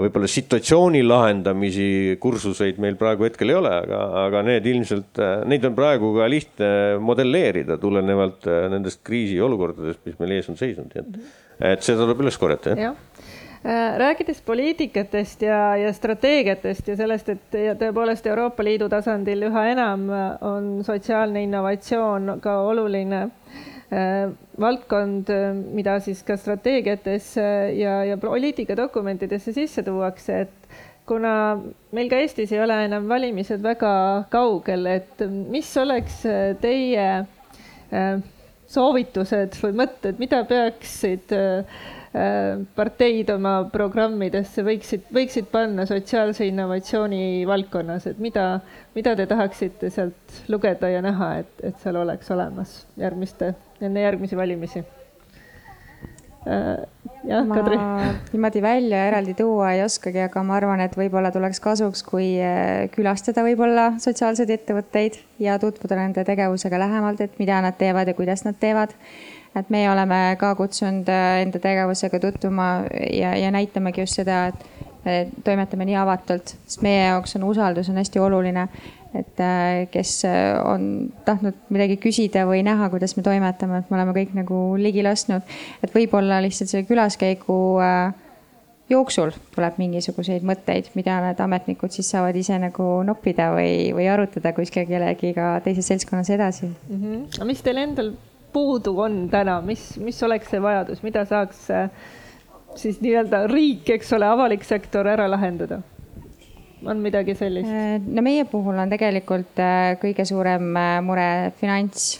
võib-olla 0.00 0.28
situatsiooni 0.30 1.02
lahendamisi 1.06 2.16
kursuseid 2.20 2.80
meil 2.82 2.98
praegu 3.00 3.26
hetkel 3.26 3.52
ei 3.52 3.58
ole, 3.58 3.72
aga, 3.84 4.00
aga 4.26 4.42
need 4.46 4.68
ilmselt, 4.72 5.20
neid 5.48 5.64
on 5.68 5.76
praegu 5.78 6.12
ka 6.16 6.28
lihtne 6.30 6.70
modelleerida 7.04 7.78
tulenevalt 7.82 8.48
äh, 8.50 8.66
nendest 8.72 9.02
kriisiolukordadest, 9.06 10.02
mis 10.08 10.20
meil 10.20 10.36
ees 10.36 10.50
on 10.52 10.60
seisnud, 10.60 10.92
nii 10.92 11.02
et, 11.02 11.32
et 11.72 11.86
seda 11.86 12.04
tuleb 12.04 12.26
üles 12.26 12.38
korjata, 12.40 12.74
jah. 12.74 12.84
Ja 12.90 12.92
äh, 12.92 13.35
rääkides 13.66 14.38
poliitikatest 14.46 15.40
ja, 15.42 15.76
ja 15.80 15.92
strateegiatest 15.92 16.88
ja 16.88 16.94
sellest, 16.96 17.28
et 17.32 17.56
ja 17.58 17.72
tõepoolest 17.74 18.28
Euroopa 18.30 18.62
Liidu 18.62 18.86
tasandil 18.92 19.48
üha 19.48 19.64
enam 19.72 20.04
on 20.46 20.68
sotsiaalne 20.86 21.42
innovatsioon 21.48 22.36
ka 22.44 22.60
oluline 22.68 23.24
äh, 23.24 23.64
Äh, 23.86 24.32
valdkond, 24.58 25.28
äh, 25.30 25.52
mida 25.54 26.00
siis 26.02 26.24
ka 26.26 26.34
strateegiatesse 26.36 27.42
ja, 27.78 28.00
ja 28.04 28.16
poliitikadokumentidesse 28.18 29.52
sisse 29.54 29.84
tuuakse, 29.86 30.40
et 30.40 30.80
kuna 31.06 31.60
meil 31.94 32.10
ka 32.10 32.18
Eestis 32.18 32.50
ei 32.50 32.64
ole 32.64 32.80
enam 32.88 33.06
valimised 33.06 33.62
väga 33.62 33.92
kaugel, 34.32 34.88
et 34.90 35.22
mis 35.30 35.70
oleks 35.78 36.24
äh, 36.26 36.56
teie 36.58 37.06
soovitused 38.66 39.54
või 39.62 39.76
mõtted, 39.84 40.18
mida 40.18 40.42
peaksid 40.50 41.30
parteid 42.76 43.28
oma 43.34 43.58
programmidesse 43.72 44.62
võiksid, 44.64 45.08
võiksid 45.12 45.50
panna 45.52 45.84
sotsiaalse 45.88 46.46
innovatsiooni 46.48 47.44
valdkonnas, 47.48 48.06
et 48.08 48.20
mida, 48.22 48.46
mida 48.96 49.16
te 49.18 49.26
tahaksite 49.28 49.90
sealt 49.92 50.38
lugeda 50.48 50.88
ja 50.92 51.02
näha, 51.04 51.32
et, 51.42 51.52
et 51.66 51.82
seal 51.82 51.98
oleks 52.00 52.30
olemas 52.32 52.78
järgmiste 53.00 53.52
enne 53.84 54.06
järgmisi 54.06 54.38
valimisi 54.38 54.80
äh, 56.46 56.86
jah, 57.26 57.46
Kadri. 57.52 57.78
niimoodi 58.32 58.62
välja 58.62 59.04
eraldi 59.10 59.34
tuua 59.34 59.72
ei 59.72 59.82
oskagi, 59.84 60.20
aga 60.24 60.42
ma 60.46 60.56
arvan, 60.56 60.80
et 60.84 60.96
võib-olla 60.96 61.32
tuleks 61.34 61.60
kasuks, 61.62 62.02
kui 62.06 62.36
äh, 62.40 62.86
külastada 62.94 63.44
võib-olla 63.46 63.92
sotsiaalseid 64.02 64.52
ettevõtteid 64.56 65.18
ja 65.42 65.58
tutvuda 65.62 65.98
nende 66.00 66.24
tegevusega 66.26 66.80
lähemalt, 66.80 67.20
et 67.24 67.40
mida 67.42 67.60
nad 67.64 67.76
teevad 67.78 68.08
ja 68.08 68.16
kuidas 68.18 68.46
nad 68.46 68.58
teevad. 68.60 68.94
Et 69.56 69.70
meie 69.72 69.88
oleme 69.90 70.20
ka 70.40 70.54
kutsunud 70.58 71.08
äh, 71.12 71.40
enda 71.44 71.60
tegevusega 71.62 72.20
tutvuma 72.22 72.70
ja, 73.12 73.34
ja 73.36 73.50
näitamegi 73.54 74.04
just 74.04 74.20
seda, 74.20 74.46
et 74.52 75.34
toimetame 75.46 75.84
nii 75.86 75.94
avatult, 76.00 76.56
sest 76.66 76.80
meie 76.82 77.04
jaoks 77.04 77.36
on 77.38 77.44
usaldus 77.46 77.90
on 77.92 78.00
hästi 78.00 78.18
oluline 78.18 78.64
et 79.16 79.40
äh, 79.40 79.86
kes 79.90 80.24
äh, 80.28 80.58
on 80.66 81.12
tahtnud 81.24 81.56
midagi 81.72 81.96
küsida 82.02 82.42
või 82.48 82.64
näha, 82.66 82.90
kuidas 82.92 83.16
me 83.16 83.24
toimetame, 83.24 83.80
et 83.80 83.90
me 83.90 83.98
oleme 84.00 84.14
kõik 84.16 84.34
nagu 84.36 84.60
ligi 84.80 85.04
lasknud. 85.06 85.56
et 85.82 85.94
võib-olla 85.94 86.42
lihtsalt 86.44 86.72
selle 86.72 86.88
külaskäigu 86.88 87.58
jooksul 88.90 89.32
tuleb 89.54 89.80
mingisuguseid 89.80 90.46
mõtteid, 90.46 90.92
mida 90.98 91.18
need 91.24 91.40
ametnikud 91.42 91.94
siis 91.94 92.10
saavad 92.12 92.36
ise 92.38 92.58
nagu 92.62 93.00
noppida 93.06 93.50
või, 93.54 93.90
või 93.96 94.06
arutada 94.10 94.52
kuskil 94.56 94.86
kellegiga 94.88 95.56
teises 95.64 95.90
seltskonnas 95.90 96.30
edasi 96.34 96.68
mm. 96.68 96.96
-hmm. 96.96 97.28
aga 97.38 97.48
mis 97.48 97.62
teil 97.66 97.82
endal 97.82 98.12
puudu 98.56 98.94
on 99.04 99.26
täna, 99.32 99.60
mis, 99.64 99.90
mis 100.00 100.22
oleks 100.24 100.48
see 100.54 100.62
vajadus, 100.64 101.04
mida 101.04 101.26
saaks 101.28 101.68
siis 102.80 103.02
nii-öelda 103.04 103.44
riik, 103.52 103.90
eks 103.98 104.16
ole, 104.16 104.28
avalik 104.32 104.64
sektor 104.64 105.08
ära 105.12 105.28
lahendada? 105.28 105.82
on 106.84 107.00
midagi 107.02 107.34
sellist? 107.34 107.68
Äh, 107.68 107.98
no 108.06 108.22
meie 108.24 108.44
puhul 108.48 108.78
on 108.78 108.90
tegelikult 108.92 109.60
äh, 109.62 109.96
kõige 110.02 110.26
suurem 110.28 110.70
äh, 110.76 110.96
mure 111.04 111.28
finants. 111.60 112.16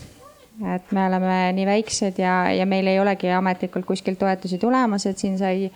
et 0.56 0.92
me 0.96 1.02
oleme 1.04 1.52
nii 1.52 1.66
väiksed 1.68 2.16
ja, 2.16 2.46
ja 2.56 2.64
meil 2.64 2.86
ei 2.88 2.96
olegi 2.96 3.28
ametlikult 3.28 3.84
kuskilt 3.84 4.16
toetusi 4.16 4.56
tulemas, 4.56 5.04
et 5.04 5.20
siin 5.20 5.34
sai 5.36 5.66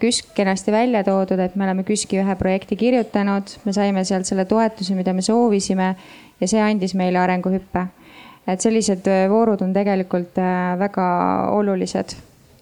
KÜSK 0.00 0.32
kenasti 0.34 0.72
välja 0.74 1.04
toodud, 1.06 1.38
et 1.38 1.54
me 1.56 1.64
oleme 1.64 1.84
KÜSK-i 1.86 2.18
ühe 2.18 2.34
projekti 2.36 2.76
kirjutanud, 2.76 3.54
me 3.64 3.72
saime 3.72 4.02
sealt 4.04 4.26
selle 4.26 4.44
toetuse, 4.44 4.96
mida 4.98 5.14
me 5.14 5.22
soovisime 5.22 5.86
ja 6.40 6.48
see 6.50 6.60
andis 6.60 6.96
meile 6.98 7.22
arenguhüppe. 7.22 7.86
Et 8.46 8.62
sellised 8.62 9.08
voorud 9.30 9.62
on 9.62 9.72
tegelikult 9.74 10.38
väga 10.78 11.06
olulised 11.50 12.14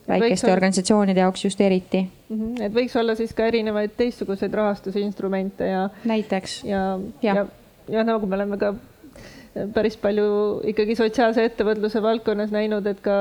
väikeste 0.09 0.47
olla... 0.47 0.55
organisatsioonide 0.55 1.21
jaoks 1.21 1.45
just 1.45 1.61
eriti. 1.61 2.07
-hmm. 2.31 2.63
et 2.63 2.73
võiks 2.75 2.97
olla 3.01 3.15
siis 3.15 3.35
ka 3.35 3.47
erinevaid 3.47 3.91
teistsuguseid 3.97 4.55
rahastusinstrumente 4.55 5.67
ja. 5.69 5.89
näiteks. 6.05 6.65
ja, 6.65 6.99
ja, 7.23 7.35
ja, 7.35 7.47
ja 7.89 8.05
nagu 8.05 8.27
me 8.27 8.37
oleme 8.37 8.59
ka 8.59 8.75
päris 9.75 9.97
palju 10.01 10.27
ikkagi 10.71 10.97
sotsiaalse 10.99 11.45
ettevõtluse 11.49 12.03
valdkonnas 12.03 12.51
näinud, 12.55 12.87
et 12.91 13.01
ka, 13.05 13.17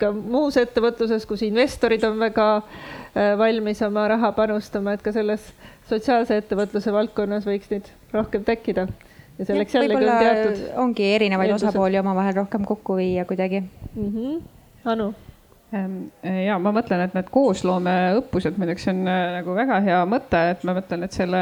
ka 0.00 0.10
muus 0.12 0.58
ettevõtluses, 0.60 1.24
kus 1.28 1.44
investorid 1.46 2.04
on 2.04 2.18
väga 2.20 2.48
äh, 2.58 3.32
valmis 3.40 3.82
oma 3.86 4.06
raha 4.12 4.32
panustama, 4.36 4.94
et 4.94 5.04
ka 5.04 5.12
selles 5.12 5.46
sotsiaalse 5.88 6.36
ettevõtluse 6.42 6.92
valdkonnas 6.92 7.48
võiks 7.48 7.72
neid 7.72 7.88
rohkem 8.12 8.44
tekkida. 8.44 8.88
Ja 9.38 9.44
selleks 9.44 9.74
jällegi 9.74 10.00
on 10.00 10.24
teatud. 10.24 10.64
ongi 10.86 11.12
erinevaid 11.14 11.50
eeldused. 11.50 11.68
osapooli 11.68 11.98
omavahel 11.98 12.42
rohkem 12.42 12.64
kokku 12.64 12.96
viia 12.96 13.24
kuidagi 13.24 13.60
mm. 13.60 14.10
-hmm. 14.10 14.42
Anu 14.84 15.14
Ehm, 15.74 16.10
ja 16.44 16.58
ma 16.62 16.70
mõtlen, 16.74 17.02
et 17.06 17.14
need 17.16 17.30
koosloomeõppused 17.34 18.58
muideks 18.60 18.90
on 18.92 19.06
äh, 19.10 19.22
nagu 19.38 19.54
väga 19.56 19.80
hea 19.82 20.02
mõte, 20.06 20.42
et 20.52 20.62
ma 20.66 20.74
mõtlen, 20.76 21.06
et 21.06 21.16
selle 21.16 21.40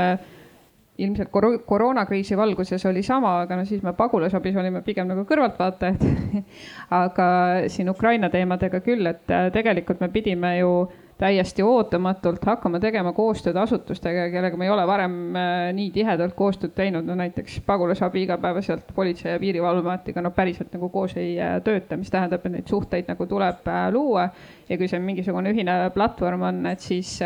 ilmselt 1.02 1.32
kor 1.32 1.48
koroonakriisi 1.66 2.36
valguses 2.38 2.84
oli 2.88 3.02
sama, 3.04 3.40
aga 3.42 3.58
no 3.58 3.66
siis 3.68 3.82
me 3.84 3.94
pagulasabis 3.96 4.56
olime 4.60 4.82
pigem 4.86 5.08
nagu 5.10 5.24
kõrvaltvaatajad 5.28 6.04
aga 7.02 7.28
siin 7.72 7.90
Ukraina 7.92 8.30
teemadega 8.32 8.80
küll, 8.84 9.08
et 9.10 9.32
äh, 9.32 9.48
tegelikult 9.52 10.00
me 10.04 10.08
pidime 10.12 10.54
ju 10.60 10.72
täiesti 11.22 11.62
ootamatult 11.62 12.42
hakkama 12.46 12.80
tegema 12.82 13.12
koostööd 13.14 13.56
asutustega, 13.62 14.24
kellega 14.32 14.58
me 14.58 14.66
ei 14.66 14.72
ole 14.74 14.82
varem 14.90 15.12
äh, 15.38 15.68
nii 15.76 15.90
tihedalt 15.94 16.34
koostööd 16.34 16.72
teinud, 16.74 17.06
no 17.06 17.14
näiteks 17.18 17.60
pagulasabi 17.66 18.24
igapäevaselt 18.24 18.88
Politsei- 18.96 19.36
ja 19.36 19.38
Piirivalveametiga, 19.38 20.22
no 20.24 20.32
päriselt 20.34 20.72
nagu 20.74 20.88
koos 20.90 21.14
ei 21.20 21.36
äh, 21.38 21.60
tööta, 21.62 21.98
mis 22.00 22.10
tähendab, 22.10 22.42
et 22.42 22.56
neid 22.56 22.70
suhteid 22.70 23.06
nagu 23.12 23.26
tuleb 23.30 23.68
äh, 23.70 23.84
luua. 23.94 24.24
ja 24.68 24.78
kui 24.80 24.88
see 24.90 24.98
mingisugune 25.02 25.52
ühine 25.54 25.76
platvorm 25.94 26.42
on, 26.48 26.58
et 26.66 26.80
siis 26.80 27.18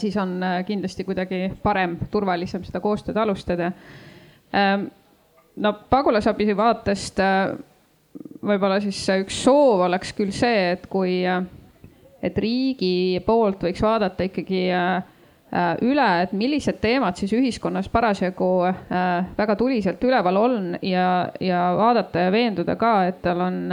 siis 0.00 0.14
on 0.16 0.40
kindlasti 0.66 1.04
kuidagi 1.04 1.40
parem, 1.62 1.98
turvalisem 2.10 2.62
seda 2.64 2.80
koostööd 2.80 3.18
alustada. 3.20 3.66
Ähm, 4.56 4.86
no 5.60 5.72
pagulasabi 5.90 6.48
vaatest 6.56 7.20
võib-olla 8.40 8.80
siis 8.80 9.02
üks 9.20 9.38
soov 9.44 9.84
oleks 9.86 10.14
küll 10.16 10.32
see, 10.32 10.72
et 10.72 10.88
kui 10.90 11.20
et 12.22 12.38
riigi 12.38 13.20
poolt 13.26 13.62
võiks 13.66 13.82
vaadata 13.84 14.26
ikkagi 14.26 14.66
äh, 14.72 14.96
äh, 15.52 15.70
üle, 15.86 16.08
et 16.24 16.34
millised 16.36 16.80
teemad 16.82 17.18
siis 17.18 17.34
ühiskonnas 17.36 17.90
parasjagu 17.92 18.50
äh, 18.70 19.32
väga 19.38 19.56
tuliselt 19.56 20.04
üleval 20.04 20.40
on 20.40 20.60
ja, 20.82 21.32
ja 21.40 21.70
vaadata 21.76 22.26
ja 22.26 22.34
veenduda 22.34 22.78
ka, 22.80 22.98
et 23.10 23.20
tal 23.24 23.44
on 23.46 23.64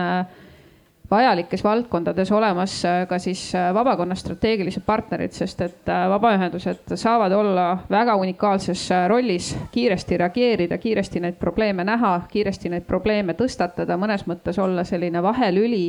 vajalikes 1.13 1.61
valdkondades 1.61 2.31
olemas 2.33 2.73
ka 3.09 3.19
siis 3.21 3.51
vabakonna 3.75 4.15
strateegilised 4.17 4.81
partnerid, 4.85 5.35
sest 5.35 5.59
et 5.61 5.91
vabaühendused 6.09 6.95
saavad 6.97 7.35
olla 7.37 7.67
väga 7.91 8.15
unikaalses 8.17 8.87
rollis, 9.11 9.51
kiiresti 9.75 10.17
reageerida, 10.23 10.79
kiiresti 10.81 11.21
neid 11.21 11.37
probleeme 11.37 11.85
näha, 11.85 12.15
kiiresti 12.31 12.71
neid 12.73 12.87
probleeme 12.89 13.37
tõstatada, 13.37 13.99
mõnes 14.01 14.25
mõttes 14.25 14.57
olla 14.63 14.87
selline 14.89 15.21
vahelüli 15.21 15.83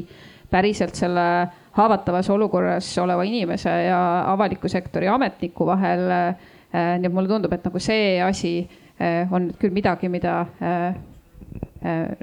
päriselt 0.51 0.95
selle 0.95 1.27
haavatavas 1.75 2.31
olukorras 2.31 2.89
oleva 3.03 3.25
inimese 3.27 3.71
ja 3.89 4.01
avaliku 4.33 4.69
sektori 4.69 5.09
ametniku 5.09 5.67
vahel. 5.67 6.07
nii 6.75 7.07
et 7.07 7.13
mulle 7.15 7.31
tundub, 7.31 7.53
et 7.55 7.65
nagu 7.65 7.79
see 7.79 8.19
asi 8.23 8.55
on 9.31 9.45
nüüd 9.49 9.59
küll 9.61 9.75
midagi, 9.75 10.09
mida 10.11 10.41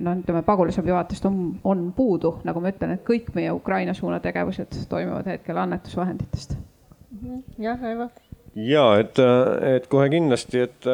noh, 0.01 0.17
ütleme 0.17 0.41
pagulasabi 0.43 0.91
vaatest 0.91 1.25
on, 1.29 1.37
on 1.63 1.85
puudu, 1.95 2.33
nagu 2.47 2.63
ma 2.63 2.71
ütlen, 2.73 2.95
et 2.97 3.05
kõik 3.07 3.31
meie 3.37 3.53
Ukraina 3.55 3.93
suuna 3.95 4.19
tegevused 4.23 4.75
toimuvad 4.91 5.29
hetkel 5.31 5.59
annetusvahenditest. 5.61 6.57
jah, 7.61 7.83
Aivo. 7.83 8.09
ja 8.55 8.85
et, 8.99 9.19
et 9.75 9.87
kohe 9.91 10.09
kindlasti, 10.11 10.65
et 10.67 10.89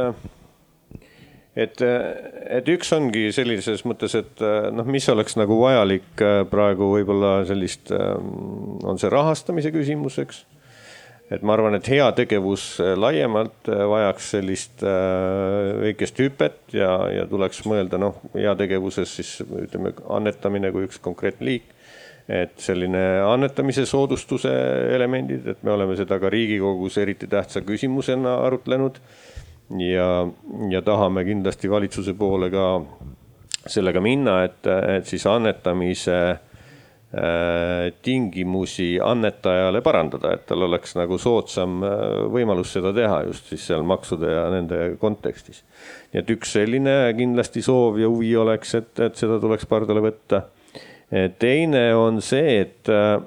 et, 1.58 1.82
et 1.82 2.70
üks 2.70 2.92
ongi 2.96 3.30
sellises 3.36 3.84
mõttes, 3.88 4.14
et 4.18 4.44
noh, 4.76 4.88
mis 4.90 5.08
oleks 5.14 5.38
nagu 5.40 5.58
vajalik 5.62 6.24
äh, 6.24 6.42
praegu 6.50 6.92
võib-olla 6.94 7.40
sellist, 7.50 7.92
ähm, 7.96 8.78
on 8.86 9.02
see 9.02 9.12
rahastamise 9.12 9.72
küsimus, 9.76 10.20
eks. 10.22 10.44
et 11.34 11.44
ma 11.44 11.56
arvan, 11.58 11.76
et 11.78 11.90
heategevus 11.92 12.68
äh, 12.84 12.94
laiemalt 13.00 13.72
äh, 13.72 13.86
vajaks 13.90 14.34
sellist 14.36 14.86
väikest 14.86 16.22
hüpet 16.24 16.78
ja, 16.78 16.92
ja 17.14 17.26
tuleks 17.30 17.64
mõelda 17.70 18.00
noh, 18.02 18.22
heategevuses 18.36 19.18
siis 19.20 19.34
ütleme, 19.48 19.96
annetamine 20.14 20.72
kui 20.76 20.88
üks 20.88 21.02
konkreetne 21.04 21.52
liik 21.52 21.74
et 22.28 22.60
selline 22.60 23.00
annetamise 23.24 23.86
soodustuse 23.88 24.52
elemendid, 24.92 25.46
et 25.48 25.62
me 25.64 25.72
oleme 25.72 25.96
seda 25.96 26.18
ka 26.20 26.28
Riigikogus 26.28 26.98
eriti 27.00 27.30
tähtsa 27.32 27.62
küsimusena 27.64 28.34
arutlenud 28.44 29.00
ja, 29.76 30.10
ja 30.70 30.82
tahame 30.82 31.26
kindlasti 31.28 31.70
valitsuse 31.70 32.14
poole 32.18 32.50
ka 32.54 32.68
sellega 33.68 34.02
minna, 34.04 34.42
et, 34.48 34.68
et 34.68 35.08
siis 35.08 35.26
annetamise 35.28 36.18
äh, 36.32 37.90
tingimusi 38.04 38.96
annetajale 39.04 39.82
parandada, 39.84 40.34
et 40.38 40.46
tal 40.48 40.64
oleks 40.70 40.96
nagu 41.00 41.20
soodsam 41.20 41.82
äh, 41.84 41.96
võimalus 42.32 42.72
seda 42.78 42.94
teha 42.96 43.22
just 43.28 43.52
siis 43.52 43.68
seal 43.68 43.84
maksude 43.88 44.32
ja 44.32 44.46
nende 44.54 44.94
kontekstis. 45.02 45.64
nii 46.14 46.24
et 46.24 46.36
üks 46.38 46.56
selline 46.56 46.98
kindlasti 47.18 47.64
soov 47.66 48.00
ja 48.00 48.12
huvi 48.12 48.36
oleks, 48.40 48.76
et, 48.80 48.94
et 49.04 49.20
seda 49.20 49.40
tuleks 49.44 49.68
pardale 49.68 50.04
võtta. 50.06 50.46
teine 51.40 51.90
on 51.96 52.22
see, 52.22 52.62
et 52.62 52.90
äh, 52.92 53.20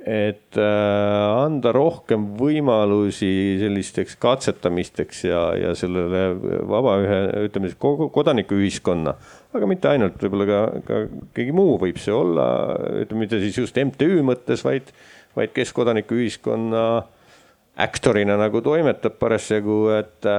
et 0.00 0.56
äh, 0.56 1.44
anda 1.44 1.74
rohkem 1.76 2.30
võimalusi 2.38 3.58
sellisteks 3.60 4.16
katsetamisteks 4.20 5.24
ja, 5.26 5.42
ja 5.60 5.74
sellele 5.76 6.22
vabaühe, 6.70 7.20
ütleme 7.50 7.68
siis 7.68 7.76
kodanikuühiskonna, 8.14 9.14
aga 9.52 9.68
mitte 9.68 9.92
ainult, 9.92 10.16
võib-olla 10.24 10.48
ka, 10.48 10.62
ka 10.88 11.02
keegi 11.36 11.52
muu 11.56 11.76
võib 11.82 12.00
see 12.00 12.16
olla, 12.16 12.48
ütleme 13.02 13.26
mitte 13.26 13.42
siis 13.44 13.60
just 13.60 13.76
MTÜ 13.76 14.24
mõttes, 14.24 14.64
vaid, 14.64 14.88
vaid 15.36 15.52
kes 15.56 15.74
kodanikuühiskonna 15.76 16.84
aktorina 17.80 18.40
nagu 18.40 18.64
toimetab 18.64 19.20
parasjagu, 19.20 19.80
et 20.00 20.32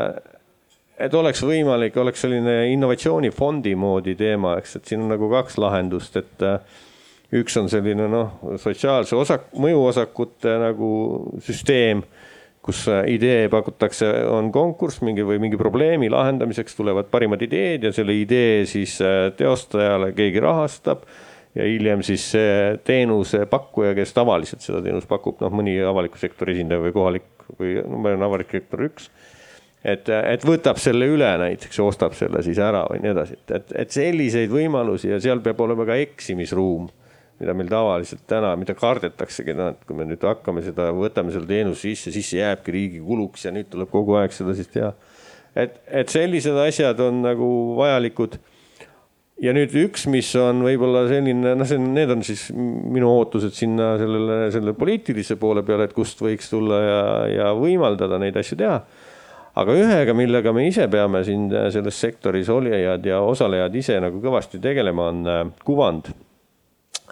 et 1.01 1.13
oleks 1.17 1.41
võimalik, 1.45 1.95
oleks 1.97 2.21
selline 2.25 2.71
innovatsioonifondi 2.73 3.73
moodi 3.79 4.13
teema, 4.17 4.57
eks, 4.61 4.77
et 4.77 4.89
siin 4.89 5.05
on 5.05 5.13
nagu 5.15 5.29
kaks 5.31 5.57
lahendust, 5.61 6.17
et 6.17 6.43
üks 7.35 7.55
on 7.59 7.69
selline 7.71 8.07
noh, 8.11 8.35
sotsiaalse 8.59 9.15
osak-, 9.15 9.51
mõjuosakute 9.59 10.57
nagu 10.61 10.91
süsteem, 11.43 12.03
kus 12.61 12.83
äh, 12.91 13.05
idee 13.15 13.47
pakutakse, 13.49 14.09
on 14.29 14.51
konkurss 14.53 15.01
mingi 15.05 15.25
või 15.25 15.39
mingi 15.41 15.57
probleemi 15.57 16.11
lahendamiseks 16.13 16.77
tulevad 16.77 17.09
parimad 17.13 17.41
ideed 17.41 17.87
ja 17.87 17.93
selle 17.95 18.15
idee 18.19 18.65
siis 18.69 18.99
äh, 19.05 19.31
teostajale 19.37 20.11
keegi 20.17 20.43
rahastab 20.43 21.07
ja 21.55 21.65
hiljem 21.67 22.03
siis 22.05 22.27
see 22.35 22.77
teenusepakkuja, 22.87 23.95
kes 23.97 24.13
tavaliselt 24.15 24.63
seda 24.63 24.83
teenust 24.83 25.09
pakub, 25.09 25.41
noh, 25.43 25.51
mõni 25.55 25.75
avaliku 25.83 26.19
sektori 26.21 26.55
esindaja 26.55 26.83
või 26.83 26.95
kohalik 26.95 27.27
või 27.57 27.75
no 27.81 27.99
ma 27.99 28.11
olen 28.13 28.27
avalik 28.27 28.53
sektor 28.53 28.85
üks. 28.85 29.09
et, 29.83 30.07
et 30.07 30.45
võtab 30.45 30.79
selle 30.79 31.07
üle 31.09 31.31
näiteks 31.41 31.79
ostab 31.83 32.13
selle 32.15 32.43
siis 32.45 32.59
ära 32.61 32.85
või 32.91 33.01
nii 33.03 33.15
edasi, 33.15 33.39
et, 33.41 33.55
et, 33.57 33.77
et 33.83 33.91
selliseid 33.91 34.51
võimalusi 34.51 35.09
ja 35.09 35.19
seal 35.23 35.41
peab 35.43 35.59
olema 35.65 35.87
ka 35.89 35.97
eksimisruum 35.99 36.91
mida 37.41 37.55
meil 37.57 37.69
tavaliselt 37.71 38.23
täna, 38.29 38.53
mida 38.59 38.75
kardetaksegi, 38.77 39.55
noh, 39.57 39.73
et 39.73 39.81
kui 39.87 39.97
me 39.97 40.05
nüüd 40.05 40.21
hakkame 40.25 40.61
seda, 40.65 40.91
võtame 40.93 41.33
selle 41.33 41.49
teenuse 41.49 41.89
sisse, 41.89 42.13
siis 42.13 42.29
see 42.29 42.41
jääbki 42.41 42.75
riigi 42.75 43.01
kuluks 43.03 43.47
ja 43.47 43.53
nüüd 43.55 43.71
tuleb 43.71 43.89
kogu 43.91 44.19
aeg 44.19 44.35
seda 44.35 44.55
siis 44.57 44.69
teha. 44.71 44.93
et, 45.57 45.81
et 45.89 46.13
sellised 46.13 46.57
asjad 46.67 47.01
on 47.01 47.23
nagu 47.25 47.49
vajalikud. 47.79 48.37
ja 49.41 49.55
nüüd 49.57 49.73
üks, 49.87 50.05
mis 50.11 50.29
on 50.37 50.61
võib-olla 50.67 51.07
selline, 51.09 51.55
noh, 51.57 51.67
see 51.67 51.81
on, 51.81 51.91
need 51.97 52.13
on 52.13 52.21
siis 52.25 52.47
minu 52.53 53.09
ootused 53.09 53.57
sinna 53.57 53.95
sellele, 53.97 54.41
selle 54.53 54.77
poliitilise 54.77 55.39
poole 55.41 55.65
peale, 55.65 55.89
et 55.89 55.97
kust 55.97 56.21
võiks 56.21 56.51
tulla 56.53 56.81
ja, 56.85 57.05
ja 57.33 57.53
võimaldada 57.57 58.21
neid 58.21 58.37
asju 58.37 58.61
teha 58.61 58.83
aga 59.57 59.73
ühega, 59.75 60.13
millega 60.15 60.53
me 60.55 60.69
ise 60.69 60.85
peame 60.87 61.25
siin 61.27 61.49
selles 61.73 61.97
sektoris 61.99 62.49
olijad 62.53 63.03
ja 63.05 63.19
osalejad 63.25 63.73
ise 63.75 63.97
nagu 63.99 64.21
kõvasti 64.23 64.61
tegelema, 64.63 65.09
on 65.11 65.25
äh, 65.27 65.47
kuvand 65.65 66.13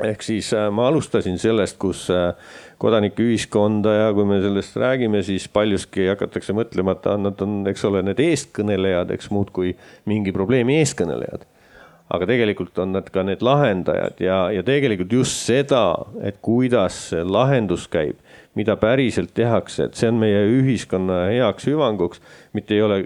ehk 0.05 0.23
siis 0.23 0.51
äh, 0.55 0.67
ma 0.71 0.87
alustasin 0.89 1.37
sellest, 1.41 1.77
kus 1.81 2.05
äh, 2.13 2.33
kodanikuühiskonda 2.81 3.93
ja 3.95 4.09
kui 4.15 4.25
me 4.27 4.39
sellest 4.43 4.77
räägime, 4.79 5.21
siis 5.25 5.47
paljuski 5.51 6.07
hakatakse 6.11 6.55
mõtlema, 6.55 6.95
et 6.95 7.07
nad 7.19 7.45
on, 7.45 7.61
eks 7.69 7.85
ole, 7.89 8.03
need 8.07 8.21
eestkõnelejad, 8.23 9.13
eks 9.15 9.31
muudkui 9.35 9.75
mingi 10.09 10.35
probleemi 10.35 10.79
eestkõnelejad. 10.81 11.47
aga 12.09 12.25
tegelikult 12.25 12.79
on 12.81 12.95
nad 12.95 13.09
ka 13.13 13.21
need 13.21 13.43
lahendajad 13.45 14.21
ja, 14.23 14.37
ja 14.49 14.63
tegelikult 14.65 15.11
just 15.13 15.43
seda, 15.45 16.07
et 16.25 16.39
kuidas 16.41 16.95
see 17.11 17.21
lahendus 17.21 17.85
käib, 17.87 18.17
mida 18.57 18.73
päriselt 18.81 19.35
tehakse, 19.37 19.85
et 19.85 19.99
see 19.99 20.09
on 20.09 20.17
meie 20.17 20.41
ühiskonna 20.49 21.27
heaks 21.29 21.67
hüvanguks, 21.69 22.23
mitte 22.57 22.73
ei 22.73 22.81
ole 22.81 23.03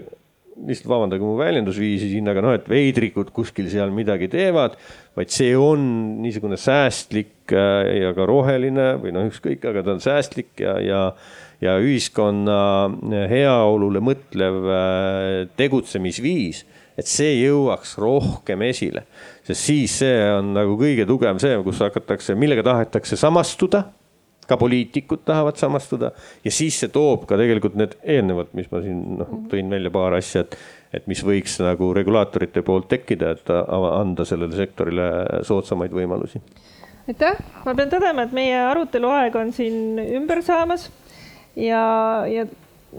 lihtsalt 0.54 0.90
vabandage 0.90 1.24
mu 1.24 1.34
väljendusviisi 1.38 2.10
siin, 2.12 2.28
aga 2.30 2.42
noh, 2.44 2.54
et 2.56 2.68
veidrikud 2.70 3.32
kuskil 3.34 3.66
seal 3.72 3.90
midagi 3.94 4.28
teevad, 4.32 4.76
vaid 5.18 5.32
see 5.34 5.54
on 5.58 5.82
niisugune 6.22 6.58
säästlik 6.60 7.54
äh, 7.54 8.04
ja 8.04 8.12
ka 8.16 8.26
roheline 8.28 8.94
või 9.02 9.14
noh, 9.16 9.26
ükskõik, 9.30 9.64
aga 9.70 9.82
ta 9.84 9.96
on 9.96 10.04
säästlik 10.04 10.62
ja, 10.62 10.76
ja, 10.82 11.02
ja 11.64 11.74
ühiskonna 11.82 12.60
heaolule 13.30 14.02
mõtlev 14.04 14.70
äh, 14.70 15.32
tegutsemisviis, 15.58 16.64
et 16.94 17.10
see 17.10 17.40
jõuaks 17.40 17.96
rohkem 17.98 18.62
esile, 18.68 19.08
sest 19.46 19.66
siis 19.66 19.98
see 20.04 20.22
on 20.36 20.54
nagu 20.54 20.78
kõige 20.78 21.08
tugevam 21.10 21.42
see, 21.42 21.56
kus 21.66 21.82
hakatakse, 21.82 22.38
millega 22.38 22.62
tahetakse 22.66 23.18
samastuda 23.18 23.88
ka 24.48 24.58
poliitikud 24.60 25.24
tahavad 25.24 25.58
samastuda. 25.60 26.10
Ja 26.44 26.52
siis 26.52 26.78
see 26.80 26.92
toob 26.92 27.26
ka 27.28 27.38
tegelikult 27.40 27.76
need 27.80 27.96
eelnevad, 28.02 28.52
mis 28.56 28.70
ma 28.72 28.82
siin 28.84 29.02
noh, 29.20 29.30
tõin 29.50 29.70
välja 29.72 29.92
paar 29.94 30.16
asja, 30.18 30.44
et, 30.44 30.56
et 31.00 31.06
mis 31.10 31.22
võiks 31.26 31.58
nagu 31.64 31.92
regulaatorite 31.96 32.64
poolt 32.66 32.90
tekkida, 32.92 33.34
et 33.36 33.54
anda 33.54 34.26
sellele 34.28 34.56
sektorile 34.58 35.08
soodsamaid 35.46 35.94
võimalusi. 35.94 36.42
aitäh, 37.08 37.40
ma 37.64 37.74
pean 37.76 37.92
tõdema, 37.92 38.24
et 38.24 38.36
meie 38.36 38.60
arutelu 38.64 39.08
aeg 39.12 39.34
on 39.36 39.52
siin 39.52 39.98
ümber 40.04 40.42
saamas 40.44 40.90
ja, 41.56 41.82
ja 42.30 42.46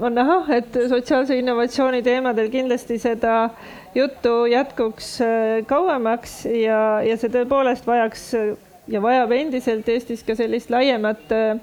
on 0.02 0.16
näha, 0.16 0.44
et 0.56 0.78
sotsiaalse 0.90 1.38
innovatsiooni 1.40 2.04
teemadel 2.04 2.50
kindlasti 2.52 2.98
seda 3.00 3.50
juttu 3.96 4.46
jätkuks 4.52 5.10
äh, 5.22 5.66
kauemaks 5.68 6.44
ja, 6.46 7.02
ja 7.06 7.18
see 7.18 7.32
tõepoolest 7.32 7.88
vajaks 7.88 8.32
ja 8.88 9.02
vajab 9.02 9.32
endiselt 9.36 9.90
Eestis 9.90 10.24
ka 10.26 10.36
sellist 10.38 10.72
laiemat 10.74 11.32
äh, 11.34 11.56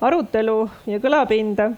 arutelu 0.00 0.64
ja 0.90 1.00
kõlapinda. 1.02 1.70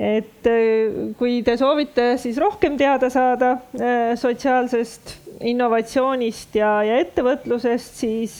et 0.00 0.46
äh, 0.48 1.14
kui 1.18 1.42
te 1.44 1.56
soovite 1.60 2.14
siis 2.18 2.38
rohkem 2.40 2.78
teada 2.80 3.10
saada 3.10 3.56
äh, 3.76 4.14
sotsiaalsest 4.16 5.16
innovatsioonist 5.40 6.54
ja, 6.56 6.70
ja 6.84 6.98
ettevõtlusest, 7.00 7.96
siis 8.02 8.34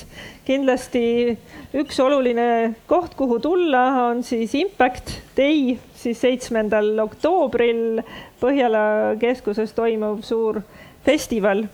kindlasti 0.45 1.37
üks 1.81 2.01
oluline 2.03 2.75
koht, 2.91 3.15
kuhu 3.17 3.39
tulla, 3.41 3.85
on 4.11 4.23
siis 4.27 4.55
Impact 4.59 5.15
Day, 5.37 5.79
siis 5.97 6.21
seitsmendal 6.21 6.93
oktoobril 7.07 8.03
Põhjala 8.41 9.19
keskuses 9.21 9.73
toimuv 9.77 10.23
suur 10.25 10.63
festival. 11.05 11.67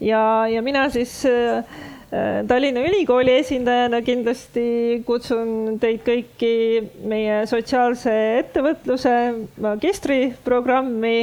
ja, 0.00 0.46
ja 0.50 0.62
mina 0.62 0.88
siis 0.90 1.18
äh, 1.26 1.62
Tallinna 2.46 2.84
Ülikooli 2.86 3.32
esindajana 3.40 3.98
kindlasti 4.06 5.02
kutsun 5.06 5.74
teid 5.82 6.04
kõiki 6.06 6.50
meie 7.10 7.40
sotsiaalse 7.50 8.12
ettevõtluse 8.44 9.14
magistriprogrammi 9.64 11.16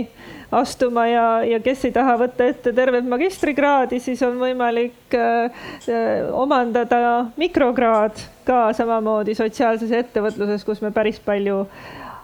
astuma 0.51 1.05
ja, 1.07 1.26
ja 1.47 1.61
kes 1.64 1.88
ei 1.88 1.95
taha 1.95 2.18
võtta 2.19 2.49
ette 2.51 2.76
tervet 2.76 3.07
magistrikraadi, 3.07 4.01
siis 4.03 4.19
on 4.27 4.35
võimalik 4.43 5.15
äh, 5.15 5.64
omandada 6.35 7.30
mikrokraad 7.39 8.19
ka 8.43 8.68
samamoodi 8.76 9.39
sotsiaalses 9.39 9.95
ettevõtluses, 10.03 10.68
kus 10.68 10.84
me 10.84 10.91
päris 10.91 11.23
palju 11.23 11.64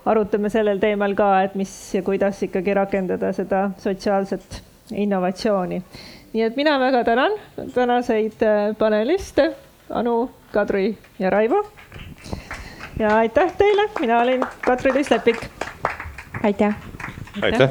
arutame 0.03 0.51
sellel 0.51 0.83
teemal 0.83 1.15
ka, 1.15 1.31
et 1.47 1.55
mis 1.55 1.71
ja 1.95 2.03
kuidas 2.03 2.43
ikkagi 2.43 2.75
rakendada 2.75 3.31
seda 3.39 3.69
sotsiaalset 3.79 4.65
innovatsiooni 4.99 5.79
nii 6.33 6.43
et 6.45 6.55
mina 6.55 6.77
väga 6.79 7.03
tänan 7.03 7.31
tänaseid 7.73 8.43
äh, 8.43 8.75
paneliste 8.77 9.55
Anu, 9.89 10.29
Kadri 10.51 10.97
ja 11.19 11.29
Raivo. 11.29 11.63
ja 12.99 13.17
aitäh 13.17 13.53
teile, 13.57 13.89
mina 13.99 14.19
olin 14.19 14.45
Kadri 14.61 14.93
Liis-Lepik. 14.93 15.45
aitäh. 16.43 16.75
aitäh, 17.41 17.61
aitäh.. 17.61 17.69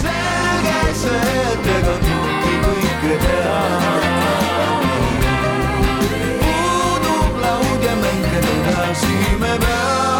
selge 0.00 0.94
see, 0.94 1.42
et 1.52 1.66
ega 1.76 1.96
tihti 2.06 2.54
kõike 2.64 3.18
teha. 3.26 3.60
puudub 6.40 7.44
laud 7.44 7.84
ja 7.84 7.96
mänge 7.96 8.38
edasi 8.38 9.20
me 9.40 9.58
peame. 9.58 10.11